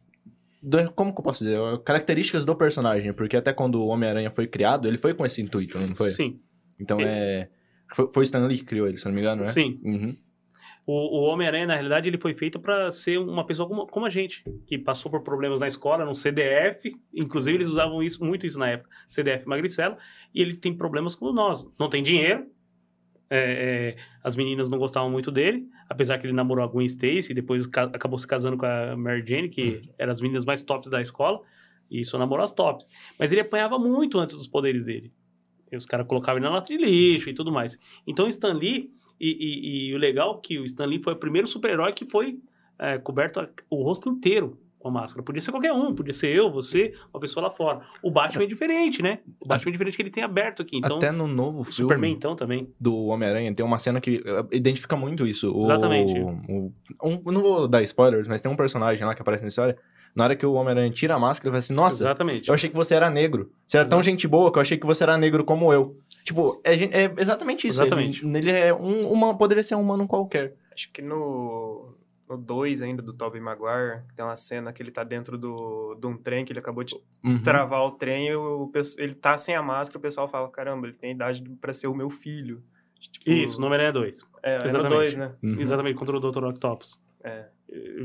do, 0.62 0.92
como 0.92 1.12
que 1.12 1.20
eu 1.20 1.24
posso 1.24 1.42
dizer? 1.42 1.58
Características 1.84 2.44
do 2.44 2.54
personagem, 2.54 3.12
porque 3.12 3.36
até 3.36 3.52
quando 3.52 3.82
o 3.82 3.88
Homem-Aranha 3.88 4.30
foi 4.30 4.46
criado, 4.46 4.86
ele 4.86 4.96
foi 4.96 5.12
com 5.12 5.26
esse 5.26 5.42
intuito, 5.42 5.78
não 5.78 5.96
foi? 5.96 6.10
Sim. 6.10 6.40
Então 6.78 6.98
é. 7.00 7.48
Foi, 7.94 8.08
foi 8.12 8.24
Stan 8.24 8.46
Lee 8.46 8.58
que 8.58 8.64
criou 8.64 8.86
ele, 8.86 8.96
se 8.96 9.04
não 9.04 9.12
me 9.12 9.20
engano, 9.20 9.42
né? 9.42 9.48
Sim. 9.48 9.80
Uhum. 9.82 10.16
O, 10.86 11.20
o 11.20 11.22
Homem-Aranha, 11.32 11.66
na 11.66 11.74
realidade, 11.74 12.08
ele 12.08 12.18
foi 12.18 12.34
feito 12.34 12.58
para 12.58 12.90
ser 12.90 13.18
uma 13.18 13.46
pessoa 13.46 13.68
como, 13.68 13.86
como, 13.86 14.06
a 14.06 14.10
gente, 14.10 14.42
que 14.66 14.78
passou 14.78 15.10
por 15.10 15.22
problemas 15.22 15.60
na 15.60 15.68
escola, 15.68 16.04
no 16.04 16.14
CDF, 16.14 16.92
inclusive 17.14 17.56
eles 17.56 17.68
usavam 17.68 18.02
isso, 18.02 18.24
muito 18.24 18.46
isso 18.46 18.58
na 18.58 18.68
época, 18.68 18.90
CDF 19.08 19.46
magricela, 19.46 19.96
e 20.34 20.40
ele 20.40 20.54
tem 20.54 20.74
problemas 20.74 21.14
como 21.14 21.32
nós. 21.32 21.68
Não 21.78 21.88
tem 21.88 22.02
dinheiro, 22.02 22.46
é, 23.30 23.38
é, 23.38 23.96
as 24.24 24.34
meninas 24.34 24.68
não 24.68 24.76
gostavam 24.76 25.10
muito 25.10 25.30
dele, 25.30 25.66
apesar 25.92 26.18
que 26.18 26.26
ele 26.26 26.32
namorou 26.32 26.64
a 26.64 26.66
Gwen 26.66 26.86
Stacy, 26.86 27.34
depois 27.34 27.66
acabou 27.66 28.18
se 28.18 28.26
casando 28.26 28.56
com 28.56 28.64
a 28.64 28.96
Mary 28.96 29.22
Jane, 29.26 29.48
que 29.50 29.62
uhum. 29.62 29.88
eram 29.98 30.10
as 30.10 30.20
meninas 30.20 30.44
mais 30.44 30.62
tops 30.62 30.88
da 30.88 31.02
escola, 31.02 31.40
e 31.90 32.02
só 32.02 32.18
namorou 32.18 32.42
as 32.42 32.50
tops. 32.50 32.88
Mas 33.18 33.30
ele 33.30 33.42
apanhava 33.42 33.78
muito 33.78 34.18
antes 34.18 34.34
dos 34.34 34.46
poderes 34.46 34.86
dele. 34.86 35.12
E 35.70 35.76
os 35.76 35.84
caras 35.84 36.06
colocavam 36.06 36.38
ele 36.38 36.46
na 36.46 36.54
lata 36.54 36.74
de 36.74 36.82
lixo 36.82 37.28
e 37.28 37.34
tudo 37.34 37.52
mais. 37.52 37.78
Então, 38.06 38.26
Stan 38.26 38.54
Lee 38.54 38.90
e, 39.20 39.30
e, 39.30 39.88
e, 39.88 39.94
o 39.94 39.98
legal 39.98 40.38
é 40.38 40.46
que 40.46 40.58
o 40.58 40.64
Stan 40.64 40.86
Lee 40.86 41.02
foi 41.02 41.12
o 41.12 41.16
primeiro 41.16 41.46
super-herói 41.46 41.92
que 41.92 42.06
foi 42.06 42.40
é, 42.78 42.98
coberto 42.98 43.46
o 43.68 43.82
rosto 43.82 44.08
inteiro 44.08 44.58
com 44.82 44.88
a 44.88 44.92
máscara. 44.92 45.24
Podia 45.24 45.40
ser 45.40 45.52
qualquer 45.52 45.72
um, 45.72 45.94
podia 45.94 46.12
ser 46.12 46.34
eu, 46.34 46.50
você, 46.50 46.92
uma 47.14 47.20
pessoa 47.20 47.44
lá 47.44 47.50
fora. 47.50 47.80
O 48.02 48.10
Batman 48.10 48.44
é 48.44 48.46
diferente, 48.46 49.02
né? 49.02 49.20
O 49.40 49.46
Batman 49.46 49.70
é 49.70 49.72
diferente 49.72 49.96
que 49.96 50.02
ele 50.02 50.10
tem 50.10 50.24
aberto 50.24 50.62
aqui. 50.62 50.76
Então, 50.76 50.96
Até 50.96 51.12
no 51.12 51.26
novo 51.26 51.62
filme. 51.62 51.74
Superman, 51.74 52.12
então, 52.12 52.34
também. 52.34 52.68
Do 52.78 53.06
Homem-Aranha, 53.06 53.54
tem 53.54 53.64
uma 53.64 53.78
cena 53.78 54.00
que 54.00 54.22
eh, 54.24 54.44
identifica 54.52 54.96
muito 54.96 55.26
isso. 55.26 55.56
Exatamente. 55.60 56.18
O, 56.18 56.72
o, 57.00 57.08
um, 57.08 57.32
não 57.32 57.40
vou 57.40 57.68
dar 57.68 57.82
spoilers, 57.82 58.26
mas 58.26 58.42
tem 58.42 58.50
um 58.50 58.56
personagem 58.56 59.06
lá 59.06 59.14
que 59.14 59.22
aparece 59.22 59.44
na 59.44 59.48
história. 59.48 59.78
Na 60.14 60.24
hora 60.24 60.36
que 60.36 60.44
o 60.44 60.52
Homem-Aranha 60.54 60.90
tira 60.90 61.14
a 61.14 61.18
máscara, 61.18 61.48
ele 61.48 61.52
fala 61.52 61.58
assim: 61.58 61.74
Nossa, 61.74 62.04
Exatamente. 62.04 62.48
eu 62.48 62.54
achei 62.54 62.68
que 62.68 62.76
você 62.76 62.94
era 62.94 63.08
negro. 63.08 63.50
Você 63.66 63.78
era 63.78 63.84
Exatamente. 63.84 63.90
tão 63.90 64.02
gente 64.02 64.28
boa 64.28 64.52
que 64.52 64.58
eu 64.58 64.62
achei 64.62 64.76
que 64.76 64.86
você 64.86 65.04
era 65.04 65.16
negro 65.16 65.44
como 65.44 65.72
eu. 65.72 65.96
Tipo, 66.24 66.60
é, 66.64 67.04
é 67.04 67.14
exatamente 67.16 67.66
isso. 67.66 67.80
Exatamente. 67.80 68.26
Ele, 68.26 68.38
ele 68.38 68.50
é 68.50 68.74
um, 68.74 69.10
uma, 69.10 69.36
poderia 69.36 69.62
ser 69.62 69.74
um 69.74 69.80
humano 69.80 70.06
qualquer. 70.06 70.54
Acho 70.72 70.90
que 70.92 71.02
no, 71.02 71.94
no 72.32 72.38
2 72.42 72.82
ainda 72.82 73.02
do 73.02 73.12
Tobey 73.12 73.40
Maguire, 73.40 74.02
tem 74.16 74.24
uma 74.24 74.36
cena 74.36 74.72
que 74.72 74.82
ele 74.82 74.90
tá 74.90 75.04
dentro 75.04 75.38
do, 75.38 75.94
de 75.94 76.06
um 76.06 76.16
trem, 76.16 76.44
que 76.44 76.52
ele 76.52 76.58
acabou 76.58 76.82
de 76.82 76.94
uhum. 77.24 77.42
travar 77.42 77.82
o 77.82 77.92
trem, 77.92 78.28
e 78.28 78.34
o, 78.34 78.70
ele 78.98 79.14
tá 79.14 79.38
sem 79.38 79.54
a 79.54 79.62
máscara, 79.62 79.98
o 79.98 80.02
pessoal 80.02 80.28
fala, 80.28 80.48
caramba, 80.50 80.86
ele 80.86 80.96
tem 80.96 81.12
idade 81.12 81.42
para 81.60 81.72
ser 81.72 81.86
o 81.86 81.94
meu 81.94 82.10
filho. 82.10 82.62
Tipo, 82.98 83.30
Isso, 83.30 83.58
o 83.58 83.60
número 83.60 83.82
é 83.82 83.90
2. 83.90 84.20
É, 84.42 84.56
Exatamente. 84.64 84.86
é 84.86 84.96
dois, 84.96 85.16
né? 85.16 85.34
Uhum. 85.42 85.60
Exatamente, 85.60 85.96
contra 85.96 86.16
o 86.16 86.20
Dr. 86.20 86.44
Octopus. 86.44 87.00
É. 87.24 87.46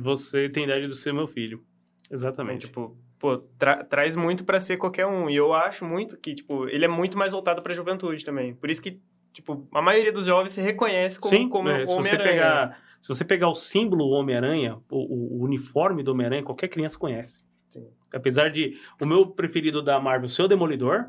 Você 0.01 0.49
tem 0.49 0.63
idade 0.63 0.87
de 0.87 0.97
ser 0.97 1.13
meu 1.13 1.27
filho. 1.27 1.63
Exatamente. 2.09 2.67
Então, 2.67 2.89
tipo, 2.89 2.97
pô, 3.19 3.37
tra 3.57 3.83
traz 3.83 4.15
muito 4.15 4.43
para 4.43 4.59
ser 4.59 4.77
qualquer 4.77 5.05
um. 5.05 5.29
E 5.29 5.35
eu 5.35 5.53
acho 5.53 5.85
muito 5.85 6.17
que, 6.17 6.33
tipo, 6.33 6.67
ele 6.67 6.85
é 6.85 6.87
muito 6.87 7.17
mais 7.17 7.31
voltado 7.31 7.61
pra 7.61 7.73
juventude 7.73 8.23
também. 8.23 8.55
Por 8.55 8.69
isso 8.69 8.81
que, 8.81 8.99
tipo, 9.37 9.67
a 9.71 9.81
maioria 9.81 10.11
dos 10.11 10.25
jovens 10.25 10.51
se 10.51 10.61
reconhece 10.61 11.19
como, 11.19 11.35
Sim, 11.35 11.47
como 11.49 11.69
é, 11.69 11.85
se 11.85 11.95
você 11.95 12.17
pegar 12.17 12.81
Se 12.99 13.07
você 13.07 13.23
pegar 13.23 13.47
o 13.47 13.53
símbolo 13.53 14.09
Homem-Aranha, 14.09 14.77
o, 14.89 15.37
o, 15.37 15.43
uniforme 15.43 16.01
do 16.01 16.11
Homem-Aranha, 16.11 16.43
qualquer 16.43 16.67
criança 16.67 16.97
conhece. 16.97 17.43
Sim. 17.69 17.87
Apesar 18.11 18.49
de 18.49 18.79
o 18.99 19.05
meu 19.05 19.27
preferido 19.27 19.83
da 19.83 19.99
Marvel 19.99 20.27
ser 20.27 20.41
o 20.41 20.47
Demolidor, 20.47 21.05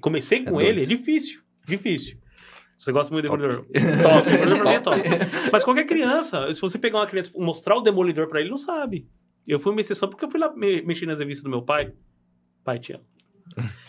comecei 0.00 0.42
é 0.42 0.44
com 0.44 0.60
é 0.60 0.66
ele, 0.66 0.84
é 0.84 0.86
difícil, 0.86 1.42
difícil. 1.66 2.18
Você 2.76 2.92
gosta 2.92 3.12
muito 3.12 3.26
do 3.26 3.36
Demolidor? 3.36 3.66
Top. 4.02 4.30
Demolidor 4.30 4.72
é 4.72 4.80
top. 4.80 5.00
Mas 5.52 5.64
qualquer 5.64 5.84
criança, 5.84 6.52
se 6.52 6.60
você 6.60 6.78
pegar 6.78 6.98
uma 6.98 7.06
criança 7.06 7.32
e 7.34 7.40
mostrar 7.40 7.76
o 7.76 7.80
Demolidor 7.80 8.28
para 8.28 8.40
ele, 8.40 8.50
não 8.50 8.56
sabe. 8.56 9.08
Eu 9.46 9.58
fui 9.58 9.72
uma 9.72 9.80
exceção 9.80 10.08
porque 10.08 10.24
eu 10.24 10.30
fui 10.30 10.38
lá 10.38 10.54
me, 10.54 10.82
mexer 10.82 11.06
nas 11.06 11.18
revistas 11.18 11.42
do 11.42 11.50
meu 11.50 11.62
pai. 11.62 11.92
Pai, 12.62 12.78
te 12.78 12.92
amo. 12.92 13.04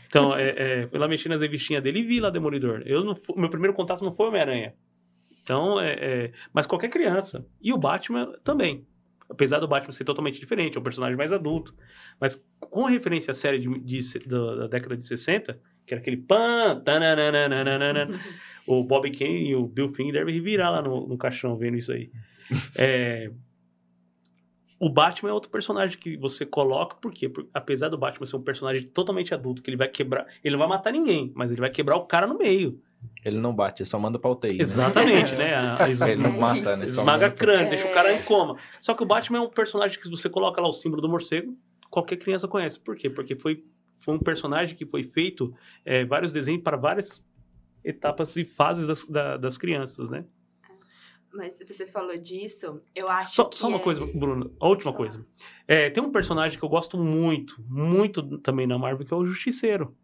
Então, 0.07 0.35
é, 0.35 0.83
é, 0.83 0.87
fui 0.87 0.97
lá 0.97 1.07
mexer 1.07 1.29
nas 1.29 1.41
revistinhas 1.41 1.83
dele 1.83 1.99
e 1.99 2.03
vi 2.03 2.19
lá 2.19 2.29
Demolidor. 2.29 2.83
Eu 2.85 3.03
não, 3.03 3.13
meu 3.35 3.49
primeiro 3.49 3.73
contato 3.73 4.03
não 4.03 4.13
foi 4.13 4.27
Homem-Aranha. 4.27 4.73
Então, 5.41 5.79
é, 5.79 5.91
é, 5.93 6.31
mas 6.53 6.65
qualquer 6.65 6.89
criança. 6.89 7.45
E 7.61 7.73
o 7.73 7.77
Batman 7.77 8.33
também. 8.43 8.87
Apesar 9.29 9.59
do 9.59 9.67
Batman 9.67 9.91
ser 9.91 10.03
totalmente 10.03 10.39
diferente, 10.39 10.77
é 10.77 10.79
um 10.79 10.83
personagem 10.83 11.17
mais 11.17 11.31
adulto. 11.31 11.75
Mas 12.19 12.43
com 12.59 12.85
referência 12.85 13.31
à 13.31 13.33
série 13.33 13.59
de, 13.59 13.79
de, 13.79 14.19
da, 14.27 14.55
da, 14.55 14.67
década 14.67 14.95
de 14.95 15.05
60, 15.05 15.59
que 15.85 15.93
era 15.93 16.01
aquele 16.01 16.17
pan, 16.17 16.81
o 18.65 18.83
Bob 18.83 19.09
Kane 19.11 19.49
e 19.49 19.55
o 19.55 19.67
Bill 19.67 19.89
Finger 19.89 20.13
devem 20.13 20.41
virar 20.41 20.69
lá 20.69 20.81
no, 20.81 21.07
no 21.07 21.17
caixão 21.17 21.57
vendo 21.57 21.77
isso 21.77 21.91
aí. 21.91 22.09
É, 22.77 23.31
o 24.85 24.89
Batman 24.89 25.31
é 25.31 25.33
outro 25.33 25.49
personagem 25.49 25.97
que 25.97 26.15
você 26.15 26.45
coloca, 26.45 26.95
por 26.97 27.11
quê? 27.11 27.27
Porque, 27.27 27.49
apesar 27.51 27.89
do 27.89 27.97
Batman 27.97 28.23
ser 28.23 28.35
um 28.35 28.41
personagem 28.43 28.83
totalmente 28.83 29.33
adulto, 29.33 29.63
que 29.63 29.69
ele 29.71 29.77
vai 29.77 29.87
quebrar. 29.87 30.27
Ele 30.43 30.51
não 30.51 30.59
vai 30.59 30.67
matar 30.67 30.93
ninguém, 30.93 31.31
mas 31.33 31.49
ele 31.49 31.59
vai 31.59 31.71
quebrar 31.71 31.95
o 31.95 32.05
cara 32.05 32.27
no 32.27 32.37
meio. 32.37 32.79
Ele 33.23 33.39
não 33.39 33.51
bate, 33.51 33.81
ele 33.81 33.89
só 33.89 33.97
manda 33.97 34.19
pra 34.19 34.29
UTI. 34.29 34.49
Né? 34.49 34.61
Exatamente, 34.61 35.33
né? 35.33 35.49
né? 35.49 35.55
A, 35.73 35.85
a, 35.85 36.11
ele 36.11 36.21
não 36.21 36.39
mata, 36.39 36.77
né? 36.77 36.85
Esmaga 36.85 37.31
crânio, 37.31 37.65
é. 37.65 37.69
deixa 37.69 37.87
o 37.87 37.93
cara 37.95 38.13
em 38.13 38.21
coma. 38.21 38.57
Só 38.79 38.93
que 38.93 39.01
o 39.01 39.07
Batman 39.07 39.39
é 39.39 39.41
um 39.41 39.49
personagem 39.49 39.97
que, 39.97 40.03
se 40.03 40.11
você 40.11 40.29
coloca 40.29 40.61
lá 40.61 40.67
o 40.67 40.71
símbolo 40.71 41.01
do 41.01 41.09
morcego, 41.09 41.57
qualquer 41.89 42.17
criança 42.17 42.47
conhece. 42.47 42.79
Por 42.79 42.95
quê? 42.95 43.09
Porque 43.09 43.35
foi, 43.35 43.63
foi 43.97 44.13
um 44.13 44.19
personagem 44.19 44.75
que 44.75 44.85
foi 44.85 45.01
feito 45.01 45.51
é, 45.83 46.05
vários 46.05 46.31
desenhos 46.31 46.61
para 46.61 46.77
várias 46.77 47.25
etapas 47.83 48.35
e 48.35 48.45
fases 48.45 48.85
das, 48.85 49.03
da, 49.03 49.35
das 49.35 49.57
crianças, 49.57 50.09
né? 50.09 50.25
Mas 51.35 51.59
você 51.67 51.85
falou 51.85 52.17
disso, 52.17 52.81
eu 52.95 53.09
acho 53.09 53.35
só, 53.35 53.45
que. 53.45 53.57
Só 53.57 53.67
uma 53.67 53.77
é... 53.77 53.81
coisa, 53.81 54.05
Bruno, 54.05 54.55
a 54.59 54.67
última 54.67 54.93
coisa. 54.93 55.25
É, 55.67 55.89
tem 55.89 56.01
um 56.01 56.11
personagem 56.11 56.57
que 56.57 56.63
eu 56.63 56.69
gosto 56.69 56.97
muito, 56.97 57.61
muito 57.67 58.37
também 58.39 58.65
na 58.65 58.77
Marvel, 58.77 59.05
que 59.05 59.13
é 59.13 59.17
o 59.17 59.25
Justiceiro. 59.25 59.95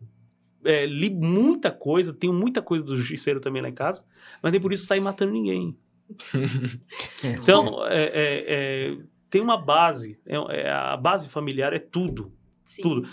É, 0.63 0.85
li 0.85 1.09
muita 1.09 1.71
coisa, 1.71 2.13
tenho 2.13 2.33
muita 2.33 2.61
coisa 2.61 2.85
do 2.85 2.97
Justiceiro 2.97 3.39
também 3.39 3.61
lá 3.61 3.69
em 3.69 3.73
casa, 3.73 4.05
mas 4.43 4.51
nem 4.51 4.61
por 4.61 4.73
isso 4.73 4.85
sair 4.85 4.99
matando 4.99 5.31
ninguém. 5.31 5.75
então, 7.23 7.85
é, 7.87 8.03
é, 8.03 8.45
é, 8.47 8.97
tem 9.29 9.41
uma 9.41 9.57
base. 9.57 10.19
É, 10.25 10.69
a 10.69 10.97
base 10.97 11.29
familiar 11.29 11.73
é 11.73 11.79
tudo. 11.79 12.31
Sim. 12.65 12.81
Tudo. 12.81 13.09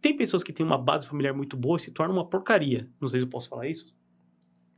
Tem 0.00 0.14
pessoas 0.14 0.42
que 0.42 0.52
têm 0.52 0.64
uma 0.64 0.76
base 0.76 1.06
familiar 1.06 1.32
muito 1.32 1.56
boa 1.56 1.78
e 1.78 1.80
se 1.80 1.90
tornam 1.90 2.14
uma 2.14 2.26
porcaria. 2.26 2.88
Não 3.00 3.08
sei 3.08 3.20
se 3.20 3.24
eu 3.24 3.30
posso 3.30 3.48
falar 3.48 3.66
isso. 3.66 3.94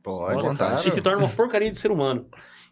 Pode, 0.01 0.57
Pode 0.57 0.87
E 0.87 0.91
se 0.91 1.01
torna 1.01 1.19
uma 1.19 1.29
porcaria 1.29 1.69
de 1.69 1.77
ser 1.77 1.91
humano. 1.91 2.25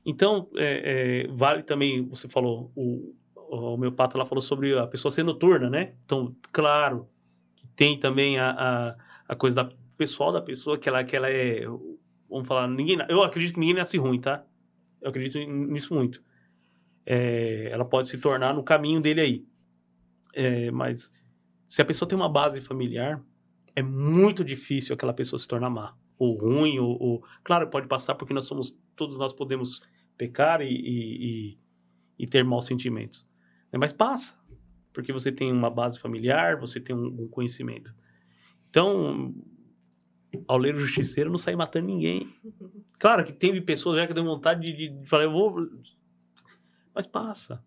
Então, 0.05 0.47
é, 0.55 1.23
é, 1.23 1.27
vale 1.29 1.63
também, 1.63 2.07
você 2.07 2.29
falou, 2.29 2.71
o, 2.75 3.15
o 3.35 3.91
pato 3.91 4.17
lá 4.17 4.25
falou 4.25 4.41
sobre 4.41 4.77
a 4.77 4.85
pessoa 4.85 5.11
ser 5.11 5.23
noturna, 5.23 5.69
né? 5.69 5.95
Então, 6.05 6.35
claro, 6.51 7.09
que 7.55 7.65
tem 7.69 7.99
também 7.99 8.37
a, 8.37 8.51
a, 8.51 8.95
a, 9.29 9.35
coisa 9.35 9.63
da 9.63 9.71
pessoal 9.97 10.31
da 10.31 10.41
pessoa, 10.41 10.77
que 10.77 10.87
ela, 10.87 11.03
que 11.03 11.15
ela 11.15 11.29
é, 11.29 11.65
vamos 12.29 12.47
falar, 12.47 12.67
ninguém, 12.67 12.97
eu 13.09 13.23
acredito 13.23 13.55
que 13.55 13.59
ninguém 13.59 13.75
nasce 13.75 13.97
ruim, 13.97 14.21
tá? 14.21 14.45
Eu 15.01 15.09
acredito 15.09 15.39
nisso 15.39 15.93
muito. 15.93 16.21
É, 17.03 17.69
ela 17.71 17.85
pode 17.85 18.07
se 18.07 18.19
tornar 18.19 18.53
no 18.53 18.63
caminho 18.63 19.01
dele 19.01 19.21
aí. 19.21 19.45
É, 20.33 20.69
mas 20.69 21.11
se 21.67 21.81
a 21.81 21.85
pessoa 21.85 22.07
tem 22.07 22.15
uma 22.17 22.29
base 22.29 22.61
familiar, 22.61 23.23
é 23.75 23.81
muito 23.81 24.43
difícil 24.43 24.93
aquela 24.93 25.13
pessoa 25.13 25.39
se 25.39 25.47
tornar 25.47 25.69
má 25.69 25.95
ou 26.17 26.37
ruim, 26.37 26.79
ou, 26.79 26.97
ou, 27.01 27.23
claro, 27.43 27.69
pode 27.69 27.87
passar 27.87 28.15
porque 28.15 28.33
nós 28.33 28.45
somos, 28.45 28.77
todos 28.95 29.17
nós 29.17 29.33
podemos 29.33 29.81
pecar 30.17 30.61
e, 30.61 30.69
e, 30.69 31.57
e 32.19 32.27
ter 32.27 32.43
maus 32.43 32.65
sentimentos. 32.65 33.27
Né? 33.71 33.79
Mas 33.79 33.91
passa, 33.91 34.39
porque 34.93 35.11
você 35.11 35.31
tem 35.31 35.51
uma 35.51 35.69
base 35.69 35.99
familiar, 35.99 36.59
você 36.59 36.79
tem 36.79 36.95
um, 36.95 37.07
um 37.23 37.27
conhecimento. 37.27 37.93
Então, 38.69 39.33
ao 40.47 40.57
ler 40.57 40.75
o 40.75 40.79
Justiceiro, 40.79 41.29
não 41.29 41.37
sair 41.37 41.55
matando 41.55 41.87
ninguém. 41.87 42.29
Claro 42.99 43.25
que 43.25 43.33
teve 43.33 43.61
pessoas 43.61 43.97
já 43.97 44.07
que 44.07 44.13
deu 44.13 44.23
vontade 44.23 44.73
de, 44.73 44.89
de 44.89 45.09
falar, 45.09 45.23
eu 45.23 45.31
vou. 45.31 45.69
Mas 46.93 47.07
passa, 47.07 47.63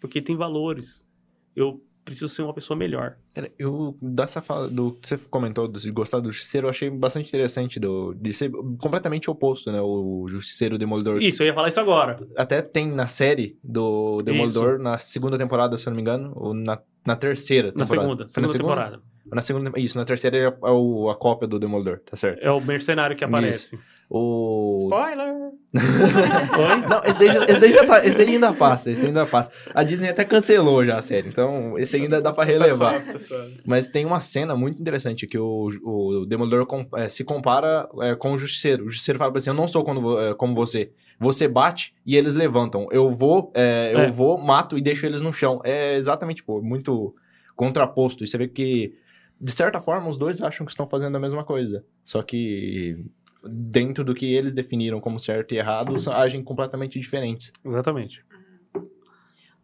porque 0.00 0.20
tem 0.20 0.36
valores. 0.36 1.06
Eu 1.54 1.84
preciso 2.04 2.28
ser 2.28 2.42
uma 2.42 2.54
pessoa 2.54 2.76
melhor. 2.76 3.16
Eu, 3.58 3.96
dessa 4.00 4.42
fala, 4.42 4.68
do 4.68 4.92
que 4.92 5.08
você 5.08 5.18
comentou 5.28 5.68
de 5.68 5.90
gostar 5.90 6.20
do 6.20 6.30
Justiceiro, 6.30 6.66
eu 6.66 6.70
achei 6.70 6.90
bastante 6.90 7.28
interessante 7.28 7.78
do, 7.78 8.14
de 8.14 8.32
ser 8.32 8.50
completamente 8.78 9.30
oposto, 9.30 9.70
né? 9.70 9.80
O 9.80 10.26
Justiceiro 10.28 10.78
Demolidor. 10.78 11.22
Isso, 11.22 11.42
eu 11.42 11.48
ia 11.48 11.54
falar 11.54 11.68
isso 11.68 11.80
agora. 11.80 12.18
Até 12.36 12.62
tem 12.62 12.90
na 12.90 13.06
série 13.06 13.58
do 13.62 14.22
Demolidor, 14.22 14.74
isso. 14.74 14.82
na 14.82 14.98
segunda 14.98 15.38
temporada, 15.38 15.76
se 15.76 15.88
eu 15.88 15.90
não 15.90 15.96
me 15.96 16.02
engano, 16.02 16.32
ou 16.34 16.54
na, 16.54 16.78
na 17.06 17.16
terceira 17.16 17.72
temporada. 17.72 17.78
Na 17.78 18.02
segunda, 18.02 18.28
segunda, 18.28 18.48
segunda 18.48 18.58
temporada. 18.58 19.02
Na 19.32 19.40
segunda, 19.40 19.72
isso, 19.78 19.96
na 19.96 20.04
terceira 20.04 20.36
é 20.36 20.46
a, 20.46 20.48
é 20.48 21.10
a 21.10 21.14
cópia 21.14 21.46
do 21.46 21.58
Demolidor, 21.58 22.00
tá 22.00 22.16
certo? 22.16 22.42
É 22.42 22.50
o 22.50 22.60
mercenário 22.60 23.16
que 23.16 23.24
aparece. 23.24 23.76
Isso. 23.76 23.84
O... 24.12 24.80
Spoiler! 24.82 25.34
Oi? 26.58 26.88
Não, 26.88 27.04
esse 27.04 27.16
daí, 27.16 27.30
já, 27.30 27.44
esse, 27.44 27.60
daí 27.60 27.72
já 27.72 27.86
tá, 27.86 28.04
esse 28.04 28.18
daí 28.18 28.30
ainda 28.30 28.52
passa, 28.52 28.90
esse 28.90 29.06
ainda 29.06 29.24
passa. 29.24 29.52
A 29.72 29.84
Disney 29.84 30.08
até 30.08 30.24
cancelou 30.24 30.84
já 30.84 30.98
a 30.98 31.02
série, 31.02 31.28
então 31.28 31.78
esse 31.78 31.94
ainda 31.94 32.20
dá 32.20 32.32
pra 32.32 32.44
tá 32.44 32.50
relevar. 32.50 33.04
Tá 33.04 33.18
Mas 33.64 33.88
tem 33.88 34.04
uma 34.04 34.20
cena 34.20 34.56
muito 34.56 34.80
interessante 34.80 35.28
que 35.28 35.38
o, 35.38 35.68
o 35.84 36.26
Demolidor 36.26 36.66
com, 36.66 36.84
é, 36.96 37.08
se 37.08 37.22
compara 37.22 37.88
é, 38.00 38.16
com 38.16 38.32
o 38.32 38.38
Justiceiro. 38.38 38.84
O 38.84 38.90
Justiceiro 38.90 39.16
fala 39.16 39.32
assim, 39.36 39.50
eu 39.50 39.54
não 39.54 39.68
sou 39.68 39.84
quando, 39.84 40.18
é, 40.18 40.34
como 40.34 40.56
você. 40.56 40.90
Você 41.20 41.46
bate 41.46 41.94
e 42.04 42.16
eles 42.16 42.34
levantam. 42.34 42.88
Eu 42.90 43.10
vou, 43.10 43.52
é, 43.54 43.92
eu 43.94 44.00
é. 44.00 44.10
vou, 44.10 44.38
mato 44.38 44.76
e 44.76 44.80
deixo 44.80 45.06
eles 45.06 45.22
no 45.22 45.32
chão. 45.32 45.60
É 45.62 45.94
exatamente, 45.94 46.42
pô, 46.42 46.60
muito 46.60 47.14
contraposto. 47.54 48.24
E 48.24 48.26
você 48.26 48.38
vê 48.38 48.48
que 48.48 48.94
de 49.40 49.52
certa 49.52 49.80
forma, 49.80 50.08
os 50.08 50.18
dois 50.18 50.42
acham 50.42 50.66
que 50.66 50.72
estão 50.72 50.86
fazendo 50.86 51.16
a 51.16 51.20
mesma 51.20 51.42
coisa. 51.42 51.84
Só 52.04 52.22
que 52.22 53.04
dentro 53.42 54.04
do 54.04 54.14
que 54.14 54.34
eles 54.34 54.52
definiram 54.52 55.00
como 55.00 55.18
certo 55.18 55.54
e 55.54 55.58
errado, 55.58 55.94
agem 56.12 56.44
completamente 56.44 57.00
diferentes. 57.00 57.50
Exatamente. 57.64 58.22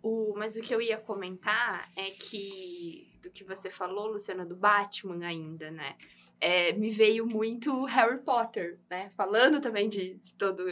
O, 0.03 0.35
mas 0.37 0.57
o 0.57 0.63
que 0.63 0.75
eu 0.75 0.81
ia 0.81 0.97
comentar 0.97 1.91
é 1.95 2.11
que, 2.11 3.19
do 3.23 3.31
que 3.31 3.45
você 3.45 3.69
falou, 3.69 4.07
Luciana, 4.07 4.47
do 4.47 4.57
Batman 4.57 5.27
ainda, 5.27 5.71
né? 5.71 5.97
É, 6.41 6.73
me 6.73 6.91
veio 6.91 7.27
muito 7.27 7.85
Harry 7.85 8.19
Potter, 8.23 8.79
né? 8.89 9.11
Falando 9.11 9.61
também 9.61 9.89
de, 9.89 10.15
de 10.15 10.35
todo 10.35 10.65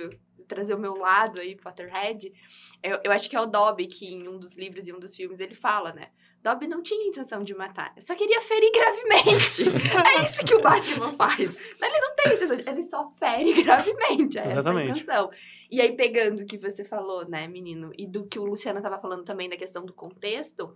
de 0.44 0.44
trazer 0.46 0.74
o 0.74 0.78
meu 0.78 0.94
lado 0.94 1.40
aí, 1.40 1.56
Potterhead, 1.56 2.32
eu, 2.82 3.00
eu 3.04 3.12
acho 3.12 3.28
que 3.28 3.36
é 3.36 3.40
o 3.40 3.46
Dobby 3.46 3.86
que 3.86 4.06
em 4.06 4.28
um 4.28 4.38
dos 4.38 4.54
livros 4.54 4.86
e 4.86 4.92
um 4.92 5.00
dos 5.00 5.16
filmes 5.16 5.40
ele 5.40 5.54
fala, 5.54 5.92
né? 5.92 6.10
Dobby 6.44 6.68
não 6.68 6.82
tinha 6.82 7.08
intenção 7.08 7.42
de 7.42 7.54
matar. 7.54 7.94
Eu 7.96 8.02
só 8.02 8.14
queria 8.14 8.38
ferir 8.42 8.70
gravemente. 8.70 9.62
é 10.20 10.24
isso 10.24 10.44
que 10.44 10.54
o 10.54 10.60
Batman 10.60 11.14
faz. 11.14 11.40
Ele 11.40 12.00
não 12.00 12.14
tem 12.14 12.34
intenção, 12.34 12.58
ele 12.58 12.82
só 12.82 13.10
fere 13.18 13.50
gravemente. 13.64 14.38
É 14.38 14.46
Exatamente. 14.48 14.90
essa 14.90 14.92
a 14.92 15.22
intenção. 15.22 15.30
E 15.70 15.80
aí, 15.80 15.96
pegando 15.96 16.42
o 16.42 16.46
que 16.46 16.58
você 16.58 16.84
falou, 16.84 17.26
né, 17.26 17.48
menino, 17.48 17.92
e 17.96 18.06
do 18.06 18.26
que 18.26 18.38
o 18.38 18.44
Luciano 18.44 18.78
estava 18.78 18.98
falando 18.98 19.24
também 19.24 19.48
da 19.48 19.56
questão 19.56 19.84
do 19.86 19.92
contexto, 19.92 20.72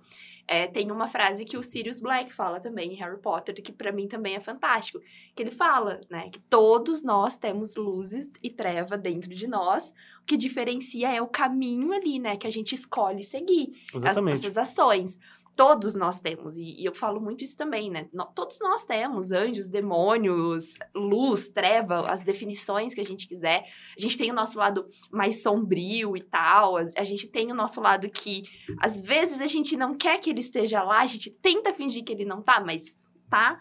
é, 0.47 0.66
tem 0.66 0.91
uma 0.91 1.07
frase 1.07 1.45
que 1.45 1.59
o 1.59 1.62
Sirius 1.62 2.01
Black 2.01 2.33
fala 2.33 2.59
também 2.59 2.95
em 2.95 2.97
Harry 2.97 3.21
Potter, 3.21 3.55
que 3.62 3.71
para 3.71 3.93
mim 3.93 4.09
também 4.09 4.35
é 4.35 4.41
fantástico. 4.41 5.01
Que 5.37 5.43
ele 5.43 5.51
fala, 5.51 6.01
né, 6.09 6.31
que 6.31 6.41
todos 6.41 7.03
nós 7.03 7.37
temos 7.37 7.77
luzes 7.77 8.33
e 8.43 8.49
treva 8.49 8.97
dentro 8.97 9.35
de 9.35 9.47
nós. 9.47 9.93
O 10.23 10.25
que 10.25 10.37
diferencia 10.37 11.14
é 11.14 11.21
o 11.21 11.29
caminho 11.29 11.93
ali, 11.93 12.19
né, 12.19 12.39
que 12.39 12.47
a 12.47 12.51
gente 12.51 12.75
escolhe 12.75 13.23
seguir. 13.23 13.75
Exatamente. 13.95 14.35
As, 14.35 14.45
essas 14.45 14.57
ações 14.57 15.19
todos 15.59 15.96
nós 15.96 16.20
temos, 16.20 16.56
e, 16.56 16.80
e, 16.80 16.84
eu 16.84 16.94
falo 16.94 17.20
muito 17.20 17.42
isso 17.42 17.56
também, 17.56 17.90
né? 17.90 18.09
No, 18.12 18.26
todos 18.26 18.61
nós 18.61 18.84
temos 18.84 19.32
anjos, 19.32 19.68
demônios, 19.68 20.78
luz, 20.94 21.48
treva, 21.48 22.09
as 22.09 22.22
definições 22.22 22.94
que 22.94 23.00
a 23.00 23.04
gente 23.04 23.26
quiser. 23.26 23.64
A 23.96 24.00
gente 24.00 24.16
tem 24.16 24.30
o 24.30 24.34
nosso 24.34 24.56
lado 24.56 24.86
mais 25.11 25.42
sombrio 25.42 26.16
e 26.16 26.22
tal, 26.22 26.76
a, 26.76 26.84
a 26.96 27.02
gente 27.02 27.26
tem 27.26 27.50
o 27.50 27.56
nosso 27.56 27.80
lado 27.80 28.09
que 28.09 28.44
às 28.78 29.00
vezes 29.00 29.40
a 29.40 29.46
gente 29.46 29.76
não 29.76 29.96
quer 29.96 30.20
que 30.20 30.30
ele 30.30 30.38
esteja 30.38 30.80
lá, 30.80 31.00
a 31.00 31.06
gente 31.06 31.28
tenta 31.28 31.74
fingir 31.74 32.04
que 32.04 32.12
ele 32.12 32.24
não 32.24 32.40
tá, 32.40 32.61
mas 32.61 32.96
tá. 33.28 33.61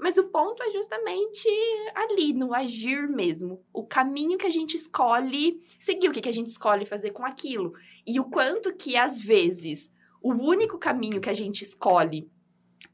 Mas 0.00 0.18
o 0.18 0.24
ponto 0.24 0.60
é 0.64 0.72
justamente 0.72 1.48
ali, 1.94 2.32
no 2.32 2.52
agir 2.54 3.08
mesmo. 3.08 3.64
O 3.72 3.86
caminho 3.86 4.36
que 4.36 4.46
a 4.46 4.50
gente 4.50 4.76
escolhe 4.76 5.60
seguir, 5.78 6.08
o 6.08 6.12
que, 6.12 6.20
que 6.20 6.28
a 6.28 6.34
gente 6.34 6.48
escolhe 6.48 6.84
fazer 6.84 7.12
com 7.12 7.24
aquilo. 7.24 7.72
E 8.04 8.18
o 8.18 8.24
quanto 8.24 8.74
que, 8.74 8.96
às 8.96 9.20
vezes, 9.20 9.88
o 10.32 10.42
único 10.42 10.78
caminho 10.78 11.20
que 11.20 11.30
a 11.30 11.34
gente 11.34 11.62
escolhe 11.62 12.30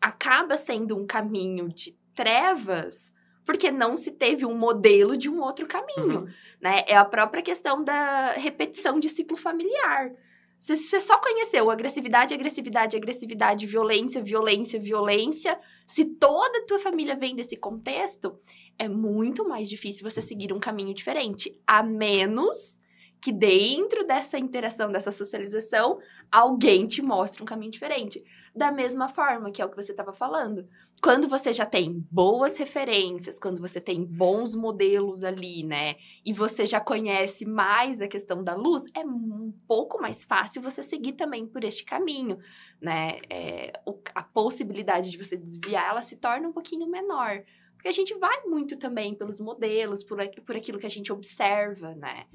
acaba 0.00 0.56
sendo 0.56 0.96
um 0.96 1.06
caminho 1.06 1.68
de 1.68 1.96
trevas, 2.14 3.10
porque 3.44 3.70
não 3.70 3.96
se 3.96 4.10
teve 4.10 4.44
um 4.44 4.56
modelo 4.56 5.16
de 5.16 5.30
um 5.30 5.40
outro 5.40 5.66
caminho, 5.66 6.20
uhum. 6.20 6.28
né? 6.60 6.84
É 6.86 6.96
a 6.96 7.04
própria 7.04 7.42
questão 7.42 7.82
da 7.82 8.32
repetição 8.32 9.00
de 9.00 9.08
ciclo 9.08 9.36
familiar. 9.36 10.12
Se 10.58 10.76
você 10.76 11.00
só 11.00 11.18
conheceu 11.18 11.70
agressividade, 11.70 12.34
agressividade, 12.34 12.96
agressividade, 12.96 13.66
violência, 13.66 14.22
violência, 14.22 14.78
violência, 14.78 15.58
se 15.86 16.04
toda 16.04 16.58
a 16.58 16.66
tua 16.66 16.78
família 16.78 17.16
vem 17.16 17.34
desse 17.34 17.56
contexto, 17.56 18.38
é 18.78 18.88
muito 18.88 19.48
mais 19.48 19.68
difícil 19.68 20.08
você 20.08 20.22
seguir 20.22 20.52
um 20.52 20.60
caminho 20.60 20.94
diferente, 20.94 21.60
a 21.66 21.82
menos 21.82 22.78
que 23.22 23.30
dentro 23.30 24.04
dessa 24.04 24.36
interação, 24.36 24.90
dessa 24.90 25.12
socialização, 25.12 26.00
alguém 26.30 26.88
te 26.88 27.00
mostre 27.00 27.40
um 27.40 27.46
caminho 27.46 27.70
diferente. 27.70 28.24
Da 28.52 28.72
mesma 28.72 29.08
forma 29.08 29.52
que 29.52 29.62
é 29.62 29.64
o 29.64 29.70
que 29.70 29.76
você 29.76 29.92
estava 29.92 30.12
falando. 30.12 30.68
Quando 31.00 31.28
você 31.28 31.52
já 31.52 31.64
tem 31.64 32.04
boas 32.10 32.58
referências, 32.58 33.38
quando 33.38 33.60
você 33.60 33.80
tem 33.80 34.04
bons 34.04 34.56
modelos 34.56 35.22
ali, 35.22 35.62
né? 35.62 35.94
E 36.24 36.32
você 36.32 36.66
já 36.66 36.80
conhece 36.80 37.46
mais 37.46 38.00
a 38.00 38.08
questão 38.08 38.42
da 38.42 38.56
luz, 38.56 38.86
é 38.92 39.00
um 39.06 39.54
pouco 39.68 40.02
mais 40.02 40.24
fácil 40.24 40.60
você 40.60 40.82
seguir 40.82 41.12
também 41.12 41.46
por 41.46 41.62
este 41.62 41.84
caminho, 41.84 42.38
né? 42.80 43.20
É, 43.30 43.72
a 44.16 44.22
possibilidade 44.24 45.12
de 45.12 45.18
você 45.18 45.36
desviar, 45.36 45.90
ela 45.90 46.02
se 46.02 46.16
torna 46.16 46.48
um 46.48 46.52
pouquinho 46.52 46.88
menor. 46.88 47.44
Porque 47.74 47.88
a 47.88 47.92
gente 47.92 48.14
vai 48.14 48.42
muito 48.46 48.76
também 48.76 49.14
pelos 49.14 49.40
modelos, 49.40 50.02
por, 50.02 50.18
por 50.44 50.56
aquilo 50.56 50.78
que 50.78 50.86
a 50.86 50.90
gente 50.90 51.12
observa, 51.12 51.94
né? 51.94 52.26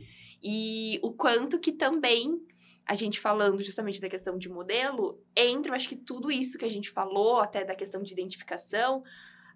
E 0.44 1.00
o 1.02 1.12
quanto 1.12 1.60
que 1.60 1.72
também 1.72 2.40
a 2.86 2.94
gente 2.94 3.20
falando 3.20 3.62
justamente 3.62 4.00
da 4.00 4.10
questão 4.10 4.38
de 4.38 4.48
modelo, 4.48 5.22
entra, 5.36 5.72
eu 5.72 5.76
acho 5.76 5.90
que 5.90 5.96
tudo 5.96 6.32
isso 6.32 6.58
que 6.58 6.64
a 6.64 6.70
gente 6.70 6.90
falou, 6.90 7.38
até 7.38 7.66
da 7.66 7.76
questão 7.76 8.02
de 8.02 8.14
identificação, 8.14 9.04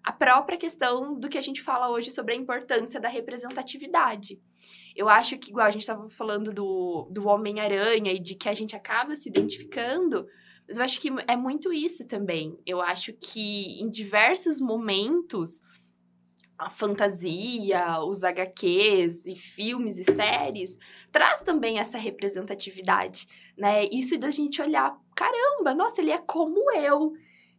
a 0.04 0.12
própria 0.12 0.58
questão 0.58 1.18
do 1.18 1.28
que 1.28 1.38
a 1.38 1.42
gente 1.42 1.62
fala 1.62 1.88
hoje 1.88 2.10
sobre 2.10 2.34
a 2.34 2.36
importância 2.36 3.00
da 3.00 3.08
representatividade. 3.08 4.38
Eu 4.94 5.08
acho 5.08 5.38
que, 5.38 5.50
igual 5.50 5.66
a 5.66 5.70
gente 5.70 5.82
estava 5.82 6.10
falando 6.10 6.52
do, 6.52 7.08
do 7.10 7.26
Homem-Aranha 7.26 8.12
e 8.12 8.18
de 8.18 8.34
que 8.34 8.48
a 8.48 8.52
gente 8.52 8.76
acaba 8.76 9.16
se 9.16 9.28
identificando, 9.28 10.26
mas 10.68 10.76
eu 10.76 10.84
acho 10.84 11.00
que 11.00 11.08
é 11.26 11.36
muito 11.36 11.72
isso 11.72 12.06
também. 12.06 12.58
Eu 12.66 12.82
acho 12.82 13.12
que 13.14 13.80
em 13.80 13.88
diversos 13.88 14.60
momentos 14.60 15.62
a 16.62 16.70
fantasia, 16.70 18.00
os 18.00 18.22
HQs 18.22 19.26
e 19.26 19.36
filmes 19.36 19.98
e 19.98 20.04
séries, 20.04 20.78
traz 21.10 21.42
também 21.42 21.78
essa 21.78 21.98
representatividade, 21.98 23.26
né? 23.56 23.84
Isso 23.86 24.18
da 24.18 24.30
gente 24.30 24.62
olhar, 24.62 24.96
caramba, 25.14 25.74
nossa, 25.74 26.00
ele 26.00 26.10
é 26.10 26.18
como 26.18 26.72
eu. 26.72 27.12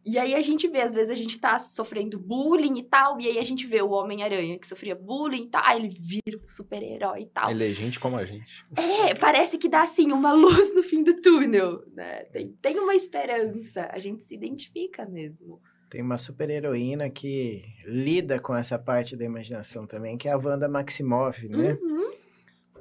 E 0.06 0.18
aí 0.18 0.34
a 0.34 0.42
gente 0.42 0.68
vê, 0.68 0.82
às 0.82 0.94
vezes 0.94 1.10
a 1.10 1.14
gente 1.14 1.38
tá 1.38 1.58
sofrendo 1.58 2.18
bullying 2.18 2.78
e 2.78 2.82
tal, 2.82 3.18
e 3.18 3.26
aí 3.26 3.38
a 3.38 3.42
gente 3.42 3.66
vê 3.66 3.80
o 3.80 3.90
Homem-Aranha 3.90 4.58
que 4.58 4.66
sofria 4.66 4.94
bullying 4.94 5.44
e 5.44 5.48
tal, 5.48 5.62
aí 5.64 5.78
ele 5.78 5.98
vira 5.98 6.38
um 6.44 6.48
super-herói 6.48 7.22
e 7.22 7.26
tal. 7.26 7.50
Ele 7.50 7.64
é 7.64 7.70
gente 7.70 7.98
como 7.98 8.16
a 8.16 8.24
gente. 8.24 8.66
É, 8.76 9.14
parece 9.14 9.56
que 9.56 9.68
dá 9.68 9.80
assim 9.80 10.12
uma 10.12 10.32
luz 10.32 10.74
no 10.74 10.82
fim 10.82 11.02
do 11.02 11.20
túnel, 11.22 11.82
né? 11.94 12.24
Tem, 12.24 12.52
tem 12.60 12.78
uma 12.78 12.94
esperança, 12.94 13.88
a 13.90 13.98
gente 13.98 14.22
se 14.24 14.34
identifica 14.34 15.06
mesmo. 15.06 15.58
Tem 15.94 16.02
uma 16.02 16.18
super 16.18 16.50
heroína 16.50 17.08
que 17.08 17.62
lida 17.86 18.40
com 18.40 18.52
essa 18.52 18.76
parte 18.76 19.14
da 19.14 19.24
imaginação 19.24 19.86
também, 19.86 20.18
que 20.18 20.26
é 20.26 20.32
a 20.32 20.36
Wanda 20.36 20.68
Maximoff, 20.68 21.46
né? 21.46 21.78
Uhum. 21.80 22.10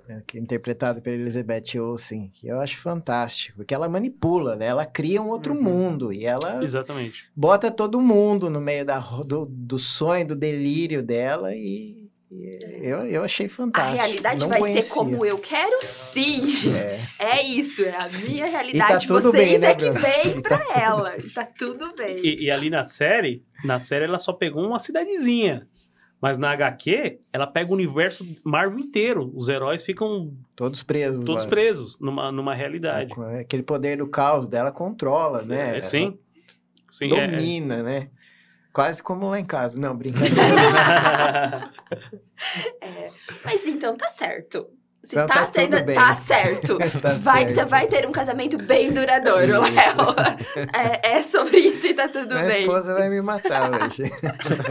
É, 0.10 0.22
que 0.26 0.40
é 0.40 0.42
interpretada 0.42 1.00
pela 1.00 1.18
Elizabeth 1.18 1.80
Olsen, 1.80 2.32
que 2.34 2.48
eu 2.48 2.60
acho 2.60 2.80
fantástico, 2.80 3.58
porque 3.58 3.74
ela 3.76 3.88
manipula, 3.88 4.56
né? 4.56 4.66
ela 4.66 4.84
cria 4.84 5.22
um 5.22 5.30
outro 5.30 5.54
uhum. 5.54 5.62
mundo 5.62 6.12
e 6.12 6.26
ela 6.26 6.64
Exatamente. 6.64 7.30
bota 7.36 7.70
todo 7.70 8.02
mundo 8.02 8.50
no 8.50 8.60
meio 8.60 8.84
da, 8.84 8.98
do, 8.98 9.46
do 9.46 9.78
sonho, 9.78 10.30
do 10.30 10.36
delírio 10.36 11.04
dela 11.04 11.54
e 11.54 12.10
eu, 12.82 13.06
eu 13.06 13.24
achei 13.24 13.48
fantástico. 13.48 14.02
A 14.02 14.06
realidade 14.06 14.40
Não 14.40 14.50
vai 14.50 14.60
conhecia. 14.60 14.82
ser 14.82 14.94
como 14.94 15.24
eu 15.24 15.38
quero, 15.38 15.84
sim. 15.84 16.42
É, 16.76 17.03
é 17.24 17.44
isso, 17.44 17.84
é 17.84 17.96
a 17.96 18.10
minha 18.10 18.46
realidade. 18.46 19.06
E 19.06 19.08
tá 19.08 19.08
tudo 19.08 19.32
Vocês 19.32 19.50
bem, 19.50 19.60
né, 19.60 19.68
é 19.72 19.76
que 19.76 19.90
vem 19.90 20.42
pra 20.42 20.58
tá 20.58 20.80
ela. 20.80 21.12
Tudo... 21.12 21.34
Tá 21.34 21.46
tudo 21.46 21.96
bem. 21.96 22.16
E, 22.24 22.46
e, 22.46 22.52
ali 22.52 22.70
na 22.70 22.84
série, 22.84 23.44
na 23.64 23.80
série 23.80 24.06
ela 24.06 24.20
só 24.20 24.34
pegou 24.34 24.66
uma 24.66 24.80
cidadezinha. 24.80 25.68
Mas 26.22 26.38
na 26.38 26.52
HQ, 26.52 27.20
ela 27.34 27.46
pega 27.46 27.70
o 27.70 27.74
universo 27.74 28.26
Marvel 28.46 28.80
inteiro. 28.80 29.30
Os 29.36 29.50
heróis 29.50 29.84
ficam. 29.84 30.34
Todos 30.56 30.82
presos. 30.82 31.26
Todos 31.26 31.44
lá. 31.44 31.50
presos 31.50 32.00
numa, 32.00 32.32
numa 32.32 32.56
realidade. 32.56 33.12
É, 33.34 33.40
aquele 33.42 33.62
poder 33.62 33.98
do 33.98 34.08
caos 34.08 34.48
dela 34.48 34.72
controla, 34.72 35.42
né? 35.42 35.80
É, 35.80 35.82
sim. 35.82 36.18
sim 36.90 37.14
é, 37.14 37.18
é. 37.18 37.28
domina, 37.28 37.76
é, 37.76 37.84
né? 37.84 38.10
Quase 38.72 39.04
como 39.04 39.30
lá 39.30 39.38
em 39.38 39.46
casa. 39.46 39.78
Não, 39.78 39.98
brincadeira. 39.98 40.34
é, 42.80 43.10
mas 43.44 43.68
então 43.68 43.98
tá 43.98 44.10
certo. 44.10 44.70
Se 45.04 45.16
então, 45.16 45.28
tá, 45.28 45.48
tá 45.48 45.52
sendo, 45.52 45.94
tá 45.94 46.16
certo. 46.16 46.78
tá 47.02 47.10
vai 47.10 47.20
certo. 47.20 47.48
que 47.48 47.54
você 47.54 47.66
vai 47.66 47.88
ter 47.88 48.08
um 48.08 48.12
casamento 48.12 48.58
bem 48.58 48.92
duradouro, 48.92 49.62
Léo. 49.62 50.14
É, 50.74 51.18
é, 51.18 51.22
sobre 51.22 51.58
isso 51.58 51.88
e 51.88 51.94
tá 51.94 52.08
tudo 52.08 52.30
Minha 52.30 52.42
bem. 52.42 52.48
Minha 52.48 52.60
esposa 52.62 52.94
vai 52.94 53.10
me 53.10 53.22
matar 53.22 53.70
hoje. 53.84 54.04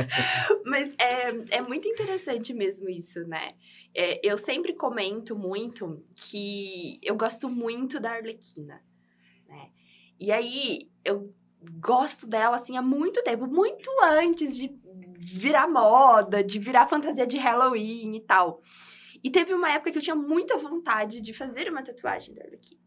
Mas 0.65 0.95
é, 0.99 1.57
é 1.59 1.61
muito 1.61 1.87
interessante 1.87 2.55
mesmo 2.55 2.89
isso, 2.89 3.27
né? 3.27 3.53
É, 3.95 4.27
eu 4.27 4.39
sempre 4.39 4.73
comento 4.73 5.37
muito 5.37 6.03
que 6.15 6.99
eu 7.03 7.15
gosto 7.15 7.49
muito 7.51 8.01
da 8.01 8.13
Arlequina, 8.13 8.81
né? 9.47 9.69
E 10.19 10.33
aí, 10.33 10.89
eu 11.05 11.31
gosto 11.79 12.27
dela, 12.27 12.57
assim, 12.57 12.77
há 12.77 12.83
muito 12.83 13.23
tempo. 13.23 13.47
Muito 13.47 13.91
antes 14.03 14.57
de 14.57 14.75
virar 15.19 15.69
moda, 15.69 16.43
de 16.43 16.59
virar 16.59 16.89
fantasia 16.89 17.27
de 17.27 17.37
Halloween 17.37 18.17
e 18.17 18.21
tal. 18.21 18.63
E 19.23 19.31
teve 19.31 19.55
uma 19.55 19.71
época 19.71 19.93
que 19.93 19.99
eu 19.99 20.03
tinha 20.03 20.17
muita 20.17 20.57
vontade 20.57 21.21
de 21.21 21.33
fazer 21.33 21.71
uma 21.71 21.83
tatuagem 21.83 22.35
da 22.35 22.43
Arlequina. 22.43 22.81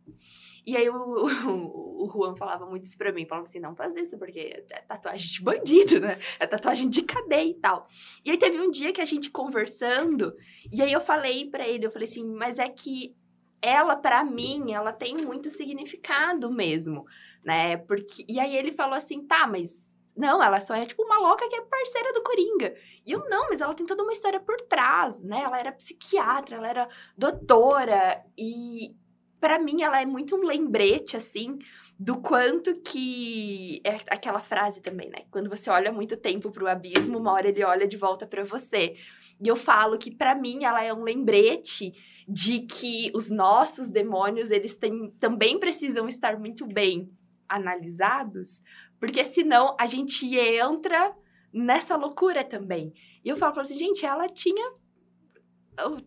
E 0.66 0.76
aí 0.76 0.90
o, 0.90 0.96
o, 0.96 2.06
o, 2.06 2.10
Juan 2.12 2.36
falava 2.36 2.66
muito 2.66 2.86
isso 2.86 2.98
pra 2.98 3.12
mim, 3.12 3.26
falando 3.26 3.44
assim, 3.44 3.60
não 3.60 3.76
faz 3.76 3.96
isso, 3.96 4.18
porque 4.18 4.64
é 4.70 4.82
tatuagem 4.82 5.28
de 5.28 5.42
bandido, 5.42 6.00
né? 6.00 6.18
É 6.40 6.48
tatuagem 6.48 6.90
de 6.90 7.04
cadeia 7.04 7.52
e 7.52 7.54
tal. 7.54 7.88
E 8.24 8.32
aí 8.32 8.38
teve 8.38 8.60
um 8.60 8.72
dia 8.72 8.92
que 8.92 9.00
a 9.00 9.06
gente 9.06 9.30
conversando, 9.30 10.36
e 10.72 10.82
aí 10.82 10.92
eu 10.92 11.02
falei 11.02 11.50
para 11.50 11.68
ele, 11.68 11.86
eu 11.86 11.92
falei 11.92 12.08
assim, 12.08 12.26
mas 12.26 12.58
é 12.58 12.68
que 12.68 13.16
ela, 13.62 13.96
para 13.96 14.24
mim, 14.24 14.72
ela 14.72 14.92
tem 14.92 15.18
muito 15.18 15.50
significado 15.50 16.52
mesmo, 16.52 17.06
né? 17.44 17.78
Porque... 17.78 18.26
E 18.28 18.40
aí 18.40 18.56
ele 18.56 18.72
falou 18.72 18.96
assim, 18.96 19.26
tá, 19.26 19.48
mas 19.48 19.95
não, 20.16 20.42
ela 20.42 20.60
só 20.60 20.74
é 20.76 20.86
tipo 20.86 21.04
uma 21.04 21.20
louca 21.20 21.48
que 21.50 21.56
é 21.56 21.62
parceira 21.62 22.14
do 22.14 22.24
Coringa. 22.24 22.74
E 23.06 23.12
eu 23.12 23.28
não, 23.30 23.50
mas 23.50 23.62
ela 23.62 23.74
tem 23.74 23.86
toda 23.86 24.04
uma 24.04 24.14
história 24.14 24.40
por 24.40 24.56
trás, 24.62 25.22
né? 25.22 25.42
Ela 25.44 25.60
era 25.60 25.72
psiquiatra, 25.72 26.56
ela 26.56 26.68
era 26.68 26.90
doutora 27.18 28.24
e 28.38 28.96
para 29.40 29.60
mim 29.60 29.84
ela 29.84 30.02
é 30.02 30.06
muito 30.06 30.36
um 30.36 30.46
lembrete 30.46 31.18
assim 31.18 31.60
do 31.98 32.20
quanto 32.20 32.76
que 32.82 33.82
é 33.84 34.00
aquela 34.10 34.42
frase 34.42 34.82
também, 34.82 35.10
né? 35.10 35.26
Quando 35.32 35.50
você 35.50 35.70
olha 35.70 35.92
muito 35.92 36.18
tempo 36.18 36.52
pro 36.52 36.68
abismo, 36.68 37.18
uma 37.18 37.32
hora 37.32 37.48
ele 37.48 37.64
olha 37.64 37.88
de 37.88 37.98
volta 37.98 38.28
para 38.28 38.44
você. 38.44 38.96
E 39.42 39.48
eu 39.48 39.56
falo 39.56 39.98
que 39.98 40.12
para 40.12 40.36
mim 40.36 40.66
ela 40.66 40.84
é 40.84 40.94
um 40.94 41.04
lembrete 41.04 41.94
de 42.28 42.62
que 42.62 43.12
os 43.14 43.30
nossos 43.30 43.90
demônios, 43.90 44.52
eles 44.52 44.76
têm, 44.76 45.12
também 45.20 45.60
precisam 45.60 46.08
estar 46.08 46.38
muito 46.38 46.66
bem 46.66 47.10
analisados, 47.48 48.62
porque 49.06 49.24
senão 49.24 49.76
a 49.80 49.86
gente 49.86 50.36
entra 50.36 51.16
nessa 51.54 51.96
loucura 51.96 52.44
também. 52.44 52.92
E 53.24 53.30
eu 53.30 53.38
falo 53.38 53.60
assim, 53.60 53.78
gente, 53.78 54.04
ela 54.04 54.28
tinha 54.28 54.74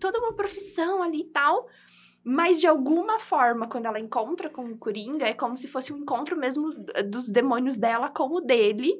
toda 0.00 0.18
uma 0.18 0.34
profissão 0.34 1.00
ali 1.00 1.20
e 1.20 1.30
tal, 1.30 1.68
mas 2.24 2.60
de 2.60 2.66
alguma 2.66 3.20
forma, 3.20 3.68
quando 3.68 3.86
ela 3.86 4.00
encontra 4.00 4.50
com 4.50 4.64
o 4.64 4.76
Coringa, 4.76 5.26
é 5.26 5.32
como 5.32 5.56
se 5.56 5.68
fosse 5.68 5.92
um 5.92 5.98
encontro 5.98 6.36
mesmo 6.36 6.74
dos 7.08 7.30
demônios 7.30 7.76
dela 7.76 8.10
com 8.10 8.34
o 8.34 8.40
dele. 8.40 8.92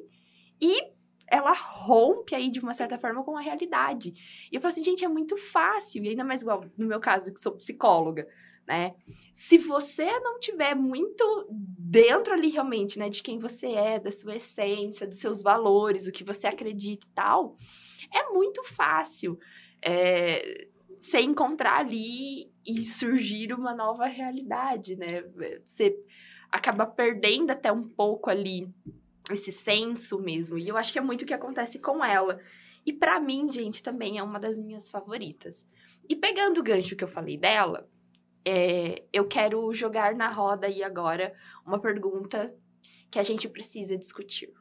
E 0.61 0.81
ela 1.27 1.51
rompe 1.51 2.33
aí 2.33 2.49
de 2.49 2.61
uma 2.61 2.73
certa 2.73 2.97
forma 2.97 3.21
com 3.21 3.35
a 3.35 3.41
realidade. 3.41 4.13
E 4.49 4.55
eu 4.55 4.61
falo 4.61 4.71
assim, 4.71 4.83
gente, 4.83 5.03
é 5.03 5.09
muito 5.09 5.35
fácil. 5.35 6.05
E 6.05 6.07
ainda 6.07 6.23
mais 6.23 6.41
igual 6.41 6.63
no 6.77 6.87
meu 6.87 7.01
caso, 7.01 7.33
que 7.33 7.39
sou 7.39 7.51
psicóloga 7.51 8.25
né? 8.69 8.93
Se 9.33 9.57
você 9.57 10.19
não 10.19 10.39
tiver 10.39 10.75
muito 10.75 11.47
dentro 11.49 12.35
ali 12.35 12.49
realmente, 12.49 12.99
né, 12.99 13.09
de 13.09 13.23
quem 13.23 13.39
você 13.39 13.65
é, 13.65 13.99
da 13.99 14.11
sua 14.11 14.35
essência, 14.35 15.07
dos 15.07 15.17
seus 15.17 15.41
valores, 15.41 16.05
o 16.05 16.11
que 16.11 16.23
você 16.23 16.45
acredita 16.45 17.07
e 17.07 17.09
tal, 17.09 17.57
é 18.13 18.29
muito 18.29 18.63
fácil 18.63 19.39
é, 19.81 20.67
você 20.99 21.19
encontrar 21.19 21.79
ali 21.79 22.51
e 22.63 22.85
surgir 22.85 23.51
uma 23.53 23.73
nova 23.73 24.05
realidade, 24.05 24.95
né? 24.95 25.23
Você 25.65 25.97
acaba 26.51 26.85
perdendo 26.85 27.49
até 27.49 27.71
um 27.71 27.89
pouco 27.89 28.29
ali 28.29 28.71
esse 29.31 29.51
senso 29.51 30.19
mesmo. 30.19 30.59
E 30.59 30.67
eu 30.67 30.77
acho 30.77 30.93
que 30.93 30.99
é 30.99 31.01
muito 31.01 31.23
o 31.23 31.25
que 31.25 31.33
acontece 31.33 31.79
com 31.79 32.05
ela. 32.05 32.39
E 32.85 32.93
para 32.93 33.19
mim, 33.19 33.49
gente, 33.49 33.81
também 33.81 34.19
é 34.19 34.23
uma 34.23 34.39
das 34.39 34.59
minhas 34.59 34.91
favoritas. 34.91 35.65
E 36.07 36.15
pegando 36.15 36.59
o 36.59 36.63
gancho 36.63 36.95
que 36.95 37.03
eu 37.03 37.07
falei 37.07 37.37
dela, 37.37 37.89
é, 38.49 39.03
eu 39.13 39.27
quero 39.27 39.71
jogar 39.73 40.15
na 40.15 40.27
roda 40.27 40.65
aí 40.65 40.83
agora 40.83 41.35
uma 41.63 41.79
pergunta 41.79 42.51
que 43.11 43.19
a 43.19 43.23
gente 43.23 43.47
precisa 43.47 43.95
discutir. 43.95 44.51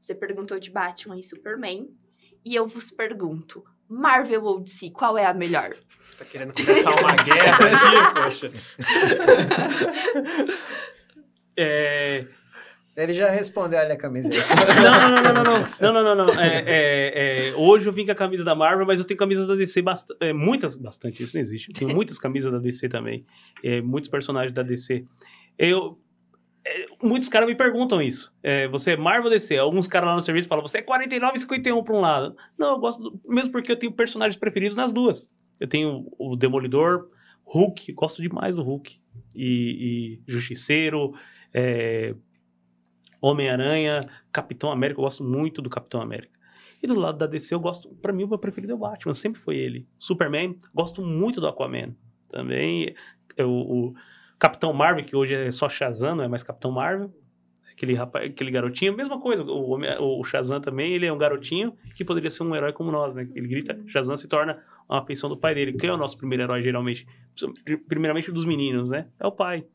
Você 0.00 0.14
perguntou 0.14 0.58
de 0.58 0.70
Batman 0.70 1.18
e 1.18 1.22
Superman, 1.22 1.90
e 2.42 2.54
eu 2.54 2.66
vos 2.66 2.90
pergunto: 2.90 3.62
Marvel 3.86 4.44
ou 4.44 4.60
DC, 4.60 4.90
qual 4.92 5.18
é 5.18 5.26
a 5.26 5.34
melhor? 5.34 5.76
Você 5.98 6.24
tá 6.24 6.24
querendo 6.24 6.54
começar 6.54 6.90
uma 6.98 7.16
guerra 7.16 7.66
aqui, 7.66 8.22
poxa. 8.22 8.52
é, 11.54 12.26
ele 12.96 13.14
já 13.14 13.30
respondeu, 13.30 13.78
a 13.78 13.96
camiseta. 13.96 14.36
não, 14.82 15.10
não, 15.10 15.22
não, 15.22 15.44
não, 15.44 15.44
não, 15.44 15.92
não, 15.92 16.04
não, 16.04 16.14
não, 16.14 16.26
não. 16.26 16.40
É, 16.40 16.64
é, 16.66 17.48
é, 17.48 17.54
hoje 17.54 17.88
eu 17.88 17.92
vim 17.92 18.04
com 18.04 18.12
a 18.12 18.16
camisa 18.16 18.42
da 18.42 18.54
Marvel, 18.54 18.84
mas 18.84 18.98
eu 18.98 19.06
tenho 19.06 19.18
camisas 19.18 19.46
da 19.46 19.54
DC 19.54 19.80
bastante, 19.80 20.18
é, 20.20 20.32
muitas, 20.32 20.74
bastante, 20.74 21.22
isso 21.22 21.36
não 21.36 21.40
existe. 21.40 21.72
tenho 21.72 21.94
muitas 21.94 22.18
camisas 22.18 22.50
da 22.50 22.58
DC 22.58 22.88
também, 22.88 23.24
é, 23.62 23.80
muitos 23.80 24.10
personagens 24.10 24.52
da 24.52 24.62
DC. 24.62 25.04
Eu, 25.56 25.98
é, 26.66 26.86
muitos 27.02 27.28
caras 27.28 27.48
me 27.48 27.54
perguntam 27.54 28.02
isso. 28.02 28.32
Você 28.70 28.92
é 28.92 28.96
Marvel 28.96 29.24
ou 29.24 29.30
DC? 29.30 29.56
Alguns 29.56 29.86
caras 29.86 30.08
lá 30.08 30.14
no 30.14 30.20
serviço 30.20 30.48
falam, 30.48 30.66
você 30.66 30.78
é 30.78 30.82
49 30.82 31.36
e 31.36 31.40
51 31.40 31.84
para 31.84 31.94
um 31.94 32.00
lado. 32.00 32.36
Não, 32.58 32.72
eu 32.72 32.78
gosto, 32.78 33.02
do, 33.02 33.20
mesmo 33.26 33.52
porque 33.52 33.70
eu 33.70 33.76
tenho 33.76 33.92
personagens 33.92 34.36
preferidos 34.36 34.76
nas 34.76 34.92
duas. 34.92 35.30
Eu 35.60 35.68
tenho 35.68 36.10
o 36.18 36.36
Demolidor, 36.36 37.08
Hulk, 37.44 37.92
gosto 37.92 38.20
demais 38.20 38.56
do 38.56 38.62
Hulk. 38.62 38.98
E, 39.34 40.18
e 40.26 40.32
Justiceiro, 40.32 41.14
é, 41.54 42.14
Homem-Aranha, 43.20 44.08
Capitão 44.32 44.70
América, 44.70 45.00
eu 45.00 45.04
gosto 45.04 45.22
muito 45.22 45.60
do 45.60 45.68
Capitão 45.68 46.00
América. 46.00 46.38
E 46.82 46.86
do 46.86 46.94
lado 46.94 47.18
da 47.18 47.26
DC, 47.26 47.54
eu 47.54 47.60
gosto, 47.60 47.90
para 47.96 48.12
mim, 48.12 48.24
o 48.24 48.28
meu 48.28 48.38
preferido 48.38 48.72
é 48.72 48.76
o 48.76 48.78
Batman, 48.78 49.12
sempre 49.12 49.40
foi 49.40 49.56
ele. 49.56 49.86
Superman, 49.98 50.56
gosto 50.74 51.02
muito 51.02 51.40
do 51.40 51.46
Aquaman. 51.46 51.94
Também, 52.30 52.94
é 53.36 53.44
o, 53.44 53.94
Capitão 54.38 54.72
Marvel, 54.72 55.04
que 55.04 55.14
hoje 55.14 55.34
é 55.34 55.50
só 55.50 55.68
Shazam, 55.68 56.16
não 56.16 56.24
é 56.24 56.28
mais 56.28 56.42
Capitão 56.42 56.70
Marvel. 56.70 57.12
Aquele, 57.70 57.94
rapaz, 57.94 58.30
aquele 58.30 58.50
garotinho, 58.50 58.96
mesma 58.96 59.20
coisa. 59.20 59.42
O, 59.42 59.74
o, 59.76 60.20
o 60.20 60.24
Shazam 60.24 60.60
também, 60.60 60.94
ele 60.94 61.04
é 61.04 61.12
um 61.12 61.18
garotinho 61.18 61.74
que 61.94 62.04
poderia 62.04 62.30
ser 62.30 62.42
um 62.42 62.56
herói 62.56 62.72
como 62.72 62.90
nós, 62.90 63.14
né? 63.14 63.28
Ele 63.34 63.48
grita, 63.48 63.78
Shazam 63.86 64.16
se 64.16 64.28
torna 64.28 64.54
uma 64.88 65.00
afeição 65.00 65.28
do 65.28 65.36
pai 65.36 65.54
dele. 65.54 65.74
Quem 65.74 65.90
é 65.90 65.92
o 65.92 65.96
nosso 65.98 66.16
primeiro 66.16 66.44
herói, 66.44 66.62
geralmente? 66.62 67.06
Primeiramente 67.86 68.32
dos 68.32 68.46
meninos, 68.46 68.88
né? 68.88 69.06
É 69.18 69.26
o 69.26 69.32
pai. 69.32 69.66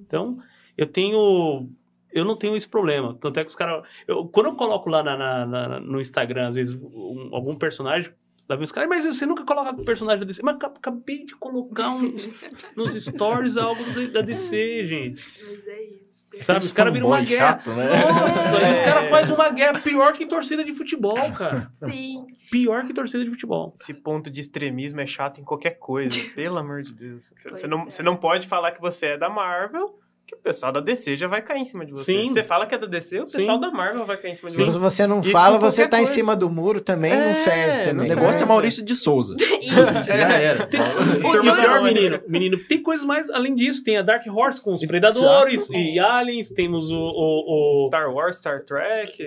Então, 0.00 0.38
eu 0.76 0.86
tenho 0.86 1.68
eu 2.14 2.24
não 2.24 2.36
tenho 2.36 2.54
esse 2.54 2.68
problema. 2.68 3.16
Tanto 3.20 3.40
é 3.40 3.44
que 3.44 3.50
os 3.50 3.56
caras. 3.56 3.84
Quando 4.32 4.46
eu 4.46 4.54
coloco 4.54 4.88
lá 4.88 5.02
na, 5.02 5.16
na, 5.16 5.46
na, 5.46 5.80
no 5.80 6.00
Instagram, 6.00 6.48
às 6.48 6.54
vezes, 6.54 6.72
um, 6.80 7.30
algum 7.32 7.56
personagem, 7.56 8.12
lá 8.48 8.54
vem 8.54 8.62
os 8.62 8.70
caras, 8.70 8.88
mas 8.88 9.04
você 9.04 9.26
nunca 9.26 9.44
coloca 9.44 9.72
o 9.72 9.84
personagem 9.84 10.20
da 10.20 10.26
DC. 10.26 10.40
Mas 10.42 10.56
acabei 10.56 11.24
de 11.24 11.34
colocar 11.34 11.90
uns, 11.90 12.30
nos 12.76 12.92
stories 12.92 13.56
algo 13.56 13.82
da 14.12 14.20
DC, 14.20 14.86
gente. 14.86 15.24
Mas 15.44 15.66
é 15.66 15.82
isso. 15.82 16.04
Sabe, 16.44 16.64
os 16.64 16.72
caras 16.72 16.92
viram 16.92 17.06
uma 17.08 17.20
guerra. 17.20 17.46
Chato, 17.46 17.70
né? 17.70 17.84
Nossa, 18.06 18.56
é. 18.56 18.68
e 18.68 18.70
os 18.72 18.78
caras 18.80 19.08
fazem 19.08 19.34
uma 19.36 19.50
guerra 19.50 19.80
pior 19.80 20.12
que 20.12 20.26
torcida 20.26 20.64
de 20.64 20.72
futebol, 20.72 21.30
cara. 21.32 21.70
Sim. 21.74 22.26
Pior 22.50 22.84
que 22.84 22.92
torcida 22.92 23.24
de 23.24 23.30
futebol. 23.30 23.72
Esse 23.78 23.94
ponto 23.94 24.28
de 24.28 24.40
extremismo 24.40 25.00
é 25.00 25.06
chato 25.06 25.40
em 25.40 25.44
qualquer 25.44 25.78
coisa, 25.78 26.18
pelo 26.34 26.58
amor 26.58 26.82
de 26.82 26.92
Deus. 26.92 27.32
Você 27.36 27.68
não, 27.68 27.82
é. 27.82 27.84
você 27.84 28.02
não 28.02 28.16
pode 28.16 28.48
falar 28.48 28.72
que 28.72 28.80
você 28.80 29.06
é 29.06 29.18
da 29.18 29.28
Marvel 29.28 29.96
que 30.26 30.34
o 30.34 30.38
pessoal 30.38 30.72
da 30.72 30.80
DC 30.80 31.16
já 31.16 31.28
vai 31.28 31.42
cair 31.42 31.60
em 31.60 31.64
cima 31.64 31.84
de 31.84 31.92
você. 31.92 32.12
Sim. 32.12 32.26
Você 32.28 32.42
fala 32.42 32.66
que 32.66 32.74
é 32.74 32.78
da 32.78 32.86
DC, 32.86 33.20
o 33.20 33.24
pessoal 33.24 33.56
Sim. 33.56 33.60
da 33.60 33.70
Marvel 33.70 34.06
vai 34.06 34.16
cair 34.16 34.32
em 34.32 34.34
cima 34.34 34.50
de 34.50 34.56
você. 34.56 34.72
Se 34.72 34.78
você 34.78 35.06
não 35.06 35.20
Isso 35.20 35.30
fala, 35.30 35.58
você 35.58 35.82
tá 35.82 35.98
coisa. 35.98 36.10
em 36.10 36.14
cima 36.14 36.34
do 36.34 36.48
muro 36.48 36.80
também, 36.80 37.12
é, 37.12 37.28
não 37.28 37.34
serve 37.34 37.84
também. 37.84 38.06
O 38.06 38.08
negócio 38.08 38.42
é 38.42 38.46
Maurício 38.46 38.82
de 38.82 38.94
Souza. 38.94 39.36
Isso. 39.60 40.06
já 40.06 40.14
era. 40.14 40.66
Tem, 40.66 40.80
o 40.80 41.42
pior, 41.42 41.82
menino, 41.82 42.20
menino, 42.26 42.58
tem 42.58 42.82
coisas 42.82 43.04
mais 43.04 43.28
além 43.28 43.54
disso. 43.54 43.84
Tem 43.84 43.98
a 43.98 44.02
Dark 44.02 44.26
Horse 44.26 44.62
com 44.62 44.72
os 44.72 44.84
Predadores 44.86 45.64
Exato. 45.64 45.78
e 45.78 45.98
Aliens, 45.98 46.50
temos 46.50 46.90
o, 46.90 46.96
o, 46.96 47.84
o, 47.84 47.88
Star 47.88 48.12
Wars, 48.12 48.36
Star 48.36 48.64
Trek. 48.64 49.22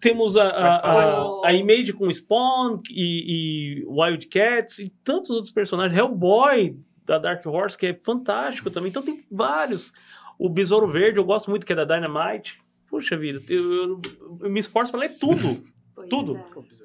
Temos 0.00 0.36
a, 0.36 0.48
a, 0.48 0.76
a, 0.76 1.40
a 1.44 1.52
Image 1.52 1.92
com 1.92 2.10
Spawn 2.10 2.80
e, 2.90 3.82
e 3.82 3.84
Wildcats 3.86 4.80
e 4.80 4.88
tantos 5.04 5.30
outros 5.30 5.52
personagens. 5.52 5.96
Hellboy 5.96 6.76
da 7.10 7.18
Dark 7.18 7.44
Horse, 7.44 7.76
que 7.76 7.86
é 7.86 7.94
fantástico 7.94 8.70
também. 8.70 8.88
Então 8.88 9.02
tem 9.02 9.24
vários. 9.30 9.92
O 10.40 10.48
Besouro 10.48 10.88
Verde 10.88 11.18
eu 11.18 11.24
gosto 11.24 11.50
muito, 11.50 11.66
que 11.66 11.72
é 11.74 11.76
da 11.76 11.84
Dynamite. 11.84 12.58
Puxa 12.88 13.14
vida, 13.14 13.42
eu, 13.46 13.72
eu, 13.72 14.00
eu 14.40 14.50
me 14.50 14.58
esforço 14.58 14.90
para 14.90 15.00
ler 15.00 15.10
tudo. 15.18 15.62
Tudo. 16.08 16.40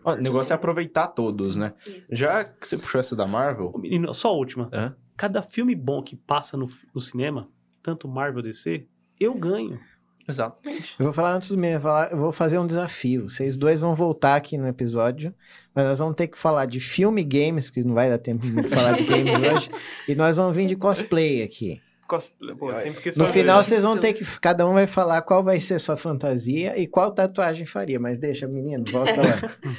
É. 0.06 0.12
o 0.12 0.16
negócio 0.18 0.52
é 0.52 0.56
aproveitar 0.56 1.08
todos, 1.08 1.56
né? 1.56 1.74
Isso. 1.88 2.14
Já 2.14 2.44
que 2.44 2.68
você 2.68 2.78
puxou 2.78 3.00
essa 3.00 3.16
da 3.16 3.26
Marvel. 3.26 3.74
Menino, 3.78 4.14
só 4.14 4.28
a 4.28 4.34
última. 4.34 4.68
É? 4.74 4.92
Cada 5.16 5.42
filme 5.42 5.74
bom 5.74 6.04
que 6.04 6.18
passa 6.18 6.58
no, 6.58 6.70
no 6.94 7.00
cinema, 7.00 7.48
tanto 7.82 8.10
Marvel 8.10 8.44
DC, 8.44 8.86
eu 9.18 9.34
ganho. 9.34 9.80
Exatamente. 10.28 10.98
Eu 11.00 11.06
vou 11.06 11.14
falar 11.14 11.34
antes 11.34 11.50
do 11.50 11.58
meio, 11.58 11.76
eu 11.76 11.80
vou, 11.80 11.90
falar, 11.90 12.12
eu 12.12 12.18
vou 12.18 12.32
fazer 12.34 12.60
um 12.60 12.68
desafio. 12.68 13.30
Vocês 13.30 13.56
dois 13.56 13.80
vão 13.80 13.96
voltar 13.96 14.36
aqui 14.36 14.58
no 14.58 14.68
episódio, 14.68 15.34
mas 15.74 15.86
nós 15.86 16.00
vamos 16.00 16.16
ter 16.16 16.28
que 16.28 16.38
falar 16.38 16.66
de 16.66 16.82
filme 16.82 17.22
e 17.22 17.24
games, 17.24 17.70
porque 17.70 17.88
não 17.88 17.96
vai 17.96 18.10
dar 18.10 18.18
tempo 18.18 18.40
de 18.46 18.68
falar 18.68 18.98
de 18.98 19.06
games 19.06 19.34
hoje, 19.54 19.70
e 20.10 20.14
nós 20.14 20.36
vamos 20.36 20.54
vir 20.54 20.68
de 20.68 20.76
cosplay 20.76 21.42
aqui. 21.42 21.82
Cosplay, 22.08 22.56
pô, 22.56 22.76
sempre 22.76 23.02
quis 23.02 23.18
No 23.18 23.28
final, 23.28 23.64
vocês 23.64 23.84
vão 23.84 23.98
ter 23.98 24.14
que. 24.14 24.24
Cada 24.40 24.68
um 24.68 24.74
vai 24.74 24.88
falar 24.88 25.22
qual 25.22 25.44
vai 25.44 25.60
ser 25.60 25.80
sua 25.80 25.98
fantasia 25.98 26.78
e 26.80 26.88
qual 26.88 27.12
tatuagem 27.12 27.66
faria. 27.66 28.00
Mas 28.00 28.18
deixa, 28.18 28.48
menino, 28.48 28.84
volta 28.86 29.16
lá. 29.16 29.74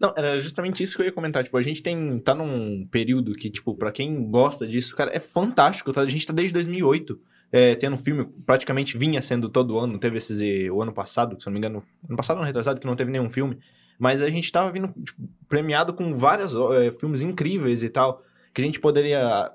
Não, 0.00 0.12
era 0.16 0.38
justamente 0.38 0.82
isso 0.82 0.96
que 0.96 1.02
eu 1.02 1.06
ia 1.06 1.12
comentar. 1.12 1.42
Tipo, 1.44 1.56
a 1.56 1.62
gente 1.62 1.82
tem. 1.82 2.18
tá 2.18 2.34
num 2.34 2.86
período 2.90 3.32
que, 3.32 3.50
tipo, 3.50 3.74
pra 3.74 3.92
quem 3.92 4.30
gosta 4.30 4.66
disso, 4.66 4.94
cara, 4.94 5.14
é 5.14 5.20
fantástico, 5.20 5.92
tá? 5.92 6.00
A 6.00 6.08
gente 6.08 6.26
tá 6.26 6.32
desde 6.32 6.52
2008 6.52 7.18
é, 7.52 7.74
tendo 7.76 7.96
filme, 7.96 8.24
praticamente 8.44 8.98
vinha 8.98 9.22
sendo 9.22 9.48
todo 9.48 9.78
ano. 9.78 9.98
Teve 9.98 10.18
esses. 10.18 10.40
o 10.70 10.82
ano 10.82 10.92
passado, 10.92 11.40
se 11.40 11.48
eu 11.48 11.50
não 11.50 11.52
me 11.52 11.58
engano. 11.58 11.84
Ano 12.08 12.16
passado, 12.16 12.38
ano 12.38 12.46
retrasado, 12.46 12.80
que 12.80 12.86
não 12.86 12.96
teve 12.96 13.10
nenhum 13.10 13.30
filme. 13.30 13.58
Mas 13.98 14.22
a 14.22 14.28
gente 14.28 14.50
tava 14.50 14.72
vindo 14.72 14.88
tipo, 14.88 15.22
premiado 15.48 15.94
com 15.94 16.12
vários 16.12 16.52
é, 16.52 16.90
filmes 16.90 17.22
incríveis 17.22 17.82
e 17.82 17.88
tal. 17.88 18.22
Que 18.52 18.60
a 18.60 18.64
gente 18.64 18.80
poderia 18.80 19.52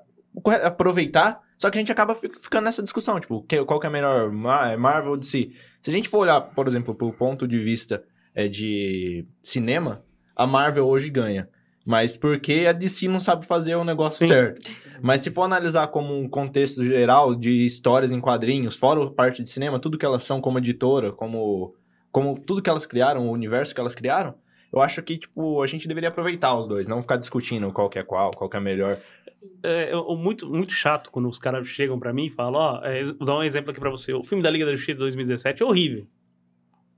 aproveitar. 0.64 1.42
Só 1.60 1.68
que 1.70 1.76
a 1.76 1.80
gente 1.82 1.92
acaba 1.92 2.14
fi- 2.14 2.32
ficando 2.40 2.64
nessa 2.64 2.82
discussão, 2.82 3.20
tipo, 3.20 3.44
qual 3.66 3.78
que 3.78 3.86
é 3.86 3.90
melhor, 3.90 4.32
Ma- 4.32 4.74
Marvel 4.78 5.10
ou 5.10 5.16
DC? 5.18 5.50
Se 5.82 5.90
a 5.90 5.92
gente 5.92 6.08
for 6.08 6.20
olhar, 6.20 6.40
por 6.40 6.66
exemplo, 6.66 6.94
pro 6.94 7.12
ponto 7.12 7.46
de 7.46 7.58
vista 7.58 8.02
é, 8.34 8.48
de 8.48 9.26
cinema, 9.42 10.02
a 10.34 10.46
Marvel 10.46 10.86
hoje 10.86 11.10
ganha. 11.10 11.50
Mas 11.84 12.16
porque 12.16 12.64
a 12.66 12.72
DC 12.72 13.08
não 13.08 13.20
sabe 13.20 13.44
fazer 13.44 13.74
o 13.74 13.84
negócio 13.84 14.20
Sim. 14.20 14.28
certo. 14.28 14.70
Mas 15.02 15.20
se 15.20 15.30
for 15.30 15.42
analisar 15.42 15.88
como 15.88 16.18
um 16.18 16.26
contexto 16.26 16.82
geral 16.82 17.34
de 17.34 17.50
histórias 17.62 18.10
em 18.10 18.20
quadrinhos, 18.22 18.74
fora 18.76 19.04
a 19.04 19.10
parte 19.10 19.42
de 19.42 19.48
cinema, 19.50 19.78
tudo 19.78 19.98
que 19.98 20.06
elas 20.06 20.24
são 20.24 20.40
como 20.40 20.56
editora, 20.58 21.12
como, 21.12 21.74
como 22.10 22.38
tudo 22.40 22.62
que 22.62 22.70
elas 22.70 22.86
criaram, 22.86 23.28
o 23.28 23.32
universo 23.32 23.74
que 23.74 23.80
elas 23.82 23.94
criaram, 23.94 24.34
eu 24.72 24.80
acho 24.80 25.02
que, 25.02 25.18
tipo, 25.18 25.62
a 25.62 25.66
gente 25.66 25.86
deveria 25.88 26.08
aproveitar 26.08 26.56
os 26.58 26.68
dois, 26.68 26.86
não 26.88 27.02
ficar 27.02 27.16
discutindo 27.16 27.72
qual 27.72 27.88
que 27.88 27.98
é 27.98 28.02
qual, 28.04 28.30
qual 28.30 28.48
que 28.48 28.56
é 28.56 28.60
melhor. 28.60 28.98
É, 29.62 29.92
eu- 29.92 30.16
muito, 30.16 30.48
muito 30.48 30.72
chato 30.72 31.10
quando 31.10 31.28
os 31.28 31.38
caras 31.38 31.66
chegam 31.66 31.98
pra 31.98 32.12
mim 32.12 32.26
e 32.26 32.30
falam, 32.30 32.60
ó, 32.60 32.84
é, 32.84 33.02
vou 33.04 33.26
dar 33.26 33.36
um 33.38 33.42
exemplo 33.42 33.70
aqui 33.70 33.80
pra 33.80 33.90
você. 33.90 34.12
O 34.12 34.22
filme 34.22 34.42
da 34.42 34.50
Liga 34.50 34.64
da 34.66 34.72
Justiça 34.72 34.92
de 34.94 34.98
2017 34.98 35.62
é 35.62 35.66
horrível. 35.66 36.06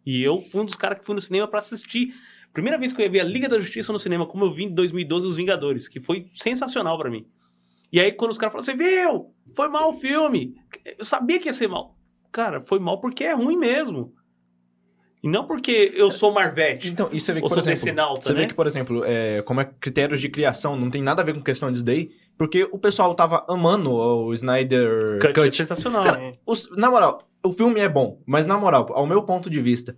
E 0.05 0.23
eu 0.23 0.41
fui 0.41 0.61
um 0.61 0.65
dos 0.65 0.75
caras 0.75 0.99
que 0.99 1.05
fui 1.05 1.15
no 1.15 1.21
cinema 1.21 1.47
pra 1.47 1.61
assistir. 1.61 2.13
Primeira 2.53 2.77
vez 2.77 2.93
que 2.93 3.01
eu 3.01 3.07
ia 3.07 3.11
ver 3.11 3.21
a 3.21 3.25
Liga 3.25 3.49
da 3.49 3.59
Justiça 3.61 3.93
no 3.93 3.99
cinema, 3.99 4.27
como 4.27 4.45
eu 4.45 4.53
vi 4.53 4.65
em 4.65 4.75
2012 4.75 5.27
Os 5.27 5.37
Vingadores, 5.37 5.89
que 5.89 6.01
foi 6.01 6.27
sensacional 6.35 6.99
pra 6.99 7.09
mim. 7.11 7.25
E 7.93 8.01
aí 8.01 8.11
quando 8.13 8.33
os 8.33 8.39
caras 8.39 8.53
falam, 8.53 8.65
você 8.65 8.75
viu? 8.75 9.33
Foi 9.55 9.69
mal 9.69 9.91
o 9.91 9.93
filme. 9.93 10.55
Eu 10.99 11.05
sabia 11.05 11.39
que 11.39 11.49
ia 11.49 11.53
ser 11.53 11.69
mal. 11.69 11.97
Cara, 12.33 12.61
foi 12.67 12.79
mal 12.79 13.01
porque 13.01 13.23
é 13.25 13.33
ruim 13.35 13.57
mesmo. 13.57 14.13
E 15.23 15.29
não 15.29 15.47
porque 15.47 15.93
eu 15.95 16.11
sou 16.11 16.33
Marvete. 16.33 16.89
Então, 16.89 17.09
e 17.13 17.21
você 17.21 17.33
vê 17.33 17.41
que, 17.41 17.49
por 17.49 17.59
exemplo, 17.59 18.21
você 18.21 18.33
né? 18.33 18.41
vê 18.41 18.47
que, 18.49 18.55
por 18.55 18.67
exemplo, 18.67 19.03
é, 19.05 19.41
como 19.43 19.61
é 19.61 19.71
critérios 19.81 20.21
de 20.21 20.29
criação, 20.29 20.75
não 20.75 20.91
tem 20.91 21.01
nada 21.01 21.23
a 21.23 21.25
ver 21.25 21.33
com 21.35 21.41
questão 21.41 21.71
disso 21.71 21.85
daí, 21.85 22.11
porque 22.37 22.65
o 22.73 22.79
pessoal 22.79 23.15
tava 23.15 23.45
amando 23.49 23.93
o 23.93 24.33
Snyder 24.35 25.19
Cut, 25.21 25.33
Cut. 25.33 25.47
é 25.47 25.51
sensacional. 25.51 26.03
Cara, 26.03 26.33
Os- 26.45 26.69
na 26.77 26.91
moral, 26.91 27.29
o 27.45 27.53
filme 27.53 27.79
é 27.81 27.89
bom, 27.89 28.21
mas 28.27 28.47
na 28.47 28.59
moral, 28.59 28.89
ao 28.95 29.07
meu 29.07 29.23
ponto 29.23 29.49
de 29.49 29.61
vista, 29.61 29.97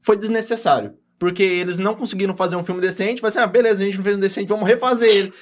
foi 0.00 0.16
desnecessário. 0.16 0.94
Porque 1.18 1.42
eles 1.42 1.78
não 1.78 1.94
conseguiram 1.94 2.34
fazer 2.34 2.56
um 2.56 2.64
filme 2.64 2.80
decente, 2.80 3.22
vai 3.22 3.28
assim, 3.28 3.38
ah, 3.38 3.46
beleza, 3.46 3.82
a 3.82 3.86
gente 3.86 3.96
não 3.96 4.04
fez 4.04 4.18
um 4.18 4.20
decente, 4.20 4.48
vamos 4.48 4.68
refazer 4.68 5.08
ele. 5.08 5.32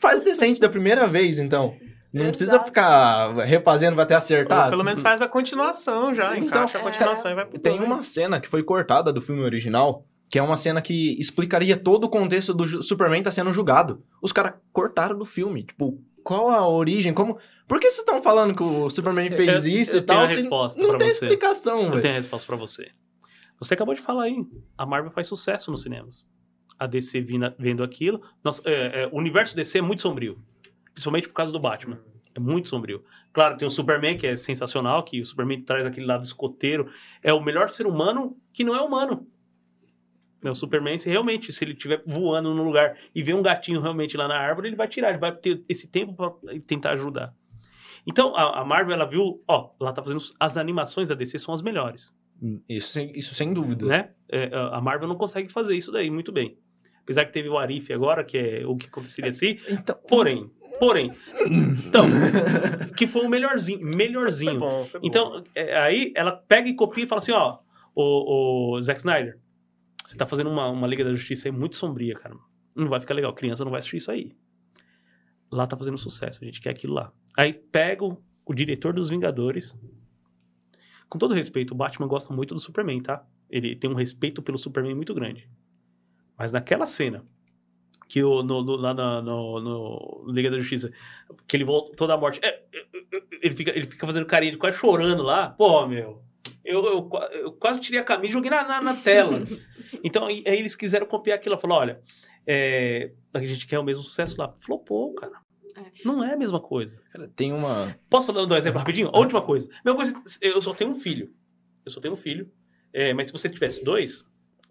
Faz 0.00 0.22
decente 0.22 0.60
da 0.60 0.68
primeira 0.68 1.06
vez, 1.06 1.38
então. 1.38 1.74
Não 2.12 2.26
precisa 2.28 2.52
Exato. 2.52 2.66
ficar 2.66 3.32
refazendo, 3.44 3.96
vai 3.96 4.04
até 4.04 4.14
acertar. 4.14 4.64
Ou 4.66 4.70
pelo 4.70 4.84
menos 4.84 5.00
faz 5.02 5.22
a 5.22 5.28
continuação 5.28 6.12
já, 6.12 6.36
Então, 6.36 6.46
encaixa 6.48 6.78
a 6.78 6.80
é. 6.80 6.84
continuação 6.84 7.30
e 7.32 7.34
vai 7.34 7.46
pro 7.46 7.58
Tem 7.58 7.76
dois. 7.76 7.86
uma 7.86 7.96
cena 7.96 8.38
que 8.40 8.48
foi 8.48 8.62
cortada 8.62 9.10
do 9.12 9.20
filme 9.20 9.40
original, 9.42 10.04
que 10.30 10.38
é 10.38 10.42
uma 10.42 10.56
cena 10.58 10.82
que 10.82 11.18
explicaria 11.18 11.76
todo 11.76 12.04
o 12.04 12.08
contexto 12.10 12.52
do 12.52 12.82
Superman 12.82 13.22
tá 13.22 13.30
sendo 13.30 13.52
julgado. 13.52 14.02
Os 14.20 14.30
caras 14.32 14.54
cortaram 14.72 15.16
do 15.16 15.24
filme. 15.24 15.62
Tipo, 15.64 15.98
qual 16.22 16.50
a 16.50 16.68
origem? 16.68 17.14
Como. 17.14 17.38
Por 17.66 17.80
que 17.80 17.86
vocês 17.90 18.00
estão 18.00 18.20
falando 18.20 18.54
que 18.54 18.62
o 18.62 18.90
Superman 18.90 19.30
fez 19.30 19.64
Eu- 19.64 19.72
isso 19.72 19.96
eu 19.96 20.00
e 20.00 20.02
tal? 20.02 20.16
tenho 20.18 20.24
a 20.24 20.28
se 20.28 20.34
resposta 20.34 20.82
não 20.82 20.90
pra 20.90 20.98
tem 20.98 21.08
você. 21.10 21.24
explicação, 21.24 21.78
Eu 21.84 21.88
velho. 21.90 22.00
tenho 22.02 22.14
a 22.14 22.16
resposta 22.18 22.46
pra 22.46 22.56
você. 22.56 22.88
Você 23.58 23.72
acabou 23.74 23.94
de 23.94 24.00
falar 24.02 24.24
aí. 24.24 24.44
A 24.76 24.84
Marvel 24.84 25.10
faz 25.10 25.28
sucesso 25.28 25.70
nos 25.70 25.82
cinemas. 25.82 26.26
A 26.78 26.86
DC 26.86 27.20
vindo, 27.20 27.52
vendo 27.58 27.82
aquilo. 27.82 28.20
Nossa, 28.44 28.60
é, 28.66 29.04
é, 29.04 29.08
o 29.12 29.16
universo 29.16 29.54
DC 29.56 29.78
é 29.78 29.82
muito 29.82 30.02
sombrio. 30.02 30.36
Principalmente 30.94 31.28
por 31.28 31.34
causa 31.34 31.52
do 31.52 31.58
Batman. 31.60 31.98
É 32.34 32.40
muito 32.40 32.68
sombrio. 32.68 33.04
Claro, 33.32 33.56
tem 33.58 33.68
o 33.68 33.70
Superman, 33.70 34.16
que 34.16 34.26
é 34.26 34.36
sensacional, 34.36 35.02
que 35.02 35.20
o 35.20 35.26
Superman 35.26 35.60
traz 35.62 35.84
aquele 35.84 36.06
lado 36.06 36.24
escoteiro. 36.24 36.90
É 37.22 37.32
o 37.32 37.40
melhor 37.42 37.68
ser 37.68 37.86
humano 37.86 38.36
que 38.52 38.64
não 38.64 38.74
é 38.74 38.80
humano. 38.80 39.26
É 40.44 40.50
o 40.50 40.54
Superman, 40.54 40.98
se 40.98 41.08
realmente, 41.08 41.52
se 41.52 41.62
ele 41.64 41.72
estiver 41.72 42.02
voando 42.06 42.52
no 42.52 42.64
lugar 42.64 42.96
e 43.14 43.22
ver 43.22 43.34
um 43.34 43.42
gatinho 43.42 43.80
realmente 43.80 44.16
lá 44.16 44.26
na 44.26 44.36
árvore, 44.36 44.68
ele 44.68 44.76
vai 44.76 44.88
tirar, 44.88 45.10
ele 45.10 45.18
vai 45.18 45.30
ter 45.34 45.62
esse 45.68 45.86
tempo 45.88 46.14
pra 46.14 46.32
tentar 46.66 46.92
ajudar. 46.92 47.32
Então, 48.06 48.34
a, 48.34 48.60
a 48.60 48.64
Marvel, 48.64 48.94
ela 48.94 49.04
viu, 49.04 49.40
ó, 49.46 49.70
ela 49.80 49.92
tá 49.92 50.02
fazendo 50.02 50.20
as 50.40 50.56
animações 50.56 51.08
da 51.08 51.14
DC 51.14 51.38
são 51.38 51.54
as 51.54 51.62
melhores 51.62 52.12
Isso, 52.68 52.88
sem- 52.88 53.16
isso 53.16 53.34
sem 53.36 53.54
dúvida. 53.54 53.86
né? 53.86 54.10
É, 54.28 54.50
a 54.72 54.80
Marvel 54.80 55.06
não 55.06 55.14
consegue 55.16 55.48
fazer 55.52 55.76
isso 55.76 55.92
daí 55.92 56.10
muito 56.10 56.32
bem. 56.32 56.58
Apesar 57.04 57.24
que 57.24 57.32
teve 57.32 57.48
o 57.48 57.56
Arif 57.58 57.92
agora, 57.92 58.24
que 58.24 58.36
é 58.36 58.66
o 58.66 58.76
que 58.76 58.86
aconteceria 58.86 59.30
assim. 59.30 59.58
Então, 59.68 59.96
Porém, 60.08 60.50
porém, 60.82 61.12
então, 61.86 62.08
que 62.96 63.06
foi 63.06 63.24
o 63.24 63.28
melhorzinho, 63.28 63.78
Foi 63.78 63.94
melhorzinho. 63.94 64.58
bom, 64.58 64.84
foi 64.86 64.98
bom. 65.00 65.06
Então, 65.06 65.44
é, 65.54 65.78
aí 65.78 66.12
ela 66.16 66.32
pega 66.32 66.68
e 66.68 66.74
copia 66.74 67.04
e 67.04 67.06
fala 67.06 67.20
assim, 67.20 67.30
ó, 67.30 67.60
o, 67.94 68.74
o 68.74 68.82
Zack 68.82 68.98
Snyder, 68.98 69.38
você 70.04 70.16
tá 70.16 70.26
fazendo 70.26 70.50
uma, 70.50 70.68
uma 70.68 70.88
Liga 70.88 71.04
da 71.04 71.12
Justiça 71.12 71.46
aí 71.46 71.52
muito 71.52 71.76
sombria, 71.76 72.14
cara. 72.14 72.34
Não 72.74 72.88
vai 72.88 72.98
ficar 72.98 73.14
legal, 73.14 73.32
criança 73.32 73.62
não 73.64 73.70
vai 73.70 73.78
assistir 73.78 73.98
isso 73.98 74.10
aí. 74.10 74.34
Lá 75.52 75.68
tá 75.68 75.76
fazendo 75.76 75.96
sucesso, 75.96 76.40
a 76.42 76.44
gente 76.44 76.60
quer 76.60 76.70
aquilo 76.70 76.94
lá. 76.94 77.12
Aí 77.36 77.52
pega 77.52 78.04
o, 78.04 78.20
o 78.44 78.52
diretor 78.52 78.92
dos 78.92 79.08
Vingadores. 79.08 79.78
Com 81.08 81.16
todo 81.16 81.32
respeito, 81.32 81.74
o 81.74 81.76
Batman 81.76 82.08
gosta 82.08 82.34
muito 82.34 82.54
do 82.54 82.60
Superman, 82.60 83.00
tá? 83.00 83.24
Ele 83.48 83.76
tem 83.76 83.88
um 83.88 83.94
respeito 83.94 84.42
pelo 84.42 84.58
Superman 84.58 84.96
muito 84.96 85.14
grande. 85.14 85.48
Mas 86.36 86.52
naquela 86.52 86.86
cena, 86.86 87.24
que 88.12 88.22
o, 88.22 88.42
no, 88.42 88.62
no- 88.62 88.76
lá 88.76 88.92
na- 88.92 89.22
no, 89.22 89.58
no 89.58 90.24
Liga 90.32 90.50
da 90.50 90.58
Justiça, 90.58 90.92
que 91.48 91.56
ele 91.56 91.64
volta 91.64 91.92
toda 91.96 92.12
a 92.12 92.16
morte, 92.18 92.38
é, 92.42 92.62
ele, 93.40 93.54
fica, 93.56 93.70
ele 93.70 93.86
fica 93.86 94.06
fazendo 94.06 94.26
carinha, 94.26 94.54
quase 94.58 94.76
chorando 94.76 95.22
lá. 95.22 95.48
Pô, 95.48 95.86
meu, 95.86 96.22
eu, 96.62 96.84
eu, 96.84 97.10
eu 97.32 97.52
quase 97.52 97.80
tirei 97.80 97.98
a 98.00 98.04
camisa 98.04 98.28
e 98.28 98.32
joguei 98.34 98.50
na, 98.50 98.64
na, 98.68 98.80
na 98.82 98.96
tela. 98.96 99.42
Então, 100.04 100.26
aí, 100.26 100.42
aí 100.46 100.58
eles 100.58 100.74
quiseram 100.74 101.06
copiar 101.06 101.36
aquilo. 101.36 101.56
Falou, 101.58 101.78
olha, 101.78 102.00
é, 102.46 103.12
a 103.32 103.38
gente 103.44 103.66
quer 103.66 103.78
o 103.78 103.84
mesmo 103.84 104.02
sucesso 104.02 104.36
lá. 104.38 104.52
Flopou, 104.60 105.14
cara. 105.14 105.32
É. 105.76 105.82
Não 106.04 106.24
é 106.24 106.32
a 106.32 106.36
mesma 106.36 106.58
coisa. 106.60 106.98
cara, 107.12 107.30
tem 107.36 107.52
uma. 107.52 107.94
Posso 108.10 108.26
falar 108.32 108.46
um 108.46 108.56
exemplo 108.56 108.78
rapidinho? 108.78 109.10
A 109.12 109.18
última 109.18 109.40
coisa. 109.42 109.68
Mesma 109.84 109.94
coisa, 109.96 110.22
eu 110.40 110.60
só 110.62 110.72
tenho 110.74 110.90
um 110.90 110.94
filho. 110.94 111.30
Eu 111.84 111.90
só 111.92 112.00
tenho 112.00 112.14
um 112.14 112.16
filho. 112.16 112.50
É, 112.92 113.12
mas 113.14 113.26
se 113.28 113.32
você 113.32 113.48
tivesse 113.50 113.84
dois, 113.84 114.24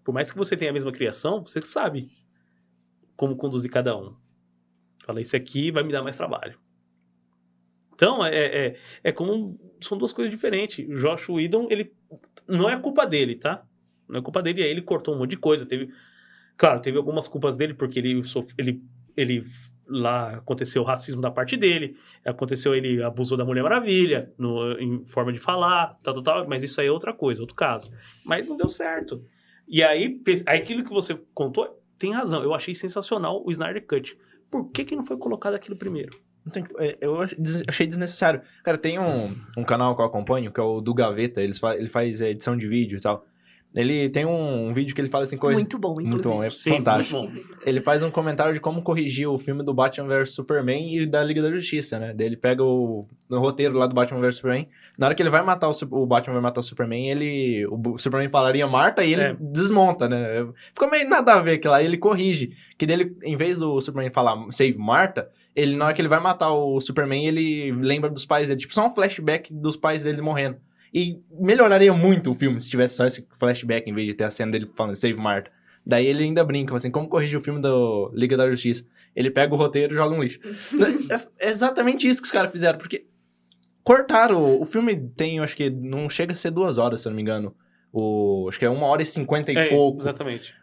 por 0.03 0.11
mais 0.13 0.31
que 0.31 0.37
você 0.37 0.57
tenha 0.57 0.71
a 0.71 0.73
mesma 0.73 0.91
criação, 0.91 1.41
você 1.43 1.61
sabe 1.61 2.09
como 3.21 3.35
conduzir 3.35 3.69
cada 3.69 3.95
um. 3.95 4.15
Fala, 5.05 5.21
esse 5.21 5.35
aqui 5.35 5.69
vai 5.69 5.83
me 5.83 5.91
dar 5.91 6.01
mais 6.01 6.17
trabalho. 6.17 6.57
Então, 7.93 8.25
é, 8.25 8.35
é, 8.35 8.75
é 9.03 9.11
como. 9.11 9.59
São 9.79 9.95
duas 9.95 10.11
coisas 10.11 10.33
diferentes. 10.33 10.89
O 10.89 10.97
Josh 10.97 11.29
Whedon, 11.29 11.67
ele. 11.69 11.93
Não 12.47 12.67
é 12.67 12.79
culpa 12.79 13.05
dele, 13.05 13.35
tá? 13.35 13.63
Não 14.09 14.19
é 14.19 14.23
culpa 14.23 14.41
dele. 14.41 14.63
Ele 14.63 14.81
cortou 14.81 15.13
um 15.13 15.19
monte 15.19 15.29
de 15.31 15.37
coisa. 15.37 15.67
Teve. 15.67 15.93
Claro, 16.57 16.81
teve 16.81 16.97
algumas 16.97 17.27
culpas 17.27 17.57
dele, 17.57 17.75
porque 17.75 17.99
ele, 17.99 18.23
ele, 18.57 18.83
ele 19.15 19.45
lá 19.87 20.37
aconteceu 20.37 20.81
o 20.81 20.85
racismo 20.85 21.21
da 21.21 21.29
parte 21.29 21.55
dele, 21.55 21.95
aconteceu 22.25 22.73
ele 22.73 23.03
abusou 23.03 23.37
da 23.37 23.45
Mulher 23.45 23.63
Maravilha 23.63 24.31
no, 24.37 24.79
em 24.79 25.05
forma 25.05 25.31
de 25.31 25.39
falar, 25.39 25.99
tal, 26.03 26.15
tal, 26.15 26.23
tal, 26.23 26.47
mas 26.47 26.63
isso 26.63 26.79
aí 26.81 26.87
é 26.87 26.91
outra 26.91 27.13
coisa, 27.13 27.41
outro 27.41 27.55
caso. 27.55 27.91
Mas 28.25 28.47
não 28.47 28.57
deu 28.57 28.69
certo. 28.69 29.23
E 29.67 29.81
aí, 29.83 30.21
aí 30.45 30.59
aquilo 30.59 30.83
que 30.83 30.91
você 30.91 31.15
contou 31.33 31.80
tem 32.01 32.13
razão. 32.13 32.43
Eu 32.43 32.53
achei 32.53 32.73
sensacional 32.73 33.43
o 33.45 33.51
Snyder 33.51 33.85
Cut. 33.85 34.17
Por 34.49 34.69
que, 34.71 34.83
que 34.83 34.95
não 34.95 35.05
foi 35.05 35.17
colocado 35.17 35.53
aquilo 35.53 35.77
primeiro? 35.77 36.19
É, 36.79 36.97
eu 36.99 37.21
achei 37.67 37.85
desnecessário. 37.85 38.41
Cara, 38.63 38.77
tem 38.77 38.97
um, 38.97 39.31
um 39.55 39.63
canal 39.63 39.95
que 39.95 40.01
eu 40.01 40.05
acompanho, 40.05 40.51
que 40.51 40.59
é 40.59 40.63
o 40.63 40.81
do 40.81 40.93
Gaveta, 40.93 41.39
ele 41.41 41.53
faz 41.87 42.19
é, 42.21 42.31
edição 42.31 42.57
de 42.57 42.67
vídeo 42.67 42.97
e 42.97 43.01
tal. 43.01 43.23
Ele 43.73 44.09
tem 44.09 44.25
um, 44.25 44.67
um 44.67 44.73
vídeo 44.73 44.93
que 44.93 44.99
ele 44.99 45.07
fala 45.07 45.23
assim 45.23 45.37
coisa. 45.37 45.57
Muito 45.57 45.79
bom, 45.79 45.91
inclusive. 46.01 46.09
Muito 46.11 46.29
bom, 46.29 46.43
é 46.43 46.49
Sim, 46.49 46.71
fantástico. 46.77 47.19
muito 47.21 47.47
bom. 47.47 47.55
Ele 47.65 47.79
faz 47.79 48.03
um 48.03 48.11
comentário 48.11 48.53
de 48.53 48.59
como 48.59 48.81
corrigir 48.81 49.29
o 49.29 49.37
filme 49.37 49.63
do 49.63 49.73
Batman 49.73 50.07
vs 50.09 50.31
Superman 50.33 50.93
e 50.97 51.05
da 51.05 51.23
Liga 51.23 51.41
da 51.41 51.49
Justiça, 51.49 51.97
né? 51.97 52.13
Daí 52.13 52.27
ele 52.27 52.35
pega 52.35 52.61
o 52.63 53.05
no 53.29 53.39
roteiro 53.39 53.77
lá 53.77 53.87
do 53.87 53.95
Batman 53.95 54.19
vs 54.19 54.35
Superman. 54.35 54.67
Na 54.97 55.05
hora 55.05 55.15
que 55.15 55.23
ele 55.23 55.29
vai 55.29 55.41
matar 55.41 55.69
o, 55.69 55.73
o 55.91 56.05
Batman 56.05 56.33
vai 56.33 56.41
matar 56.43 56.59
o 56.59 56.63
Superman, 56.63 57.09
ele 57.09 57.65
o 57.67 57.97
Superman 57.97 58.27
falaria 58.27 58.67
Marta 58.67 59.05
e 59.05 59.13
ele 59.13 59.21
É. 59.21 59.35
desmonta, 59.39 60.09
né? 60.09 60.45
Ficou 60.73 60.89
meio 60.91 61.07
nada 61.07 61.35
a 61.35 61.39
ver 61.41 61.53
aquilo 61.53 61.71
lá, 61.71 61.81
e 61.81 61.85
ele 61.85 61.97
corrige. 61.97 62.51
Que 62.77 62.85
dele, 62.85 63.15
em 63.23 63.37
vez 63.37 63.57
do 63.57 63.79
Superman 63.79 64.11
falar 64.11 64.37
Save 64.51 64.77
Marta, 64.77 65.29
ele 65.55 65.77
na 65.77 65.85
hora 65.85 65.93
que 65.93 66.01
ele 66.01 66.09
vai 66.09 66.19
matar 66.19 66.51
o 66.51 66.81
Superman, 66.81 67.25
ele 67.25 67.71
lembra 67.71 68.09
dos 68.09 68.25
pais 68.25 68.49
dele, 68.49 68.59
tipo 68.59 68.73
só 68.73 68.85
um 68.85 68.89
flashback 68.89 69.53
dos 69.53 69.77
pais 69.77 70.03
dele 70.03 70.21
morrendo. 70.21 70.57
E 70.93 71.21
melhoraria 71.31 71.93
muito 71.93 72.31
o 72.31 72.33
filme 72.33 72.59
se 72.59 72.69
tivesse 72.69 72.95
só 72.95 73.05
esse 73.05 73.25
flashback 73.37 73.89
em 73.89 73.93
vez 73.93 74.07
de 74.07 74.13
ter 74.13 74.25
a 74.25 74.31
cena 74.31 74.51
dele 74.51 74.69
falando 74.75 74.95
Save 74.95 75.15
Martha. 75.15 75.51
Daí 75.85 76.05
ele 76.05 76.23
ainda 76.23 76.43
brinca, 76.43 76.75
assim, 76.75 76.91
como 76.91 77.07
corrigir 77.07 77.37
o 77.37 77.41
filme 77.41 77.59
do 77.59 78.11
Liga 78.13 78.37
da 78.37 78.49
Justiça? 78.49 78.85
Ele 79.15 79.31
pega 79.31 79.53
o 79.53 79.57
roteiro 79.57 79.93
e 79.93 79.97
joga 79.97 80.15
um 80.15 80.21
lixo. 80.21 80.39
é 81.39 81.47
exatamente 81.47 82.07
isso 82.07 82.21
que 82.21 82.25
os 82.25 82.31
caras 82.31 82.51
fizeram, 82.51 82.77
porque 82.77 83.05
cortaram. 83.83 84.61
O 84.61 84.65
filme 84.65 84.95
tem, 85.15 85.39
acho 85.39 85.55
que 85.55 85.69
não 85.69 86.09
chega 86.09 86.33
a 86.33 86.37
ser 86.37 86.51
duas 86.51 86.77
horas, 86.77 87.01
se 87.01 87.07
eu 87.07 87.09
não 87.09 87.15
me 87.15 87.21
engano. 87.21 87.55
O, 87.91 88.47
acho 88.47 88.59
que 88.59 88.65
é 88.65 88.69
uma 88.69 88.85
hora 88.85 89.01
e 89.01 89.05
cinquenta 89.05 89.51
e 89.51 89.57
é, 89.57 89.69
pouco. 89.69 90.01
Exatamente. 90.01 90.53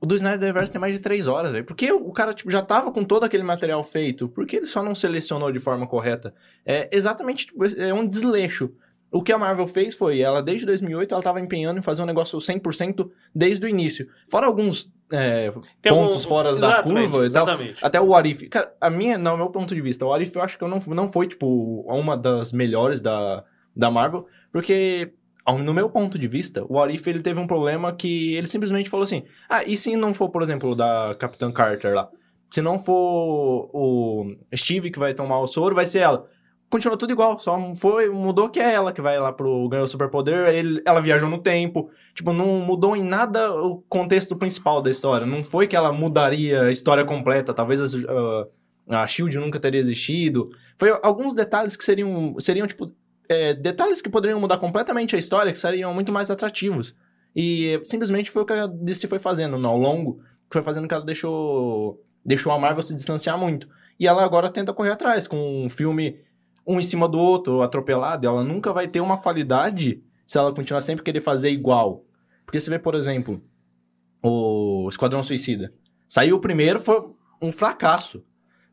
O 0.00 0.06
do 0.06 0.16
Snyderverse 0.16 0.72
tem 0.72 0.80
mais 0.80 0.94
de 0.94 0.98
três 0.98 1.28
horas, 1.28 1.52
velho. 1.52 1.64
Porque 1.64 1.92
o 1.92 2.10
cara 2.10 2.34
tipo, 2.34 2.50
já 2.50 2.60
tava 2.60 2.90
com 2.90 3.04
todo 3.04 3.24
aquele 3.24 3.44
material 3.44 3.84
feito. 3.84 4.28
Por 4.28 4.46
que 4.46 4.56
ele 4.56 4.66
só 4.66 4.82
não 4.82 4.94
selecionou 4.94 5.52
de 5.52 5.60
forma 5.60 5.86
correta? 5.86 6.34
É 6.66 6.88
exatamente 6.90 7.46
tipo, 7.46 7.64
é 7.64 7.94
um 7.94 8.06
desleixo. 8.06 8.72
O 9.12 9.22
que 9.22 9.30
a 9.30 9.36
Marvel 9.36 9.66
fez 9.66 9.94
foi, 9.94 10.20
ela 10.20 10.42
desde 10.42 10.64
2008, 10.64 11.12
ela 11.12 11.22
tava 11.22 11.38
empenhando 11.38 11.78
em 11.78 11.82
fazer 11.82 12.00
um 12.00 12.06
negócio 12.06 12.38
100% 12.38 13.10
desde 13.34 13.66
o 13.66 13.68
início. 13.68 14.08
Fora 14.26 14.46
alguns 14.46 14.90
é, 15.12 15.52
pontos 15.86 16.24
um, 16.24 16.28
fora 16.28 16.54
da 16.54 16.82
curva 16.82 17.28
tal. 17.30 17.46
Até 17.82 18.00
o 18.00 18.14
Arif. 18.14 18.48
Cara, 18.48 18.72
a 18.80 18.88
minha, 18.88 19.18
no 19.18 19.36
meu 19.36 19.50
ponto 19.50 19.74
de 19.74 19.80
vista, 19.82 20.06
o 20.06 20.14
Arif 20.14 20.34
eu 20.34 20.42
acho 20.42 20.58
que 20.58 20.66
não, 20.66 20.78
não 20.78 21.08
foi, 21.10 21.28
tipo, 21.28 21.84
uma 21.86 22.16
das 22.16 22.54
melhores 22.54 23.02
da, 23.02 23.44
da 23.76 23.90
Marvel. 23.90 24.26
Porque 24.50 25.12
no 25.62 25.74
meu 25.74 25.90
ponto 25.90 26.18
de 26.18 26.26
vista, 26.26 26.64
o 26.66 26.80
Arif 26.80 27.06
ele 27.06 27.20
teve 27.20 27.38
um 27.38 27.46
problema 27.46 27.92
que 27.92 28.34
ele 28.34 28.46
simplesmente 28.46 28.88
falou 28.88 29.04
assim: 29.04 29.24
ah, 29.46 29.62
e 29.62 29.76
se 29.76 29.94
não 29.94 30.14
for, 30.14 30.30
por 30.30 30.42
exemplo, 30.42 30.74
da 30.74 31.14
Capitã 31.18 31.52
Carter 31.52 31.94
lá? 31.94 32.08
Se 32.48 32.62
não 32.62 32.78
for 32.78 33.70
o 33.72 34.34
Steve 34.54 34.90
que 34.90 34.98
vai 34.98 35.12
tomar 35.12 35.40
o 35.40 35.46
soro, 35.46 35.74
vai 35.74 35.86
ser 35.86 36.00
ela. 36.00 36.28
Continuou 36.72 36.96
tudo 36.96 37.12
igual, 37.12 37.38
só 37.38 37.74
foi, 37.74 38.08
mudou 38.08 38.48
que 38.48 38.58
é 38.58 38.72
ela 38.72 38.94
que 38.94 39.02
vai 39.02 39.20
lá 39.20 39.30
pro 39.30 39.68
ganhou 39.68 39.86
superpoder, 39.86 40.80
ela 40.86 41.02
viajou 41.02 41.28
no 41.28 41.36
tempo. 41.36 41.90
Tipo, 42.14 42.32
não 42.32 42.60
mudou 42.60 42.96
em 42.96 43.02
nada 43.02 43.52
o 43.52 43.82
contexto 43.90 44.34
principal 44.34 44.80
da 44.80 44.90
história. 44.90 45.26
Não 45.26 45.42
foi 45.42 45.66
que 45.66 45.76
ela 45.76 45.92
mudaria 45.92 46.62
a 46.62 46.72
história 46.72 47.04
completa, 47.04 47.52
talvez 47.52 47.94
a, 47.94 47.98
uh, 47.98 48.50
a 48.88 49.06
Shield 49.06 49.36
nunca 49.36 49.60
teria 49.60 49.78
existido. 49.78 50.48
Foi 50.78 50.98
alguns 51.02 51.34
detalhes 51.34 51.76
que 51.76 51.84
seriam, 51.84 52.36
seriam 52.38 52.66
tipo, 52.66 52.90
é, 53.28 53.52
detalhes 53.52 54.00
que 54.00 54.08
poderiam 54.08 54.40
mudar 54.40 54.56
completamente 54.56 55.14
a 55.14 55.18
história, 55.18 55.52
que 55.52 55.58
seriam 55.58 55.92
muito 55.92 56.10
mais 56.10 56.30
atrativos. 56.30 56.96
E 57.36 57.82
simplesmente 57.84 58.30
foi 58.30 58.44
o 58.44 58.46
que 58.46 58.52
a 58.54 58.66
DC 58.66 59.08
foi 59.08 59.18
fazendo 59.18 59.56
ao 59.66 59.76
longo, 59.76 60.20
que 60.48 60.54
foi 60.54 60.62
fazendo 60.62 60.88
que 60.88 60.94
ela 60.94 61.04
deixou, 61.04 62.02
deixou 62.24 62.50
a 62.50 62.58
Marvel 62.58 62.82
se 62.82 62.94
distanciar 62.94 63.36
muito. 63.36 63.68
E 64.00 64.06
ela 64.06 64.24
agora 64.24 64.48
tenta 64.48 64.72
correr 64.72 64.92
atrás, 64.92 65.28
com 65.28 65.66
um 65.66 65.68
filme 65.68 66.31
um 66.66 66.78
em 66.78 66.82
cima 66.82 67.08
do 67.08 67.18
outro, 67.18 67.62
atropelado. 67.62 68.26
Ela 68.26 68.44
nunca 68.44 68.72
vai 68.72 68.88
ter 68.88 69.00
uma 69.00 69.18
qualidade 69.18 70.02
se 70.26 70.38
ela 70.38 70.54
continuar 70.54 70.80
sempre 70.80 71.04
querer 71.04 71.20
fazer 71.20 71.50
igual. 71.50 72.04
Porque 72.44 72.58
você 72.58 72.70
vê, 72.70 72.78
por 72.78 72.94
exemplo, 72.94 73.42
o 74.22 74.86
Esquadrão 74.88 75.22
Suicida. 75.22 75.72
Saiu 76.08 76.36
o 76.36 76.40
primeiro, 76.40 76.78
foi 76.78 77.02
um 77.40 77.52
fracasso. 77.52 78.22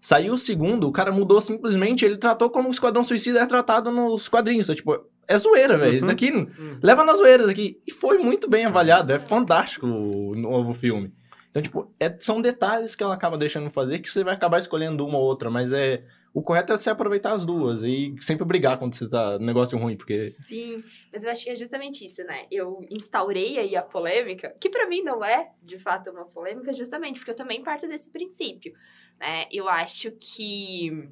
Saiu 0.01 0.33
o 0.33 0.37
segundo, 0.37 0.87
o 0.87 0.91
cara 0.91 1.11
mudou 1.11 1.41
simplesmente, 1.41 2.05
ele 2.05 2.17
tratou 2.17 2.49
como 2.49 2.69
o 2.69 2.71
Esquadrão 2.71 3.03
Suicida 3.03 3.39
é 3.39 3.45
tratado 3.45 3.91
nos 3.91 4.29
quadrinhos. 4.29 4.69
É, 4.69 4.75
tipo, 4.75 4.97
é 5.27 5.37
zoeira, 5.37 5.77
velho. 5.77 5.91
Uhum. 5.91 5.97
Isso 5.97 6.05
daqui 6.07 6.31
uhum. 6.31 6.79
leva 6.81 7.03
nas 7.03 7.17
zoeiras 7.17 7.47
aqui. 7.49 7.81
E 7.85 7.91
foi 7.91 8.17
muito 8.17 8.49
bem 8.49 8.65
avaliado. 8.65 9.11
É 9.11 9.19
fantástico 9.19 9.85
o 9.85 10.35
novo 10.35 10.73
filme. 10.73 11.13
Então, 11.49 11.61
tipo, 11.61 11.91
é, 11.99 12.15
são 12.19 12.41
detalhes 12.41 12.95
que 12.95 13.03
ela 13.03 13.13
acaba 13.13 13.37
deixando 13.37 13.69
fazer 13.69 13.99
que 13.99 14.09
você 14.09 14.23
vai 14.23 14.33
acabar 14.35 14.59
escolhendo 14.59 15.05
uma 15.05 15.17
ou 15.17 15.25
outra, 15.25 15.49
mas 15.49 15.73
é. 15.73 16.03
O 16.34 16.41
correto 16.41 16.73
é 16.73 16.77
você 16.77 16.89
aproveitar 16.89 17.34
as 17.34 17.45
duas 17.45 17.84
e 17.84 18.15
sempre 18.19 18.45
brigar 18.45 18.77
quando 18.77 18.95
você 18.95 19.07
tá 19.10 19.39
no 19.39 19.45
negócio 19.45 19.77
ruim, 19.77 19.97
porque. 19.97 20.30
Sim, 20.30 20.84
mas 21.11 21.23
eu 21.23 21.31
acho 21.31 21.43
que 21.43 21.49
é 21.49 21.56
justamente 21.56 22.06
isso, 22.06 22.23
né? 22.23 22.45
Eu 22.51 22.85
instaurei 22.91 23.57
aí 23.57 23.76
a 23.76 23.81
polêmica, 23.81 24.56
que 24.60 24.69
para 24.69 24.88
mim 24.88 25.01
não 25.01 25.23
é, 25.23 25.51
de 25.64 25.80
fato, 25.80 26.11
uma 26.11 26.26
polêmica, 26.26 26.72
justamente 26.72 27.19
porque 27.19 27.31
eu 27.31 27.35
também 27.35 27.64
parto 27.64 27.88
desse 27.88 28.10
princípio 28.10 28.73
né? 29.19 29.45
Eu 29.51 29.68
acho 29.68 30.11
que, 30.11 31.10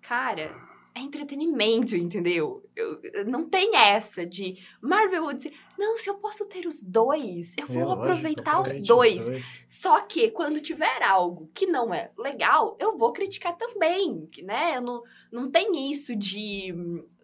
cara, 0.00 0.50
é 0.94 1.00
entretenimento, 1.00 1.96
entendeu? 1.96 2.62
Eu, 2.74 3.00
eu, 3.02 3.24
não 3.24 3.48
tem 3.48 3.76
essa 3.76 4.26
de 4.26 4.58
Marvel 4.80 5.24
ou 5.24 5.32
dizer, 5.32 5.52
não, 5.78 5.96
se 5.96 6.10
eu 6.10 6.14
posso 6.14 6.46
ter 6.46 6.66
os 6.66 6.82
dois, 6.82 7.54
eu 7.56 7.66
vou 7.66 7.90
é, 7.90 7.92
aproveitar 7.92 8.58
lógico, 8.58 8.80
os, 8.82 8.86
dois. 8.86 9.20
os 9.20 9.26
dois. 9.26 9.64
Só 9.68 10.00
que 10.00 10.30
quando 10.30 10.60
tiver 10.60 11.02
algo 11.02 11.50
que 11.54 11.66
não 11.66 11.94
é 11.94 12.10
legal, 12.18 12.76
eu 12.80 12.96
vou 12.96 13.12
criticar 13.12 13.56
também, 13.56 14.28
né? 14.42 14.76
Eu 14.76 14.82
não, 14.82 15.02
não 15.30 15.50
tem 15.50 15.90
isso 15.90 16.16
de 16.16 16.74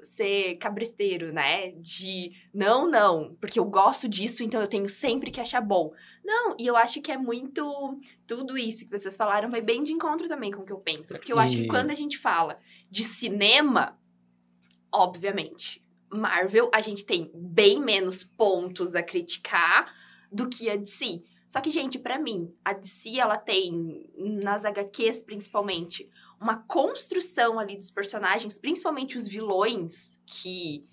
ser 0.02 0.56
cabristeiro, 0.56 1.32
né? 1.32 1.72
De 1.72 2.32
não, 2.54 2.88
não, 2.88 3.36
porque 3.40 3.58
eu 3.58 3.64
gosto 3.64 4.08
disso, 4.08 4.42
então 4.42 4.60
eu 4.60 4.68
tenho 4.68 4.88
sempre 4.88 5.30
que 5.30 5.40
achar 5.40 5.60
bom. 5.60 5.92
Não, 6.24 6.56
e 6.58 6.66
eu 6.66 6.76
acho 6.76 7.00
que 7.00 7.12
é 7.12 7.16
muito. 7.16 8.00
Tudo 8.26 8.56
isso 8.56 8.84
que 8.84 8.98
vocês 8.98 9.16
falaram 9.16 9.50
vai 9.50 9.60
bem 9.60 9.82
de 9.82 9.92
encontro 9.92 10.26
também 10.28 10.50
com 10.50 10.62
o 10.62 10.64
que 10.64 10.72
eu 10.72 10.78
penso. 10.78 11.14
Porque 11.14 11.32
eu 11.32 11.36
e... 11.36 11.40
acho 11.40 11.56
que 11.56 11.66
quando 11.66 11.90
a 11.90 11.94
gente 11.94 12.18
fala 12.18 12.58
de 12.90 13.04
cinema, 13.04 13.98
obviamente, 14.92 15.84
Marvel, 16.10 16.70
a 16.72 16.80
gente 16.80 17.04
tem 17.04 17.30
bem 17.34 17.80
menos 17.80 18.24
pontos 18.24 18.94
a 18.94 19.02
criticar 19.02 19.92
do 20.30 20.48
que 20.48 20.70
a 20.70 20.76
DC. 20.76 21.22
Só 21.48 21.60
que, 21.60 21.70
gente, 21.70 21.98
para 21.98 22.18
mim, 22.18 22.52
a 22.64 22.72
DC, 22.72 23.18
ela 23.18 23.38
tem, 23.38 24.10
nas 24.16 24.64
HQs 24.64 25.22
principalmente, 25.22 26.08
uma 26.40 26.58
construção 26.64 27.58
ali 27.58 27.76
dos 27.76 27.90
personagens, 27.90 28.58
principalmente 28.58 29.16
os 29.16 29.26
vilões, 29.26 30.16
que 30.26 30.84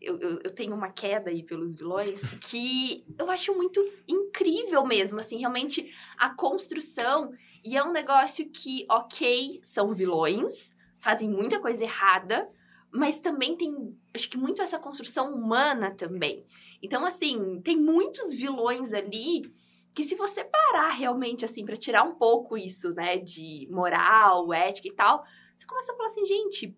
eu, 0.00 0.18
eu, 0.18 0.40
eu, 0.44 0.54
tenho 0.54 0.74
uma 0.74 0.90
queda 0.90 1.30
aí 1.30 1.42
pelos 1.42 1.74
vilões, 1.74 2.20
que 2.40 3.04
eu 3.18 3.30
acho 3.30 3.54
muito 3.54 3.80
incrível 4.06 4.84
mesmo, 4.84 5.20
assim, 5.20 5.38
realmente 5.38 5.92
a 6.16 6.30
construção. 6.30 7.32
E 7.64 7.76
é 7.76 7.84
um 7.84 7.92
negócio 7.92 8.48
que, 8.48 8.86
ok, 8.88 9.60
são 9.62 9.94
vilões, 9.94 10.72
fazem 11.00 11.28
muita 11.28 11.60
coisa 11.60 11.84
errada, 11.84 12.48
mas 12.90 13.20
também 13.20 13.56
tem, 13.56 13.96
acho 14.14 14.28
que 14.28 14.36
muito 14.36 14.62
essa 14.62 14.78
construção 14.78 15.34
humana 15.34 15.90
também. 15.90 16.46
Então, 16.82 17.04
assim, 17.04 17.60
tem 17.62 17.76
muitos 17.76 18.34
vilões 18.34 18.92
ali 18.92 19.52
que 19.94 20.04
se 20.04 20.14
você 20.14 20.44
parar 20.44 20.90
realmente 20.90 21.44
assim 21.44 21.64
para 21.64 21.76
tirar 21.76 22.04
um 22.04 22.14
pouco 22.14 22.56
isso, 22.56 22.94
né, 22.94 23.16
de 23.18 23.66
moral, 23.70 24.52
ética 24.52 24.88
e 24.88 24.92
tal, 24.92 25.24
você 25.56 25.66
começa 25.66 25.92
a 25.92 25.96
falar 25.96 26.06
assim, 26.06 26.24
gente, 26.24 26.76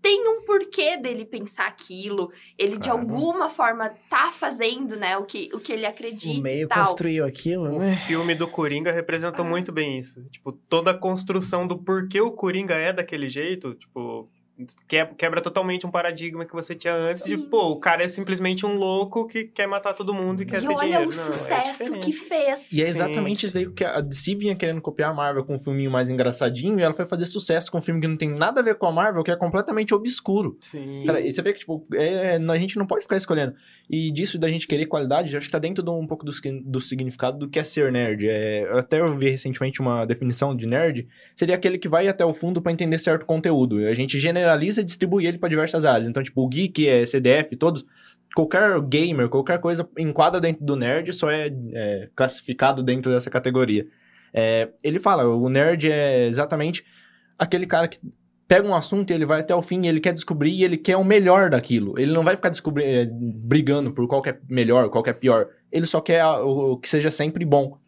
tem 0.00 0.26
um 0.28 0.42
porquê 0.42 0.96
dele 0.96 1.24
pensar 1.24 1.66
aquilo. 1.66 2.32
Ele 2.56 2.76
claro. 2.76 2.82
de 2.82 2.90
alguma 2.90 3.50
forma 3.50 3.90
tá 4.08 4.32
fazendo, 4.32 4.96
né, 4.96 5.16
o 5.18 5.24
que, 5.24 5.50
o 5.52 5.60
que 5.60 5.72
ele 5.72 5.86
acredita. 5.86 6.38
O 6.38 6.42
meio 6.42 6.68
construiu 6.68 7.24
aquilo, 7.24 7.64
o 7.64 7.78
né? 7.78 7.94
O 7.94 8.06
filme 8.06 8.34
do 8.34 8.48
Coringa 8.48 8.92
representou 8.92 9.44
ah. 9.44 9.48
muito 9.48 9.72
bem 9.72 9.98
isso. 9.98 10.24
Tipo, 10.30 10.52
toda 10.52 10.92
a 10.92 10.98
construção 10.98 11.66
do 11.66 11.76
porquê 11.76 12.20
o 12.20 12.32
Coringa 12.32 12.74
é 12.74 12.92
daquele 12.92 13.28
jeito, 13.28 13.74
tipo, 13.74 14.30
quebra 15.16 15.40
totalmente 15.40 15.86
um 15.86 15.90
paradigma 15.90 16.44
que 16.44 16.52
você 16.52 16.74
tinha 16.74 16.94
antes 16.94 17.24
de, 17.24 17.36
pô, 17.36 17.70
o 17.70 17.76
cara 17.76 18.02
é 18.02 18.08
simplesmente 18.08 18.66
um 18.66 18.74
louco 18.74 19.26
que 19.26 19.44
quer 19.44 19.66
matar 19.66 19.92
todo 19.92 20.12
mundo 20.12 20.42
e 20.42 20.46
quer 20.46 20.62
e 20.62 20.66
ter 20.66 20.68
olha 20.68 20.78
dinheiro. 20.78 21.10
o 21.10 21.14
Não, 21.14 21.22
é 21.22 21.24
sucesso 21.24 21.94
é 21.94 21.98
que 21.98 22.12
fez. 22.12 22.72
E 22.72 22.82
é 22.82 22.84
exatamente 22.84 23.40
Sim. 23.40 23.46
isso 23.46 23.54
daí 23.54 23.70
que 23.70 23.84
a 23.84 24.00
DC 24.00 24.34
vinha 24.34 24.56
querendo 24.56 24.80
copiar 24.80 25.10
a 25.10 25.14
Marvel 25.14 25.44
com 25.44 25.54
um 25.54 25.58
filminho 25.58 25.90
mais 25.90 26.10
engraçadinho 26.10 26.78
e 26.78 26.82
ela 26.82 26.94
foi 26.94 27.06
fazer 27.06 27.26
sucesso 27.26 27.70
com 27.70 27.78
um 27.78 27.82
filme 27.82 28.00
que 28.00 28.08
não 28.08 28.16
tem 28.16 28.30
nada 28.30 28.60
a 28.60 28.64
ver 28.64 28.76
com 28.76 28.86
a 28.86 28.92
Marvel, 28.92 29.22
que 29.22 29.30
é 29.30 29.36
completamente 29.36 29.94
obscuro. 29.94 30.56
Sim. 30.60 31.04
Cara, 31.06 31.20
e 31.20 31.32
você 31.32 31.42
vê 31.42 31.52
que, 31.52 31.60
tipo, 31.60 31.86
é, 31.94 32.36
a 32.36 32.56
gente 32.56 32.76
não 32.76 32.86
pode 32.86 33.02
ficar 33.02 33.16
escolhendo. 33.16 33.54
E 33.88 34.10
disso 34.10 34.38
da 34.38 34.48
gente 34.48 34.66
querer 34.66 34.86
qualidade, 34.86 35.36
acho 35.36 35.46
que 35.46 35.52
tá 35.52 35.58
dentro 35.58 35.82
de 35.82 35.90
um 35.90 36.06
pouco 36.06 36.24
do, 36.24 36.32
do 36.64 36.80
significado 36.80 37.38
do 37.38 37.48
que 37.48 37.58
é 37.58 37.64
ser 37.64 37.90
nerd. 37.92 38.28
É, 38.28 38.68
até 38.72 39.00
eu 39.00 39.16
vi 39.16 39.30
recentemente 39.30 39.80
uma 39.80 40.04
definição 40.04 40.54
de 40.54 40.66
nerd, 40.66 41.08
seria 41.34 41.54
aquele 41.54 41.78
que 41.78 41.88
vai 41.88 42.08
até 42.08 42.24
o 42.24 42.34
fundo 42.34 42.60
para 42.60 42.72
entender 42.72 42.98
certo 42.98 43.24
conteúdo. 43.24 43.78
A 43.86 43.94
gente 43.94 44.18
generaliza 44.48 44.80
e 44.80 44.84
distribui 44.84 45.26
ele 45.26 45.38
para 45.38 45.48
diversas 45.48 45.84
áreas. 45.84 46.06
Então, 46.06 46.22
tipo, 46.22 46.42
o 46.42 46.48
geek, 46.48 46.88
é 46.88 47.04
CDF, 47.04 47.56
todos. 47.56 47.84
Qualquer 48.34 48.80
gamer, 48.82 49.28
qualquer 49.28 49.58
coisa 49.58 49.88
enquadra 49.98 50.40
dentro 50.40 50.64
do 50.64 50.76
nerd, 50.76 51.12
só 51.12 51.30
é, 51.30 51.50
é 51.72 52.08
classificado 52.14 52.82
dentro 52.82 53.12
dessa 53.12 53.30
categoria. 53.30 53.86
É, 54.32 54.68
ele 54.82 54.98
fala, 54.98 55.26
o 55.26 55.48
nerd 55.48 55.90
é 55.90 56.26
exatamente 56.26 56.84
aquele 57.38 57.66
cara 57.66 57.88
que 57.88 57.98
pega 58.46 58.66
um 58.66 58.74
assunto 58.74 59.10
e 59.10 59.14
ele 59.14 59.26
vai 59.26 59.40
até 59.40 59.54
o 59.54 59.62
fim, 59.62 59.86
ele 59.86 60.00
quer 60.00 60.12
descobrir 60.12 60.52
e 60.52 60.64
ele 60.64 60.76
quer 60.76 60.96
o 60.96 61.04
melhor 61.04 61.50
daquilo. 61.50 61.98
Ele 61.98 62.12
não 62.12 62.22
vai 62.22 62.36
ficar 62.36 62.48
descobrindo, 62.48 63.12
brigando 63.12 63.92
por 63.92 64.06
qual 64.06 64.22
é 64.26 64.38
melhor, 64.48 64.88
qual 64.90 65.04
é 65.06 65.12
pior. 65.12 65.48
Ele 65.72 65.86
só 65.86 66.00
quer 66.00 66.24
o 66.24 66.76
que 66.76 66.88
seja 66.88 67.10
sempre 67.10 67.44
bom. 67.44 67.78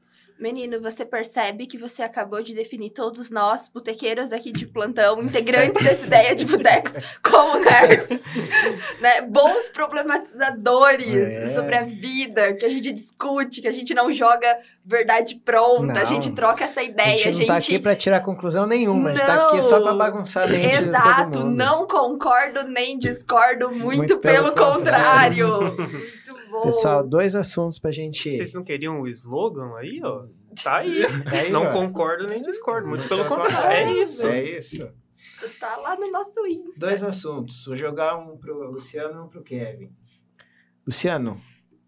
Menino, 0.41 0.81
você 0.81 1.05
percebe 1.05 1.67
que 1.67 1.77
você 1.77 2.03
acabou 2.03 2.43
de 2.43 2.55
definir 2.55 2.91
todos 2.91 3.31
nós, 3.31 3.69
botequeiros 3.69 4.33
aqui 4.33 4.51
de 4.51 4.67
plantão, 4.67 5.23
integrantes 5.23 5.83
dessa 5.85 6.07
ideia 6.07 6.35
de 6.35 6.47
botecos, 6.47 6.95
como 7.23 7.63
nerds. 7.63 8.09
né? 9.01 9.21
Bons 9.21 9.71
problematizadores 9.71 11.15
é. 11.15 11.55
sobre 11.55 11.75
a 11.77 11.83
vida, 11.83 12.55
que 12.55 12.65
a 12.65 12.71
gente 12.71 12.91
discute, 12.91 13.61
que 13.61 13.69
a 13.69 13.73
gente 13.73 13.93
não 13.93 14.11
joga 14.11 14.59
verdade 14.83 15.35
pronta, 15.37 15.93
não. 15.93 16.01
a 16.01 16.05
gente 16.05 16.33
troca 16.33 16.65
essa 16.65 16.83
ideia. 16.83 17.13
A 17.13 17.17
gente 17.17 17.27
não 17.27 17.33
gente... 17.35 17.47
tá 17.47 17.57
aqui 17.57 17.79
pra 17.79 17.95
tirar 17.95 18.21
conclusão 18.21 18.67
nenhuma, 18.67 19.01
não. 19.01 19.09
a 19.11 19.17
gente 19.17 19.27
tá 19.27 19.47
aqui 19.47 19.63
só 19.63 19.79
pra 19.81 19.93
bagunçar 19.93 20.45
a 20.45 20.47
mente 20.47 20.75
Exato, 20.75 21.45
não 21.45 21.87
concordo 21.87 22.63
nem 22.65 22.99
discordo, 22.99 23.71
muito, 23.71 23.99
muito 23.99 24.21
pelo, 24.21 24.53
pelo 24.53 24.57
contrário. 24.57 25.49
contrário. 25.59 26.11
Pessoal, 26.63 27.07
dois 27.07 27.35
assuntos 27.35 27.79
pra 27.79 27.91
gente. 27.91 28.37
Vocês 28.37 28.53
não 28.55 28.65
queriam 28.65 29.01
o 29.01 29.09
slogan 29.09 29.77
aí, 29.77 30.01
ó? 30.03 30.27
Tá 30.63 30.79
aí. 30.79 31.03
É 31.33 31.41
aí 31.41 31.51
não 31.51 31.65
ó. 31.65 31.73
concordo 31.73 32.27
nem 32.27 32.43
discordo, 32.43 32.89
muito 32.89 33.09
pelo 33.09 33.25
contrário. 33.27 33.71
É 33.71 34.03
isso. 34.03 34.27
É 34.27 34.43
isso. 34.43 34.93
Tá 35.59 35.77
lá 35.77 35.97
no 35.97 36.11
nosso 36.11 36.47
Insta. 36.47 36.87
Dois 36.87 37.03
assuntos. 37.03 37.65
Vou 37.67 37.77
jogar 37.77 38.17
um 38.17 38.37
pro 38.37 38.71
Luciano 38.71 39.21
e 39.21 39.23
um 39.25 39.29
pro 39.29 39.43
Kevin. 39.43 39.91
Luciano, 40.87 41.41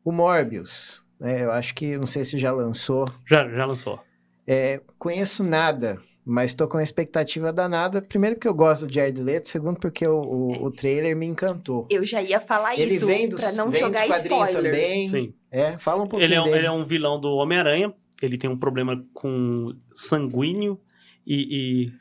o 0.05 0.13
Morbius. 0.13 1.03
Né, 1.19 1.45
eu 1.45 1.53
acho 1.53 1.75
que, 1.75 1.97
não 1.97 2.07
sei 2.07 2.25
se 2.25 2.37
já 2.37 2.53
lançou. 2.53 3.07
Já, 3.29 3.49
já 3.49 3.65
lançou. 3.65 4.01
É, 4.47 4.81
conheço 4.99 5.45
nada 5.45 6.03
mas 6.25 6.53
estou 6.53 6.69
com 6.69 6.77
uma 6.77 6.83
expectativa 6.83 7.53
danada. 7.53 8.01
Primeiro 8.01 8.37
porque 8.37 8.49
eu 8.49 8.55
gosto 8.55 8.87
do 8.87 8.93
Jared 8.93 9.21
Leto, 9.21 9.49
segundo 9.49 9.79
porque 9.79 10.07
o, 10.07 10.21
o, 10.21 10.65
o 10.65 10.71
trailer 10.71 11.17
me 11.17 11.27
encantou. 11.27 11.87
Eu 11.91 12.05
já 12.05 12.23
ia 12.23 12.41
falar 12.41 12.79
Ele 12.79 12.95
isso 12.95 13.07
vem 13.07 13.29
para 13.29 13.53
não 13.53 13.71
vem 13.71 13.81
jogar 13.81 14.07
spoiler. 14.09 14.53
também. 14.53 15.09
Sim. 15.09 15.35
É, 15.51 15.77
fala 15.77 16.05
um 16.05 16.09
pouquinho 16.09 16.29
ele 16.29 16.35
é, 16.35 16.43
dele. 16.43 16.57
Ele 16.59 16.67
é 16.67 16.71
um 16.71 16.85
vilão 16.85 17.21
do 17.21 17.31
Homem-Aranha. 17.37 17.93
Ele 18.21 18.39
tem 18.39 18.49
um 18.49 18.57
problema 18.57 19.05
com 19.13 19.75
sanguíneo 19.93 20.81
e... 21.27 21.89
e... 21.89 21.93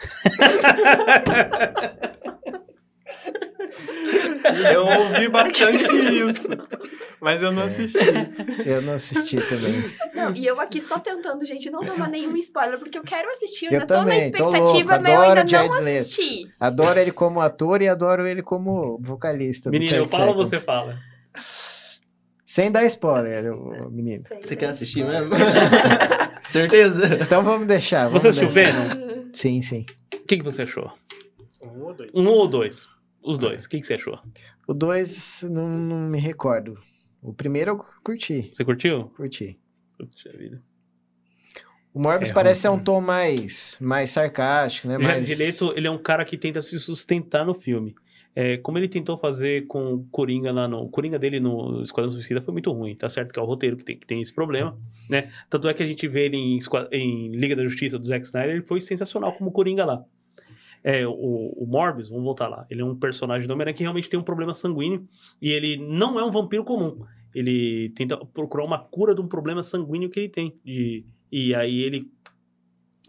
eu 4.72 4.86
ouvi 4.86 5.28
bastante 5.28 5.90
isso. 5.92 6.48
Mas 7.20 7.42
eu 7.42 7.52
não 7.52 7.62
é. 7.62 7.66
assisti. 7.66 7.98
Eu 8.64 8.82
não 8.82 8.94
assisti 8.94 9.36
também. 9.48 9.92
Não, 10.14 10.34
e 10.34 10.46
eu 10.46 10.58
aqui 10.60 10.80
só 10.80 10.98
tentando, 10.98 11.44
gente, 11.44 11.70
não 11.70 11.84
tomar 11.84 12.08
nenhum 12.08 12.36
spoiler, 12.36 12.78
porque 12.78 12.98
eu 12.98 13.02
quero 13.02 13.30
assistir. 13.30 13.66
Eu, 13.66 13.72
eu 13.72 13.80
ainda 13.80 13.94
também, 13.94 14.32
tô 14.32 14.50
na 14.50 14.58
expectativa, 14.58 14.96
tô 14.96 15.02
mas 15.02 15.14
eu 15.14 15.20
ainda 15.20 15.44
não 15.44 15.74
assisti. 15.74 16.44
Leto. 16.44 16.52
Adoro 16.58 16.98
ele 16.98 17.12
como 17.12 17.40
ator 17.40 17.82
e 17.82 17.88
adoro 17.88 18.26
ele 18.26 18.42
como 18.42 18.98
vocalista. 19.00 19.70
Menino, 19.70 19.94
eu 19.94 20.08
falo 20.08 20.28
ou 20.28 20.34
você 20.34 20.58
fala? 20.58 20.98
Sem 22.46 22.70
dar 22.70 22.84
spoiler, 22.86 23.44
menino. 23.90 24.24
Sem 24.26 24.42
você 24.42 24.56
quer 24.56 24.70
assistir 24.70 25.04
mesmo? 25.04 25.30
Certeza? 26.48 27.20
Então 27.22 27.44
vamos 27.44 27.68
deixar. 27.68 28.08
Vamos 28.08 28.22
você 28.22 28.28
assistiu 28.28 28.50
Venom? 28.50 29.30
Sim, 29.32 29.62
sim. 29.62 29.86
O 30.14 30.26
que, 30.26 30.38
que 30.38 30.44
você 30.44 30.62
achou? 30.62 30.90
Um 31.62 31.82
ou 31.82 31.94
dois? 31.94 32.10
Um 32.12 32.26
ou 32.26 32.48
dois. 32.48 32.88
Os 33.22 33.38
dois. 33.38 33.64
O 33.64 33.68
que, 33.68 33.78
que 33.78 33.86
você 33.86 33.94
achou? 33.94 34.18
O 34.66 34.74
dois, 34.74 35.42
não, 35.50 35.68
não 35.68 36.08
me 36.08 36.18
recordo. 36.18 36.78
O 37.22 37.34
primeiro 37.34 37.72
eu 37.72 37.84
curti. 38.02 38.50
Você 38.52 38.64
curtiu? 38.64 39.10
Curti. 39.16 39.58
Puxa 39.98 40.36
vida. 40.36 40.62
O 41.92 42.00
Morbius 42.00 42.30
é, 42.30 42.32
parece 42.32 42.62
ser 42.62 42.68
um 42.68 42.78
tom 42.78 43.00
mais, 43.00 43.76
mais 43.80 44.10
sarcástico, 44.10 44.86
né? 44.88 44.96
Mais... 44.96 45.38
Leto, 45.38 45.72
ele 45.76 45.86
é 45.86 45.90
um 45.90 45.98
cara 45.98 46.24
que 46.24 46.38
tenta 46.38 46.62
se 46.62 46.78
sustentar 46.78 47.44
no 47.44 47.52
filme. 47.52 47.94
É, 48.34 48.56
como 48.58 48.78
ele 48.78 48.88
tentou 48.88 49.18
fazer 49.18 49.66
com 49.66 49.94
o 49.94 50.04
Coringa 50.04 50.52
lá 50.52 50.68
no... 50.68 50.82
O 50.82 50.88
Coringa 50.88 51.18
dele 51.18 51.40
no 51.40 51.82
Esquadrão 51.82 52.12
Suicida 52.12 52.40
foi 52.40 52.52
muito 52.52 52.70
ruim, 52.70 52.94
tá 52.94 53.08
certo? 53.08 53.32
Que 53.32 53.40
é 53.40 53.42
o 53.42 53.44
roteiro 53.44 53.76
que 53.76 53.84
tem, 53.84 53.98
que 53.98 54.06
tem 54.06 54.20
esse 54.20 54.32
problema, 54.32 54.78
né? 55.08 55.32
Tanto 55.50 55.68
é 55.68 55.74
que 55.74 55.82
a 55.82 55.86
gente 55.86 56.06
vê 56.06 56.26
ele 56.26 56.36
em, 56.36 56.58
em 56.92 57.32
Liga 57.32 57.56
da 57.56 57.64
Justiça 57.64 57.98
do 57.98 58.06
Zack 58.06 58.24
Snyder, 58.24 58.54
ele 58.54 58.64
foi 58.64 58.80
sensacional 58.80 59.32
como 59.32 59.50
Coringa 59.50 59.84
lá. 59.84 60.04
É, 60.82 61.06
o, 61.06 61.12
o 61.12 61.66
Morbius, 61.66 62.08
vamos 62.08 62.24
voltar 62.24 62.48
lá, 62.48 62.66
ele 62.70 62.80
é 62.80 62.84
um 62.84 62.96
personagem 62.96 63.46
do 63.46 63.52
Homem-Aranha 63.52 63.76
que 63.76 63.82
realmente 63.82 64.08
tem 64.08 64.18
um 64.18 64.22
problema 64.22 64.54
sanguíneo 64.54 65.06
e 65.40 65.50
ele 65.50 65.76
não 65.76 66.18
é 66.18 66.24
um 66.24 66.30
vampiro 66.30 66.64
comum. 66.64 67.04
Ele 67.34 67.90
tenta 67.90 68.16
procurar 68.16 68.64
uma 68.64 68.78
cura 68.78 69.14
de 69.14 69.20
um 69.20 69.28
problema 69.28 69.62
sanguíneo 69.62 70.10
que 70.10 70.20
ele 70.20 70.28
tem. 70.28 70.58
E, 70.64 71.04
e 71.30 71.54
aí 71.54 71.80
ele 71.82 72.10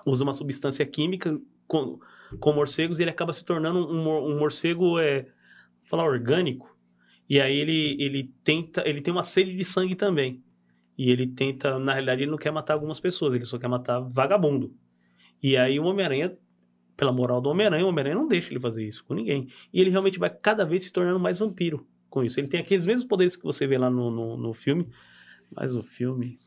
usa 0.06 0.24
uma 0.24 0.34
substância 0.34 0.86
química 0.86 1.40
com, 1.66 2.00
com 2.40 2.54
morcegos 2.54 3.00
e 3.00 3.04
ele 3.04 3.10
acaba 3.10 3.34
se 3.34 3.44
tornando 3.44 3.80
um, 3.80 4.34
um 4.34 4.40
morcego, 4.40 5.00
é, 5.00 5.28
falar 5.84 6.04
orgânico. 6.04 6.76
E 7.30 7.40
aí 7.40 7.56
ele, 7.56 7.96
ele 8.00 8.34
tenta, 8.44 8.84
ele 8.86 9.02
tem 9.02 9.14
uma 9.14 9.24
sede 9.24 9.56
de 9.56 9.64
sangue 9.64 9.96
também. 9.96 10.44
E 10.98 11.10
ele 11.10 11.26
tenta, 11.26 11.80
na 11.80 11.94
realidade, 11.94 12.24
ele 12.24 12.32
não 12.32 12.38
quer 12.38 12.52
matar 12.52 12.74
algumas 12.74 13.00
pessoas, 13.00 13.34
ele 13.34 13.46
só 13.46 13.58
quer 13.58 13.68
matar 13.68 14.00
vagabundo. 14.02 14.76
E 15.42 15.58
aí 15.58 15.80
o 15.80 15.86
Homem-Aranha 15.86 16.38
pela 17.02 17.12
moral 17.12 17.42
do 17.42 17.50
Homem-Aranha, 17.50 17.84
o 17.84 17.90
Homem-Aranha 17.90 18.16
não 18.16 18.28
deixa 18.28 18.52
ele 18.52 18.60
fazer 18.60 18.86
isso 18.86 19.04
com 19.04 19.16
ninguém. 19.16 19.48
E 19.74 19.82
ele 19.82 19.90
realmente 19.90 20.20
vai 20.20 20.30
cada 20.30 20.64
vez 20.64 20.84
se 20.84 20.94
tornando 20.94 21.20
mais 21.20 21.40
vampiro 21.40 21.84
com 22.12 22.24
isso. 22.24 22.40
Ele 22.40 22.48
tem 22.48 22.60
aqueles 22.60 22.86
mesmos 22.86 23.06
poderes 23.06 23.36
que 23.36 23.44
você 23.44 23.66
vê 23.66 23.76
lá 23.76 23.90
no, 23.90 24.12
no, 24.12 24.38
no 24.38 24.54
filme, 24.54 24.88
mas 25.50 25.76
o 25.76 25.82
filme. 25.82 26.38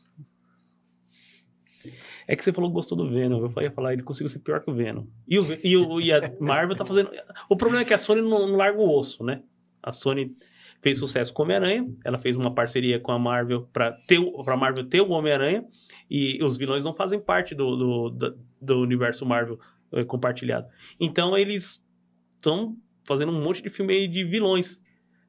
É 2.25 2.37
que 2.37 2.41
você 2.41 2.53
falou 2.53 2.69
que 2.69 2.73
gostou 2.73 2.97
do 2.97 3.05
Venom. 3.05 3.51
Eu 3.53 3.61
ia 3.61 3.69
falar, 3.69 3.91
ele 3.91 4.01
conseguiu 4.01 4.29
ser 4.29 4.39
pior 4.39 4.61
que 4.61 4.71
o 4.71 4.73
Venom. 4.73 5.03
E, 5.27 5.37
o, 5.37 5.57
e, 5.61 5.75
o, 5.75 5.99
e 5.99 6.13
a 6.13 6.33
Marvel 6.39 6.73
tá 6.73 6.85
fazendo. 6.85 7.11
O 7.49 7.57
problema 7.57 7.81
é 7.81 7.85
que 7.85 7.93
a 7.93 7.97
Sony 7.97 8.21
não, 8.21 8.47
não 8.47 8.55
larga 8.55 8.79
o 8.79 8.97
osso, 8.97 9.25
né? 9.25 9.43
A 9.83 9.91
Sony 9.91 10.37
fez 10.79 10.99
sucesso 10.99 11.33
com 11.33 11.41
o 11.41 11.45
Homem-Aranha. 11.45 11.85
Ela 12.05 12.17
fez 12.17 12.37
uma 12.37 12.55
parceria 12.55 12.97
com 12.97 13.11
a 13.11 13.19
Marvel 13.19 13.67
para 13.73 13.91
ter 13.91 14.21
pra 14.45 14.55
Marvel 14.55 14.87
ter 14.87 15.01
o 15.01 15.09
Homem-Aranha. 15.09 15.65
E 16.09 16.41
os 16.41 16.55
vilões 16.55 16.85
não 16.85 16.93
fazem 16.93 17.19
parte 17.19 17.53
do, 17.53 17.75
do, 17.75 18.09
do, 18.09 18.37
do 18.61 18.79
universo 18.79 19.25
Marvel 19.25 19.59
compartilhado. 20.03 20.67
Então 20.99 21.37
eles 21.37 21.83
estão 22.33 22.77
fazendo 23.05 23.31
um 23.31 23.41
monte 23.41 23.61
de 23.61 23.69
filme 23.69 23.93
aí 23.93 24.07
de 24.07 24.23
vilões 24.23 24.81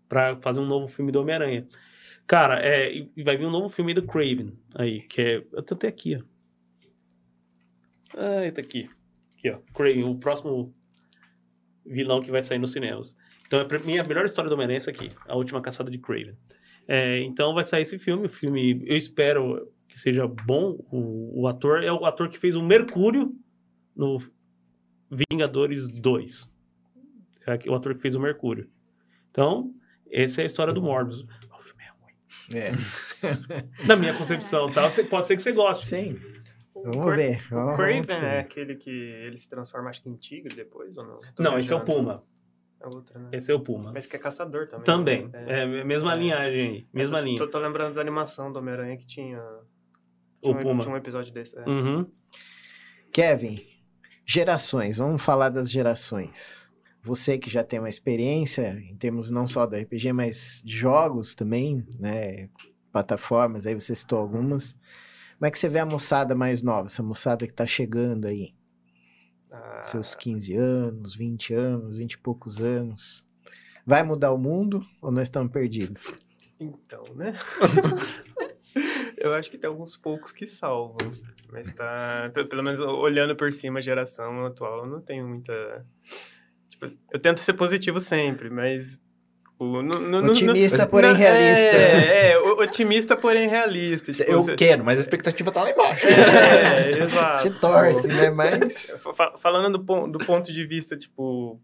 para 0.08 0.36
fazer 0.40 0.60
um 0.60 0.66
novo 0.66 0.88
filme 0.88 1.12
do 1.12 1.20
Homem-Aranha. 1.20 1.66
Cara, 2.26 2.60
é, 2.60 2.92
e 2.92 3.22
vai 3.22 3.36
vir 3.36 3.46
um 3.46 3.50
novo 3.50 3.68
filme 3.68 3.94
do 3.94 4.02
Craven 4.02 4.52
aí, 4.74 5.02
que 5.02 5.20
é. 5.20 5.36
Eu 5.52 5.60
até 5.60 5.86
aqui, 5.86 6.16
ó. 6.16 6.22
Ah, 8.16 8.50
tá 8.52 8.60
aqui. 8.60 8.88
Aqui, 9.36 9.50
ó. 9.50 9.58
Craven, 9.72 10.04
o 10.04 10.16
próximo 10.16 10.74
vilão 11.84 12.20
que 12.20 12.30
vai 12.30 12.42
sair 12.42 12.58
nos 12.58 12.72
cinemas. 12.72 13.16
Então, 13.46 13.60
é 13.60 13.78
minha 13.84 14.02
melhor 14.02 14.24
história 14.24 14.48
do 14.48 14.54
Homem-Aranha 14.54 14.76
é 14.76 14.78
essa 14.78 14.90
aqui, 14.90 15.10
A 15.28 15.36
Última 15.36 15.60
Caçada 15.60 15.90
de 15.90 15.98
Craven. 15.98 16.36
É, 16.88 17.20
então 17.20 17.54
vai 17.54 17.62
sair 17.62 17.82
esse 17.82 17.98
filme, 17.98 18.26
o 18.26 18.28
filme, 18.28 18.82
eu 18.86 18.96
espero 18.96 19.72
que 19.88 19.98
seja 19.98 20.26
bom. 20.26 20.76
O, 20.90 21.42
o 21.42 21.48
ator 21.48 21.82
é 21.82 21.92
o 21.92 22.04
ator 22.04 22.28
que 22.28 22.38
fez 22.38 22.56
o 22.56 22.62
Mercúrio 22.62 23.32
no 23.94 24.20
Vingadores 25.10 25.88
2. 25.88 26.52
É 27.46 27.70
o 27.70 27.74
ator 27.74 27.94
que 27.94 28.00
fez 28.00 28.14
o 28.14 28.20
Mercúrio. 28.20 28.68
Então, 29.30 29.72
essa 30.10 30.40
é 30.40 30.44
a 30.44 30.46
história 30.46 30.72
do 30.72 30.82
Morbius. 30.82 31.24
O 31.54 31.58
filme 31.60 31.82
é 31.84 31.90
ruim. 32.00 32.58
É. 32.58 32.72
Na 33.86 33.96
minha 33.96 34.16
concepção, 34.16 34.70
tá? 34.70 34.88
Pode 35.08 35.26
ser 35.26 35.36
que 35.36 35.42
você 35.42 35.52
goste. 35.52 35.86
Sim. 35.86 36.18
Vamos 36.74 37.16
ver. 37.16 37.42
Vamos, 37.48 37.74
o 37.74 37.76
Craven 37.76 38.04
é 38.22 38.40
aquele 38.40 38.76
que 38.76 38.90
ele 38.90 39.38
se 39.38 39.48
transforma, 39.48 39.90
acho 39.90 40.02
que 40.02 40.08
em 40.08 40.16
tigre 40.16 40.54
depois, 40.54 40.96
ou 40.96 41.04
não? 41.04 41.20
não, 41.38 41.58
esse 41.58 41.72
é 41.72 41.76
o 41.76 41.84
Puma. 41.84 42.22
É 42.80 42.86
outro, 42.86 43.18
né? 43.18 43.30
Esse 43.32 43.50
é 43.50 43.54
o 43.54 43.60
Puma. 43.60 43.92
Mas 43.92 44.06
que 44.06 44.14
é 44.14 44.18
caçador 44.18 44.68
também. 44.68 44.84
Também. 44.84 45.28
Né? 45.28 45.62
É, 45.62 45.84
mesma 45.84 46.14
é. 46.14 46.16
linhagem 46.18 46.68
aí. 46.68 46.86
Mesma 46.92 47.18
tô, 47.18 47.24
linha. 47.24 47.38
Tô, 47.38 47.48
tô, 47.48 47.58
lembrando 47.58 47.94
da 47.94 48.00
animação 48.00 48.52
do 48.52 48.58
Homem-Aranha 48.58 48.96
que 48.96 49.06
tinha. 49.06 49.38
tinha 49.38 49.42
o 50.42 50.50
um, 50.50 50.58
Puma. 50.58 50.82
Tinha 50.82 50.94
um 50.94 50.96
episódio 50.96 51.32
desse. 51.32 51.58
É. 51.58 51.64
Uhum. 51.68 52.06
Kevin, 53.12 53.58
Gerações, 54.28 54.96
vamos 54.96 55.22
falar 55.22 55.50
das 55.50 55.70
gerações. 55.70 56.68
Você 57.00 57.38
que 57.38 57.48
já 57.48 57.62
tem 57.62 57.78
uma 57.78 57.88
experiência 57.88 58.76
em 58.80 58.96
termos 58.96 59.30
não 59.30 59.46
só 59.46 59.64
do 59.64 59.76
RPG, 59.76 60.12
mas 60.12 60.60
de 60.64 60.76
jogos 60.76 61.32
também, 61.32 61.86
né? 61.96 62.50
Plataformas, 62.90 63.64
aí 63.66 63.74
você 63.74 63.94
citou 63.94 64.18
algumas. 64.18 64.72
Como 65.38 65.46
é 65.46 65.50
que 65.50 65.56
você 65.56 65.68
vê 65.68 65.78
a 65.78 65.86
moçada 65.86 66.34
mais 66.34 66.60
nova, 66.60 66.86
essa 66.86 67.04
moçada 67.04 67.46
que 67.46 67.52
tá 67.52 67.64
chegando 67.64 68.26
aí? 68.26 68.52
Ah. 69.48 69.82
Seus 69.84 70.16
15 70.16 70.56
anos, 70.56 71.14
20 71.14 71.54
anos, 71.54 71.96
20 71.96 72.12
e 72.14 72.18
poucos 72.18 72.60
anos. 72.60 73.24
Vai 73.86 74.02
mudar 74.02 74.32
o 74.32 74.38
mundo 74.38 74.84
ou 75.00 75.12
nós 75.12 75.22
estamos 75.22 75.52
perdidos? 75.52 76.02
Então, 76.58 77.04
né? 77.14 77.32
Eu 79.16 79.32
acho 79.34 79.48
que 79.48 79.56
tem 79.56 79.68
alguns 79.68 79.96
poucos 79.96 80.32
que 80.32 80.48
salvam. 80.48 80.96
Mas 81.50 81.72
tá. 81.72 82.30
Pelo 82.48 82.62
menos 82.62 82.80
olhando 82.80 83.34
por 83.36 83.52
cima 83.52 83.78
a 83.78 83.82
geração 83.82 84.46
atual, 84.46 84.80
eu 84.80 84.86
não 84.86 85.00
tenho 85.00 85.26
muita. 85.26 85.84
Tipo, 86.68 86.90
eu 87.12 87.18
tento 87.18 87.40
ser 87.40 87.54
positivo 87.54 88.00
sempre, 88.00 88.50
mas. 88.50 89.00
Tipo, 89.56 89.82
no, 89.82 89.98
no, 89.98 90.32
otimista, 90.32 90.84
no, 90.84 90.90
porém 90.90 91.14
realista. 91.14 91.76
É, 91.76 92.32
é, 92.32 92.38
otimista, 92.38 93.16
porém 93.16 93.48
realista. 93.48 94.12
Tipo, 94.12 94.30
eu 94.30 94.42
você... 94.42 94.54
quero, 94.54 94.84
mas 94.84 94.98
a 94.98 95.00
expectativa 95.00 95.50
tá 95.50 95.62
lá 95.62 95.70
embaixo. 95.70 96.06
É, 96.06 96.98
exato. 96.98 97.50
Te 97.50 97.58
torce, 97.58 98.08
né? 98.08 98.30
Mas. 98.30 99.02
Falando 99.38 99.78
do, 99.78 100.06
do 100.08 100.18
ponto 100.18 100.52
de 100.52 100.66
vista, 100.66 100.94
tipo, 100.94 101.58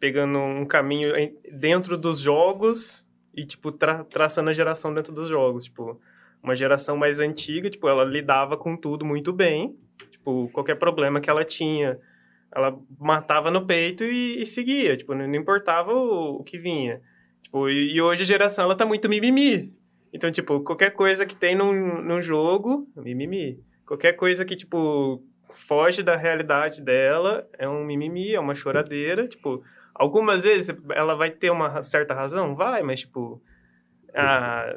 pegando 0.00 0.38
um 0.38 0.64
caminho 0.64 1.12
dentro 1.52 1.98
dos 1.98 2.18
jogos 2.18 3.06
e, 3.34 3.44
tipo, 3.44 3.70
tra 3.70 4.04
traçando 4.04 4.48
a 4.48 4.52
geração 4.54 4.94
dentro 4.94 5.12
dos 5.12 5.28
jogos. 5.28 5.64
Tipo, 5.64 6.00
uma 6.42 6.54
geração 6.54 6.96
mais 6.96 7.20
antiga, 7.20 7.70
tipo, 7.70 7.88
ela 7.88 8.04
lidava 8.04 8.56
com 8.56 8.76
tudo 8.76 9.04
muito 9.04 9.32
bem. 9.32 9.76
Tipo, 10.10 10.48
qualquer 10.52 10.74
problema 10.74 11.20
que 11.20 11.30
ela 11.30 11.44
tinha, 11.44 11.98
ela 12.54 12.76
matava 12.98 13.50
no 13.50 13.64
peito 13.64 14.02
e, 14.02 14.42
e 14.42 14.46
seguia. 14.46 14.96
Tipo, 14.96 15.14
não, 15.14 15.26
não 15.26 15.34
importava 15.36 15.92
o, 15.92 16.40
o, 16.40 16.44
que 16.44 16.58
vinha. 16.58 17.00
Tipo, 17.42 17.68
e, 17.68 17.94
e, 17.94 18.02
hoje 18.02 18.22
a 18.22 18.26
geração, 18.26 18.64
ela 18.64 18.76
tá 18.76 18.84
muito 18.84 19.08
mimimi. 19.08 19.72
Então, 20.12 20.30
tipo, 20.30 20.60
qualquer 20.60 20.90
coisa 20.90 21.24
que 21.24 21.36
tem 21.36 21.54
num, 21.54 22.02
num 22.02 22.20
jogo, 22.20 22.88
mimimi. 22.96 23.60
Qualquer 23.86 24.14
coisa 24.14 24.44
que, 24.44 24.56
tipo, 24.56 25.22
foge 25.54 26.02
da 26.02 26.16
realidade 26.16 26.82
dela, 26.82 27.48
é 27.56 27.68
um 27.68 27.84
mimimi, 27.84 28.34
é 28.34 28.40
uma 28.40 28.54
choradeira. 28.54 29.28
Tipo, 29.28 29.62
algumas 29.94 30.42
vezes 30.42 30.76
ela 30.90 31.14
vai 31.14 31.30
ter 31.30 31.50
uma 31.50 31.82
certa 31.82 32.14
razão, 32.14 32.56
vai, 32.56 32.82
mas, 32.82 33.00
tipo... 33.00 33.40
Ah, 34.14 34.76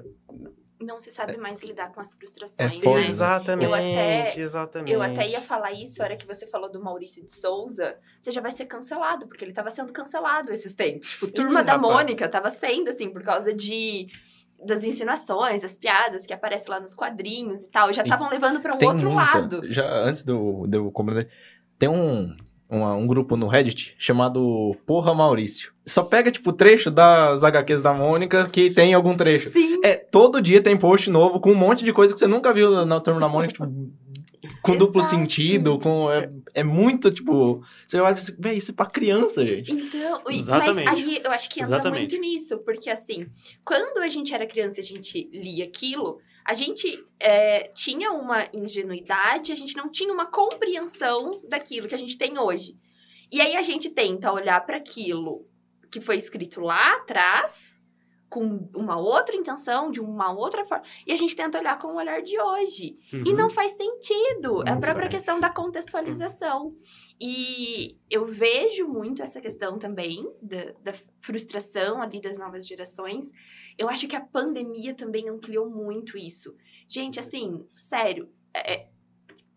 não 0.85 0.99
se 0.99 1.11
sabe 1.11 1.35
mais 1.37 1.61
lidar 1.63 1.91
com 1.91 1.99
as 1.99 2.15
frustrações, 2.15 2.83
é 2.83 2.89
né? 2.89 3.05
Exatamente, 3.05 3.65
eu 3.65 3.73
até, 3.73 4.39
exatamente. 4.39 4.93
Eu 4.93 5.01
até 5.01 5.27
ia 5.27 5.41
falar 5.41 5.71
isso, 5.73 6.01
a 6.01 6.05
hora 6.05 6.15
que 6.15 6.25
você 6.25 6.47
falou 6.47 6.71
do 6.71 6.81
Maurício 6.81 7.25
de 7.25 7.33
Souza, 7.33 7.97
você 8.19 8.31
já 8.31 8.39
vai 8.39 8.51
ser 8.51 8.65
cancelado, 8.65 9.27
porque 9.27 9.43
ele 9.43 9.51
estava 9.51 9.71
sendo 9.71 9.91
cancelado 9.91 10.51
esses 10.51 10.73
tempos. 10.73 11.09
Tipo, 11.09 11.27
Turma 11.27 11.61
Ih, 11.61 11.65
da 11.65 11.73
rapaz. 11.73 11.93
Mônica 11.93 12.25
estava 12.25 12.51
sendo, 12.51 12.89
assim, 12.89 13.09
por 13.09 13.23
causa 13.23 13.53
de 13.53 14.07
das 14.63 14.83
insinuações, 14.83 15.63
as 15.63 15.77
piadas 15.77 16.25
que 16.25 16.33
aparecem 16.33 16.69
lá 16.69 16.79
nos 16.79 16.95
quadrinhos 16.95 17.63
e 17.63 17.69
tal, 17.69 17.91
já 17.91 18.03
estavam 18.03 18.29
levando 18.29 18.61
para 18.61 18.73
um 18.73 18.83
outro 18.83 19.11
muita, 19.11 19.37
lado. 19.37 19.71
Já 19.71 19.85
antes 19.85 20.23
do, 20.23 20.65
do 20.65 20.91
tem 21.77 21.89
um 21.89 22.35
uma, 22.69 22.93
um 22.93 23.05
grupo 23.05 23.35
no 23.37 23.47
Reddit 23.47 23.95
chamado 23.97 24.75
Porra 24.85 25.13
Maurício. 25.13 25.73
Só 25.85 26.03
pega, 26.03 26.31
tipo, 26.31 26.51
trecho 26.51 26.89
das 26.89 27.43
HQs 27.43 27.81
da 27.81 27.93
Mônica 27.93 28.49
que 28.49 28.69
tem 28.71 28.93
algum 28.93 29.15
trecho. 29.15 29.51
Sim. 29.51 29.79
É, 29.83 29.95
todo 29.95 30.41
dia 30.41 30.61
tem 30.61 30.75
post 30.75 31.09
novo 31.09 31.39
com 31.39 31.51
um 31.51 31.55
monte 31.55 31.85
de 31.85 31.93
coisa 31.93 32.13
que 32.13 32.19
você 32.19 32.27
nunca 32.27 32.53
viu 32.53 32.85
na 32.85 32.99
turma 32.99 33.19
da 33.19 33.27
Mônica, 33.27 33.53
tipo, 33.53 33.65
com 34.61 34.71
Exato. 34.71 34.85
duplo 34.85 35.03
sentido, 35.03 35.79
com. 35.79 36.11
É, 36.11 36.27
é 36.55 36.63
muito, 36.63 37.11
tipo. 37.11 37.63
Você 37.87 38.01
vai 38.01 38.13
dizer, 38.13 38.35
véi, 38.39 38.57
isso 38.57 38.71
é 38.71 38.73
pra 38.73 38.87
criança, 38.87 39.45
gente. 39.45 39.71
Então, 39.71 40.23
Exatamente. 40.29 40.85
mas 40.85 40.97
aí 40.97 41.21
eu 41.23 41.31
acho 41.31 41.49
que 41.49 41.59
entra 41.59 41.75
Exatamente. 41.75 42.17
muito 42.17 42.21
nisso, 42.21 42.57
porque 42.59 42.89
assim, 42.89 43.27
quando 43.63 43.99
a 43.99 44.07
gente 44.07 44.33
era 44.33 44.45
criança 44.47 44.79
e 44.79 44.83
a 44.83 44.85
gente 44.85 45.29
lia 45.31 45.65
aquilo, 45.65 46.19
a 46.45 46.53
gente 46.53 47.03
é, 47.19 47.69
tinha 47.69 48.11
uma 48.11 48.47
ingenuidade, 48.53 49.51
a 49.51 49.55
gente 49.55 49.75
não 49.75 49.89
tinha 49.89 50.13
uma 50.13 50.27
compreensão 50.27 51.41
daquilo 51.49 51.87
que 51.87 51.95
a 51.95 51.97
gente 51.97 52.17
tem 52.17 52.37
hoje. 52.37 52.77
E 53.31 53.41
aí 53.41 53.55
a 53.55 53.63
gente 53.63 53.89
tenta 53.89 54.31
olhar 54.31 54.63
para 54.63 54.77
aquilo 54.77 55.47
que 55.91 55.99
foi 55.99 56.17
escrito 56.17 56.61
lá 56.61 56.97
atrás 56.97 57.74
com 58.35 58.67
uma 58.75 58.99
outra 58.99 59.33
intenção, 59.33 59.89
de 59.89 60.01
uma 60.01 60.29
outra 60.33 60.65
forma. 60.65 60.83
E 61.07 61.13
a 61.13 61.15
gente 61.15 61.33
tenta 61.37 61.57
olhar 61.57 61.79
com 61.79 61.87
o 61.87 61.95
olhar 61.95 62.21
de 62.21 62.37
hoje. 62.37 62.99
Uhum. 63.13 63.23
E 63.25 63.33
não 63.33 63.49
faz 63.49 63.71
sentido. 63.71 64.55
Não 64.55 64.63
é 64.63 64.71
a 64.71 64.75
própria 64.75 65.09
faz. 65.09 65.11
questão 65.11 65.39
da 65.39 65.49
contextualização. 65.49 66.75
E 67.17 67.97
eu 68.11 68.25
vejo 68.25 68.89
muito 68.89 69.23
essa 69.23 69.39
questão 69.39 69.79
também 69.79 70.29
da, 70.41 70.73
da, 70.83 70.91
frustração 71.21 72.01
ali 72.01 72.19
das 72.19 72.37
novas 72.37 72.67
gerações. 72.67 73.31
Eu 73.77 73.87
acho 73.87 74.05
que 74.05 74.17
a 74.17 74.21
pandemia 74.21 74.93
também 74.93 75.29
ampliou 75.29 75.69
muito 75.69 76.17
isso. 76.17 76.53
Gente, 76.89 77.21
assim, 77.21 77.65
sério, 77.69 78.29
é, 78.53 78.73
é 78.73 78.87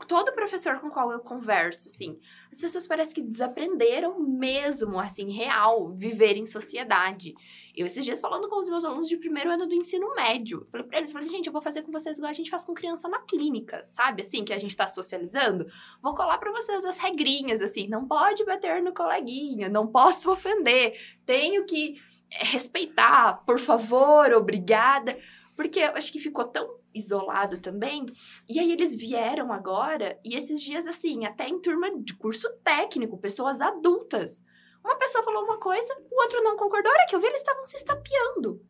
todo 0.06 0.32
professor 0.32 0.78
com 0.80 0.90
qual 0.90 1.10
eu 1.10 1.18
converso, 1.18 1.88
assim, 1.88 2.18
as 2.52 2.60
pessoas 2.60 2.86
parecem 2.86 3.14
que 3.14 3.22
desaprenderam 3.22 4.20
mesmo, 4.20 4.98
assim, 4.98 5.30
real, 5.32 5.90
viver 5.90 6.36
em 6.36 6.46
sociedade. 6.46 7.34
Eu, 7.78 7.86
esses 7.86 8.04
dias, 8.04 8.20
falando 8.20 8.48
com 8.48 8.58
os 8.58 8.68
meus 8.68 8.84
alunos 8.84 9.08
de 9.08 9.16
primeiro 9.16 9.50
ano 9.50 9.66
do 9.66 9.74
ensino 9.74 10.12
médio, 10.14 10.66
falei 10.70 10.86
pra 10.86 10.98
eles, 10.98 11.12
falei 11.12 11.26
assim, 11.26 11.36
gente, 11.36 11.46
eu 11.46 11.52
vou 11.52 11.62
fazer 11.62 11.82
com 11.82 11.92
vocês 11.92 12.18
igual 12.18 12.30
a 12.30 12.34
gente 12.34 12.50
faz 12.50 12.64
com 12.64 12.74
criança 12.74 13.08
na 13.08 13.20
clínica, 13.20 13.84
sabe? 13.84 14.22
Assim, 14.22 14.44
que 14.44 14.52
a 14.52 14.58
gente 14.58 14.76
tá 14.76 14.88
socializando. 14.88 15.66
Vou 16.02 16.14
colar 16.14 16.38
para 16.38 16.50
vocês 16.50 16.84
as 16.84 16.98
regrinhas, 16.98 17.60
assim, 17.60 17.86
não 17.86 18.06
pode 18.06 18.44
bater 18.44 18.82
no 18.82 18.92
coleguinha, 18.92 19.68
não 19.68 19.86
posso 19.86 20.30
ofender, 20.32 20.98
tenho 21.24 21.64
que 21.66 22.00
eh, 22.32 22.44
respeitar, 22.46 23.44
por 23.44 23.60
favor, 23.60 24.32
obrigada. 24.32 25.16
Porque 25.54 25.80
eu 25.80 25.94
acho 25.94 26.12
que 26.12 26.20
ficou 26.20 26.44
tão 26.44 26.78
isolado 26.98 27.58
também. 27.58 28.06
E 28.48 28.58
aí 28.58 28.70
eles 28.70 28.94
vieram 28.96 29.52
agora, 29.52 30.18
e 30.24 30.36
esses 30.36 30.60
dias, 30.60 30.86
assim, 30.86 31.24
até 31.24 31.48
em 31.48 31.60
turma 31.60 31.90
de 31.98 32.14
curso 32.16 32.48
técnico, 32.62 33.18
pessoas 33.18 33.60
adultas 33.60 34.40
uma 34.88 34.96
pessoa 34.96 35.24
falou 35.24 35.44
uma 35.44 35.58
coisa, 35.58 35.94
o 36.10 36.22
outro 36.22 36.42
não 36.42 36.56
concordou. 36.56 36.90
A 36.90 36.94
hora 36.94 37.06
que 37.06 37.14
eu 37.14 37.20
vi, 37.20 37.26
eles 37.26 37.40
estavam 37.40 37.66
se 37.66 37.76
estapeando. 37.76 38.64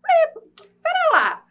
Falei, 0.00 0.50
pera 0.82 1.10
lá. 1.12 1.46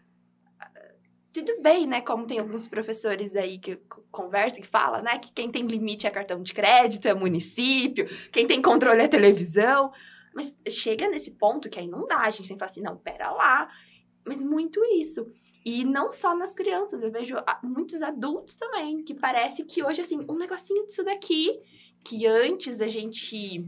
Tudo 1.34 1.62
bem, 1.62 1.88
né? 1.88 2.00
Como 2.02 2.28
tem 2.28 2.40
alguns 2.40 2.68
professores 2.68 3.36
aí 3.36 3.58
que 3.58 3.78
conversam, 4.12 4.62
que 4.62 4.68
falam, 4.68 5.02
né? 5.02 5.18
Que 5.18 5.34
quem 5.34 5.52
tem 5.52 5.66
limite 5.66 6.06
é 6.06 6.12
cartão 6.12 6.42
de 6.42 6.54
crédito, 6.54 7.08
é 7.08 7.14
município, 7.14 8.08
quem 8.32 8.46
tem 8.46 8.62
controle 8.62 9.02
é 9.02 9.08
televisão. 9.08 9.92
Mas 10.34 10.56
chega 10.70 11.10
nesse 11.10 11.32
ponto 11.32 11.70
que 11.70 11.80
aí 11.80 11.88
não 11.88 12.08
dá, 12.08 12.20
a 12.20 12.30
gente 12.30 12.48
tem 12.48 12.56
que 12.56 12.60
falar 12.60 12.72
assim, 12.72 12.82
não, 12.82 12.98
pera 12.98 13.32
lá. 13.32 13.68
Mas 14.26 14.44
muito 14.44 14.80
isso. 14.86 15.26
E 15.66 15.86
não 15.86 16.12
só 16.12 16.36
nas 16.36 16.54
crianças, 16.54 17.04
eu 17.04 17.12
vejo 17.12 17.36
muitos 17.64 18.02
adultos 18.02 18.56
também, 18.56 19.04
que 19.04 19.14
parece 19.14 19.64
que 19.64 19.84
hoje, 19.84 20.02
assim, 20.02 20.26
um 20.30 20.38
negocinho 20.38 20.86
disso 20.86 21.04
daqui, 21.04 21.62
que 22.04 22.28
antes 22.28 22.82
a 22.82 22.88
gente 22.88 23.66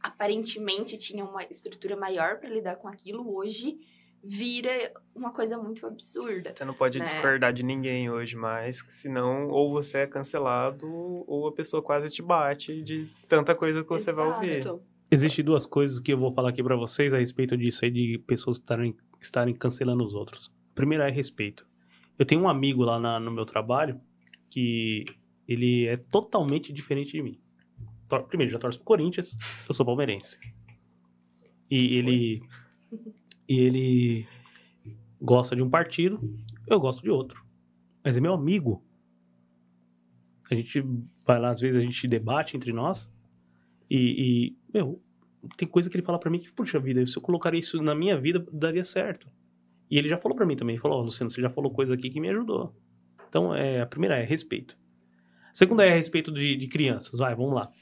aparentemente 0.00 0.96
tinha 0.96 1.24
uma 1.24 1.42
estrutura 1.44 1.96
maior 1.96 2.38
para 2.38 2.48
lidar 2.48 2.76
com 2.76 2.88
aquilo, 2.88 3.36
hoje 3.36 3.78
vira 4.22 4.92
uma 5.14 5.30
coisa 5.30 5.58
muito 5.58 5.86
absurda. 5.86 6.52
Você 6.54 6.64
não 6.64 6.74
pode 6.74 6.98
né? 6.98 7.04
discordar 7.04 7.52
de 7.52 7.62
ninguém 7.62 8.10
hoje 8.10 8.36
mais, 8.36 8.84
senão 8.88 9.48
ou 9.48 9.70
você 9.70 9.98
é 9.98 10.06
cancelado 10.06 10.86
ou 11.26 11.46
a 11.46 11.52
pessoa 11.52 11.82
quase 11.82 12.10
te 12.10 12.22
bate 12.22 12.82
de 12.82 13.08
tanta 13.28 13.54
coisa 13.54 13.82
que 13.82 13.88
você 13.88 14.10
Exato. 14.10 14.28
vai 14.28 14.36
ouvir. 14.36 14.82
Existem 15.10 15.44
duas 15.44 15.64
coisas 15.64 16.00
que 16.00 16.12
eu 16.12 16.18
vou 16.18 16.32
falar 16.32 16.50
aqui 16.50 16.62
para 16.62 16.76
vocês 16.76 17.14
a 17.14 17.18
respeito 17.18 17.56
disso 17.56 17.84
aí 17.84 17.90
de 17.90 18.18
pessoas 18.26 18.58
estarem, 18.58 18.94
estarem 19.20 19.54
cancelando 19.54 20.04
os 20.04 20.14
outros. 20.14 20.50
Primeiro 20.78 21.04
é 21.04 21.10
respeito. 21.10 21.66
Eu 22.18 22.24
tenho 22.24 22.42
um 22.42 22.48
amigo 22.48 22.82
lá 22.82 22.98
na, 22.98 23.20
no 23.20 23.30
meu 23.30 23.44
trabalho 23.44 24.00
que 24.50 25.04
ele 25.46 25.86
é 25.86 25.96
totalmente 25.96 26.72
diferente 26.72 27.12
de 27.12 27.22
mim 27.22 27.40
primeiro, 28.16 28.50
já 28.50 28.58
torce 28.58 28.78
pro 28.78 28.86
Corinthians, 28.86 29.36
eu 29.68 29.74
sou 29.74 29.84
palmeirense. 29.84 30.38
E 31.70 31.96
ele. 31.96 32.42
E 33.46 33.60
ele 33.60 34.28
gosta 35.20 35.54
de 35.54 35.62
um 35.62 35.68
partido, 35.68 36.20
eu 36.66 36.80
gosto 36.80 37.02
de 37.02 37.10
outro. 37.10 37.44
Mas 38.02 38.16
é 38.16 38.20
meu 38.20 38.32
amigo. 38.32 38.82
A 40.50 40.54
gente 40.54 40.82
vai 41.26 41.38
lá, 41.38 41.50
às 41.50 41.60
vezes 41.60 41.76
a 41.76 41.84
gente 41.84 42.08
debate 42.08 42.56
entre 42.56 42.72
nós. 42.72 43.12
E, 43.90 43.96
e 43.96 44.56
meu, 44.72 45.02
tem 45.56 45.68
coisa 45.68 45.90
que 45.90 45.96
ele 45.96 46.04
fala 46.04 46.18
para 46.18 46.30
mim 46.30 46.38
que, 46.38 46.50
puxa 46.52 46.78
vida, 46.78 47.06
se 47.06 47.16
eu 47.16 47.22
colocaria 47.22 47.60
isso 47.60 47.82
na 47.82 47.94
minha 47.94 48.18
vida, 48.18 48.46
daria 48.52 48.84
certo. 48.84 49.28
E 49.90 49.98
ele 49.98 50.08
já 50.08 50.16
falou 50.16 50.36
para 50.36 50.46
mim 50.46 50.56
também, 50.56 50.74
ele 50.74 50.82
falou, 50.82 51.00
oh, 51.00 51.02
Luciano, 51.02 51.30
você 51.30 51.40
já 51.40 51.48
falou 51.48 51.70
coisa 51.70 51.94
aqui 51.94 52.10
que 52.10 52.20
me 52.20 52.28
ajudou. 52.28 52.74
Então, 53.28 53.54
é, 53.54 53.80
a 53.80 53.86
primeira 53.86 54.16
é 54.16 54.24
respeito. 54.24 54.76
A 55.50 55.54
segunda 55.54 55.84
é 55.84 55.92
a 55.92 55.94
respeito 55.94 56.30
de, 56.30 56.56
de 56.56 56.68
crianças. 56.68 57.18
Vai, 57.18 57.34
vamos 57.34 57.54
lá 57.54 57.72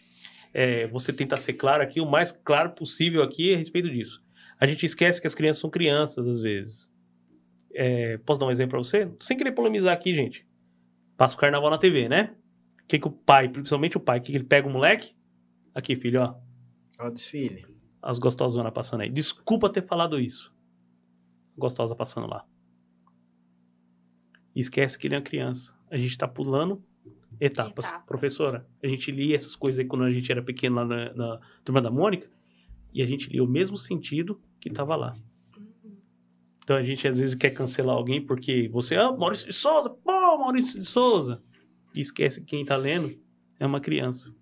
é, 0.58 0.86
você 0.86 1.12
tenta 1.12 1.36
ser 1.36 1.52
claro 1.52 1.82
aqui, 1.82 2.00
o 2.00 2.06
mais 2.06 2.32
claro 2.32 2.70
possível 2.70 3.22
aqui 3.22 3.52
a 3.52 3.58
respeito 3.58 3.90
disso. 3.90 4.24
A 4.58 4.66
gente 4.66 4.86
esquece 4.86 5.20
que 5.20 5.26
as 5.26 5.34
crianças 5.34 5.60
são 5.60 5.68
crianças, 5.68 6.26
às 6.26 6.40
vezes. 6.40 6.90
É, 7.74 8.16
posso 8.24 8.40
dar 8.40 8.46
um 8.46 8.50
exemplo 8.50 8.70
pra 8.70 8.78
você? 8.78 9.06
Sem 9.20 9.36
querer 9.36 9.52
polemizar 9.52 9.92
aqui, 9.92 10.14
gente. 10.14 10.46
Passa 11.14 11.36
o 11.36 11.38
carnaval 11.38 11.68
na 11.68 11.76
TV, 11.76 12.08
né? 12.08 12.34
O 12.82 12.86
que, 12.88 12.98
que 12.98 13.06
o 13.06 13.10
pai, 13.10 13.50
principalmente 13.50 13.98
o 13.98 14.00
pai, 14.00 14.18
que, 14.18 14.32
que 14.32 14.38
ele 14.38 14.44
pega 14.44 14.66
o 14.66 14.70
moleque? 14.70 15.14
Aqui, 15.74 15.94
filho, 15.94 16.22
ó. 16.22 16.34
Ó 16.98 17.10
desfile. 17.10 17.66
As 18.00 18.18
gostosonas 18.18 18.72
passando 18.72 19.02
aí. 19.02 19.10
Desculpa 19.10 19.68
ter 19.68 19.82
falado 19.86 20.18
isso. 20.18 20.55
Gostosa 21.56 21.94
passando 21.94 22.26
lá. 22.26 22.46
esquece 24.54 24.98
que 24.98 25.06
ele 25.06 25.14
é 25.14 25.18
uma 25.18 25.24
criança. 25.24 25.74
A 25.90 25.96
gente 25.96 26.16
tá 26.16 26.28
pulando 26.28 26.82
etapas. 27.40 27.86
etapas. 27.86 28.06
Professora, 28.06 28.66
a 28.82 28.88
gente 28.88 29.10
lia 29.10 29.36
essas 29.36 29.54
coisas 29.54 29.78
aí 29.78 29.86
quando 29.86 30.04
a 30.04 30.10
gente 30.10 30.30
era 30.30 30.42
pequeno 30.42 30.76
lá 30.76 30.84
na, 30.84 31.12
na 31.14 31.40
Turma 31.64 31.80
da 31.80 31.90
Mônica, 31.90 32.30
e 32.92 33.02
a 33.02 33.06
gente 33.06 33.28
lia 33.28 33.44
o 33.44 33.48
mesmo 33.48 33.76
sentido 33.76 34.40
que 34.60 34.68
estava 34.68 34.96
lá. 34.96 35.16
Uhum. 35.56 35.96
Então 36.62 36.76
a 36.76 36.82
gente 36.82 37.06
às 37.06 37.18
vezes 37.18 37.34
quer 37.34 37.50
cancelar 37.50 37.94
alguém 37.94 38.24
porque 38.24 38.68
você, 38.68 38.96
ah, 38.96 39.12
Maurício 39.12 39.46
de 39.46 39.52
Souza, 39.52 39.90
pô, 39.90 40.38
Maurício 40.38 40.80
de 40.80 40.86
Souza. 40.86 41.42
E 41.94 42.00
esquece 42.00 42.40
que 42.40 42.46
quem 42.46 42.62
está 42.62 42.76
lendo 42.76 43.16
é 43.58 43.66
uma 43.66 43.80
criança. 43.80 44.34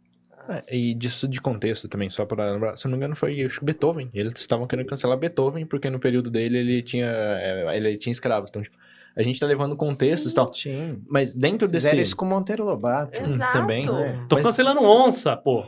É, 0.49 0.77
e 0.77 0.95
disso 0.95 1.27
de 1.27 1.41
contexto 1.41 1.89
também, 1.89 2.11
só 2.11 2.27
para 2.27 2.53
lembrar, 2.53 2.77
se 2.77 2.85
não 2.85 2.93
me 2.93 2.97
engano 2.99 3.17
foi 3.17 3.43
acho 3.43 3.59
que 3.59 3.65
Beethoven. 3.65 4.11
Eles 4.13 4.39
estavam 4.41 4.67
querendo 4.67 4.87
cancelar 4.87 5.17
Beethoven 5.17 5.65
porque 5.67 5.89
no 5.89 5.99
período 5.99 6.31
dele 6.31 6.59
ele 6.59 6.83
tinha, 6.83 7.07
é, 7.07 7.77
ele 7.77 7.97
tinha 7.97 8.13
escravos. 8.13 8.51
Então, 8.51 8.63
tipo, 8.63 8.77
a 9.17 9.23
gente 9.23 9.39
tá 9.39 9.47
levando 9.47 9.77
contextos 9.77 10.33
e 10.33 10.35
tal. 10.35 10.53
Sim. 10.53 11.03
Mas 11.09 11.35
dentro 11.35 11.69
desse. 11.69 11.87
Fizeram 11.87 12.03
isso 12.03 12.17
com 12.17 12.27
Monteiro 12.27 12.65
Lobato. 12.65 13.17
Exato. 13.17 13.53
Também. 13.59 13.85
É. 13.89 14.25
Tô 14.29 14.37
mas... 14.37 14.45
cancelando 14.45 14.83
onça, 14.83 15.37
pô. 15.37 15.65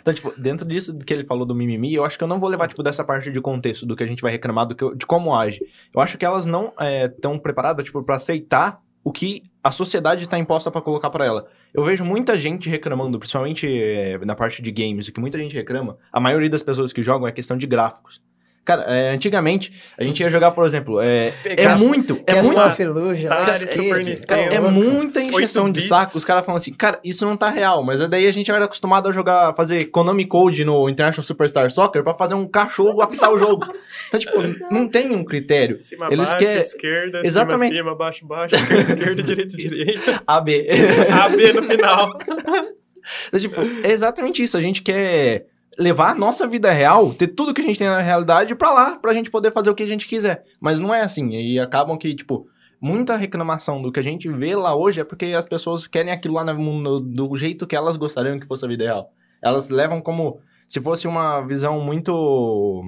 Então, 0.00 0.14
tipo, 0.14 0.32
dentro 0.40 0.66
disso 0.66 0.96
que 0.98 1.12
ele 1.12 1.24
falou 1.24 1.44
do 1.44 1.54
mimimi, 1.54 1.94
eu 1.94 2.04
acho 2.04 2.16
que 2.16 2.24
eu 2.24 2.28
não 2.28 2.38
vou 2.38 2.48
levar, 2.48 2.68
tipo, 2.68 2.82
dessa 2.82 3.04
parte 3.04 3.30
de 3.30 3.40
contexto 3.40 3.86
do 3.86 3.96
que 3.96 4.02
a 4.02 4.06
gente 4.06 4.22
vai 4.22 4.32
reclamar, 4.32 4.66
do 4.66 4.74
que, 4.74 4.96
de 4.96 5.06
como 5.06 5.34
age. 5.34 5.60
Eu 5.94 6.00
acho 6.00 6.16
que 6.16 6.24
elas 6.24 6.46
não 6.46 6.72
estão 7.06 7.34
é, 7.34 7.38
preparadas, 7.38 7.84
tipo, 7.84 8.02
pra 8.02 8.16
aceitar 8.16 8.80
o 9.04 9.12
que 9.12 9.42
a 9.62 9.70
sociedade 9.70 10.24
está 10.24 10.38
imposta 10.38 10.70
para 10.70 10.80
colocar 10.80 11.08
para 11.10 11.24
ela. 11.24 11.48
Eu 11.72 11.84
vejo 11.84 12.04
muita 12.04 12.36
gente 12.36 12.68
reclamando, 12.68 13.18
principalmente 13.18 13.66
é, 13.66 14.18
na 14.24 14.34
parte 14.34 14.60
de 14.60 14.72
games, 14.72 15.06
o 15.06 15.12
que 15.12 15.20
muita 15.20 15.38
gente 15.38 15.54
reclama, 15.54 15.96
a 16.12 16.18
maioria 16.18 16.50
das 16.50 16.62
pessoas 16.62 16.92
que 16.92 17.02
jogam 17.02 17.28
é 17.28 17.32
questão 17.32 17.56
de 17.56 17.66
gráficos. 17.66 18.20
Cara, 18.64 18.82
é, 18.82 19.10
antigamente 19.10 19.72
a 19.98 20.04
gente 20.04 20.20
ia 20.20 20.30
jogar, 20.30 20.52
por 20.52 20.64
exemplo, 20.64 21.00
é, 21.00 21.32
é 21.44 21.74
muito, 21.76 22.20
é 22.24 22.40
muito, 22.42 22.60
é, 24.28 24.54
é 24.54 24.60
muita 24.60 25.20
injeção 25.20 25.68
de 25.68 25.80
saco. 25.80 26.16
Os 26.16 26.24
caras 26.24 26.46
falam 26.46 26.58
assim, 26.58 26.72
cara, 26.72 27.00
isso 27.02 27.24
não 27.26 27.36
tá 27.36 27.50
real, 27.50 27.82
mas 27.82 28.08
daí 28.08 28.24
a 28.24 28.32
gente 28.32 28.52
era 28.52 28.64
acostumado 28.64 29.08
a 29.08 29.12
jogar, 29.12 29.52
fazer 29.54 29.86
Konami 29.86 30.24
Code 30.26 30.64
no 30.64 30.88
International 30.88 31.24
Superstar 31.24 31.68
Soccer 31.72 32.04
para 32.04 32.14
fazer 32.14 32.34
um 32.34 32.46
cachorro 32.46 33.02
apitar 33.02 33.32
o 33.32 33.38
jogo. 33.38 33.66
Então, 34.06 34.20
tipo, 34.20 34.40
não 34.72 34.86
tem 34.86 35.10
um 35.10 35.24
critério. 35.24 35.76
Cima, 35.76 36.06
Eles 36.06 36.28
baixo, 36.28 36.38
querem... 36.38 36.58
esquerda, 36.60 37.22
Exatamente. 37.24 37.74
cima, 37.74 37.90
cima, 37.90 37.96
baixo, 37.96 38.26
baixo, 38.26 38.54
esquerda, 38.78 39.22
direita, 39.24 39.56
direita. 39.56 40.22
AB. 40.26 40.68
AB 41.10 41.52
no 41.54 41.62
final. 41.64 42.16
Então, 43.26 43.40
tipo, 43.40 43.60
é 43.82 43.90
exatamente 43.90 44.40
isso. 44.40 44.56
A 44.56 44.60
gente 44.60 44.82
quer 44.82 45.46
levar 45.78 46.10
a 46.10 46.14
nossa 46.14 46.46
vida 46.46 46.70
real, 46.70 47.14
ter 47.14 47.28
tudo 47.28 47.54
que 47.54 47.60
a 47.60 47.64
gente 47.64 47.78
tem 47.78 47.88
na 47.88 48.00
realidade 48.00 48.54
para 48.54 48.72
lá, 48.72 48.96
pra 48.96 49.14
gente 49.14 49.30
poder 49.30 49.52
fazer 49.52 49.70
o 49.70 49.74
que 49.74 49.82
a 49.82 49.88
gente 49.88 50.06
quiser. 50.06 50.44
Mas 50.60 50.80
não 50.80 50.94
é 50.94 51.02
assim. 51.02 51.30
E 51.30 51.58
acabam 51.58 51.96
que, 51.96 52.14
tipo, 52.14 52.46
muita 52.80 53.16
reclamação 53.16 53.80
do 53.80 53.92
que 53.92 54.00
a 54.00 54.02
gente 54.02 54.28
vê 54.28 54.54
lá 54.54 54.74
hoje 54.74 55.00
é 55.00 55.04
porque 55.04 55.26
as 55.26 55.46
pessoas 55.46 55.86
querem 55.86 56.12
aquilo 56.12 56.34
lá 56.34 56.44
no 56.44 56.58
mundo 56.58 57.00
do 57.00 57.36
jeito 57.36 57.66
que 57.66 57.76
elas 57.76 57.96
gostariam 57.96 58.38
que 58.38 58.46
fosse 58.46 58.64
a 58.64 58.68
vida 58.68 58.84
real. 58.84 59.12
Elas 59.40 59.68
levam 59.68 60.00
como 60.00 60.40
se 60.66 60.80
fosse 60.80 61.06
uma 61.06 61.40
visão 61.42 61.80
muito. 61.80 62.82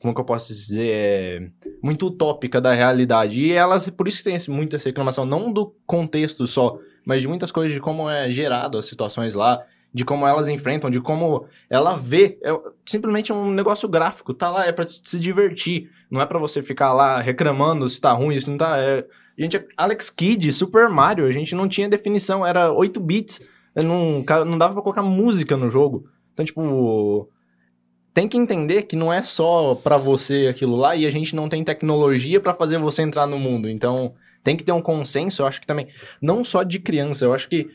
Como 0.00 0.14
que 0.14 0.20
eu 0.20 0.24
posso 0.24 0.48
dizer? 0.48 0.88
É, 0.88 1.50
muito 1.82 2.06
utópica 2.06 2.60
da 2.60 2.72
realidade. 2.72 3.42
E 3.42 3.52
elas, 3.52 3.88
por 3.90 4.08
isso 4.08 4.18
que 4.18 4.24
tem 4.24 4.38
muita 4.48 4.78
reclamação, 4.78 5.26
não 5.26 5.52
do 5.52 5.74
contexto 5.86 6.46
só, 6.46 6.78
mas 7.04 7.20
de 7.20 7.28
muitas 7.28 7.52
coisas 7.52 7.72
de 7.72 7.80
como 7.80 8.08
é 8.08 8.30
gerado 8.30 8.78
as 8.78 8.86
situações 8.86 9.34
lá 9.34 9.62
de 9.92 10.04
como 10.04 10.26
elas 10.26 10.48
enfrentam, 10.48 10.90
de 10.90 11.00
como 11.00 11.46
ela 11.68 11.96
vê. 11.96 12.38
É 12.42 12.56
simplesmente 12.86 13.32
um 13.32 13.50
negócio 13.50 13.88
gráfico, 13.88 14.32
tá 14.32 14.50
lá, 14.50 14.66
é 14.66 14.72
pra 14.72 14.86
se 14.86 15.18
divertir. 15.18 15.90
Não 16.10 16.20
é 16.20 16.26
para 16.26 16.38
você 16.38 16.62
ficar 16.62 16.92
lá 16.92 17.20
reclamando 17.20 17.88
se 17.88 18.00
tá 18.00 18.12
ruim, 18.12 18.38
se 18.40 18.50
não 18.50 18.58
tá. 18.58 18.78
É... 18.78 19.04
Gente, 19.36 19.64
Alex 19.76 20.10
Kidd, 20.10 20.52
Super 20.52 20.88
Mario, 20.88 21.26
a 21.26 21.32
gente 21.32 21.54
não 21.54 21.68
tinha 21.68 21.88
definição, 21.88 22.46
era 22.46 22.72
8 22.72 23.00
bits. 23.00 23.40
Não, 23.74 24.24
não 24.44 24.58
dava 24.58 24.74
pra 24.74 24.82
colocar 24.82 25.02
música 25.02 25.56
no 25.56 25.70
jogo. 25.70 26.06
Então, 26.32 26.44
tipo. 26.44 27.28
Tem 28.12 28.26
que 28.26 28.36
entender 28.36 28.82
que 28.82 28.96
não 28.96 29.12
é 29.12 29.22
só 29.22 29.76
para 29.76 29.96
você 29.96 30.48
aquilo 30.48 30.74
lá 30.74 30.96
e 30.96 31.06
a 31.06 31.10
gente 31.10 31.34
não 31.34 31.48
tem 31.48 31.62
tecnologia 31.62 32.40
para 32.40 32.52
fazer 32.52 32.76
você 32.76 33.02
entrar 33.02 33.24
no 33.24 33.38
mundo. 33.38 33.68
Então, 33.68 34.14
tem 34.42 34.56
que 34.56 34.64
ter 34.64 34.72
um 34.72 34.80
consenso, 34.80 35.42
eu 35.42 35.46
acho 35.46 35.60
que 35.60 35.66
também, 35.66 35.88
não 36.20 36.42
só 36.42 36.62
de 36.62 36.78
criança, 36.78 37.24
eu 37.24 37.34
acho 37.34 37.48
que 37.48 37.68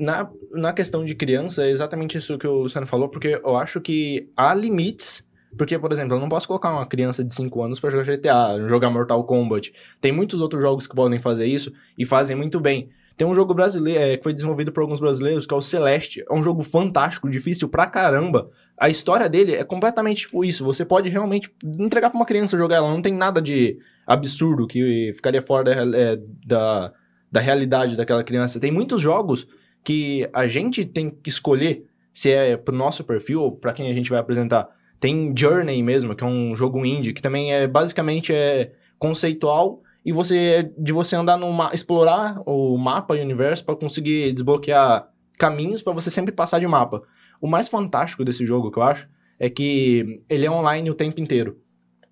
na, 0.00 0.28
na 0.52 0.72
questão 0.72 1.04
de 1.04 1.14
criança, 1.14 1.64
é 1.64 1.70
exatamente 1.70 2.16
isso 2.16 2.38
que 2.38 2.46
o 2.46 2.62
Luciano 2.62 2.86
falou, 2.86 3.08
porque 3.08 3.40
eu 3.44 3.56
acho 3.56 3.80
que 3.80 4.28
há 4.36 4.54
limites. 4.54 5.28
Porque, 5.58 5.76
por 5.78 5.90
exemplo, 5.90 6.14
eu 6.16 6.20
não 6.20 6.28
posso 6.28 6.46
colocar 6.46 6.72
uma 6.72 6.86
criança 6.86 7.24
de 7.24 7.34
5 7.34 7.62
anos 7.62 7.80
para 7.80 7.90
jogar 7.90 8.04
GTA, 8.04 8.68
jogar 8.68 8.88
Mortal 8.88 9.24
Kombat. 9.24 9.72
Tem 10.00 10.12
muitos 10.12 10.40
outros 10.40 10.62
jogos 10.62 10.86
que 10.86 10.94
podem 10.94 11.18
fazer 11.18 11.46
isso 11.46 11.72
e 11.98 12.04
fazem 12.04 12.36
muito 12.36 12.60
bem. 12.60 12.88
Tem 13.16 13.26
um 13.26 13.34
jogo 13.34 13.52
brasileiro 13.52 14.00
é, 14.00 14.16
que 14.16 14.22
foi 14.22 14.32
desenvolvido 14.32 14.72
por 14.72 14.80
alguns 14.80 15.00
brasileiros, 15.00 15.46
que 15.46 15.52
é 15.52 15.56
o 15.56 15.60
Celeste. 15.60 16.24
É 16.26 16.32
um 16.32 16.42
jogo 16.42 16.62
fantástico, 16.62 17.28
difícil 17.28 17.68
pra 17.68 17.86
caramba. 17.86 18.48
A 18.78 18.88
história 18.88 19.28
dele 19.28 19.54
é 19.54 19.64
completamente 19.64 20.22
tipo 20.22 20.44
isso. 20.44 20.64
Você 20.64 20.84
pode 20.84 21.08
realmente 21.08 21.52
entregar 21.62 22.08
pra 22.10 22.18
uma 22.18 22.24
criança 22.24 22.56
jogar 22.56 22.76
ela. 22.76 22.88
Não 22.88 23.02
tem 23.02 23.12
nada 23.12 23.42
de 23.42 23.76
absurdo 24.06 24.66
que 24.66 25.12
ficaria 25.14 25.42
fora 25.42 25.64
da, 25.64 25.98
é, 25.98 26.18
da, 26.46 26.92
da 27.30 27.40
realidade 27.40 27.96
daquela 27.96 28.24
criança. 28.24 28.58
Tem 28.58 28.70
muitos 28.70 29.02
jogos 29.02 29.46
que 29.84 30.28
a 30.32 30.46
gente 30.46 30.84
tem 30.84 31.10
que 31.10 31.28
escolher 31.28 31.86
se 32.12 32.30
é 32.30 32.56
pro 32.56 32.74
nosso 32.74 33.04
perfil 33.04 33.42
ou 33.42 33.52
para 33.52 33.72
quem 33.72 33.90
a 33.90 33.94
gente 33.94 34.10
vai 34.10 34.18
apresentar. 34.18 34.68
Tem 34.98 35.32
Journey 35.36 35.82
mesmo, 35.82 36.14
que 36.14 36.22
é 36.22 36.26
um 36.26 36.54
jogo 36.54 36.84
indie, 36.84 37.12
que 37.12 37.22
também 37.22 37.52
é 37.52 37.66
basicamente 37.66 38.32
é 38.32 38.72
conceitual 38.98 39.80
e 40.04 40.12
você 40.12 40.70
de 40.76 40.92
você 40.92 41.16
andar 41.16 41.36
no 41.36 41.50
explorar 41.72 42.42
o 42.46 42.76
mapa 42.76 43.16
e 43.16 43.20
o 43.20 43.24
universo 43.24 43.64
para 43.64 43.76
conseguir 43.76 44.32
desbloquear 44.32 45.08
caminhos 45.38 45.82
para 45.82 45.92
você 45.92 46.10
sempre 46.10 46.32
passar 46.32 46.58
de 46.58 46.66
mapa. 46.66 47.02
O 47.40 47.46
mais 47.46 47.68
fantástico 47.68 48.24
desse 48.24 48.44
jogo 48.44 48.70
que 48.70 48.78
eu 48.78 48.82
acho 48.82 49.08
é 49.38 49.48
que 49.48 50.22
ele 50.28 50.44
é 50.44 50.50
online 50.50 50.90
o 50.90 50.94
tempo 50.94 51.18
inteiro. 51.18 51.56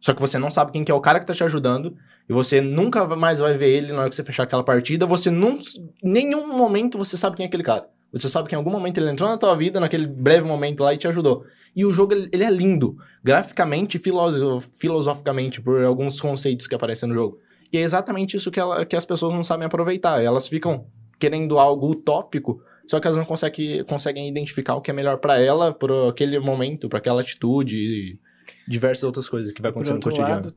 Só 0.01 0.15
que 0.15 0.21
você 0.21 0.39
não 0.39 0.51
sabe 0.51 0.73
quem 0.73 0.85
que 0.85 0.93
é 0.93 0.95
o 0.95 1.01
cara 1.01 1.19
que 1.19 1.27
tá 1.27 1.35
te 1.35 1.43
ajudando 1.43 1.97
e 2.29 2.33
você 2.33 2.61
nunca 2.61 3.05
mais 3.17 3.39
vai 3.39 3.57
ver 3.57 3.71
ele 3.71 3.93
na 3.93 4.01
hora 4.01 4.11
que 4.11 4.17
você 4.17 4.23
fechar 4.23 4.45
aquela 4.45 4.63
partida. 4.63 5.07
Você 5.07 5.31
não. 5.31 5.59
nenhum 6.03 6.47
momento 6.47 6.99
você 6.99 7.17
sabe 7.17 7.37
quem 7.37 7.45
é 7.45 7.49
aquele 7.49 7.63
cara. 7.63 7.89
Você 8.13 8.29
sabe 8.29 8.49
que 8.49 8.55
em 8.55 8.59
algum 8.59 8.71
momento 8.71 8.99
ele 8.99 9.11
entrou 9.11 9.29
na 9.29 9.37
tua 9.37 9.55
vida, 9.55 9.79
naquele 9.81 10.07
breve 10.07 10.47
momento 10.47 10.83
lá 10.83 10.95
e 10.95 10.99
te 10.99 11.07
ajudou. 11.09 11.45
E 11.77 11.85
o 11.85 11.93
jogo, 11.93 12.15
ele 12.15 12.43
é 12.43 12.51
lindo. 12.51 12.97
Graficamente 13.23 13.97
e 13.97 14.01
filosof, 14.01 14.71
filosoficamente, 14.79 15.61
por 15.61 15.83
alguns 15.83 16.21
conceitos 16.21 16.67
que 16.67 16.75
aparecem 16.75 17.09
no 17.09 17.15
jogo. 17.15 17.39
E 17.73 17.77
é 17.77 17.83
exatamente 17.83 18.37
isso 18.37 18.51
que, 18.51 18.59
ela, 18.59 18.87
que 18.87 18.97
as 18.97 19.05
pessoas 19.05 19.35
não 19.35 19.45
sabem 19.45 19.67
aproveitar. 19.67 20.23
Elas 20.23 20.49
ficam 20.49 20.87
querendo 21.19 21.59
algo 21.59 21.91
utópico, 21.91 22.63
só 22.87 22.99
que 22.99 23.07
elas 23.07 23.19
não 23.19 23.27
conseguem, 23.27 23.85
conseguem 23.85 24.29
identificar 24.29 24.75
o 24.75 24.81
que 24.81 24.91
é 24.91 24.95
melhor 24.95 25.19
para 25.19 25.39
ela, 25.39 25.73
por 25.73 25.93
aquele 26.09 26.39
momento, 26.39 26.89
para 26.89 26.99
aquela 26.99 27.21
atitude 27.21 28.19
diversas 28.67 29.05
outras 29.05 29.29
coisas 29.29 29.53
que 29.53 29.63
vai 29.63 29.71
acontecer 29.71 29.95
no 29.95 30.01
cotidiano. 30.01 30.35
Lado, 30.35 30.55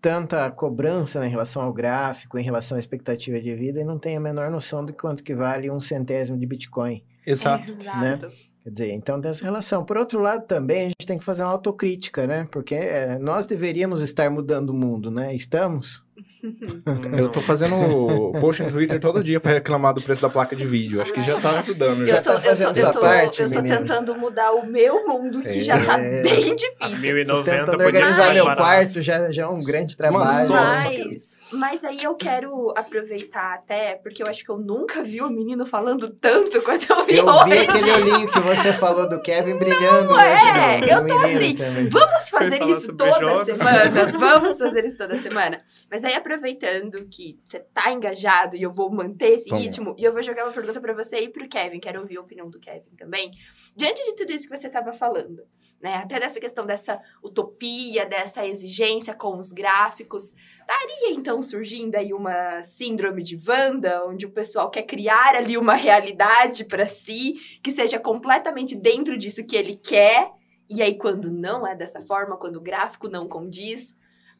tanta 0.00 0.50
cobrança 0.50 1.18
né, 1.18 1.26
em 1.26 1.30
relação 1.30 1.62
ao 1.62 1.72
gráfico, 1.72 2.38
em 2.38 2.42
relação 2.42 2.76
à 2.76 2.78
expectativa 2.78 3.40
de 3.40 3.54
vida, 3.54 3.80
e 3.80 3.84
não 3.84 3.98
tem 3.98 4.16
a 4.16 4.20
menor 4.20 4.50
noção 4.50 4.84
de 4.84 4.92
quanto 4.92 5.24
que 5.24 5.34
vale 5.34 5.70
um 5.70 5.80
centésimo 5.80 6.38
de 6.38 6.46
Bitcoin. 6.46 7.02
Exato. 7.26 7.72
É, 7.72 8.00
né? 8.00 8.20
Quer 8.62 8.70
dizer, 8.70 8.92
então 8.92 9.18
tem 9.18 9.30
essa 9.30 9.42
relação. 9.42 9.82
Por 9.82 9.96
outro 9.96 10.20
lado, 10.20 10.46
também 10.46 10.82
a 10.82 10.84
gente 10.88 11.06
tem 11.06 11.18
que 11.18 11.24
fazer 11.24 11.42
uma 11.42 11.52
autocrítica, 11.52 12.26
né? 12.26 12.46
Porque 12.50 12.74
é, 12.74 13.18
nós 13.18 13.46
deveríamos 13.46 14.02
estar 14.02 14.30
mudando 14.30 14.70
o 14.70 14.74
mundo, 14.74 15.10
né? 15.10 15.34
Estamos? 15.34 16.03
eu 17.16 17.28
tô 17.28 17.40
fazendo 17.40 18.32
post 18.40 18.62
no 18.62 18.70
Twitter 18.70 19.00
todo 19.00 19.22
dia 19.22 19.40
pra 19.40 19.52
reclamar 19.52 19.94
do 19.94 20.02
preço 20.02 20.22
da 20.22 20.28
placa 20.28 20.54
de 20.54 20.66
vídeo. 20.66 21.00
Acho 21.00 21.12
que 21.12 21.22
já 21.22 21.40
tá 21.40 21.60
ajudando. 21.60 22.04
Já 22.04 22.20
tá 22.20 22.40
fazendo 22.40 22.78
essa 22.78 22.92
parte, 22.92 23.42
Eu 23.42 23.50
tô 23.50 23.62
tentando 23.62 24.14
mudar 24.16 24.52
o 24.52 24.66
meu 24.66 25.06
mundo, 25.06 25.42
que 25.42 25.58
é... 25.58 25.60
já 25.60 25.84
tá 25.84 25.98
é. 25.98 26.22
bem 26.22 26.54
difícil. 26.54 27.14
1090 27.14 27.70
podia 27.70 27.86
organizar 27.86 28.34
meu 28.34 28.44
quarto 28.46 29.02
já, 29.02 29.30
já 29.30 29.44
é 29.44 29.46
um 29.46 29.62
grande 29.62 29.96
trabalho. 29.96 30.48
Mas, 30.50 31.40
mas 31.54 31.84
aí 31.84 32.02
eu 32.02 32.14
quero 32.14 32.72
aproveitar 32.76 33.54
até, 33.54 33.94
porque 33.96 34.22
eu 34.22 34.26
acho 34.26 34.44
que 34.44 34.50
eu 34.50 34.58
nunca 34.58 35.02
vi 35.02 35.20
o 35.20 35.30
menino 35.30 35.66
falando 35.66 36.10
tanto 36.10 36.60
quanto 36.62 36.90
eu 36.90 37.04
vi 37.04 37.16
eu 37.16 37.26
hoje. 37.26 37.40
Eu 37.40 37.46
vi 37.46 37.58
aquele 37.58 37.90
olhinho 37.92 38.30
que 38.30 38.40
você 38.40 38.72
falou 38.72 39.08
do 39.08 39.20
Kevin 39.20 39.56
brilhando. 39.56 40.10
Não 40.10 40.20
é, 40.20 40.80
no, 40.80 40.86
eu 40.86 41.06
tô 41.06 41.18
assim, 41.18 41.56
também. 41.56 41.88
vamos 41.88 42.28
fazer 42.28 42.62
isso 42.62 42.94
toda 42.94 43.20
jogos. 43.20 43.58
semana, 43.58 44.12
vamos 44.18 44.58
fazer 44.58 44.84
isso 44.84 44.98
toda 44.98 45.18
semana. 45.20 45.62
Mas 45.90 46.04
aí 46.04 46.14
aproveitando 46.14 47.06
que 47.08 47.38
você 47.44 47.60
tá 47.60 47.92
engajado 47.92 48.56
e 48.56 48.62
eu 48.62 48.72
vou 48.72 48.90
manter 48.90 49.34
esse 49.34 49.54
ritmo, 49.54 49.94
e 49.98 50.04
eu 50.04 50.12
vou 50.12 50.22
jogar 50.22 50.44
uma 50.44 50.52
pergunta 50.52 50.80
para 50.80 50.92
você 50.92 51.18
e 51.18 51.28
pro 51.28 51.48
Kevin, 51.48 51.80
quero 51.80 52.00
ouvir 52.00 52.18
a 52.18 52.20
opinião 52.20 52.50
do 52.50 52.58
Kevin 52.58 52.94
também. 52.98 53.30
Diante 53.76 54.02
de 54.04 54.14
tudo 54.14 54.32
isso 54.32 54.48
que 54.48 54.56
você 54.56 54.68
tava 54.68 54.92
falando, 54.92 55.42
né, 55.80 55.96
até 55.96 56.18
dessa 56.18 56.40
questão 56.40 56.64
dessa 56.64 57.00
utopia, 57.22 58.06
dessa 58.06 58.46
exigência 58.46 59.14
com 59.14 59.36
os 59.38 59.52
gráficos, 59.52 60.32
estaria 60.60 61.10
então 61.10 61.42
surgindo 61.42 61.94
aí 61.96 62.12
uma 62.12 62.62
síndrome 62.62 63.22
de 63.22 63.38
Wanda, 63.46 64.06
onde 64.06 64.24
o 64.24 64.30
pessoal 64.30 64.70
quer 64.70 64.82
criar 64.84 65.34
ali 65.34 65.58
uma 65.58 65.74
realidade 65.74 66.64
para 66.64 66.86
si 66.86 67.34
que 67.62 67.70
seja 67.70 67.98
completamente 67.98 68.74
dentro 68.74 69.18
disso 69.18 69.44
que 69.44 69.56
ele 69.56 69.76
quer, 69.76 70.30
e 70.70 70.82
aí 70.82 70.96
quando 70.96 71.30
não 71.30 71.66
é 71.66 71.74
dessa 71.74 72.00
forma, 72.06 72.36
quando 72.36 72.56
o 72.56 72.62
gráfico 72.62 73.08
não 73.08 73.28
condiz, 73.28 73.94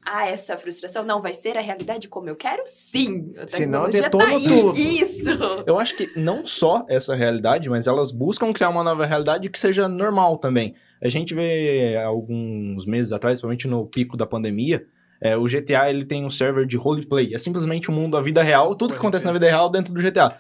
há 0.05 0.27
essa 0.27 0.57
frustração, 0.57 1.05
não 1.05 1.23
vai 1.23 1.35
ser 1.35 1.57
a 1.57 1.61
realidade 1.61 2.09
como 2.09 2.29
eu 2.29 2.37
quero? 2.37 2.63
Sim. 2.67 3.33
Senão 3.47 3.89
detona 3.89 4.25
tá 4.25 4.31
tudo. 4.41 4.79
Isso. 4.79 5.31
Eu 5.67 5.79
acho 5.79 5.97
que 5.97 6.11
não 6.19 6.45
só 6.45 6.85
essa 6.89 7.15
realidade, 7.15 7.71
mas 7.71 7.87
elas 7.87 8.11
buscam 8.11 8.53
criar 8.53 8.69
uma 8.69 8.85
nova 8.85 9.07
realidade 9.07 9.49
que 9.49 9.59
seja 9.59 9.89
normal 9.89 10.39
também. 10.39 10.75
A 11.03 11.09
gente 11.09 11.35
vê 11.35 11.97
alguns 11.97 12.87
meses 12.87 13.13
atrás, 13.13 13.39
principalmente 13.39 13.67
no 13.67 13.87
pico 13.87 14.17
da 14.17 14.27
pandemia, 14.27 14.87
é, 15.21 15.37
o 15.37 15.45
GTA 15.45 15.89
ele 15.89 16.05
tem 16.05 16.25
um 16.25 16.31
server 16.31 16.67
de 16.67 16.77
roleplay. 16.77 17.35
É 17.35 17.39
simplesmente 17.39 17.91
o 17.91 17.93
um 17.93 17.97
mundo 17.97 18.13
da 18.13 18.21
vida 18.21 18.43
real, 18.43 18.75
tudo 18.75 18.93
que 18.93 18.99
acontece 18.99 19.25
na 19.25 19.33
vida 19.33 19.47
real 19.47 19.71
dentro 19.71 19.93
do 19.93 20.01
GTA. 20.01 20.39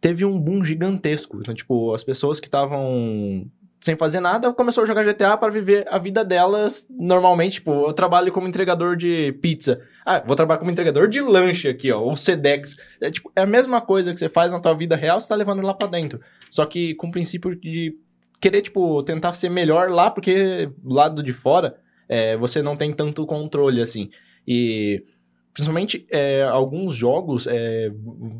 Teve 0.00 0.24
um 0.24 0.40
boom 0.40 0.62
gigantesco. 0.62 1.40
Então, 1.40 1.54
tipo, 1.54 1.92
as 1.92 2.04
pessoas 2.04 2.38
que 2.38 2.46
estavam 2.46 3.50
sem 3.84 3.96
fazer 3.96 4.18
nada 4.18 4.50
começou 4.50 4.82
a 4.82 4.86
jogar 4.86 5.04
GTA 5.04 5.36
para 5.36 5.52
viver 5.52 5.86
a 5.90 5.98
vida 5.98 6.24
delas 6.24 6.86
normalmente. 6.88 7.56
Tipo, 7.56 7.88
eu 7.88 7.92
trabalho 7.92 8.32
como 8.32 8.48
entregador 8.48 8.96
de 8.96 9.32
pizza. 9.42 9.78
Ah, 10.06 10.22
vou 10.26 10.34
trabalhar 10.34 10.58
como 10.58 10.70
entregador 10.70 11.06
de 11.06 11.20
lanche 11.20 11.68
aqui, 11.68 11.92
ó, 11.92 12.00
ou 12.00 12.16
Sedex. 12.16 12.78
É, 12.98 13.10
tipo, 13.10 13.30
é 13.36 13.42
a 13.42 13.46
mesma 13.46 13.82
coisa 13.82 14.14
que 14.14 14.18
você 14.18 14.26
faz 14.26 14.50
na 14.50 14.58
tua 14.58 14.72
vida 14.72 14.96
real, 14.96 15.20
você 15.20 15.28
tá 15.28 15.34
levando 15.34 15.60
lá 15.60 15.74
para 15.74 15.86
dentro. 15.86 16.18
Só 16.50 16.64
que 16.64 16.94
com 16.94 17.08
o 17.08 17.10
princípio 17.10 17.54
de 17.54 17.94
querer, 18.40 18.62
tipo, 18.62 19.02
tentar 19.02 19.34
ser 19.34 19.50
melhor 19.50 19.90
lá, 19.90 20.10
porque 20.10 20.70
lado 20.82 21.22
de 21.22 21.34
fora 21.34 21.76
é, 22.08 22.38
você 22.38 22.62
não 22.62 22.78
tem 22.78 22.90
tanto 22.90 23.26
controle, 23.26 23.82
assim. 23.82 24.08
E 24.48 25.04
principalmente 25.52 26.06
é, 26.10 26.42
alguns 26.42 26.94
jogos 26.94 27.46
é, 27.46 27.92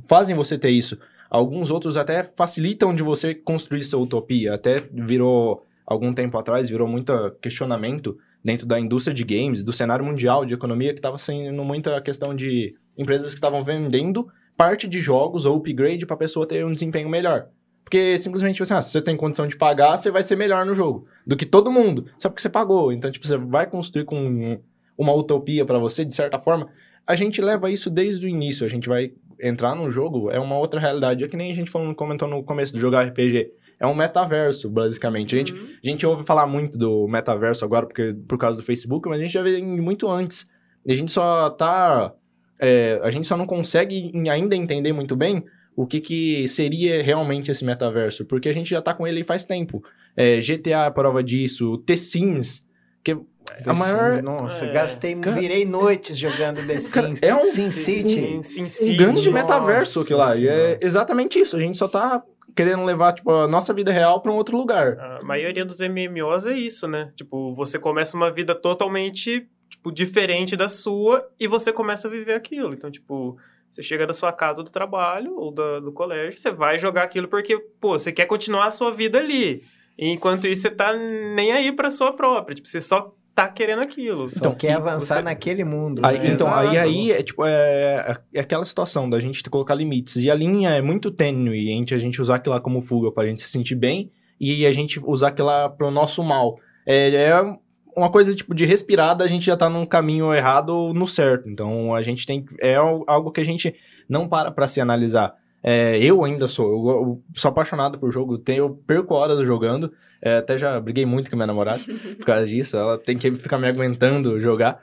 fazem 0.08 0.34
você 0.34 0.56
ter 0.56 0.70
isso. 0.70 0.98
Alguns 1.35 1.69
outros 1.69 1.97
até 1.97 2.23
facilitam 2.23 2.94
de 2.94 3.02
você 3.02 3.35
construir 3.35 3.82
sua 3.82 3.98
utopia. 3.98 4.55
Até 4.55 4.78
virou, 4.93 5.66
algum 5.85 6.15
tempo 6.15 6.39
atrás, 6.39 6.70
virou 6.70 6.86
muito 6.86 7.12
questionamento 7.43 8.16
dentro 8.44 8.65
da 8.65 8.78
indústria 8.78 9.12
de 9.12 9.24
games, 9.24 9.61
do 9.61 9.73
cenário 9.73 10.05
mundial 10.05 10.47
de 10.47 10.55
economia, 10.55 10.93
que 10.93 11.01
estava 11.01 11.19
sendo 11.19 11.65
muita 11.65 12.01
questão 12.01 12.36
de 12.36 12.77
empresas 12.97 13.31
que 13.31 13.35
estavam 13.35 13.65
vendendo 13.65 14.28
parte 14.56 14.86
de 14.86 15.01
jogos 15.01 15.44
ou 15.44 15.56
upgrade 15.56 16.06
para 16.06 16.15
a 16.15 16.19
pessoa 16.19 16.47
ter 16.47 16.65
um 16.65 16.73
desempenho 16.73 17.09
melhor. 17.09 17.48
Porque 17.82 18.16
simplesmente, 18.16 18.62
assim, 18.62 18.74
ah, 18.74 18.81
se 18.81 18.93
você 18.93 19.02
tem 19.02 19.16
condição 19.16 19.48
de 19.48 19.56
pagar, 19.56 19.97
você 19.97 20.12
vai 20.12 20.23
ser 20.23 20.36
melhor 20.36 20.65
no 20.65 20.77
jogo 20.77 21.05
do 21.27 21.36
que 21.36 21.44
todo 21.44 21.69
mundo, 21.69 22.06
só 22.16 22.28
porque 22.28 22.43
você 22.43 22.48
pagou. 22.48 22.93
Então, 22.93 23.11
tipo, 23.11 23.27
você 23.27 23.36
vai 23.36 23.69
construir 23.69 24.05
com 24.05 24.61
uma 24.97 25.12
utopia 25.12 25.65
para 25.65 25.81
você, 25.81 26.05
de 26.05 26.15
certa 26.15 26.39
forma. 26.39 26.69
A 27.05 27.16
gente 27.16 27.43
leva 27.43 27.69
isso 27.73 27.90
desde 27.90 28.24
o 28.24 28.28
início, 28.28 28.65
a 28.65 28.69
gente 28.69 28.89
vai 28.89 29.12
entrar 29.44 29.74
no 29.74 29.90
jogo, 29.90 30.30
é 30.30 30.40
uma 30.40 30.56
outra 30.56 30.80
realidade. 30.80 31.22
É 31.22 31.28
que 31.28 31.36
nem 31.36 31.52
a 31.52 31.54
gente 31.54 31.70
falou, 31.70 31.94
comentou 31.94 32.26
no 32.26 32.42
começo 32.42 32.72
de 32.72 32.80
jogar 32.80 33.02
RPG. 33.02 33.50
É 33.78 33.86
um 33.86 33.94
metaverso, 33.94 34.70
basicamente. 34.70 35.34
A 35.34 35.38
gente, 35.38 35.52
a 35.52 35.86
gente 35.86 36.06
ouve 36.06 36.24
falar 36.24 36.46
muito 36.46 36.78
do 36.78 37.06
metaverso 37.06 37.64
agora 37.64 37.86
porque, 37.86 38.14
por 38.26 38.38
causa 38.38 38.58
do 38.58 38.64
Facebook, 38.64 39.08
mas 39.08 39.18
a 39.18 39.22
gente 39.22 39.32
já 39.32 39.42
vê 39.42 39.60
muito 39.60 40.08
antes. 40.08 40.46
E 40.86 40.92
a 40.92 40.94
gente 40.94 41.12
só 41.12 41.50
tá. 41.50 42.12
É, 42.58 43.00
a 43.02 43.10
gente 43.10 43.26
só 43.26 43.36
não 43.36 43.46
consegue 43.46 44.12
ainda 44.28 44.56
entender 44.56 44.92
muito 44.92 45.14
bem 45.14 45.44
o 45.76 45.86
que, 45.86 46.00
que 46.00 46.48
seria 46.48 47.02
realmente 47.02 47.50
esse 47.50 47.64
metaverso, 47.64 48.24
porque 48.24 48.48
a 48.48 48.52
gente 48.52 48.70
já 48.70 48.80
tá 48.80 48.94
com 48.94 49.06
ele 49.06 49.24
faz 49.24 49.44
tempo. 49.44 49.82
É, 50.16 50.38
GTA 50.40 50.86
é 50.86 50.90
prova 50.90 51.22
disso, 51.22 51.78
The-Sims, 51.78 52.64
que 53.02 53.18
The 53.62 53.70
a 53.70 53.74
maior... 53.74 54.12
Sims, 54.14 54.24
nossa, 54.24 54.64
é. 54.64 54.72
gastei, 54.72 55.14
cara, 55.16 55.36
virei 55.36 55.64
noites 55.64 56.16
jogando 56.16 56.66
The 56.66 56.80
Sims. 56.80 57.22
é 57.22 57.34
um 57.34 57.46
Sim 57.46 57.70
City. 57.70 58.42
Sim, 58.42 58.68
Sim, 58.68 58.94
um 58.94 58.96
grande 58.96 59.30
metaverso 59.30 60.00
aquilo 60.00 60.20
lá. 60.20 60.36
E 60.36 60.48
é 60.48 60.78
exatamente 60.80 61.38
isso. 61.38 61.56
A 61.56 61.60
gente 61.60 61.76
só 61.76 61.86
tá 61.86 62.22
querendo 62.54 62.84
levar, 62.84 63.12
tipo, 63.12 63.30
a 63.30 63.48
nossa 63.48 63.74
vida 63.74 63.92
real 63.92 64.20
para 64.20 64.32
um 64.32 64.36
outro 64.36 64.56
lugar. 64.56 64.98
A 64.98 65.22
maioria 65.22 65.64
dos 65.64 65.80
MMOs 65.80 66.46
é 66.46 66.56
isso, 66.56 66.86
né? 66.86 67.12
Tipo, 67.16 67.54
você 67.54 67.78
começa 67.78 68.16
uma 68.16 68.30
vida 68.30 68.54
totalmente, 68.54 69.48
tipo, 69.68 69.92
diferente 69.92 70.56
da 70.56 70.68
sua 70.68 71.28
e 71.38 71.46
você 71.46 71.72
começa 71.72 72.08
a 72.08 72.10
viver 72.10 72.34
aquilo. 72.34 72.72
Então, 72.72 72.90
tipo, 72.90 73.36
você 73.70 73.82
chega 73.82 74.06
da 74.06 74.12
sua 74.12 74.32
casa 74.32 74.62
do 74.62 74.70
trabalho 74.70 75.34
ou 75.36 75.50
do, 75.50 75.80
do 75.80 75.92
colégio, 75.92 76.38
você 76.38 76.50
vai 76.50 76.78
jogar 76.78 77.02
aquilo 77.02 77.26
porque, 77.26 77.58
pô, 77.80 77.98
você 77.98 78.12
quer 78.12 78.26
continuar 78.26 78.66
a 78.66 78.70
sua 78.70 78.92
vida 78.92 79.18
ali. 79.18 79.64
E 79.98 80.08
enquanto 80.10 80.46
isso, 80.46 80.62
você 80.62 80.70
tá 80.70 80.92
nem 80.92 81.52
aí 81.52 81.72
pra 81.72 81.90
sua 81.90 82.12
própria. 82.12 82.54
Tipo, 82.54 82.68
você 82.68 82.80
só 82.80 83.14
tá 83.35 83.48
querendo 83.48 83.82
aquilo. 83.82 84.28
Só 84.28 84.39
então, 84.39 84.55
quer 84.55 84.74
avançar 84.74 85.16
você... 85.16 85.23
naquele 85.23 85.65
mundo. 85.65 86.01
Aí, 86.05 86.19
né? 86.19 86.28
Então, 86.28 86.55
aí, 86.55 86.78
aí 86.78 87.12
é, 87.12 87.23
tipo, 87.23 87.44
é, 87.44 88.16
é 88.32 88.40
aquela 88.40 88.65
situação 88.65 89.11
da 89.11 89.19
gente 89.19 89.43
colocar 89.51 89.74
limites. 89.74 90.16
E 90.16 90.31
a 90.31 90.35
linha 90.35 90.70
é 90.70 90.81
muito 90.81 91.11
tênue 91.11 91.70
entre 91.70 91.94
a 91.94 91.98
gente 91.98 92.23
usar 92.23 92.36
aquilo 92.36 92.55
lá 92.55 92.61
como 92.61 92.81
fuga 92.81 93.11
pra 93.11 93.27
gente 93.27 93.40
se 93.40 93.48
sentir 93.48 93.74
bem 93.74 94.11
e 94.40 94.65
a 94.65 94.73
gente 94.73 95.01
usar 95.05 95.28
aquilo 95.28 95.48
lá 95.48 95.69
pro 95.69 95.90
nosso 95.90 96.23
mal. 96.23 96.59
É, 96.86 97.15
é 97.15 97.56
uma 97.97 98.11
coisa, 98.11 98.35
tipo, 98.35 98.55
de 98.55 98.65
respirada, 98.65 99.24
a 99.24 99.28
gente 99.28 99.47
já 99.47 99.56
tá 99.56 99.69
num 99.69 99.86
caminho 99.86 100.32
errado 100.35 100.70
ou 100.70 100.94
no 100.94 101.06
certo. 101.06 101.48
Então, 101.48 101.94
a 101.94 102.02
gente 102.02 102.27
tem... 102.27 102.44
É 102.61 102.77
algo 102.77 103.32
que 103.32 103.40
a 103.40 103.44
gente 103.44 103.74
não 104.09 104.28
para 104.28 104.51
pra 104.51 104.69
se 104.69 104.81
analisar. 104.81 105.35
É, 105.66 105.97
eu 105.99 106.23
ainda 106.23 106.47
sou, 106.47 106.66
eu, 106.66 106.91
eu, 106.91 107.23
sou 107.35 107.49
apaixonado 107.49 107.99
por 107.99 108.12
jogo, 108.12 108.36
tenho, 108.36 108.59
eu 108.59 108.70
perco 108.86 109.15
horas 109.15 109.45
jogando, 109.47 109.91
é, 110.20 110.36
até 110.36 110.59
já 110.59 110.78
briguei 110.78 111.07
muito 111.07 111.31
com 111.31 111.36
a 111.36 111.39
minha 111.39 111.47
namorada 111.47 111.82
por 112.19 112.27
causa 112.27 112.45
disso, 112.45 112.77
ela 112.77 112.99
tem 112.99 113.16
que 113.16 113.35
ficar 113.36 113.57
me 113.57 113.66
aguentando 113.66 114.39
jogar, 114.39 114.82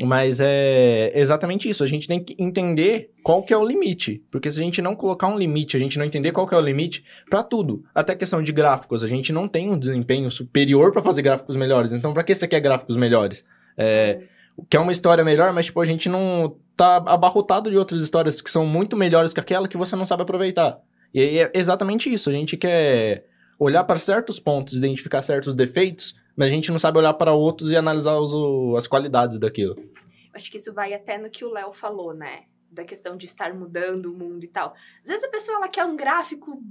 mas 0.00 0.38
é 0.40 1.10
exatamente 1.18 1.68
isso, 1.68 1.82
a 1.82 1.86
gente 1.88 2.06
tem 2.06 2.22
que 2.22 2.36
entender 2.38 3.10
qual 3.24 3.42
que 3.42 3.52
é 3.52 3.56
o 3.56 3.66
limite, 3.66 4.22
porque 4.30 4.52
se 4.52 4.60
a 4.60 4.62
gente 4.62 4.80
não 4.80 4.94
colocar 4.94 5.26
um 5.26 5.36
limite, 5.36 5.76
a 5.76 5.80
gente 5.80 5.98
não 5.98 6.04
entender 6.04 6.30
qual 6.30 6.46
que 6.46 6.54
é 6.54 6.58
o 6.58 6.60
limite 6.60 7.04
para 7.28 7.42
tudo, 7.42 7.82
até 7.92 8.14
questão 8.14 8.40
de 8.40 8.52
gráficos, 8.52 9.02
a 9.02 9.08
gente 9.08 9.32
não 9.32 9.48
tem 9.48 9.68
um 9.68 9.76
desempenho 9.76 10.30
superior 10.30 10.92
para 10.92 11.02
fazer 11.02 11.22
gráficos 11.22 11.56
melhores, 11.56 11.90
então 11.90 12.14
para 12.14 12.22
que 12.22 12.36
você 12.36 12.46
quer 12.46 12.60
gráficos 12.60 12.96
melhores? 12.96 13.44
É, 13.76 14.20
quer 14.68 14.78
uma 14.78 14.92
história 14.92 15.24
melhor, 15.24 15.52
mas 15.52 15.66
tipo, 15.66 15.80
a 15.80 15.84
gente 15.84 16.08
não 16.08 16.56
tá 16.80 16.96
abarrotado 16.96 17.70
de 17.70 17.76
outras 17.76 18.00
histórias 18.00 18.40
que 18.40 18.50
são 18.50 18.64
muito 18.64 18.96
melhores 18.96 19.34
que 19.34 19.40
aquela 19.40 19.68
que 19.68 19.76
você 19.76 19.94
não 19.94 20.06
sabe 20.06 20.22
aproveitar. 20.22 20.80
E 21.12 21.38
é 21.38 21.50
exatamente 21.52 22.10
isso. 22.10 22.30
A 22.30 22.32
gente 22.32 22.56
quer 22.56 23.26
olhar 23.58 23.84
para 23.84 23.98
certos 23.98 24.40
pontos, 24.40 24.78
identificar 24.78 25.20
certos 25.20 25.54
defeitos, 25.54 26.14
mas 26.34 26.46
a 26.46 26.50
gente 26.50 26.70
não 26.70 26.78
sabe 26.78 26.96
olhar 26.96 27.12
para 27.12 27.34
outros 27.34 27.70
e 27.70 27.76
analisar 27.76 28.18
os, 28.18 28.32
as 28.78 28.86
qualidades 28.86 29.38
daquilo. 29.38 29.76
Acho 30.32 30.50
que 30.50 30.56
isso 30.56 30.72
vai 30.72 30.94
até 30.94 31.18
no 31.18 31.28
que 31.28 31.44
o 31.44 31.52
Léo 31.52 31.74
falou, 31.74 32.14
né? 32.14 32.44
Da 32.70 32.82
questão 32.82 33.14
de 33.14 33.26
estar 33.26 33.52
mudando 33.52 34.06
o 34.06 34.16
mundo 34.16 34.42
e 34.42 34.48
tal. 34.48 34.72
Às 35.02 35.08
vezes 35.08 35.24
a 35.24 35.28
pessoa 35.28 35.58
ela 35.58 35.68
quer 35.68 35.84
um 35.84 35.96
gráfico 35.96 36.62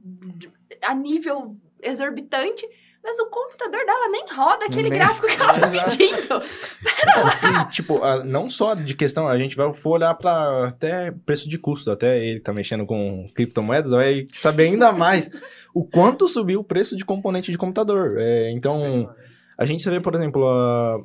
a 0.81 0.95
nível 0.95 1.56
exorbitante, 1.84 2.68
mas 3.03 3.17
o 3.19 3.27
computador 3.27 3.85
dela 3.85 4.09
nem 4.09 4.26
roda 4.31 4.65
aquele 4.65 4.89
nem... 4.89 4.99
gráfico 4.99 5.27
que 5.27 5.41
ela 5.41 5.53
tá 5.53 5.67
pedindo. 5.67 6.43
e, 7.63 7.71
tipo, 7.71 7.99
não 8.26 8.49
só 8.49 8.73
de 8.73 8.93
questão, 8.93 9.27
a 9.27 9.38
gente 9.38 9.55
vai 9.55 9.71
olhar 9.85 10.13
para 10.15 10.67
até 10.67 11.11
preço 11.26 11.49
de 11.49 11.57
custo, 11.57 11.91
até 11.91 12.17
ele 12.17 12.39
tá 12.39 12.53
mexendo 12.53 12.85
com 12.85 13.27
criptomoedas, 13.34 13.91
vai 13.91 14.26
saber 14.31 14.63
ainda 14.63 14.91
mais 14.91 15.30
o 15.73 15.85
quanto 15.85 16.27
subiu 16.27 16.59
o 16.59 16.63
preço 16.63 16.95
de 16.95 17.05
componente 17.05 17.51
de 17.51 17.57
computador. 17.57 18.17
É, 18.19 18.51
então, 18.51 19.09
a 19.57 19.65
gente 19.65 19.88
vê, 19.89 19.99
por 19.99 20.15
exemplo, 20.15 20.43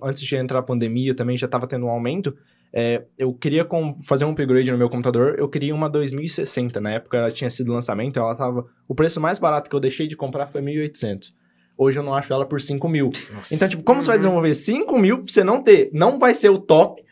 antes 0.03 0.23
de 0.23 0.37
entrar 0.37 0.59
a 0.59 0.62
pandemia 0.62 1.15
também 1.15 1.37
já 1.37 1.47
estava 1.47 1.66
tendo 1.66 1.87
um 1.87 1.91
aumento. 1.91 2.37
É, 2.73 3.05
eu 3.16 3.33
queria 3.33 3.65
fazer 4.03 4.25
um 4.25 4.33
upgrade 4.33 4.71
no 4.71 4.77
meu 4.77 4.91
computador, 4.91 5.37
eu 5.39 5.49
queria 5.49 5.73
uma 5.73 5.89
2060. 5.89 6.81
Na 6.81 6.91
época 6.91 7.16
ela 7.19 7.31
tinha 7.31 7.49
sido 7.49 7.73
lançamento, 7.73 8.19
ela 8.19 8.35
tava. 8.35 8.66
O 8.89 8.95
preço 8.95 9.21
mais 9.21 9.39
barato 9.39 9.71
que 9.71 9.77
eu 9.77 9.81
deixei 9.81 10.09
de 10.09 10.16
comprar 10.16 10.49
foi 10.49 10.61
1.800. 10.61 11.33
Hoje 11.77 11.99
eu 11.99 12.03
não 12.03 12.15
acho 12.15 12.33
ela 12.33 12.47
por 12.47 12.61
5 12.61 12.89
mil. 12.89 13.11
Nossa. 13.33 13.55
Então, 13.55 13.69
tipo, 13.69 13.83
como 13.83 14.01
você 14.01 14.09
vai 14.09 14.19
desenvolver 14.19 14.55
5 14.55 14.99
mil 14.99 15.19
pra 15.19 15.33
você 15.33 15.43
não 15.43 15.63
ter? 15.63 15.91
Não 15.93 16.19
vai 16.19 16.35
ser 16.35 16.49
o 16.49 16.59
top. 16.59 17.03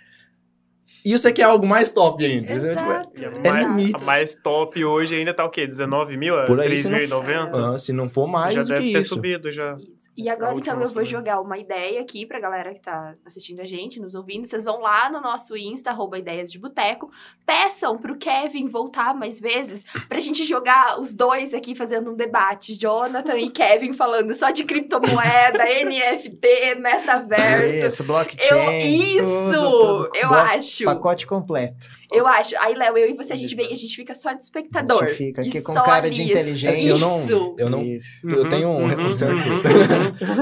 E 1.04 1.12
isso 1.12 1.26
aqui 1.26 1.42
é 1.42 1.44
algo 1.44 1.66
mais 1.66 1.90
top 1.92 2.24
ainda. 2.24 2.52
Exato. 2.52 3.10
Tipo, 3.10 3.46
é, 3.46 3.48
é 3.48 3.64
mais, 3.64 3.94
a 3.94 3.98
mais 4.04 4.34
top 4.34 4.84
hoje 4.84 5.14
ainda 5.14 5.34
tá 5.34 5.44
o 5.44 5.50
quê? 5.50 5.66
19 5.66 6.16
mil? 6.16 6.44
Por 6.44 6.60
aí, 6.60 6.68
3.090? 6.68 7.78
Se, 7.78 7.86
se 7.86 7.92
não 7.92 8.08
for 8.08 8.26
mais 8.26 8.54
Já 8.54 8.62
deve 8.62 8.92
ter 8.92 8.98
isso. 8.98 9.08
subido, 9.08 9.50
já. 9.50 9.74
Isso. 9.74 10.10
E 10.16 10.28
agora, 10.28 10.54
então, 10.56 10.80
eu 10.80 10.88
vou 10.88 11.04
jogar 11.04 11.40
uma 11.40 11.58
ideia 11.58 12.00
aqui 12.00 12.24
pra 12.24 12.38
galera 12.38 12.72
que 12.72 12.80
tá 12.80 13.14
assistindo 13.24 13.60
a 13.60 13.66
gente, 13.66 14.00
nos 14.00 14.14
ouvindo. 14.14 14.46
Vocês 14.46 14.64
vão 14.64 14.80
lá 14.80 15.10
no 15.10 15.20
nosso 15.20 15.56
Insta, 15.56 15.90
arroba 15.90 16.18
Ideias 16.18 16.50
de 16.52 16.58
Boteco. 16.58 17.10
Peçam 17.44 17.98
pro 17.98 18.16
Kevin 18.16 18.68
voltar 18.68 19.14
mais 19.14 19.40
vezes 19.40 19.84
pra 20.08 20.20
gente 20.20 20.44
jogar 20.44 21.00
os 21.00 21.12
dois 21.12 21.52
aqui 21.54 21.74
fazendo 21.74 22.10
um 22.10 22.14
debate. 22.14 22.74
Jonathan 22.74 23.38
e 23.38 23.50
Kevin 23.50 23.92
falando 23.92 24.32
só 24.34 24.50
de 24.50 24.64
criptomoeda, 24.64 25.64
NFT, 25.84 26.76
metaverso. 26.78 27.86
Isso, 27.86 28.04
blockchain. 28.04 28.48
Eu, 28.50 28.86
isso, 28.86 29.50
tudo, 29.52 30.04
tudo. 30.04 30.10
eu 30.14 30.32
acho 30.32 30.91
pacote 30.94 31.26
completo. 31.26 31.88
Eu 32.10 32.26
acho. 32.26 32.56
Aí, 32.58 32.74
Léo, 32.74 32.96
eu 32.96 33.10
e 33.10 33.14
você, 33.14 33.32
a 33.32 33.36
gente 33.36 33.54
vem, 33.54 33.72
a 33.72 33.76
gente 33.76 33.94
fica 33.94 34.12
só 34.14 34.32
de 34.32 34.42
espectador. 34.42 35.04
A 35.04 35.06
gente 35.06 35.16
fica 35.16 35.42
aqui 35.42 35.62
com 35.62 35.74
cara 35.74 36.10
de 36.10 36.22
inteligente. 36.22 36.86
Eu 36.86 36.98
não. 36.98 37.54
Eu 37.58 37.70
não. 37.70 37.82
Isso. 37.82 38.28
Eu 38.28 38.48
tenho 38.48 38.68
um, 38.68 38.84
um 38.84 39.04
uhum. 39.04 39.12
certo. 39.12 39.48
Uhum. 39.48 39.58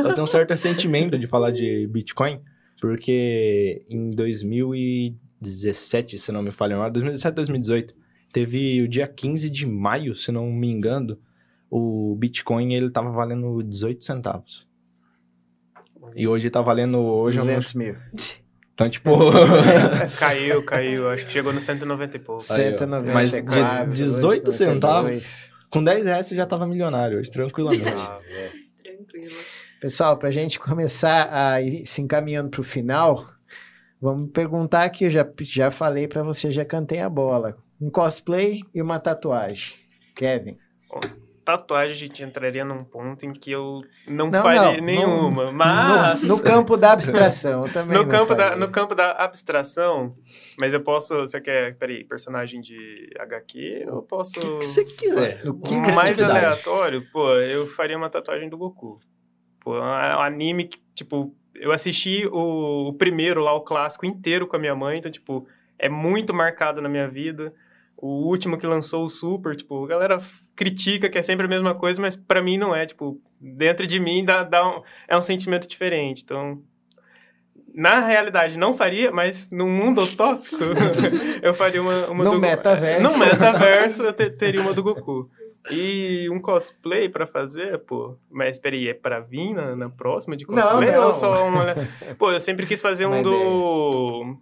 eu 0.09 0.15
tenho 0.15 0.25
um 0.25 0.27
certo 0.27 0.57
sentimento 0.57 1.19
de 1.19 1.27
falar 1.27 1.51
de 1.51 1.87
Bitcoin, 1.89 2.41
porque 2.81 3.85
em 3.89 4.11
2017, 4.11 6.19
se 6.19 6.33
não 6.33 6.43
me 6.43 6.51
falha, 6.51 6.77
2017, 6.91 7.35
2018, 7.35 7.95
teve 8.33 8.83
o 8.83 8.89
dia 8.89 9.07
15 9.07 9.51
de 9.51 9.67
maio, 9.67 10.15
se 10.15 10.33
não 10.33 10.51
me 10.51 10.71
engano, 10.71 11.19
o 11.71 12.17
Bitcoin 12.17 12.75
ele 12.75 12.91
tava 12.91 13.11
valendo 13.11 13.63
18 13.63 14.05
centavos. 14.05 14.69
E 16.17 16.27
hoje 16.27 16.51
tá 16.51 16.61
valendo. 16.61 16.99
Hoje 16.99 17.39
200 17.39 17.75
mil. 17.75 17.97
Então, 18.81 18.89
tipo. 18.89 19.11
caiu, 20.19 20.63
caiu. 20.63 21.11
Acho 21.11 21.27
que 21.27 21.33
chegou 21.33 21.53
no 21.53 21.61
190 21.61 22.17
e 22.17 22.21
pouco. 22.21 22.43
190 22.43 23.13
Mas 23.13 23.31
de 23.31 24.05
18 24.05 24.53
centavos, 24.53 25.51
com 25.69 25.85
10 25.85 26.07
reais 26.07 26.27
você 26.27 26.35
já 26.35 26.47
tava 26.47 26.67
milionário 26.67 27.19
hoje, 27.19 27.31
tranquilamente. 27.31 27.85
Ah, 27.85 28.19
é. 28.31 28.51
Tranquilo. 28.83 29.37
Pessoal, 29.81 30.17
pra 30.17 30.31
gente 30.31 30.59
começar 30.59 31.29
a 31.31 31.61
ir 31.61 31.87
se 31.87 32.01
encaminhando 32.01 32.51
pro 32.51 32.63
final, 32.63 33.29
vamos 34.01 34.31
perguntar 34.31 34.85
aqui. 34.85 35.05
Eu 35.05 35.11
já, 35.11 35.27
já 35.41 35.71
falei 35.71 36.09
pra 36.09 36.23
você, 36.23 36.51
já 36.51 36.65
cantei 36.65 37.01
a 37.01 37.09
bola. 37.09 37.57
Um 37.79 37.91
cosplay 37.91 38.63
e 38.75 38.81
uma 38.81 38.99
tatuagem. 38.99 39.75
Kevin 40.15 40.59
tatuagem 41.57 41.93
a 41.93 41.99
gente 41.99 42.23
entraria 42.23 42.65
num 42.65 42.79
ponto 42.79 43.25
em 43.25 43.33
que 43.33 43.51
eu 43.51 43.81
não, 44.07 44.31
não 44.31 44.43
faria 44.43 44.79
não, 44.79 44.85
nenhuma, 44.85 45.45
no, 45.47 45.53
mas... 45.53 46.23
No, 46.23 46.37
no, 46.37 46.43
campo 46.43 46.77
da 46.77 46.93
abstração 46.93 47.69
também 47.69 47.97
no 47.97 48.07
campo 48.07 48.35
da 48.35 48.57
No 48.57 48.69
campo 48.69 48.95
da 48.95 49.13
abstração, 49.13 50.15
mas 50.59 50.75
eu 50.75 50.81
posso... 50.81 51.21
Você 51.21 51.41
quer, 51.41 51.77
peraí, 51.77 52.05
personagem 52.05 52.61
de 52.61 53.11
HQ? 53.19 53.85
Eu 53.87 54.03
posso... 54.03 54.39
O 54.39 54.59
que 54.59 54.65
você 54.65 54.85
quiser. 54.85 55.41
O 55.47 55.55
que 55.61 55.75
mais 55.75 56.21
aleatório, 56.23 57.05
pô, 57.13 57.33
eu 57.35 57.67
faria 57.67 57.97
uma 57.97 58.11
tatuagem 58.11 58.49
do 58.49 58.57
Goku. 58.57 59.01
Pô, 59.61 59.77
é 59.77 60.17
um 60.17 60.21
anime 60.21 60.65
que, 60.65 60.79
tipo, 60.95 61.35
eu 61.55 61.73
assisti 61.73 62.27
o, 62.27 62.89
o 62.89 62.93
primeiro 62.95 63.41
lá, 63.41 63.53
o 63.53 63.61
clássico 63.61 64.07
inteiro 64.07 64.47
com 64.47 64.57
a 64.57 64.59
minha 64.59 64.75
mãe, 64.75 64.99
então, 64.99 65.11
tipo, 65.11 65.47
é 65.79 65.89
muito 65.89 66.33
marcado 66.33 66.81
na 66.81 66.89
minha 66.89 67.09
vida. 67.09 67.53
O 68.01 68.27
último 68.29 68.57
que 68.57 68.67
lançou 68.67 69.05
o 69.05 69.09
Super, 69.11 69.55
tipo, 69.55 69.85
a 69.85 69.87
galera 69.87 70.21
critica 70.57 71.09
que 71.09 71.19
é 71.19 71.23
sempre 71.23 71.45
a 71.45 71.49
mesma 71.49 71.75
coisa, 71.75 72.01
mas 72.01 72.17
para 72.17 72.41
mim 72.41 72.57
não 72.57 72.75
é, 72.75 72.87
tipo, 72.87 73.21
dentro 73.39 73.87
de 73.87 74.01
mim 74.01 74.25
dá, 74.25 74.43
dá 74.43 74.67
um, 74.67 74.83
é 75.07 75.17
um 75.17 75.21
sentimento 75.21 75.69
diferente. 75.69 76.23
Então, 76.25 76.63
na 77.75 78.01
realidade 78.01 78.57
não 78.57 78.75
faria, 78.75 79.13
mas 79.13 79.51
no 79.53 79.67
mundo 79.67 80.07
tóxico 80.17 80.65
eu 81.43 81.53
faria 81.53 81.83
uma, 81.83 82.07
uma 82.07 82.25
no 82.25 82.31
do 82.33 82.41
metaverso. 82.41 83.03
No 83.03 83.19
metaverso 83.19 84.03
eu 84.03 84.13
te, 84.15 84.31
teria 84.31 84.63
uma 84.63 84.73
do 84.73 84.83
Goku. 84.83 85.31
E 85.71 86.27
um 86.31 86.41
cosplay 86.41 87.07
pra 87.07 87.27
fazer, 87.27 87.79
pô. 87.81 88.17
Mas 88.31 88.59
peraí, 88.59 88.89
é 88.89 88.95
pra 88.95 89.21
vir 89.21 89.53
na, 89.53 89.77
na 89.77 89.91
próxima 89.91 90.35
de 90.35 90.47
cosplay 90.47 90.91
não, 90.91 91.01
não. 91.01 91.07
ou 91.09 91.15
só 91.15 91.47
uma. 91.47 91.77
Pô, 92.19 92.33
eu 92.33 92.41
sempre 92.41 92.65
quis 92.65 92.81
fazer 92.81 93.05
um 93.05 93.23
do 93.23 94.39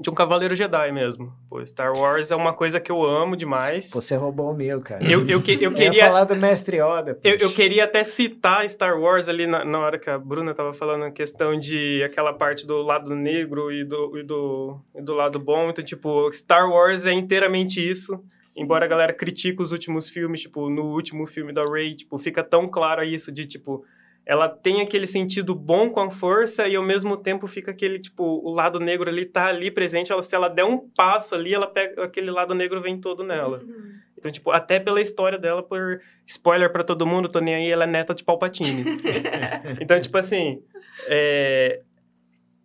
de 0.00 0.08
um 0.08 0.14
Cavaleiro 0.14 0.54
Jedi 0.54 0.90
mesmo. 0.92 1.32
Pô, 1.48 1.64
Star 1.66 1.92
Wars 1.92 2.30
é 2.30 2.36
uma 2.36 2.52
coisa 2.54 2.80
que 2.80 2.90
eu 2.90 3.04
amo 3.04 3.36
demais. 3.36 3.90
Você 3.92 4.16
roubou 4.16 4.50
o 4.50 4.54
meu, 4.54 4.80
cara. 4.80 5.04
Eu, 5.04 5.28
eu, 5.28 5.42
que, 5.42 5.52
eu 5.52 5.60
Eu 5.62 5.72
queria. 5.74 5.98
ia 5.98 6.06
falar 6.06 6.24
do 6.24 6.34
Mestre 6.36 6.78
Yoda. 6.78 7.18
Eu, 7.22 7.36
eu 7.36 7.52
queria 7.52 7.84
até 7.84 8.02
citar 8.02 8.68
Star 8.70 8.98
Wars 8.98 9.28
ali 9.28 9.46
na, 9.46 9.64
na 9.64 9.78
hora 9.78 9.98
que 9.98 10.08
a 10.08 10.18
Bruna 10.18 10.54
tava 10.54 10.72
falando 10.72 11.04
a 11.04 11.10
questão 11.10 11.58
de 11.58 12.02
aquela 12.02 12.32
parte 12.32 12.66
do 12.66 12.80
lado 12.80 13.14
negro 13.14 13.70
e 13.70 13.84
do, 13.84 14.18
e 14.18 14.22
do, 14.22 14.80
e 14.94 15.02
do 15.02 15.14
lado 15.14 15.38
bom. 15.38 15.68
Então, 15.68 15.84
tipo, 15.84 16.32
Star 16.32 16.70
Wars 16.70 17.04
é 17.04 17.12
inteiramente 17.12 17.86
isso. 17.86 18.18
Embora 18.56 18.84
a 18.84 18.88
galera 18.88 19.12
critique 19.12 19.62
os 19.62 19.70
últimos 19.70 20.08
filmes, 20.08 20.40
tipo, 20.40 20.68
no 20.70 20.86
último 20.86 21.26
filme 21.26 21.52
da 21.52 21.64
Rey, 21.64 21.94
tipo, 21.94 22.18
fica 22.18 22.42
tão 22.42 22.66
claro 22.66 23.04
isso 23.04 23.30
de, 23.30 23.46
tipo, 23.46 23.84
ela 24.26 24.48
tem 24.48 24.80
aquele 24.80 25.06
sentido 25.06 25.54
bom 25.54 25.90
com 25.90 26.00
a 26.00 26.10
força 26.10 26.68
e 26.68 26.76
ao 26.76 26.82
mesmo 26.82 27.16
tempo 27.16 27.46
fica 27.46 27.70
aquele, 27.70 27.98
tipo, 27.98 28.22
o 28.22 28.52
lado 28.52 28.78
negro 28.78 29.08
ali 29.08 29.24
tá 29.24 29.46
ali 29.46 29.70
presente, 29.70 30.12
ela, 30.12 30.22
se 30.22 30.34
ela 30.34 30.48
der 30.48 30.64
um 30.64 30.78
passo 30.78 31.34
ali, 31.34 31.52
ela 31.52 31.66
pega, 31.66 32.04
aquele 32.04 32.30
lado 32.30 32.54
negro 32.54 32.80
vem 32.80 33.00
todo 33.00 33.24
nela. 33.24 33.58
Uhum. 33.58 34.00
Então, 34.16 34.30
tipo, 34.30 34.50
até 34.50 34.78
pela 34.78 35.00
história 35.00 35.38
dela, 35.38 35.62
por 35.62 36.00
spoiler 36.26 36.70
pra 36.70 36.84
todo 36.84 37.06
mundo, 37.06 37.28
tô 37.28 37.40
nem 37.40 37.54
aí, 37.54 37.70
ela 37.70 37.84
é 37.84 37.86
neta 37.86 38.14
de 38.14 38.22
Palpatine. 38.22 38.84
então, 39.80 39.98
tipo 39.98 40.16
assim, 40.18 40.62
é, 41.08 41.80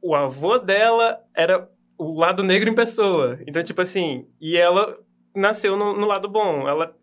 o 0.02 0.14
avô 0.14 0.60
dela 0.60 1.20
era 1.34 1.68
o 1.98 2.20
lado 2.20 2.44
negro 2.44 2.70
em 2.70 2.76
pessoa. 2.76 3.40
Então, 3.48 3.64
tipo 3.64 3.82
assim, 3.82 4.28
e 4.40 4.58
ela 4.58 5.00
nasceu 5.34 5.76
no, 5.78 5.94
no 5.98 6.06
lado 6.06 6.28
bom. 6.28 6.68
Ela, 6.68 6.96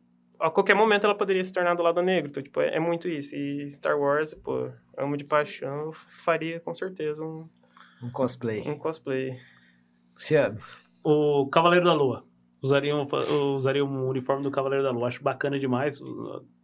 a 0.43 0.51
qualquer 0.51 0.74
momento, 0.74 1.05
ela 1.05 1.14
poderia 1.14 1.43
se 1.43 1.52
tornar 1.52 1.74
do 1.74 1.82
lado 1.82 2.02
negro. 2.02 2.31
Então, 2.31 2.43
tipo, 2.43 2.60
é, 2.60 2.77
é 2.77 2.81
muito 2.81 3.09
isso. 3.09 3.35
E 3.35 3.69
Star 3.70 3.98
Wars, 3.98 4.35
pô, 4.35 4.70
amo 4.98 5.16
de 5.16 5.24
paixão, 5.24 5.86
eu 5.86 5.93
faria 5.93 6.60
com 6.60 6.74
certeza 6.74 7.24
um, 7.24 7.48
Um 8.02 8.10
cosplay. 8.10 8.60
um 8.69 8.77
cosplay. 8.77 9.39
Luciano. 10.12 10.59
O 11.05 11.48
Cavaleiro 11.48 11.85
da 11.85 11.94
Lua. 11.94 12.24
Usaria 12.62 12.94
um, 12.94 13.06
usaria 13.56 13.85
um 13.85 14.09
uniforme 14.09 14.43
do 14.43 14.51
Cavaleiro 14.51 14.85
da 14.85 14.90
Lua. 14.90 15.09
Acho 15.09 15.23
bacana 15.23 15.59
demais. 15.59 16.01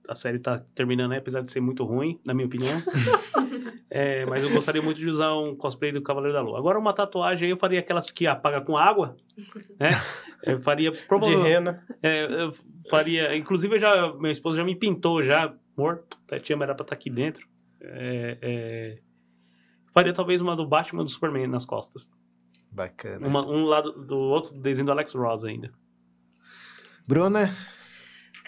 A 0.09 0.15
série 0.15 0.39
tá 0.39 0.59
terminando 0.75 1.13
aí, 1.13 1.19
apesar 1.19 1.43
de 1.43 1.53
ser 1.53 1.61
muito 1.61 1.85
ruim, 1.85 2.19
na 2.25 2.35
minha 2.35 2.47
opinião. 2.47 2.81
É, 3.91 4.27
mas 4.27 4.45
eu 4.45 4.51
gostaria 4.51 4.83
muito 4.83 4.99
de 4.99 5.09
usar 5.09 5.35
um 5.35 5.57
cosplay 5.57 5.91
do 5.91 6.03
Cavaleiro 6.03 6.35
da 6.35 6.43
Lua. 6.43 6.59
Agora, 6.59 6.79
uma 6.79 6.93
tatuagem 6.93 7.47
aí, 7.47 7.51
eu 7.51 7.57
faria 7.57 7.81
aquelas 7.81 8.11
que 8.11 8.27
apaga 8.27 8.61
com 8.61 8.77
água, 8.77 9.17
né? 9.81 9.91
Eu 10.43 10.59
faria 10.59 10.93
De 10.93 11.35
rena. 11.35 11.85
É, 12.03 12.25
eu 12.25 12.53
faria. 12.89 13.35
Inclusive, 13.35 13.77
eu 13.77 13.81
já, 13.81 14.13
minha 14.15 14.31
esposa 14.31 14.59
já 14.59 14.65
me 14.65 14.77
pintou 14.77 15.23
já. 15.23 15.55
Amor, 15.77 16.05
a 16.31 16.39
tia 16.39 16.55
era 16.57 16.75
pra 16.75 16.85
estar 16.85 16.95
aqui 16.95 17.09
dentro. 17.09 17.49
É, 17.81 18.39
é, 18.43 18.99
faria 19.95 20.13
talvez 20.13 20.41
uma 20.41 20.55
do 20.55 20.67
Batman 20.67 21.03
do 21.03 21.11
Superman 21.11 21.47
nas 21.47 21.65
costas. 21.65 22.11
Bacana. 22.71 23.27
Uma, 23.27 23.47
um 23.47 23.65
lado 23.65 23.93
do 23.93 24.19
outro 24.19 24.55
desenho 24.61 24.87
do 24.87 24.93
Alex 24.93 25.15
Ross 25.15 25.45
ainda. 25.45 25.73
Bruna. 27.07 27.51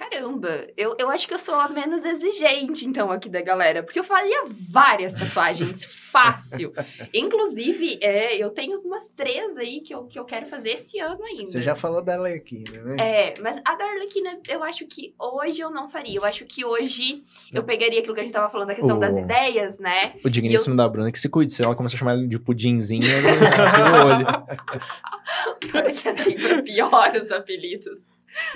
Caramba, 0.00 0.66
eu, 0.78 0.96
eu 0.98 1.10
acho 1.10 1.28
que 1.28 1.34
eu 1.34 1.38
sou 1.38 1.54
a 1.54 1.68
menos 1.68 2.06
exigente, 2.06 2.86
então, 2.86 3.12
aqui 3.12 3.28
da 3.28 3.42
galera. 3.42 3.82
Porque 3.82 3.98
eu 3.98 4.04
faria 4.04 4.46
várias 4.70 5.12
tatuagens, 5.12 5.84
fácil. 6.10 6.72
Inclusive, 7.12 7.98
é, 8.02 8.34
eu 8.36 8.48
tenho 8.48 8.80
umas 8.80 9.08
três 9.10 9.58
aí 9.58 9.82
que 9.82 9.94
eu, 9.94 10.04
que 10.06 10.18
eu 10.18 10.24
quero 10.24 10.46
fazer 10.46 10.70
esse 10.70 10.98
ano 10.98 11.22
ainda. 11.22 11.48
Você 11.48 11.60
já 11.60 11.74
falou 11.74 12.00
da 12.02 12.14
Arlequina, 12.14 12.80
né? 12.82 12.96
É, 12.98 13.34
mas 13.42 13.60
a 13.62 13.74
da 13.74 13.84
Arlequina, 13.84 14.38
eu 14.48 14.64
acho 14.64 14.86
que 14.86 15.14
hoje 15.18 15.60
eu 15.60 15.70
não 15.70 15.86
faria. 15.90 16.16
Eu 16.16 16.24
acho 16.24 16.46
que 16.46 16.64
hoje 16.64 17.22
eu 17.52 17.62
pegaria 17.62 18.00
aquilo 18.00 18.14
que 18.14 18.20
a 18.20 18.24
gente 18.24 18.32
tava 18.32 18.48
falando, 18.50 18.68
da 18.68 18.74
questão 18.74 18.96
O- 18.96 19.00
das 19.00 19.18
ideias, 19.18 19.78
né? 19.78 20.14
O 20.24 20.30
digníssimo 20.30 20.74
da 20.74 20.88
Bruna 20.88 21.12
que 21.12 21.18
se 21.18 21.28
cuide, 21.28 21.52
se 21.52 21.62
ela 21.62 21.76
começar 21.76 21.96
a 21.96 21.98
chamar 21.98 22.14
ele 22.16 22.26
de 22.26 22.38
pudinzinho, 22.38 23.04
ele 23.04 23.28
vai 23.36 24.00
o 24.00 24.06
olho. 24.06 24.26
Para 25.70 25.92
que 25.92 26.34
pra 26.40 26.62
pior 26.62 27.12
os 27.14 27.30
apelidos. 27.30 28.09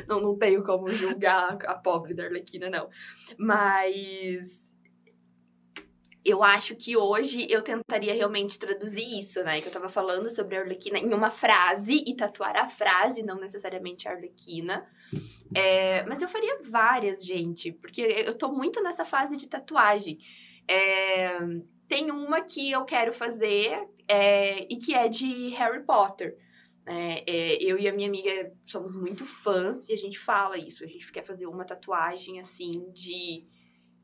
Não, 0.06 0.20
não 0.20 0.38
tenho 0.38 0.62
como 0.62 0.88
julgar 0.88 1.58
a 1.66 1.74
pobre 1.74 2.14
da 2.14 2.24
Arlequina, 2.24 2.70
não. 2.70 2.88
Mas 3.38 4.64
eu 6.24 6.42
acho 6.42 6.74
que 6.74 6.96
hoje 6.96 7.46
eu 7.50 7.60
tentaria 7.60 8.14
realmente 8.14 8.58
traduzir 8.58 9.18
isso, 9.18 9.44
né? 9.44 9.60
Que 9.60 9.68
eu 9.68 9.72
tava 9.72 9.90
falando 9.90 10.30
sobre 10.30 10.56
a 10.56 10.60
Arlequina 10.60 10.98
em 10.98 11.12
uma 11.12 11.30
frase 11.30 12.02
e 12.06 12.16
tatuar 12.16 12.56
a 12.56 12.70
frase, 12.70 13.22
não 13.22 13.38
necessariamente 13.38 14.08
a 14.08 14.12
Arlequina. 14.12 14.86
É, 15.54 16.02
mas 16.04 16.22
eu 16.22 16.28
faria 16.28 16.62
várias, 16.62 17.24
gente, 17.24 17.72
porque 17.72 18.00
eu 18.00 18.32
tô 18.32 18.50
muito 18.50 18.82
nessa 18.82 19.04
fase 19.04 19.36
de 19.36 19.46
tatuagem. 19.46 20.18
É, 20.66 21.38
tem 21.86 22.10
uma 22.10 22.40
que 22.40 22.70
eu 22.70 22.84
quero 22.86 23.12
fazer 23.12 23.78
é, 24.08 24.64
e 24.72 24.78
que 24.78 24.94
é 24.94 25.08
de 25.08 25.50
Harry 25.50 25.84
Potter. 25.84 26.38
É, 26.86 27.24
é, 27.30 27.62
eu 27.62 27.78
e 27.78 27.88
a 27.88 27.92
minha 27.92 28.08
amiga 28.08 28.52
somos 28.66 28.94
muito 28.94 29.24
fãs 29.24 29.88
e 29.88 29.94
a 29.94 29.96
gente 29.96 30.18
fala 30.18 30.58
isso. 30.58 30.84
A 30.84 30.86
gente 30.86 31.10
quer 31.10 31.24
fazer 31.24 31.46
uma 31.46 31.64
tatuagem 31.64 32.40
assim 32.40 32.90
de 32.92 33.46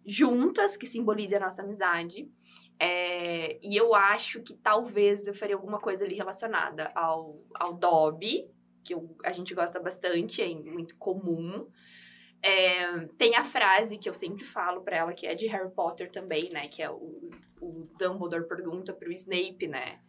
juntas 0.07 0.77
que 0.77 0.87
simbolize 0.87 1.35
a 1.35 1.41
nossa 1.41 1.63
amizade. 1.63 2.31
É, 2.79 3.59
e 3.63 3.77
eu 3.77 3.95
acho 3.95 4.43
que 4.43 4.55
talvez 4.55 5.27
eu 5.27 5.35
faria 5.35 5.55
alguma 5.55 5.79
coisa 5.79 6.05
ali 6.05 6.15
relacionada 6.15 6.91
ao, 6.95 7.45
ao 7.55 7.75
Dobby, 7.75 8.51
que 8.83 8.95
eu- 8.95 9.15
a 9.23 9.33
gente 9.33 9.55
gosta 9.55 9.79
bastante, 9.79 10.41
é 10.41 10.49
muito 10.55 10.97
comum. 10.97 11.69
É, 12.43 13.07
tem 13.19 13.37
a 13.37 13.45
frase 13.45 13.99
que 13.99 14.09
eu 14.09 14.15
sempre 14.15 14.45
falo 14.45 14.81
pra 14.83 14.97
ela, 14.97 15.13
que 15.13 15.27
é 15.27 15.35
de 15.35 15.47
Harry 15.47 15.71
Potter 15.71 16.11
também, 16.11 16.49
né? 16.51 16.69
Que 16.69 16.83
é 16.83 16.91
o, 16.91 17.31
o 17.61 17.85
Dumbledore 17.99 18.49
pergunta 18.49 18.95
pro 18.95 19.13
Snape, 19.13 19.69
né? 19.69 20.01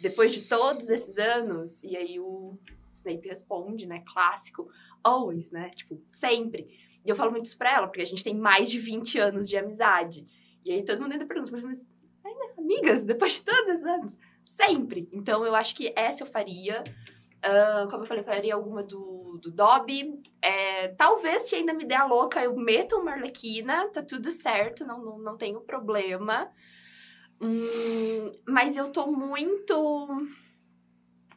Depois 0.00 0.32
de 0.32 0.42
todos 0.42 0.88
esses 0.88 1.18
anos, 1.18 1.82
e 1.82 1.96
aí 1.96 2.20
o 2.20 2.58
Snape 2.92 3.28
responde, 3.28 3.86
né? 3.86 4.02
Clássico, 4.06 4.68
always, 5.02 5.50
né? 5.50 5.70
Tipo, 5.70 6.00
sempre. 6.06 6.68
E 7.04 7.08
eu 7.08 7.16
falo 7.16 7.30
muito 7.30 7.46
isso 7.46 7.58
pra 7.58 7.74
ela, 7.74 7.86
porque 7.86 8.02
a 8.02 8.06
gente 8.06 8.24
tem 8.24 8.34
mais 8.34 8.70
de 8.70 8.78
20 8.78 9.18
anos 9.18 9.48
de 9.48 9.56
amizade. 9.56 10.26
E 10.64 10.72
aí 10.72 10.82
todo 10.84 11.00
mundo 11.02 11.12
ainda 11.12 11.26
pergunta, 11.26 11.52
mas, 11.52 11.64
mas 11.64 11.86
ainda 12.24 12.54
amigas, 12.58 13.04
depois 13.04 13.34
de 13.34 13.42
todos 13.42 13.68
esses 13.68 13.84
anos? 13.84 14.18
Sempre. 14.44 15.08
Então 15.12 15.44
eu 15.44 15.54
acho 15.54 15.74
que 15.74 15.92
essa 15.96 16.22
eu 16.22 16.26
faria. 16.26 16.82
Ah, 17.42 17.86
como 17.90 18.02
eu 18.02 18.06
falei, 18.06 18.22
eu 18.22 18.26
faria 18.26 18.54
alguma 18.54 18.82
do, 18.82 19.38
do 19.42 19.50
Dobby. 19.50 20.22
É, 20.40 20.88
talvez, 20.88 21.42
se 21.42 21.56
ainda 21.56 21.74
me 21.74 21.84
der 21.84 21.96
a 21.96 22.06
louca, 22.06 22.42
eu 22.42 22.56
meto 22.56 22.96
uma 22.96 23.12
arlequina, 23.12 23.88
tá 23.88 24.02
tudo 24.02 24.32
certo, 24.32 24.84
não, 24.86 25.02
não, 25.04 25.18
não 25.18 25.36
tenho 25.36 25.60
problema. 25.60 26.50
Hum, 27.40 28.32
mas 28.46 28.76
eu 28.76 28.90
tô 28.90 29.06
muito. 29.06 30.08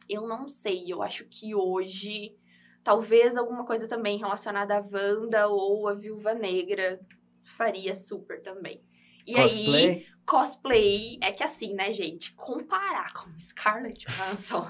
Eu 0.08 0.26
não 0.26 0.48
sei, 0.48 0.84
eu 0.92 1.02
acho 1.02 1.24
que 1.24 1.54
hoje. 1.54 2.36
Talvez 2.82 3.36
alguma 3.36 3.66
coisa 3.66 3.86
também 3.86 4.16
relacionada 4.16 4.78
à 4.78 4.80
Wanda 4.80 5.48
ou 5.48 5.88
a 5.88 5.94
Viúva 5.94 6.32
Negra 6.32 6.98
faria 7.56 7.94
super 7.94 8.42
também. 8.42 8.82
E 9.26 9.38
aí, 9.38 9.44
Cosplay. 9.44 10.06
cosplay 10.24 11.18
é 11.22 11.32
que 11.32 11.44
assim, 11.44 11.74
né, 11.74 11.92
gente? 11.92 12.32
Comparar 12.34 13.12
com 13.12 13.38
Scarlett 13.38 14.06
Johansson 14.06 14.66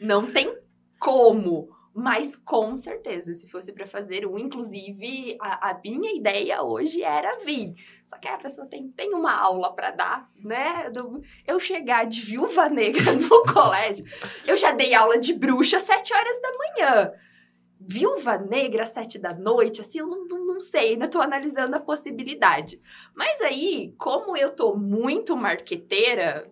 não 0.00 0.26
tem 0.26 0.56
como. 1.00 1.68
Mas 2.00 2.36
com 2.36 2.76
certeza, 2.76 3.34
se 3.34 3.48
fosse 3.48 3.72
pra 3.72 3.84
fazer 3.86 4.24
um, 4.24 4.38
inclusive, 4.38 5.36
a, 5.40 5.70
a 5.70 5.80
minha 5.82 6.14
ideia 6.14 6.62
hoje 6.62 7.02
era 7.02 7.38
vir. 7.44 7.74
Só 8.06 8.16
que 8.18 8.28
a 8.28 8.38
pessoa 8.38 8.68
tem, 8.68 8.88
tem 8.90 9.12
uma 9.14 9.32
aula 9.36 9.72
pra 9.74 9.90
dar, 9.90 10.30
né? 10.36 10.88
Do- 10.90 11.20
eu 11.44 11.58
chegar 11.58 12.06
de 12.06 12.20
viúva 12.20 12.68
negra 12.68 13.12
no 13.18 13.42
colégio, 13.52 14.04
eu 14.46 14.56
já 14.56 14.70
dei 14.70 14.94
aula 14.94 15.18
de 15.18 15.34
bruxa 15.34 15.78
às 15.78 15.82
sete 15.82 16.14
horas 16.14 16.40
da 16.40 16.52
manhã. 16.56 17.12
Viúva 17.80 18.38
negra 18.38 18.82
às 18.84 18.90
sete 18.90 19.18
da 19.18 19.34
noite, 19.34 19.80
assim, 19.80 19.98
eu 19.98 20.06
não, 20.06 20.24
não, 20.26 20.44
não 20.46 20.60
sei, 20.60 20.90
ainda 20.90 21.08
tô 21.08 21.20
analisando 21.20 21.74
a 21.76 21.80
possibilidade. 21.80 22.80
Mas 23.14 23.40
aí, 23.40 23.92
como 23.98 24.36
eu 24.36 24.50
tô 24.54 24.76
muito 24.76 25.36
marqueteira, 25.36 26.48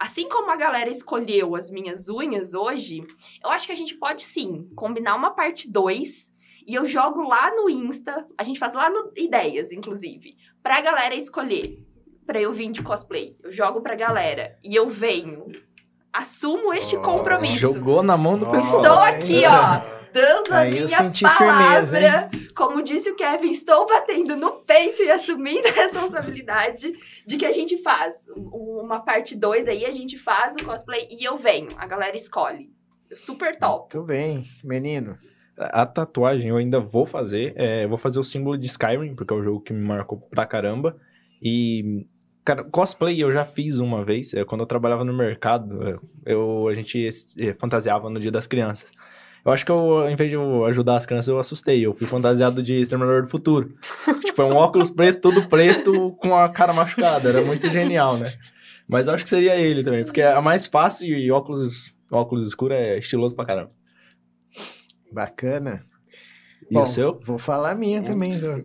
assim 0.00 0.28
como 0.28 0.50
a 0.50 0.56
galera 0.56 0.88
escolheu 0.88 1.54
as 1.54 1.70
minhas 1.70 2.08
unhas 2.08 2.54
hoje, 2.54 3.06
eu 3.44 3.50
acho 3.50 3.66
que 3.66 3.72
a 3.72 3.76
gente 3.76 3.94
pode 3.96 4.22
sim 4.22 4.68
combinar 4.74 5.14
uma 5.14 5.30
parte 5.32 5.70
2 5.70 6.32
e 6.66 6.74
eu 6.74 6.86
jogo 6.86 7.22
lá 7.22 7.54
no 7.54 7.68
Insta, 7.68 8.26
a 8.38 8.42
gente 8.42 8.58
faz 8.58 8.74
lá 8.74 8.88
no 8.88 9.12
Ideias, 9.16 9.72
inclusive, 9.72 10.36
pra 10.62 10.80
galera 10.80 11.14
escolher. 11.14 11.84
pra 12.26 12.40
eu 12.40 12.52
vir 12.52 12.70
de 12.70 12.80
cosplay. 12.80 13.36
Eu 13.42 13.50
jogo 13.50 13.80
pra 13.80 13.96
galera. 13.96 14.56
E 14.62 14.76
eu 14.76 14.88
venho. 14.88 15.46
Assumo 16.12 16.72
este 16.72 16.96
oh, 16.96 17.02
compromisso. 17.02 17.58
Jogou 17.58 18.04
na 18.04 18.16
mão 18.16 18.38
do 18.38 18.46
pessoal. 18.46 18.82
Estou 18.82 18.98
aqui, 18.98 19.42
ó 19.44 19.98
dando 20.12 20.52
Aí 20.52 20.78
a 20.82 21.02
minha 21.02 21.12
palavra. 21.38 21.86
Firmeza, 21.86 22.30
como 22.54 22.82
disse 22.82 23.10
o 23.10 23.16
Kevin, 23.16 23.50
estou 23.50 23.86
batendo 23.86 24.36
no 24.36 24.52
peito 24.62 25.02
e 25.02 25.10
assumindo 25.10 25.66
a 25.68 25.72
responsabilidade 25.72 26.92
de 27.26 27.36
que 27.36 27.46
a 27.46 27.52
gente 27.52 27.82
faz 27.82 28.14
uma 28.36 29.00
parte 29.00 29.36
2 29.36 29.68
aí, 29.68 29.84
a 29.84 29.92
gente 29.92 30.18
faz 30.18 30.56
o 30.56 30.64
cosplay 30.64 31.08
e 31.10 31.24
eu 31.24 31.38
venho. 31.38 31.70
A 31.76 31.86
galera 31.86 32.16
escolhe. 32.16 32.70
Super 33.14 33.56
top. 33.56 33.96
Muito 33.96 34.06
bem, 34.06 34.44
menino. 34.62 35.18
A 35.56 35.84
tatuagem 35.84 36.48
eu 36.48 36.56
ainda 36.56 36.80
vou 36.80 37.04
fazer. 37.04 37.52
É, 37.56 37.86
vou 37.86 37.98
fazer 37.98 38.20
o 38.20 38.24
símbolo 38.24 38.56
de 38.56 38.66
Skyrim, 38.66 39.14
porque 39.14 39.32
é 39.32 39.36
o 39.36 39.42
jogo 39.42 39.60
que 39.60 39.72
me 39.72 39.84
marcou 39.84 40.18
pra 40.18 40.46
caramba. 40.46 40.96
E 41.42 42.06
Cara, 42.50 42.64
cosplay 42.64 43.22
eu 43.22 43.30
já 43.30 43.44
fiz 43.44 43.78
uma 43.78 44.04
vez, 44.04 44.32
é, 44.32 44.44
quando 44.44 44.62
eu 44.62 44.66
trabalhava 44.66 45.04
no 45.04 45.12
mercado, 45.12 45.86
é, 45.86 45.98
eu, 46.24 46.68
a 46.68 46.74
gente 46.74 47.06
é, 47.38 47.52
fantasiava 47.52 48.08
no 48.08 48.18
Dia 48.18 48.30
das 48.30 48.46
Crianças. 48.46 48.90
Eu 49.44 49.52
acho 49.52 49.64
que 49.64 49.72
eu, 49.72 49.76
ao 49.76 50.10
invés 50.10 50.28
de 50.28 50.36
eu 50.36 50.64
ajudar 50.66 50.96
as 50.96 51.06
crianças, 51.06 51.28
eu 51.28 51.38
assustei. 51.38 51.84
Eu 51.84 51.94
fui 51.94 52.06
fantasiado 52.06 52.62
de 52.62 52.74
Exterminador 52.74 53.22
do 53.22 53.28
Futuro. 53.28 53.74
tipo, 54.24 54.42
é 54.42 54.44
um 54.44 54.54
óculos 54.54 54.90
preto, 54.90 55.20
todo 55.20 55.48
preto, 55.48 56.12
com 56.20 56.36
a 56.36 56.48
cara 56.48 56.72
machucada. 56.72 57.28
Era 57.28 57.42
muito 57.42 57.70
genial, 57.70 58.18
né? 58.18 58.32
Mas 58.86 59.06
eu 59.06 59.14
acho 59.14 59.24
que 59.24 59.30
seria 59.30 59.56
ele 59.56 59.84
também, 59.84 60.04
porque 60.04 60.20
é 60.20 60.38
mais 60.40 60.66
fácil 60.66 61.16
e 61.16 61.30
óculos, 61.30 61.94
óculos 62.10 62.46
escuro 62.46 62.74
é 62.74 62.98
estiloso 62.98 63.34
pra 63.34 63.46
caramba. 63.46 63.70
Bacana. 65.12 65.86
E 66.70 66.74
Bom, 66.74 66.82
o 66.82 66.86
seu? 66.86 67.20
Vou 67.24 67.38
falar 67.38 67.70
a 67.70 67.74
minha 67.74 68.02
também. 68.02 68.38
Do... 68.38 68.64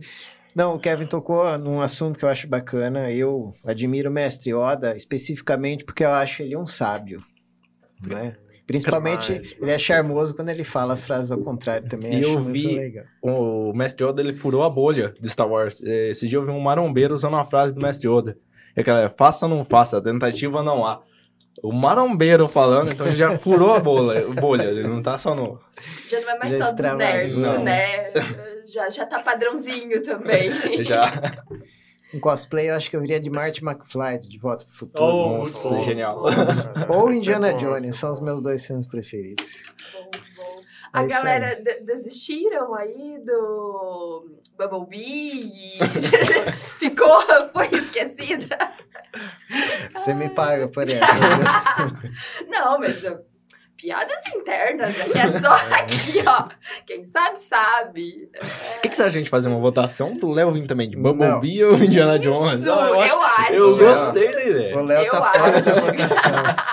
Não, 0.56 0.76
o 0.76 0.80
Kevin 0.80 1.06
tocou 1.06 1.58
num 1.58 1.80
assunto 1.80 2.18
que 2.18 2.26
eu 2.26 2.30
acho 2.30 2.48
bacana. 2.48 3.12
Eu 3.12 3.54
admiro 3.64 4.10
o 4.10 4.14
mestre 4.14 4.54
Oda, 4.54 4.96
especificamente 4.96 5.84
porque 5.86 6.04
eu 6.04 6.12
acho 6.12 6.42
ele 6.42 6.58
um 6.58 6.68
sábio. 6.68 7.24
Né? 8.06 8.36
Principalmente, 8.68 9.56
ele 9.62 9.72
é 9.72 9.78
charmoso 9.78 10.36
quando 10.36 10.50
ele 10.50 10.64
fala 10.64 10.94
as 10.94 11.04
frases 11.04 11.32
ao 11.32 11.38
contrário 11.38 11.88
também. 11.88 12.20
E 12.20 12.24
eu 12.24 12.42
vi 12.42 13.00
o 13.22 13.72
Mestre 13.74 14.06
Yoda, 14.06 14.22
ele 14.22 14.34
furou 14.34 14.64
a 14.64 14.70
bolha 14.70 15.14
de 15.20 15.30
Star 15.30 15.48
Wars. 15.48 15.84
É, 15.84 16.10
esse 16.10 16.28
dia 16.28 16.40
eu 16.40 16.44
vi 16.44 16.50
um 16.50 16.60
marombeiro 16.60 17.14
usando 17.14 17.34
uma 17.34 17.46
frase 17.46 17.74
do 17.74 17.82
Mestre 17.82 18.10
Yoda. 18.10 18.38
É 18.76 18.82
aquela, 18.82 19.10
faça 19.10 19.46
ou 19.46 19.56
não 19.56 19.64
faça, 19.64 20.02
tentativa 20.02 20.64
não 20.64 20.86
há. 20.86 21.02
O 21.64 21.72
marombeiro 21.72 22.48
falando, 22.48 22.92
então 22.92 23.06
ele 23.06 23.16
já 23.16 23.38
furou 23.38 23.74
a 23.74 23.80
bolha, 23.80 24.28
bolha 24.28 24.64
ele 24.64 24.84
não 24.84 25.02
tá 25.02 25.18
só 25.18 25.34
no... 25.34 25.60
Já 26.08 26.20
não 26.20 26.30
é 26.30 26.38
mais 26.38 26.58
já 26.58 26.66
só 26.66 26.72
dos 26.74 26.94
nerds, 26.98 27.36
não. 27.36 27.64
né? 27.64 28.12
Já, 28.68 28.90
já 28.90 29.06
tá 29.06 29.22
padrãozinho 29.22 30.04
também. 30.04 30.50
já. 30.84 31.06
Um 32.16 32.20
cosplay, 32.20 32.70
eu 32.70 32.76
acho 32.76 32.90
que 32.90 32.96
eu 32.96 33.02
viria 33.02 33.20
de 33.20 33.30
Marty 33.30 33.62
McFly, 33.62 34.20
de 34.20 34.38
Volta 34.38 34.64
pro 34.64 34.74
Futuro. 34.74 35.04
Oh, 35.04 35.38
Nossa, 35.40 35.70
bom, 35.70 35.82
genial. 35.82 36.24
Ou 36.88 37.12
Indiana 37.12 37.52
bom, 37.52 37.58
Jones, 37.58 37.96
são 37.98 38.10
os 38.10 38.22
meus 38.22 38.42
dois 38.42 38.66
filmes 38.66 38.88
preferidos. 38.88 39.64
Bom, 39.94 40.12
bom. 40.38 40.62
A 40.94 41.04
é 41.04 41.08
galera 41.08 41.62
desistiram 41.82 42.74
aí 42.74 43.20
do 43.20 44.40
Bumblebee 44.58 45.52
e 45.52 45.80
ficou, 46.80 47.22
foi 47.52 47.68
esquecida. 47.78 48.58
Você 49.94 50.14
me 50.14 50.30
paga 50.30 50.70
por 50.70 50.84
essa. 50.84 50.98
Não, 52.48 52.80
mas 52.80 53.04
eu 53.04 53.26
piadas 53.78 54.16
internas, 54.34 55.00
aqui 55.02 55.18
é 55.18 55.40
só 55.40 55.54
aqui, 55.76 56.24
ó. 56.26 56.48
Quem 56.86 57.06
sabe, 57.06 57.40
sabe. 57.40 58.30
O 58.34 58.38
é... 58.38 58.80
que, 58.82 58.90
que 58.90 58.96
você 58.96 59.04
acha 59.04 59.18
a 59.18 59.20
gente 59.20 59.30
fazer 59.30 59.48
uma 59.48 59.60
votação 59.60 60.16
do 60.16 60.32
Léo 60.32 60.52
vir 60.52 60.68
também 60.68 60.90
de 60.90 60.96
Bumblebee 60.96 61.64
ou 61.64 61.76
Indiana 61.78 62.18
Jones? 62.20 62.62
Isso, 62.62 62.70
eu, 62.70 62.96
eu 62.96 63.22
acho. 63.22 63.54
Eu 63.54 63.78
gostei 63.78 64.32
da 64.32 64.44
ideia. 64.44 64.78
O 64.78 64.84
Léo 64.84 65.12
tá 65.12 65.24
acho. 65.24 65.40
fora 65.40 65.62
da 65.62 65.74
votação. 65.74 66.32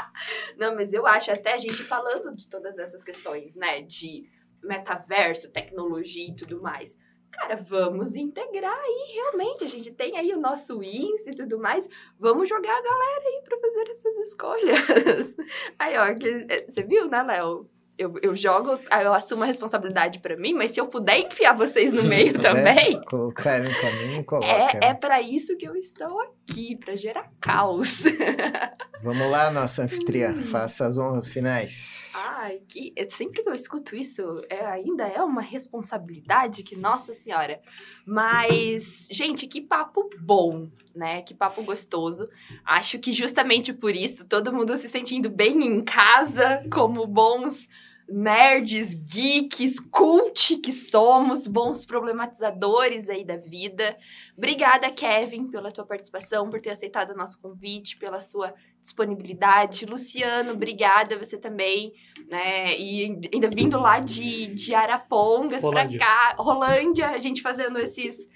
Não, 0.59 0.74
mas 0.74 0.93
eu 0.93 1.07
acho, 1.07 1.33
até 1.33 1.55
a 1.55 1.59
gente 1.59 1.83
falando 1.83 2.33
de 2.33 2.49
todas 2.49 2.79
essas 2.79 3.03
questões, 3.03 3.57
né, 3.57 3.83
de 3.83 4.24
metaverso, 4.62 5.51
tecnologia 5.51 6.29
e 6.29 6.37
tudo 6.37 6.62
mais 6.62 6.97
cara, 7.33 7.57
vamos 7.57 8.15
integrar 8.15 8.79
aí, 8.79 9.13
realmente. 9.15 9.65
A 9.65 9.69
gente 9.69 9.91
tem 9.91 10.17
aí 10.17 10.33
o 10.33 10.41
nosso 10.41 10.83
Insta 10.83 11.31
e 11.31 11.37
tudo 11.37 11.59
mais. 11.59 11.89
Vamos 12.19 12.49
jogar 12.49 12.77
a 12.77 12.83
galera 12.83 13.25
aí 13.27 13.43
para 13.43 13.59
fazer 13.59 13.91
essas 13.91 14.17
escolhas. 14.19 15.37
aí, 15.79 15.97
ó, 15.97 16.15
que, 16.15 16.47
eh, 16.49 16.67
você 16.69 16.83
viu, 16.83 17.09
né, 17.09 17.23
Léo? 17.23 17.69
Eu, 17.98 18.14
eu 18.23 18.35
jogo, 18.35 18.78
eu 18.90 19.12
assumo 19.12 19.43
a 19.43 19.47
responsabilidade 19.47 20.19
para 20.19 20.36
mim, 20.36 20.55
mas 20.55 20.70
se 20.70 20.81
eu 20.81 20.86
puder 20.86 21.19
enfiar 21.19 21.55
vocês 21.55 21.93
no 21.93 22.02
meio 22.05 22.39
também. 22.40 23.01
Colocar 23.05 23.60
no 23.60 23.70
caminho, 23.81 24.24
coloca. 24.24 24.78
É, 24.82 24.90
é 24.90 24.94
para 24.94 25.20
isso 25.20 25.56
que 25.56 25.69
eu 25.69 25.77
estou 25.77 26.20
aqui, 26.20 26.77
para 26.77 26.97
gerar 26.97 27.31
caos. 27.40 28.05
Vamos 29.02 29.31
lá, 29.31 29.51
nossa 29.51 29.82
anfitriã, 29.82 30.32
faça 30.44 30.86
as 30.86 30.97
honras 30.97 31.31
finais. 31.31 32.09
Ai, 32.14 32.60
que 32.69 32.94
sempre 33.10 33.43
que 33.43 33.48
eu 33.48 33.55
escuto 33.55 33.97
isso, 33.97 34.36
é, 34.48 34.64
ainda 34.64 35.06
é 35.06 35.23
uma 35.23 35.43
responsabilidade 35.43 36.62
que, 36.62 36.77
nossa 36.77 37.12
senhora. 37.12 37.60
Mas, 38.06 39.09
gente, 39.10 39.47
que 39.47 39.60
papo 39.60 40.09
bom, 40.20 40.69
né? 40.94 41.23
Que 41.23 41.35
papo 41.35 41.62
gostoso. 41.62 42.28
Acho 42.64 42.98
que 42.98 43.12
justamente 43.12 43.73
por 43.73 43.94
isso, 43.94 44.27
todo 44.27 44.52
mundo 44.52 44.77
se 44.77 44.89
sentindo 44.89 45.31
bem 45.31 45.66
em 45.66 45.81
casa, 45.81 46.64
como 46.70 47.06
bons 47.06 47.69
nerds, 48.09 48.94
geeks, 48.94 49.81
cult 49.81 50.56
que 50.59 50.73
somos, 50.73 51.47
bons 51.47 51.86
problematizadores 51.86 53.09
aí 53.09 53.24
da 53.24 53.36
vida. 53.36 53.97
Obrigada, 54.36 54.90
Kevin, 54.90 55.48
pela 55.48 55.73
tua 55.73 55.86
participação, 55.86 56.51
por 56.51 56.60
ter 56.60 56.70
aceitado 56.70 57.12
o 57.12 57.16
nosso 57.16 57.40
convite, 57.40 57.97
pela 57.97 58.20
sua 58.20 58.52
disponibilidade. 58.81 59.86
Luciano, 59.86 60.52
obrigada, 60.52 61.19
você 61.19 61.39
também, 61.39 61.94
né? 62.28 62.78
E 62.78 63.28
ainda 63.32 63.48
vindo 63.48 63.81
lá 63.81 64.01
de, 64.01 64.55
de 64.55 64.74
Arapongas 64.74 65.62
para 65.62 65.97
cá, 65.97 66.35
Rolândia, 66.39 67.09
a 67.10 67.19
gente 67.19 67.40
fazendo 67.40 67.78
esses 67.78 68.28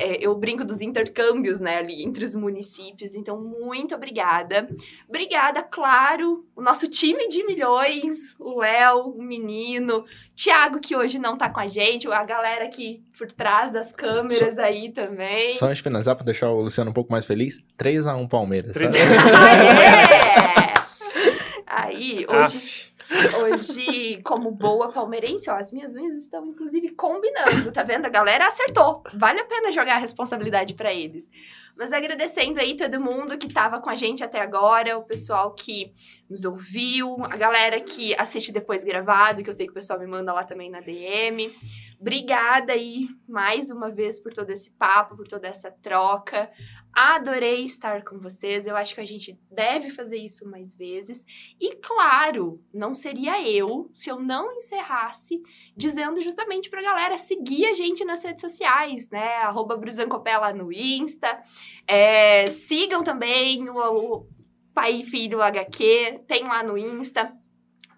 é, 0.00 0.18
eu 0.20 0.34
brinco 0.34 0.64
dos 0.64 0.80
intercâmbios, 0.80 1.60
né, 1.60 1.76
ali 1.76 2.02
entre 2.02 2.24
os 2.24 2.34
municípios. 2.34 3.14
Então, 3.14 3.38
muito 3.38 3.94
obrigada. 3.94 4.68
Obrigada, 5.06 5.62
claro, 5.62 6.46
o 6.56 6.62
nosso 6.62 6.88
time 6.88 7.28
de 7.28 7.44
milhões, 7.44 8.34
o 8.38 8.60
Léo, 8.60 9.10
o 9.10 9.22
menino, 9.22 10.04
Thiago, 10.34 10.80
que 10.80 10.96
hoje 10.96 11.18
não 11.18 11.36
tá 11.36 11.50
com 11.50 11.60
a 11.60 11.68
gente, 11.68 12.08
a 12.08 12.24
galera 12.24 12.64
aqui 12.64 13.02
por 13.16 13.30
trás 13.30 13.70
das 13.70 13.92
câmeras 13.92 14.54
só, 14.54 14.62
aí 14.62 14.90
também. 14.90 15.54
Só 15.54 15.66
antes 15.66 15.78
de 15.78 15.82
finalizar, 15.82 16.16
pra 16.16 16.24
deixar 16.24 16.48
o 16.48 16.62
Luciano 16.62 16.90
um 16.90 16.94
pouco 16.94 17.12
mais 17.12 17.26
feliz, 17.26 17.60
3x1 17.78 18.28
Palmeiras. 18.28 18.72
3 18.72 18.94
a 18.94 18.98
1. 18.98 19.00
Aí, 21.72 22.26
hoje... 22.28 22.89
Hoje, 23.42 24.20
como 24.22 24.50
boa 24.52 24.92
palmeirense, 24.92 25.50
ó, 25.50 25.56
as 25.56 25.72
minhas 25.72 25.96
unhas 25.96 26.16
estão 26.16 26.46
inclusive 26.46 26.90
combinando, 26.90 27.72
tá 27.72 27.82
vendo? 27.82 28.06
A 28.06 28.08
galera 28.08 28.46
acertou. 28.46 29.02
Vale 29.14 29.40
a 29.40 29.44
pena 29.44 29.72
jogar 29.72 29.96
a 29.96 29.98
responsabilidade 29.98 30.74
para 30.74 30.92
eles. 30.92 31.28
Mas 31.76 31.92
agradecendo 31.92 32.60
aí 32.60 32.76
todo 32.76 33.00
mundo 33.00 33.38
que 33.38 33.46
estava 33.46 33.80
com 33.80 33.90
a 33.90 33.94
gente 33.94 34.22
até 34.22 34.40
agora, 34.40 34.98
o 34.98 35.04
pessoal 35.04 35.54
que 35.54 35.92
nos 36.28 36.44
ouviu, 36.44 37.16
a 37.24 37.36
galera 37.36 37.80
que 37.80 38.14
assiste 38.18 38.52
depois 38.52 38.84
gravado, 38.84 39.42
que 39.42 39.50
eu 39.50 39.54
sei 39.54 39.66
que 39.66 39.72
o 39.72 39.74
pessoal 39.74 39.98
me 39.98 40.06
manda 40.06 40.32
lá 40.32 40.44
também 40.44 40.70
na 40.70 40.80
DM. 40.80 41.50
Obrigada 42.00 42.72
aí 42.72 43.08
mais 43.28 43.70
uma 43.70 43.90
vez 43.90 44.20
por 44.20 44.32
todo 44.32 44.48
esse 44.50 44.70
papo, 44.70 45.16
por 45.16 45.28
toda 45.28 45.48
essa 45.48 45.70
troca. 45.70 46.50
Adorei 46.92 47.64
estar 47.64 48.02
com 48.04 48.18
vocês. 48.18 48.66
Eu 48.66 48.76
acho 48.76 48.94
que 48.94 49.00
a 49.00 49.06
gente 49.06 49.38
deve 49.50 49.90
fazer 49.90 50.16
isso 50.16 50.48
mais 50.48 50.74
vezes. 50.74 51.24
E 51.60 51.76
claro, 51.76 52.60
não 52.72 52.94
seria 52.94 53.46
eu 53.46 53.90
se 53.94 54.10
eu 54.10 54.18
não 54.18 54.52
encerrasse 54.52 55.42
dizendo 55.76 56.20
justamente 56.22 56.70
pra 56.70 56.82
galera 56.82 57.18
seguir 57.18 57.66
a 57.66 57.74
gente 57.74 58.04
nas 58.04 58.22
redes 58.24 58.40
sociais, 58.40 59.08
né? 59.10 59.36
Arroba 59.36 59.76
Brusancopé 59.76 60.30
no 60.52 60.72
Insta. 60.72 61.42
É, 61.86 62.46
sigam 62.46 63.02
também 63.02 63.68
o, 63.68 63.78
o 63.78 64.26
Pai 64.72 65.00
e 65.00 65.02
Filho 65.02 65.42
HQ, 65.42 66.22
tem 66.26 66.44
lá 66.44 66.62
no 66.62 66.78
Insta 66.78 67.32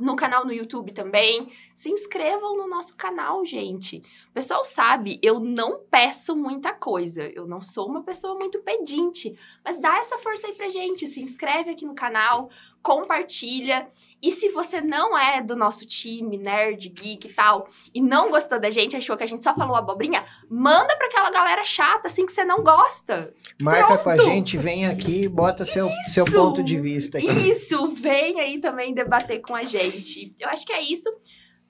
no 0.02 0.16
canal 0.16 0.44
no 0.44 0.52
YouTube 0.52 0.92
também. 0.92 1.52
Se 1.74 1.88
inscrevam 1.88 2.56
no 2.56 2.66
nosso 2.66 2.96
canal, 2.96 3.44
gente. 3.44 4.02
O 4.30 4.32
pessoal 4.32 4.64
sabe, 4.64 5.20
eu 5.22 5.38
não 5.38 5.84
peço 5.88 6.34
muita 6.34 6.72
coisa. 6.72 7.22
Eu 7.22 7.46
não 7.46 7.60
sou 7.60 7.88
uma 7.88 8.02
pessoa 8.02 8.34
muito 8.34 8.58
pedinte. 8.60 9.38
Mas 9.64 9.78
dá 9.78 9.98
essa 9.98 10.18
força 10.18 10.48
aí 10.48 10.54
pra 10.54 10.68
gente. 10.68 11.06
Se 11.06 11.22
inscreve 11.22 11.70
aqui 11.70 11.86
no 11.86 11.94
canal, 11.94 12.50
compartilha. 12.82 13.86
E 14.20 14.30
se 14.32 14.48
você 14.50 14.80
não 14.80 15.16
é 15.16 15.42
do 15.42 15.56
nosso 15.56 15.86
time, 15.86 16.36
nerd, 16.36 16.88
geek 16.88 17.28
e 17.28 17.32
tal, 17.32 17.68
e 17.94 18.00
não 18.00 18.30
gostou 18.30 18.60
da 18.60 18.70
gente, 18.70 18.96
achou 18.96 19.16
que 19.16 19.24
a 19.24 19.26
gente 19.26 19.42
só 19.42 19.54
falou 19.54 19.76
abobrinha, 19.76 20.24
manda 20.48 20.96
pra 20.96 21.06
aquela 21.06 21.30
galera 21.30 21.64
chata, 21.64 22.08
assim, 22.08 22.26
que 22.26 22.32
você 22.32 22.44
não 22.44 22.62
gosta. 22.62 23.32
Marca 23.60 23.86
Pronto. 23.86 24.02
com 24.02 24.10
a 24.10 24.16
gente, 24.16 24.56
vem 24.56 24.86
aqui, 24.86 25.28
bota 25.28 25.64
seu, 25.64 25.88
seu 26.08 26.24
ponto 26.24 26.62
de 26.62 26.80
vista 26.80 27.18
aqui. 27.18 27.26
Isso, 27.50 27.88
vem 27.94 28.40
aí 28.40 28.60
também 28.60 28.94
debater 28.94 29.40
com 29.40 29.54
a 29.54 29.64
gente. 29.64 30.34
Eu 30.38 30.48
acho 30.48 30.66
que 30.66 30.72
é 30.72 30.82
isso. 30.82 31.08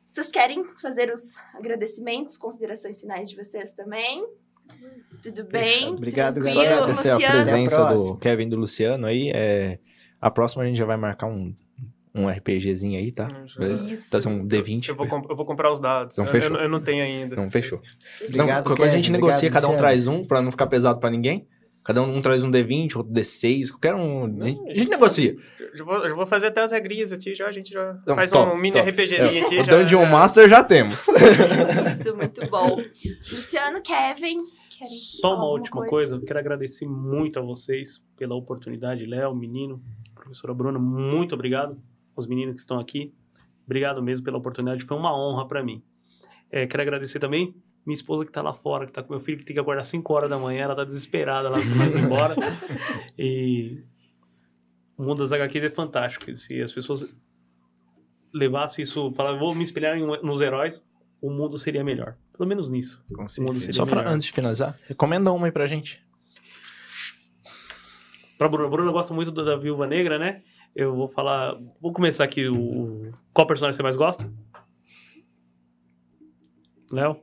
Vocês 0.09 0.31
querem 0.31 0.63
fazer 0.81 1.11
os 1.11 1.35
agradecimentos, 1.55 2.37
considerações 2.37 3.01
finais 3.01 3.31
de 3.31 3.37
vocês 3.37 3.73
também? 3.73 4.27
Tudo 5.23 5.45
bem? 5.45 5.89
Obrigado, 5.89 6.35
Tranquilo. 6.35 6.55
Só 6.55 6.73
agradecer 6.73 7.13
Luciano. 7.13 7.25
a 7.25 7.31
presença 7.31 7.83
Até 7.83 7.95
a 7.95 7.97
do 7.97 8.17
Kevin 8.19 8.43
e 8.43 8.51
do 8.51 8.57
Luciano 8.57 9.07
aí. 9.07 9.31
É... 9.35 9.79
A 10.23 10.31
próxima 10.31 10.63
a 10.63 10.67
gente 10.67 10.77
já 10.79 10.85
vai 10.87 10.97
marcar 10.97 11.27
um, 11.27 11.53
um 12.15 12.29
RPGzinho 12.29 12.99
aí, 12.99 13.11
tá? 13.13 13.29
Isso. 13.45 14.09
Fazer 14.09 14.29
um 14.29 14.47
D20. 14.47 14.89
Eu 14.91 14.95
vou, 14.95 15.07
comp- 15.09 15.29
eu 15.29 15.35
vou 15.37 15.45
comprar 15.45 15.71
os 15.73 15.81
dados. 15.81 16.15
Então, 16.17 16.25
Eu- 16.27 16.31
fechou. 16.31 16.57
Eu, 16.57 16.63
eu 16.63 16.69
não 16.69 16.81
tenho 16.81 17.03
ainda. 17.03 17.35
Não, 17.37 17.51
fechou. 17.51 17.81
Então, 18.23 18.45
Obrigado, 18.45 18.65
qualquer 18.65 18.83
coisa 18.83 18.95
a 18.95 18.97
gente 18.97 19.07
Kevin. 19.11 19.13
negocia, 19.21 19.37
Obrigado, 19.49 19.63
cada 19.63 19.75
um 19.75 19.77
traz 19.77 20.07
um, 20.07 20.25
pra 20.25 20.41
não 20.41 20.51
ficar 20.53 20.67
pesado 20.69 21.01
pra 21.01 21.11
ninguém. 21.11 21.47
Cada 21.85 22.01
um, 22.01 22.17
um 22.17 22.23
traz 22.23 22.45
um 22.45 22.51
D20, 22.53 22.95
outro 22.97 23.13
D6, 23.13 23.71
qualquer 23.71 23.93
um. 23.97 24.25
A 24.27 24.29
gente, 24.49 24.71
a 24.71 24.75
gente 24.77 24.89
negocia. 24.89 25.35
Eu 25.77 25.85
vou, 25.85 26.07
eu 26.07 26.15
vou 26.15 26.25
fazer 26.27 26.47
até 26.47 26.61
as 26.61 26.71
regrinhas 26.71 27.11
aqui 27.11 27.35
já. 27.35 27.49
A 27.49 27.53
gente 27.53 27.73
já 27.73 27.99
Então, 28.03 28.15
faz 28.15 28.31
top, 28.31 28.53
um 28.53 28.57
mini 28.57 28.77
top. 28.77 28.89
RPGzinho 28.89 29.45
aqui. 29.45 29.59
O 29.59 29.65
já, 29.65 29.77
Dungeon 29.77 30.03
já- 30.03 30.09
Master 30.11 30.49
já 30.49 30.63
temos. 30.63 31.09
Isso, 31.09 32.17
muito 32.17 32.49
bom. 32.49 32.77
Luciano, 33.33 33.81
Kevin. 33.83 34.37
Só 35.21 35.35
uma 35.35 35.47
última 35.49 35.85
coisa, 35.87 36.17
eu 36.17 36.23
quero 36.25 36.39
agradecer 36.39 36.87
muito 36.87 37.39
a 37.39 37.43
vocês 37.43 38.01
pela 38.17 38.35
oportunidade, 38.37 39.05
Léo, 39.07 39.35
menino, 39.35 39.81
professora 40.25 40.55
Bruna, 40.55 40.79
muito 40.79 41.35
obrigado 41.35 41.81
aos 42.17 42.27
meninos 42.27 42.55
que 42.55 42.61
estão 42.61 42.79
aqui. 42.79 43.13
Obrigado 43.65 44.03
mesmo 44.03 44.25
pela 44.25 44.39
oportunidade, 44.39 44.83
foi 44.85 44.97
uma 44.97 45.17
honra 45.17 45.47
para 45.47 45.63
mim. 45.63 45.83
É, 46.51 46.67
quero 46.67 46.83
agradecer 46.83 47.19
também 47.19 47.55
minha 47.85 47.95
esposa 47.95 48.25
que 48.25 48.31
tá 48.31 48.43
lá 48.43 48.53
fora, 48.53 48.87
que 48.87 48.93
tá 48.93 49.03
com 49.03 49.13
meu 49.13 49.21
filho 49.21 49.39
que 49.39 49.45
tem 49.45 49.55
que 49.55 49.61
acordar 49.61 49.85
5 49.85 50.13
horas 50.13 50.31
da 50.31 50.39
manhã, 50.39 50.63
ela 50.65 50.77
tá 50.77 50.85
desesperada 50.85 51.49
lá 51.49 51.59
pra 51.59 51.75
nós 51.77 51.95
ir 51.95 52.01
embora. 52.01 52.35
E 53.19 53.83
o 54.97 55.03
mundo 55.03 55.19
das 55.19 55.33
HQs 55.33 55.65
é 55.65 55.71
fantástico. 55.71 56.35
Se 56.37 56.61
as 56.61 56.73
pessoas 56.73 57.07
levassem 58.33 58.83
isso, 58.83 59.11
falavam, 59.13 59.39
vou 59.41 59.55
me 59.55 59.63
espelhar 59.63 59.97
em- 59.97 60.07
nos 60.23 60.41
heróis, 60.41 60.85
o 61.21 61.31
mundo 61.31 61.59
seria 61.59 61.85
melhor. 61.85 62.17
Pelo 62.37 62.49
menos 62.49 62.69
nisso. 62.71 63.03
Com 63.15 63.23
O 63.25 63.43
mundo 63.47 63.59
seria 63.59 63.75
Só 63.75 63.85
pra, 63.87 63.97
melhor. 63.97 64.15
antes 64.15 64.27
de 64.27 64.33
finalizar, 64.33 64.77
recomenda 64.87 65.31
uma 65.33 65.47
aí 65.47 65.53
pra 65.53 65.67
gente. 65.67 66.03
Pra 68.43 68.49
Bruna. 68.49 68.69
Bruna 68.69 68.91
gosta 68.91 69.15
muito 69.15 69.31
da, 69.31 69.55
Viúva 69.57 69.87
Negra, 69.87 70.19
né? 70.19 70.43
Eu 70.75 70.93
vou 70.95 71.07
falar. 71.07 71.57
Vou 71.81 71.93
começar 71.93 72.25
aqui. 72.25 72.49
O, 72.49 73.13
qual 73.33 73.47
personagem 73.47 73.77
você 73.77 73.85
mais 73.85 73.95
gosta? 73.95 74.29
Léo? 76.91 77.21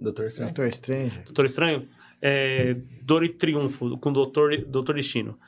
Doutor 0.00 0.26
Estranho. 0.26 0.52
Doutor 0.52 0.68
Strange. 0.70 1.20
Doutor 1.24 1.46
Estranho? 1.46 1.88
É, 2.20 2.74
Dor 3.02 3.22
e 3.22 3.28
Triunfo, 3.28 3.96
com 3.98 4.12
Doutor, 4.12 4.56
Doutor 4.66 4.96
Destino. 4.96 5.38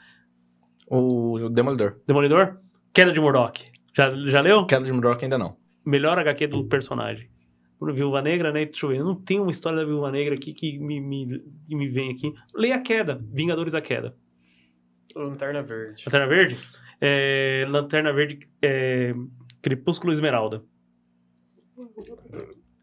O 0.87 1.49
Demolidor. 1.49 1.97
Demolidor? 2.07 2.61
Queda 2.95 3.13
de 3.13 3.21
Murdoch. 3.21 3.73
Já, 3.93 4.11
já 4.11 4.41
leu? 4.41 4.67
Queda 4.67 4.85
de 4.85 4.93
Murdoch 4.93 5.21
ainda 5.25 5.37
não. 5.37 5.57
Melhor 5.85 6.17
HQ 6.17 6.47
do 6.47 6.65
personagem. 6.65 7.29
Por 7.77 7.93
Viúva 7.93 8.23
Negra, 8.23 8.53
né? 8.53 8.65
Deixa 8.67 8.87
eu 8.87 8.91
ver. 8.91 8.99
Eu 8.99 9.05
não 9.05 9.17
tenho 9.17 9.43
uma 9.43 9.51
história 9.51 9.81
da 9.81 9.85
Viúva 9.85 10.13
Negra 10.13 10.37
aqui 10.37 10.53
que 10.53 10.79
me, 10.79 11.01
me, 11.01 11.43
que 11.69 11.75
me 11.75 11.89
vem 11.89 12.13
aqui. 12.13 12.33
Leia 12.55 12.77
a 12.77 12.81
Queda. 12.81 13.21
Vingadores 13.33 13.75
a 13.75 13.81
Queda. 13.81 14.15
Lanterna 15.17 15.63
Verde. 15.63 16.05
Lanterna 16.07 16.27
Verde? 16.27 16.71
É, 17.01 17.67
Lanterna 17.69 18.13
Verde. 18.13 18.49
É, 18.63 19.13
Crepúsculo 19.63 20.13
Esmeralda. 20.13 20.63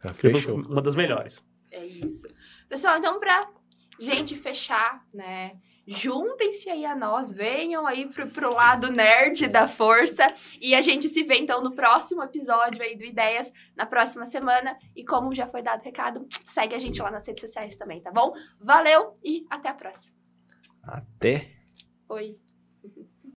Tá, 0.01 0.13
Crepúsculo, 0.13 0.67
uma 0.67 0.81
das 0.81 0.95
melhores. 0.95 1.43
É 1.71 1.85
isso. 1.85 2.27
Pessoal, 2.67 2.97
então 2.97 3.19
pra 3.19 3.49
gente 3.99 4.35
fechar, 4.35 5.05
né? 5.13 5.57
Juntem-se 5.85 6.69
aí 6.69 6.85
a 6.85 6.95
nós, 6.95 7.29
venham 7.29 7.85
aí 7.85 8.07
pro, 8.07 8.27
pro 8.29 8.53
lado 8.53 8.89
nerd 8.89 9.47
da 9.47 9.67
força 9.67 10.33
e 10.61 10.73
a 10.73 10.81
gente 10.81 11.09
se 11.09 11.23
vê 11.23 11.35
então 11.35 11.61
no 11.61 11.75
próximo 11.75 12.23
episódio 12.23 12.81
aí 12.81 12.95
do 12.95 13.03
Ideias, 13.03 13.51
na 13.75 13.85
próxima 13.85 14.25
semana. 14.25 14.77
E 14.95 15.03
como 15.03 15.35
já 15.35 15.45
foi 15.45 15.61
dado 15.61 15.81
o 15.81 15.83
recado, 15.83 16.25
segue 16.45 16.73
a 16.73 16.79
gente 16.79 17.01
lá 17.01 17.11
nas 17.11 17.27
redes 17.27 17.41
sociais 17.41 17.75
também, 17.75 18.01
tá 18.01 18.11
bom? 18.11 18.33
Valeu 18.61 19.13
e 19.21 19.45
até 19.49 19.69
a 19.69 19.73
próxima. 19.73 20.15
Até. 20.81 21.62
Oi. 22.13 22.42